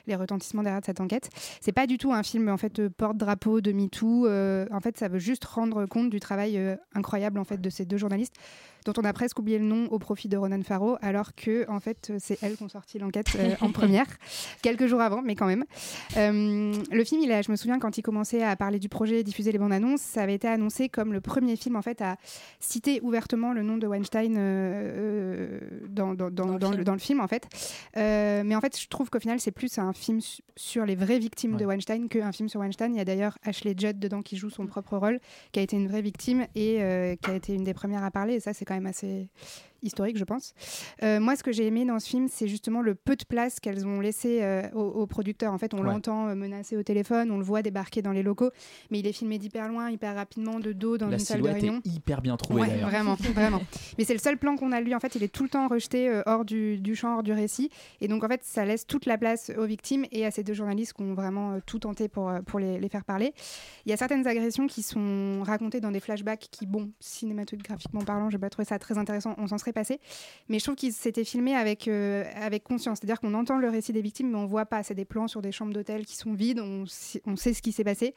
les 0.07 0.15
retentissements 0.17 0.63
derrière 0.63 0.83
cette 0.85 1.01
enquête. 1.01 1.31
C'est 1.61 1.73
pas 1.73 1.87
du 1.87 1.99
tout 1.99 2.13
un 2.13 2.23
film 2.23 2.49
en 2.49 2.57
fait 2.57 2.89
porte-drapeau 2.89 3.61
de 3.61 3.73
MeToo. 3.73 4.27
en 4.29 4.81
fait, 4.81 4.97
ça 4.99 5.09
veut 5.09 5.19
juste 5.19 5.45
rendre 5.45 5.87
compte 5.87 6.11
du 6.11 6.21
travail 6.21 6.61
incroyable 6.95 7.39
en 7.39 7.45
fait 7.45 7.61
de 7.61 7.71
ces 7.71 7.85
deux 7.85 7.97
journalistes 7.99 8.35
dont 8.87 8.95
on 8.99 9.05
a 9.05 9.13
presque 9.13 9.39
oublié 9.39 9.59
le 9.59 9.67
nom 9.67 9.87
au 9.91 9.99
profit 9.99 10.29
de 10.29 10.39
Ronan 10.39 10.63
Farrow, 10.63 10.97
alors 11.03 11.35
que 11.35 11.69
en 11.69 11.81
fait 11.81 12.13
c'est 12.19 12.39
elles 12.43 12.57
qui 12.57 12.63
ont 12.63 12.69
sorti 12.71 12.99
l'enquête 12.99 13.27
euh, 13.39 13.55
en 13.61 13.71
première, 13.73 14.07
quelques 14.63 14.87
jours 14.87 15.01
avant, 15.03 15.21
mais 15.21 15.35
quand 15.35 15.47
même. 15.47 15.65
Euh, 16.17 16.73
le 16.91 17.05
film, 17.05 17.21
il 17.21 17.31
a, 17.33 17.43
je 17.43 17.51
me 17.51 17.57
souviens 17.57 17.79
quand 17.79 17.99
il 17.99 18.03
commençait 18.03 18.43
à 18.43 18.57
parler 18.57 18.79
du 18.79 18.89
projet, 18.89 19.23
diffuser 19.23 19.53
les 19.53 19.59
bandes 19.59 19.73
annonces, 19.73 20.01
ça 20.01 20.23
avait 20.23 20.35
été 20.37 20.49
annoncé 20.49 20.89
comme 20.89 21.13
le 21.13 21.21
premier 21.21 21.57
film 21.57 21.77
en 21.77 21.83
fait 21.83 22.01
à 22.01 22.17
citer 22.61 23.01
ouvertement 23.03 23.53
le 23.53 23.63
nom 23.63 23.77
de 23.77 23.87
Weinstein 23.87 24.35
euh, 24.39 25.59
dans, 25.89 26.15
dans, 26.15 26.31
dans, 26.31 26.59
dans 26.59 26.71
le, 26.71 26.85
dans 26.85 26.93
le 26.93 26.99
film 26.99 27.21
en 27.21 27.29
fait. 27.29 27.47
Mais 27.97 28.55
en 28.55 28.61
fait, 28.61 28.79
je 28.81 28.89
trouve 28.89 29.11
qu'au 29.11 29.19
final, 29.21 29.41
c'est 29.41 29.51
plus 29.51 29.79
un 29.79 29.93
film 29.93 30.21
su- 30.21 30.43
sur 30.57 30.87
les 30.87 30.95
vraies 30.95 31.19
victimes 31.19 31.57
de 31.57 31.65
Weinstein 31.67 32.09
qu'un 32.09 32.33
film 32.33 32.49
sur 32.49 32.61
Weinstein. 32.61 32.95
Il 32.95 32.99
y 32.99 33.01
a 33.01 33.05
d'ailleurs 33.05 33.37
Ashley 33.43 33.75
Judd 33.77 33.99
dedans 33.99 34.23
qui 34.23 34.37
joue 34.37 34.51
son 34.51 34.67
propre 34.67 34.97
rôle, 34.97 35.19
qui 35.53 35.59
a 35.59 35.63
été 35.63 35.77
une 35.77 35.89
vraie 35.89 36.03
victime 36.03 36.47
et 36.55 36.77
qui 37.23 37.31
a 37.31 37.35
été 37.35 37.55
une 37.55 37.65
des 37.65 37.75
premières 37.75 38.05
à 38.05 38.11
parler. 38.11 38.35
Et 38.35 38.41
ça, 38.41 38.53
c'est 38.53 38.65
quand 38.65 38.75
même 38.77 38.87
assez 38.87 39.29
historique, 39.87 40.19
je 40.19 40.25
pense. 40.25 40.53
Euh, 41.03 41.21
moi, 41.21 41.37
ce 41.37 41.43
que 41.43 41.53
j'ai 41.53 41.67
aimé 41.67 41.85
dans 41.85 41.99
ce 41.99 42.09
film, 42.09 42.29
c'est 42.29 42.49
justement 42.49 42.83
le 42.83 42.95
peu 42.95 43.17
de 43.17 43.25
place 43.25 43.61
qu'elles 43.61 43.87
ont 43.87 44.01
laissé 44.01 44.43
euh, 44.43 44.63
aux, 44.75 44.81
aux 44.83 45.07
producteurs. 45.07 45.53
En 45.53 45.59
fait, 45.59 45.73
on 45.75 45.79
Ouais. 45.79 45.85
l'entend 45.85 46.29
euh, 46.29 46.35
menacer 46.35 46.77
au 46.77 46.83
téléphone, 46.83 47.31
on 47.31 47.39
le 47.39 47.45
voit 47.45 47.63
débarquer 47.63 48.03
dans 48.03 48.13
les 48.13 48.23
locaux, 48.23 48.51
mais 48.91 48.99
il 48.99 49.07
est 49.07 49.13
filmé 49.13 49.39
d'hyper 49.39 49.69
loin, 49.69 49.91
hyper 49.91 50.15
rapidement, 50.15 50.59
de 50.61 50.73
dos, 50.73 50.99
dans 50.99 51.07
La 51.09 51.15
une 51.15 51.19
salle 51.19 51.43
de 51.43 51.49
réunion. 51.49 51.81
est 51.85 51.89
hyper 51.89 52.21
bien 52.23 52.37
trouvée 52.37 52.63
Ouais, 52.63 52.77
vraiment, 52.79 53.15
vraiment. 53.35 53.63
Mais 53.99 54.05
c'est 54.05 54.15
le 54.15 54.19
seul 54.21 54.37
plan 54.37 54.57
qu'on 54.57 54.73
a 54.73 54.81
lui. 54.81 54.95
En 54.95 55.01
fait, 55.01 55.15
il 55.15 55.23
est 55.23 55.29
tout 55.33 55.43
le 55.45 55.49
temps 55.49 55.69
rejeté 55.69 56.09
euh, 56.09 56.23
hors 56.27 56.45
du, 56.45 56.79
du 56.79 56.95
champ, 56.97 57.17
hors 57.17 57.23
du 57.23 57.33
récit. 57.33 57.71
Et 58.01 58.09
donc, 58.09 58.25
en 58.25 58.29
fait, 58.29 58.43
ça 58.43 58.65
laisse 58.65 58.87
toute 58.87 59.07
la 59.07 59.17
place 59.19 59.53
aux 59.57 59.67
victimes 59.67 60.05
et 60.13 60.27
à 60.27 60.31
ces 60.31 60.43
deux 60.43 60.55
journalistes 60.55 60.93
qui 60.95 61.03
ont 61.03 61.15
vraiment 61.15 61.59
tout 61.67 61.79
tenté 61.79 62.09
pour, 62.09 62.33
pour 62.47 62.59
les, 62.59 62.79
les 62.81 62.89
faire 62.89 63.05
parler. 63.05 63.33
Il 63.85 63.91
y 63.91 63.93
a 63.93 63.97
certaines 63.97 64.27
agressions 64.27 64.67
qui 64.67 64.83
sont 64.83 65.43
racontées 65.43 65.81
dans 65.81 65.91
des 65.93 66.01
flashbacks 66.01 66.49
qui, 66.51 66.67
bon, 66.67 66.91
cinématographiquement 67.01 68.03
parlant, 68.03 68.31
j'ai 68.31 68.39
pas 68.39 68.51
trouvé 68.51 68.65
ça 68.67 68.79
très 68.79 68.99
intéressant. 68.99 69.35
On 69.39 69.47
s'en 69.47 69.59
serait 69.59 69.73
passé. 69.77 70.01
Mais 70.49 70.59
je 70.59 70.65
trouve 70.65 70.75
qu'ils 70.75 70.93
s'étaient 70.93 71.23
filmés 71.25 71.55
avec, 71.55 71.87
euh, 71.87 72.25
avec 72.35 72.65
conscience. 72.65 72.99
C'est-à-dire 72.99 73.21
qu'on 73.21 73.35
entend 73.35 73.59
le 73.59 73.69
récit 73.69 73.93
des 73.93 74.03
victimes, 74.03 74.31
mais 74.31 74.39
on 74.39 74.47
voit 74.47 74.67
pas. 74.67 74.83
C'est 74.83 74.95
des 74.95 75.05
plans 75.05 75.29
sur 75.29 75.41
des 75.43 75.53
chambres 75.53 75.73
d'hôtel 75.73 76.05
qui 76.05 76.17
sont 76.17 76.33
vides. 76.35 76.59
On, 76.61 76.85
sait- 76.87 77.23
on 77.27 77.37
sait 77.37 77.53
ce 77.55 77.63
qui 77.63 77.71
s'est 77.71 77.85
passé. 77.85 78.15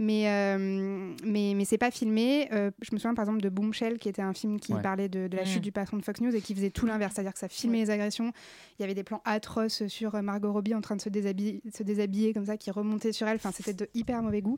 Mais, 0.00 0.28
euh, 0.28 1.12
mais, 1.24 1.52
mais 1.54 1.64
c'est 1.64 1.78
pas 1.78 1.90
filmé. 1.92 2.48
Euh, 2.52 2.70
je 2.80 2.88
me 2.92 2.98
souviens 2.98 3.14
par 3.14 3.24
exemple 3.24 3.42
de 3.42 3.48
Boomshell, 3.48 3.98
qui 3.98 4.08
était 4.08 4.22
un 4.22 4.32
film 4.34 4.58
qui 4.58 4.72
Ouais. 4.74 4.82
parlait 4.82 5.08
de, 5.08 5.28
de 5.28 5.36
la 5.36 5.44
chute 5.44 5.62
du 5.62 5.70
patron 5.72 5.98
de 5.98 6.02
Fox 6.02 6.20
News 6.20 6.34
et 6.34 6.40
qui 6.40 6.54
faisait 6.54 6.70
tout 6.70 6.86
l'inverse. 6.86 7.12
C'est-à-dire 7.14 7.34
que 7.34 7.38
ça 7.38 7.48
filmait 7.48 7.78
les 7.78 7.90
agressions. 7.90 8.32
Il 8.78 8.82
y 8.82 8.84
avait 8.84 8.94
des 8.94 9.04
plans 9.04 9.20
atroces 9.24 9.86
sur 9.86 10.14
euh, 10.14 10.22
Margot 10.22 10.52
Robbie 10.52 10.74
en 10.74 10.80
train 10.80 10.96
de 10.96 11.02
se 11.02 11.10
déshabiller, 11.10 11.60
se 11.72 11.82
déshabiller 11.82 12.32
comme 12.32 12.46
ça, 12.46 12.56
qui 12.56 12.70
remontait 12.70 13.12
sur 13.12 13.28
elle. 13.28 13.36
Enfin, 13.36 13.50
c'était 13.52 13.74
de 13.74 13.88
hyper 13.94 14.22
mauvais 14.22 14.40
goût. 14.40 14.56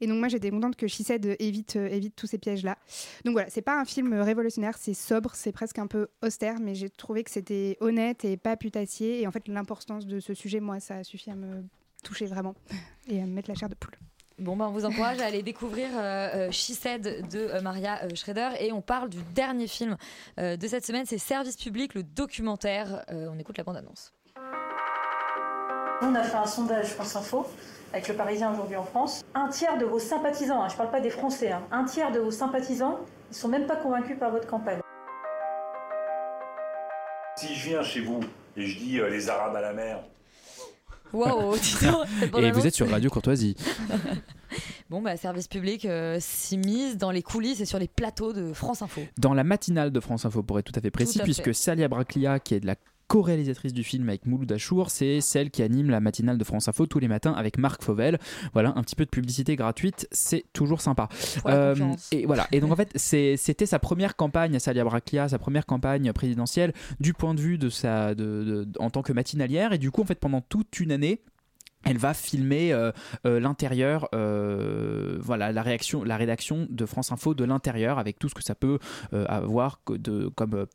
Et 0.00 0.06
donc 0.06 0.18
moi, 0.18 0.28
j'étais 0.28 0.50
contente 0.50 0.76
que 0.76 0.86
She 0.86 1.02
Said 1.02 1.36
évite, 1.40 1.76
évite 1.76 2.14
tous 2.14 2.26
ces 2.28 2.38
pièges-là. 2.38 2.78
Donc 3.24 3.32
voilà, 3.32 3.50
c'est 3.50 3.62
pas 3.62 3.80
un 3.80 3.84
film 3.84 4.12
révolutionnaire, 4.14 4.76
c'est 4.78 4.94
sobre, 4.94 5.32
c'est 5.34 5.52
presque 5.52 5.78
un 5.78 5.86
peu 5.88 5.95
austère, 6.22 6.60
mais 6.60 6.74
j'ai 6.74 6.90
trouvé 6.90 7.24
que 7.24 7.30
c'était 7.30 7.76
honnête 7.80 8.24
et 8.24 8.36
pas 8.36 8.56
putassier. 8.56 9.22
Et 9.22 9.26
en 9.26 9.30
fait, 9.30 9.48
l'importance 9.48 10.06
de 10.06 10.20
ce 10.20 10.34
sujet, 10.34 10.60
moi, 10.60 10.80
ça 10.80 10.96
a 10.96 11.04
suffi 11.04 11.30
à 11.30 11.36
me 11.36 11.64
toucher 12.02 12.26
vraiment 12.26 12.54
et 13.08 13.20
à 13.20 13.26
me 13.26 13.32
mettre 13.32 13.48
la 13.48 13.54
chair 13.54 13.68
de 13.68 13.74
poule. 13.74 13.96
Bon, 14.38 14.54
ben, 14.54 14.66
on 14.66 14.70
vous 14.70 14.84
encourage 14.84 15.18
à 15.20 15.24
aller 15.24 15.42
découvrir 15.42 15.88
euh, 15.94 16.48
euh, 16.48 16.50
She 16.50 16.72
Said 16.72 17.26
de 17.30 17.38
euh, 17.38 17.62
Maria 17.62 18.04
euh, 18.04 18.14
Schrader. 18.14 18.50
Et 18.60 18.70
on 18.70 18.82
parle 18.82 19.08
du 19.08 19.22
dernier 19.34 19.66
film 19.66 19.96
euh, 20.38 20.58
de 20.58 20.66
cette 20.66 20.84
semaine, 20.84 21.06
c'est 21.06 21.16
Service 21.16 21.56
Public, 21.56 21.94
le 21.94 22.02
documentaire. 22.02 23.02
Euh, 23.10 23.30
on 23.32 23.38
écoute 23.38 23.56
la 23.56 23.64
bande-annonce. 23.64 24.12
On 26.02 26.14
a 26.14 26.22
fait 26.22 26.36
un 26.36 26.44
sondage 26.44 26.88
France 26.88 27.16
Info 27.16 27.46
avec 27.94 28.08
le 28.08 28.14
Parisien 28.14 28.52
aujourd'hui 28.52 28.76
en 28.76 28.84
France. 28.84 29.24
Un 29.34 29.48
tiers 29.48 29.78
de 29.78 29.86
vos 29.86 29.98
sympathisants, 29.98 30.62
hein, 30.62 30.68
je 30.68 30.74
ne 30.74 30.78
parle 30.78 30.90
pas 30.90 31.00
des 31.00 31.08
Français, 31.08 31.52
hein, 31.52 31.62
un 31.70 31.84
tiers 31.84 32.12
de 32.12 32.18
vos 32.18 32.30
sympathisants, 32.30 32.98
ils 33.30 33.36
sont 33.36 33.48
même 33.48 33.66
pas 33.66 33.76
convaincus 33.76 34.18
par 34.18 34.30
votre 34.30 34.46
campagne. 34.46 34.80
Si 37.36 37.54
je 37.54 37.68
viens 37.68 37.82
chez 37.82 38.00
vous 38.00 38.20
et 38.56 38.66
je 38.66 38.78
dis 38.78 38.98
euh, 38.98 39.10
les 39.10 39.28
Arabes 39.28 39.54
à 39.56 39.60
la 39.60 39.74
mer, 39.74 40.02
Waouh, 41.12 41.56
dis 41.58 41.76
donc, 41.84 42.06
cette 42.20 42.34
Et 42.38 42.50
vous 42.50 42.66
êtes 42.66 42.74
sur 42.74 42.88
Radio 42.90 43.10
Courtoisie. 43.10 43.56
Bon, 44.88 45.02
bah, 45.02 45.16
service 45.16 45.48
public 45.48 45.84
euh, 45.84 46.18
s'immise 46.20 46.96
dans 46.96 47.10
les 47.10 47.20
coulisses 47.20 47.60
et 47.60 47.64
sur 47.64 47.80
les 47.80 47.88
plateaux 47.88 48.32
de 48.32 48.52
France 48.52 48.82
Info. 48.82 49.00
Dans 49.18 49.34
la 49.34 49.42
matinale 49.42 49.90
de 49.90 49.98
France 49.98 50.24
Info, 50.24 50.44
pour 50.44 50.60
être 50.60 50.72
tout 50.72 50.78
à 50.78 50.80
fait 50.80 50.92
précis, 50.92 51.14
Tout 51.14 51.22
à 51.22 51.24
puisque 51.24 51.46
fait. 51.46 51.52
Salia 51.52 51.88
Braclia, 51.88 52.38
qui 52.38 52.54
est 52.54 52.60
de 52.60 52.66
la 52.66 52.76
co-réalisatrice 53.08 53.72
du 53.72 53.84
film 53.84 54.08
avec 54.08 54.26
Mouloud 54.26 54.50
Achour, 54.50 54.90
c'est 54.90 55.20
celle 55.20 55.50
qui 55.50 55.62
anime 55.62 55.90
la 55.90 56.00
matinale 56.00 56.38
de 56.38 56.44
France 56.44 56.68
Info 56.68 56.86
tous 56.86 56.98
les 56.98 57.08
matins 57.08 57.32
avec 57.32 57.58
Marc 57.58 57.82
Fauvel. 57.82 58.18
Voilà, 58.52 58.72
un 58.76 58.82
petit 58.82 58.96
peu 58.96 59.04
de 59.04 59.10
publicité 59.10 59.56
gratuite, 59.56 60.08
c'est 60.10 60.44
toujours 60.52 60.80
sympa. 60.80 61.08
Concurrence. 61.42 62.08
et 62.12 62.26
voilà, 62.26 62.46
et 62.52 62.60
donc 62.60 62.72
en 62.72 62.76
fait, 62.76 62.90
c'était 62.96 63.66
sa 63.66 63.78
première 63.78 64.16
campagne, 64.16 64.58
Salia 64.58 64.84
Braclia, 64.84 65.28
sa 65.28 65.38
première 65.38 65.66
campagne 65.66 66.12
présidentielle 66.12 66.72
du 67.00 67.12
point 67.14 67.34
de 67.34 67.40
vue 67.40 67.58
de 67.58 67.68
sa, 67.68 68.14
de, 68.14 68.64
de- 68.64 68.68
en 68.78 68.90
tant 68.90 69.02
que 69.02 69.12
matinalière, 69.12 69.72
et 69.72 69.78
du 69.78 69.90
coup, 69.90 70.02
en 70.02 70.06
fait, 70.06 70.18
pendant 70.18 70.40
toute 70.40 70.80
une 70.80 70.92
année, 70.92 71.20
elle 71.86 71.98
va 71.98 72.14
filmer 72.14 72.72
euh, 72.72 72.90
euh, 73.26 73.38
l'intérieur, 73.38 74.08
euh, 74.12 75.18
voilà, 75.20 75.52
la 75.52 75.62
réaction, 75.62 76.02
la 76.02 76.16
rédaction 76.16 76.66
de 76.68 76.84
France 76.84 77.12
Info 77.12 77.32
de 77.34 77.44
l'intérieur, 77.44 77.98
avec 77.98 78.18
tout 78.18 78.28
ce 78.28 78.34
que 78.34 78.42
ça 78.42 78.54
peut 78.54 78.78
avoir 79.12 79.80
de, 79.88 80.28
comme 80.28 80.66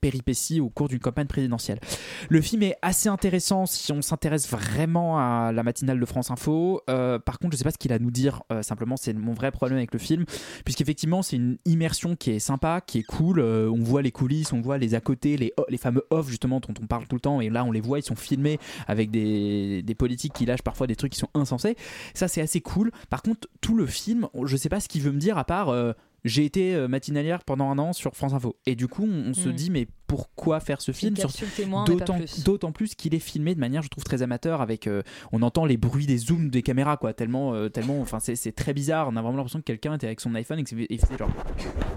péripéties 0.00 0.60
au 0.60 0.70
cours 0.70 0.88
d'une 0.88 1.00
campagne 1.00 1.26
présidentielle. 1.26 1.80
Le 2.28 2.40
film 2.40 2.62
est 2.62 2.76
assez 2.82 3.08
intéressant 3.08 3.66
si 3.66 3.92
on 3.92 4.00
s'intéresse 4.00 4.48
vraiment 4.48 5.18
à 5.18 5.50
la 5.52 5.62
matinale 5.62 5.98
de 5.98 6.06
France 6.06 6.30
Info. 6.30 6.82
Par 6.86 7.38
contre, 7.40 7.52
je 7.52 7.56
sais 7.56 7.64
pas 7.64 7.72
ce 7.72 7.78
qu'il 7.78 7.92
a 7.92 7.96
à 7.96 7.98
nous 7.98 8.12
dire. 8.12 8.42
simplement, 8.62 8.96
c'est 8.96 9.12
mon 9.12 9.32
vrai 9.32 9.50
problème 9.50 9.78
avec 9.78 9.92
le 9.92 9.98
film, 9.98 10.24
puisqu'effectivement, 10.64 11.22
c'est 11.22 11.36
une 11.36 11.58
immersion 11.64 12.14
qui 12.14 12.30
est 12.30 12.38
sympa, 12.38 12.80
qui 12.80 12.98
est 12.98 13.02
cool. 13.02 13.40
On 13.40 13.82
voit 13.82 14.02
les 14.02 14.12
coulisses, 14.12 14.52
on 14.52 14.60
voit 14.60 14.78
les 14.78 14.94
à 14.94 15.00
côté, 15.00 15.36
les, 15.36 15.78
fameux 15.78 16.04
off 16.10 16.28
justement 16.28 16.60
dont 16.60 16.74
on 16.80 16.86
parle 16.86 17.08
tout 17.08 17.16
le 17.16 17.20
temps. 17.20 17.40
Et 17.40 17.50
là, 17.50 17.64
on 17.64 17.72
les 17.72 17.80
voit, 17.80 17.98
ils 17.98 18.04
sont 18.04 18.16
filmés 18.16 18.58
avec 18.86 19.10
des 19.10 19.96
politiques 19.98 20.32
qui 20.32 20.46
lâchent 20.46 20.59
parfois 20.62 20.86
des 20.86 20.96
trucs 20.96 21.12
qui 21.12 21.18
sont 21.18 21.30
insensés. 21.34 21.76
Ça, 22.14 22.28
c'est 22.28 22.40
assez 22.40 22.60
cool. 22.60 22.90
Par 23.08 23.22
contre, 23.22 23.48
tout 23.60 23.74
le 23.76 23.86
film, 23.86 24.28
je 24.44 24.56
sais 24.56 24.68
pas 24.68 24.80
ce 24.80 24.88
qu'il 24.88 25.02
veut 25.02 25.12
me 25.12 25.18
dire 25.20 25.38
à 25.38 25.44
part. 25.44 25.68
euh, 25.70 25.92
j'ai 26.22 26.44
été 26.44 26.74
euh, 26.74 26.86
matinalière 26.86 27.44
pendant 27.44 27.70
un 27.70 27.78
an 27.78 27.94
sur 27.94 28.14
France 28.14 28.34
Info. 28.34 28.54
Et 28.66 28.74
du 28.76 28.88
coup, 28.88 29.04
on, 29.10 29.30
on 29.30 29.34
se 29.34 29.48
Mm. 29.48 29.52
dit, 29.54 29.70
mais 29.70 29.88
pourquoi 30.10 30.58
faire 30.58 30.80
ce 30.80 30.90
film 30.90 31.14
D'autant 32.44 32.72
plus. 32.72 32.94
qu'il 32.96 33.14
est 33.14 33.20
filmé 33.20 33.54
de 33.54 33.60
manière, 33.60 33.82
je 33.82 33.88
trouve, 33.88 34.02
très 34.02 34.22
amateur. 34.22 34.60
Avec, 34.60 34.88
euh, 34.88 35.02
on 35.30 35.42
entend 35.42 35.64
les 35.64 35.76
bruits 35.76 36.06
des 36.06 36.18
zooms 36.18 36.50
des 36.50 36.62
caméras, 36.62 36.96
quoi. 36.96 37.12
Tellement, 37.14 37.54
euh, 37.54 37.68
tellement, 37.68 38.00
enfin, 38.00 38.18
c'est 38.18 38.52
très 38.52 38.74
bizarre. 38.74 39.06
On 39.08 39.16
a 39.16 39.22
vraiment 39.22 39.36
l'impression 39.36 39.60
que 39.60 39.64
quelqu'un 39.64 39.94
était 39.94 40.06
avec 40.06 40.20
son 40.20 40.34
iPhone 40.34 40.58
et 40.58 40.64
que 40.64 40.70
faisait 40.70 40.88
genre 41.16 41.30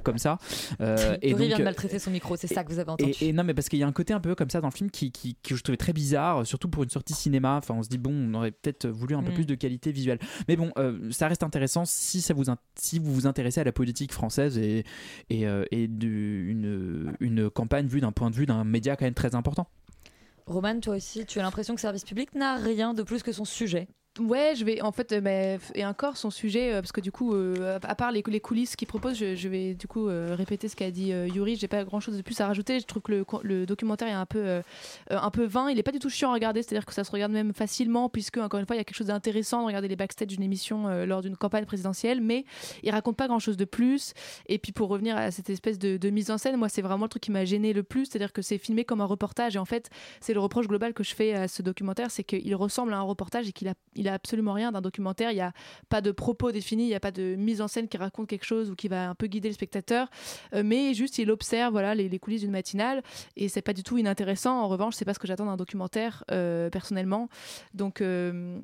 comme 0.04 0.20
ça. 0.20 0.38
Euh, 0.80 1.18
et 1.24 1.32
Laurie 1.32 1.48
vient 1.48 1.58
de 1.58 1.62
euh, 1.62 1.66
maltraiter 1.66 1.98
son 1.98 2.12
micro, 2.12 2.36
c'est 2.36 2.46
ça 2.48 2.64
que 2.64 2.72
vous 2.72 2.78
avez 2.80 2.92
entendu. 2.92 3.12
et, 3.20 3.30
et 3.30 3.34
non, 3.34 3.44
mais 3.44 3.56
parce 3.56 3.68
qu'il 3.68 3.80
y 3.80 3.84
a 3.84 3.88
un 3.88 3.92
côté 3.92 4.14
un 4.14 4.20
peu 4.20 4.36
comme 4.36 4.50
ça 4.52 4.62
dans 4.62 4.68
le 4.70 4.74
film 4.74 4.92
qui, 4.92 5.12
qui, 5.12 5.36
que 5.42 5.56
je 5.56 5.64
trouvais 5.64 5.78
très 5.78 5.94
bizarre, 5.94 6.46
surtout 6.46 6.70
pour 6.70 6.84
une 6.84 6.90
sortie 6.92 7.14
cinéma. 7.14 7.58
Enfin, 7.58 7.74
on 7.76 7.82
se 7.84 7.90
dit, 7.90 7.98
bon, 7.98 8.14
on 8.14 8.34
aurait 8.36 8.52
peut-être 8.52 8.88
voulu 8.88 9.16
un 9.16 9.24
peu 9.24 9.32
Mm. 9.32 9.36
plus 9.36 9.46
de 9.48 9.56
qualité 9.56 9.92
visuelle. 9.92 10.20
Mais 10.48 10.56
bon, 10.56 10.72
ça 11.10 11.28
reste 11.28 11.42
intéressant 11.42 11.86
si, 11.86 12.22
ça 12.22 12.36
vous, 12.36 12.44
si 12.76 13.00
vous 13.00 13.12
vous 13.12 13.26
intéressez 13.26 13.62
à 13.62 13.64
la 13.64 13.72
politique 13.72 14.12
française 14.14 14.60
et, 14.60 14.84
et, 15.32 15.46
et 15.72 15.88
du- 15.88 16.52
une, 16.52 17.14
une 17.20 17.50
campagne 17.50 17.88
vue 17.88 18.02
d'un 18.04 18.12
point 18.12 18.30
de 18.30 18.36
vue 18.36 18.46
d'un 18.46 18.64
média 18.64 18.96
quand 18.96 19.06
même 19.06 19.14
très 19.14 19.36
important. 19.36 19.68
Roman, 20.46 20.80
toi 20.80 20.96
aussi, 20.96 21.26
tu 21.26 21.40
as 21.40 21.42
l'impression 21.42 21.74
que 21.74 21.82
Service 21.82 22.04
Public 22.04 22.36
n'a 22.36 22.56
rien 22.56 22.94
de 22.94 23.02
plus 23.02 23.24
que 23.24 23.32
son 23.32 23.46
sujet? 23.46 23.88
Ouais, 24.20 24.54
je 24.56 24.64
vais 24.64 24.80
en 24.84 24.92
fait, 24.92 25.12
euh, 25.12 25.58
f- 25.58 25.72
et 25.74 25.84
encore 25.84 26.18
son 26.18 26.30
sujet, 26.30 26.72
euh, 26.72 26.82
parce 26.82 26.92
que 26.92 27.02
du 27.02 27.12
coup, 27.12 27.34
euh, 27.34 27.80
à 27.82 27.96
part 27.96 28.12
les, 28.12 28.22
coulisses 28.22 28.76
qu'il 28.76 28.88
propose, 28.88 29.18
je, 29.18 29.48
vais 29.48 29.74
du 29.74 29.88
coup 29.88 30.06
répéter 30.06 30.68
ce 30.68 30.76
qu'a 30.76 30.92
dit 30.92 31.12
euh, 31.12 31.28
Yuri. 31.28 31.56
J'ai 31.56 31.68
pas 31.68 31.84
grand 31.84 32.00
chose 32.00 32.18
de 32.18 32.22
plus 32.22 32.40
à 32.40 32.46
rajouter. 32.46 32.80
Je 32.80 32.86
trouve 32.86 33.02
que 33.02 33.24
le, 33.42 33.66
documentaire 33.66 34.08
est 34.08 34.12
un 34.12 34.28
peu, 34.28 34.62
un 35.10 35.32
peu 35.32 35.46
vain. 35.46 35.72
Il 35.72 35.80
est 35.80 35.84
pas 35.84 35.92
du 35.92 35.98
tout 35.98 36.10
chiant 36.10 36.30
à 36.30 36.34
regarder, 36.34 36.62
c'est-à-dire 36.62 36.86
que 36.86 36.94
ça 36.94 37.04
se 37.04 37.10
regarde 37.10 37.32
même 37.32 37.54
facilement, 37.54 38.08
puisque 38.08 38.38
encore 38.38 38.60
une 38.60 38.68
fois, 38.68 38.76
il 38.76 38.80
y 38.80 38.82
a 38.82 38.84
quelque 38.84 38.98
chose 38.98 39.08
d'intéressant 39.08 39.62
de 39.62 39.66
regarder 39.66 39.88
les 39.88 39.96
backstage 39.96 40.28
d'une 40.28 40.44
émission 40.44 41.06
lors 41.06 41.22
d'une 41.22 41.36
campagne 41.36 41.66
présidentielle, 41.66 42.22
mais 42.22 42.46
il 42.84 42.92
raconte 42.92 43.18
pas 43.18 43.28
grand-chose 43.28 43.58
de 43.58 43.66
plus. 43.66 44.14
Et 44.46 44.60
puis 44.60 44.74
pour 44.74 44.90
revenir 44.90 45.18
à 45.18 45.32
cette 45.32 45.50
espèce 45.50 45.80
de, 45.80 46.10
mise 46.12 46.30
en 46.30 46.38
scène, 46.38 46.58
moi, 46.58 46.70
c'est 46.70 46.84
vraiment 46.84 47.06
le 47.06 47.10
truc 47.10 47.24
qui 47.24 47.32
m'a 47.32 47.46
gêné 47.46 47.74
le 47.74 47.82
plus, 47.82 48.06
c'est-à-dire 48.06 48.32
que 48.32 48.44
c'est 48.44 48.60
filmé 48.60 48.86
comme 48.86 49.02
un 49.02 49.06
reportage. 49.06 49.56
Et 49.56 49.60
en 49.60 49.66
fait, 49.66 49.90
c'est 50.22 50.36
le 50.36 50.40
reproche 50.40 50.68
global 50.68 50.94
que 50.94 51.04
je 51.04 51.16
fais 51.16 51.34
à 51.34 51.48
ce 51.48 51.64
documentaire, 51.64 52.12
c'est 52.12 52.24
qu'il 52.24 52.56
ressemble 52.56 52.94
à 52.94 52.98
un 52.98 53.02
reportage 53.02 53.48
et 53.48 53.52
qu'il 53.52 53.70
a, 53.70 53.74
a 54.08 54.14
absolument 54.14 54.54
rien 54.54 54.72
d'un 54.72 54.82
documentaire. 54.82 55.32
Il 55.32 55.36
n'y 55.36 55.42
a 55.42 55.54
pas 55.90 56.02
de 56.02 56.12
propos 56.12 56.52
définis, 56.52 56.84
il 56.84 56.88
n'y 56.90 56.96
a 56.96 57.00
pas 57.00 57.12
de 57.12 57.36
mise 57.36 57.62
en 57.62 57.68
scène 57.68 57.88
qui 57.88 57.98
raconte 57.98 58.28
quelque 58.28 58.46
chose 58.46 58.70
ou 58.70 58.76
qui 58.76 58.88
va 58.88 59.10
un 59.10 59.16
peu 59.16 59.28
guider 59.28 59.50
le 59.50 59.54
spectateur, 59.54 60.10
Euh, 60.54 60.64
mais 60.64 60.94
juste 60.94 61.18
il 61.18 61.30
observe 61.32 61.72
voilà 61.72 61.96
les, 61.96 62.10
les 62.10 62.20
coulisses 62.20 62.42
d'une 62.42 62.52
matinale 62.52 63.02
et 63.36 63.50
c'est 63.50 63.62
pas 63.62 63.74
du 63.74 63.84
tout 63.84 63.98
inintéressant. 63.98 64.62
En 64.62 64.68
revanche, 64.68 64.96
c'est 64.96 65.06
pas 65.06 65.14
ce 65.14 65.20
que 65.20 65.28
j'attends 65.28 65.46
d'un 65.46 65.58
documentaire 65.58 66.24
euh, 66.32 66.70
personnellement. 66.70 67.30
Donc 67.74 68.02
euh, 68.02 68.60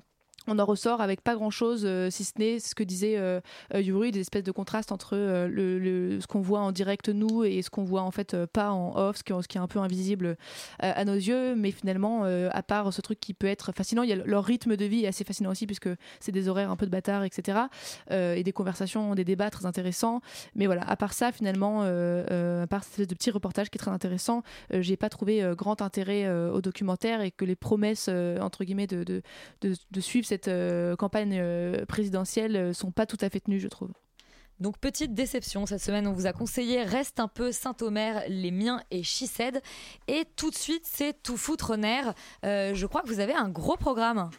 on 0.48 0.58
en 0.58 0.66
ressort 0.66 1.02
avec 1.02 1.22
pas 1.22 1.36
grand 1.36 1.50
chose, 1.52 1.88
si 2.10 2.24
ce 2.24 2.34
n'est 2.38 2.60
ce 2.60 2.76
que 2.76 2.84
disait 2.84 3.18
euh, 3.18 3.42
euh, 3.74 3.82
Yuri, 3.82 4.12
des 4.12 4.22
espèces 4.22 4.44
de 4.44 4.52
contrastes 4.52 4.92
entre 4.92 5.16
euh, 5.16 5.48
le, 5.48 6.20
ce 6.20 6.28
qu'on 6.28 6.42
voit 6.42 6.60
en 6.60 6.72
direct 6.72 7.10
nous 7.10 7.44
et 7.44 7.62
ce 7.62 7.70
qu'on 7.70 7.84
voit 7.84 8.02
en 8.02 8.12
fait 8.12 8.34
euh, 8.34 8.48
pas 8.48 8.72
en 8.72 8.96
off, 8.96 9.18
ce 9.18 9.24
qui, 9.24 9.58
est 9.58 9.62
un 9.62 9.68
peu 9.68 9.80
invisible 9.80 10.26
euh, 10.26 10.36
à 10.80 11.06
nos 11.06 11.14
yeux. 11.14 11.56
Mais 11.56 11.72
finalement, 11.72 12.22
euh, 12.24 12.50
à 12.52 12.64
part 12.64 12.92
ce 12.94 13.02
truc 13.02 13.20
qui 13.20 13.34
peut 13.34 13.48
être 13.48 13.72
fascinant, 13.72 14.04
il 14.04 14.10
y 14.10 14.14
a 14.14 14.16
leur 14.16 14.44
rythme 14.44 14.76
de 14.76 14.86
vie 14.86 15.06
est 15.06 15.08
assez 15.08 15.24
fascinant 15.24 15.52
aussi 15.52 15.66
puisque 15.66 15.90
c'est 16.20 16.32
des 16.32 16.48
horaires 16.48 16.72
un 16.72 16.76
peu 16.76 16.86
de 16.86 16.92
bâtard, 16.92 17.24
etc. 17.24 17.60
euh, 18.12 18.36
et 18.36 18.44
des 18.44 18.52
conversations, 18.52 19.16
des 19.16 19.26
débats 19.26 19.50
très 19.50 19.66
intéressants. 19.66 20.22
Mais 20.56 20.66
voilà, 20.66 20.84
à 20.90 20.96
part 20.96 21.14
ça, 21.14 21.32
finalement, 21.32 21.84
euh, 21.84 22.24
euh, 22.32 22.64
à 22.64 22.68
part 22.68 22.84
cette 22.84 22.94
espèce 22.94 23.08
de 23.08 23.16
petit 23.16 23.32
reportage 23.32 23.70
qui 23.70 23.78
est 23.78 23.80
très 23.80 23.92
intéressant, 23.92 24.44
euh, 24.74 24.82
j'ai 24.82 24.98
pas 24.98 25.10
trouvé 25.10 25.44
euh, 25.44 25.56
grand 25.56 25.82
intérêt 25.82 26.26
euh, 26.26 26.52
au 26.52 26.62
documentaire 26.62 27.22
et 27.22 27.32
que 27.32 27.46
les 27.46 27.56
promesses 27.56 28.08
euh, 28.10 28.40
entre 28.40 28.64
guillemets 28.64 28.88
de, 28.88 29.04
de 29.62 30.00
suivre 30.00 30.26
cette 30.30 30.48
euh, 30.48 30.96
campagne 30.96 31.38
euh, 31.40 31.86
présidentielle 31.86 32.56
euh, 32.56 32.74
sont 32.74 32.92
pas 32.92 33.06
tout 33.06 33.18
à 33.22 33.30
fait 33.30 33.40
tenues, 33.40 33.60
je 33.60 33.68
trouve. 33.68 33.92
Donc 34.60 34.78
petite 34.78 35.14
déception 35.14 35.66
cette 35.66 35.82
semaine, 35.82 36.06
on 36.06 36.14
vous 36.14 36.28
a 36.28 36.34
conseillé 36.34 36.84
Reste 36.84 37.20
un 37.20 37.30
peu 37.30 37.52
Saint-Omer, 37.52 38.24
les 38.28 38.52
miens 38.52 38.84
et 38.92 39.04
Chissed. 39.04 39.62
Et 40.08 40.26
tout 40.36 40.50
de 40.52 40.56
suite, 40.56 40.86
c'est 40.86 41.24
tout 41.24 41.38
foutre 41.38 41.78
nerf. 41.78 42.14
Euh, 42.44 42.76
je 42.76 42.86
crois 42.86 43.02
que 43.02 43.08
vous 43.08 43.22
avez 43.22 43.34
un 43.34 43.50
gros 43.50 43.78
programme. 43.78 44.30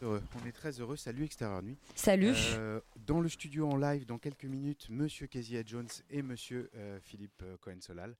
Heureux. 0.00 0.22
On 0.40 0.46
est 0.46 0.52
très 0.52 0.80
heureux. 0.80 0.96
Salut 0.96 1.24
Extérieur 1.24 1.62
Nuit. 1.62 1.76
Salut. 1.94 2.34
Euh, 2.56 2.80
dans 3.06 3.20
le 3.20 3.28
studio 3.28 3.68
en 3.68 3.76
live, 3.76 4.06
dans 4.06 4.18
quelques 4.18 4.44
minutes, 4.44 4.86
Monsieur 4.90 5.26
Kezia 5.26 5.62
Jones 5.64 5.88
et 6.10 6.22
Monsieur 6.22 6.70
euh, 6.76 6.98
Philippe 7.02 7.42
Cohen-Solal, 7.60 8.14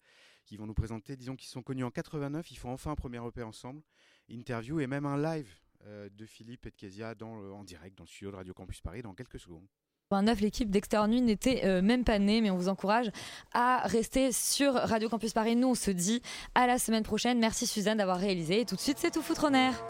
qui 0.45 0.57
vont 0.57 0.67
nous 0.67 0.75
présenter, 0.75 1.17
disons 1.17 1.37
qu'ils 1.37 1.49
sont 1.49 1.63
connus 1.63 1.85
en 1.85 1.91
89, 1.91 2.51
ils 2.51 2.57
font 2.57 2.73
enfin 2.73 2.91
un 2.91 2.97
premier 2.97 3.25
EP 3.25 3.43
ensemble, 3.43 3.81
interview 4.29 4.81
et 4.81 4.87
même 4.87 5.07
un 5.07 5.17
live 5.17 5.49
de 5.87 6.26
Philippe 6.26 6.66
et 6.66 6.70
de 6.70 6.76
Kezia 6.76 7.14
dans, 7.14 7.37
le- 7.37 7.53
en 7.53 7.64
direct 7.64 7.97
dans 7.99 8.05
le 8.05 8.09
studio 8.09 8.30
de 8.30 8.37
Radio 8.37 8.55
Campus 8.55 8.80
Paris 8.80 9.03
dans 9.03 9.14
quelques 9.14 9.39
secondes. 9.39 9.66
9, 10.12 10.41
l'équipe 10.43 10.70
d'Extérieur 10.70 11.09
Nuit 11.09 11.20
n'était 11.22 11.62
euh, 11.64 11.82
même 11.82 12.05
pas 12.05 12.20
née, 12.20 12.41
mais 12.41 12.51
on 12.51 12.57
vous 12.57 12.68
encourage 12.68 13.11
à 13.53 13.78
rester 13.87 14.30
sur 14.30 14.74
Radio 14.74 15.09
Campus 15.09 15.32
Paris. 15.32 15.57
Nous, 15.57 15.66
on 15.68 15.74
se 15.74 15.91
dit 15.91 16.22
à 16.55 16.68
la 16.68 16.78
semaine 16.78 17.03
prochaine. 17.03 17.41
Merci 17.41 17.66
Suzanne 17.66 17.99
d'avoir 17.99 18.18
réalisé. 18.18 18.61
Et 18.61 18.64
tout 18.64 18.76
de 18.76 18.80
suite, 18.80 18.99
c'est 18.99 19.11
tout 19.11 19.22
foutre 19.22 19.51
nerf. 19.51 19.82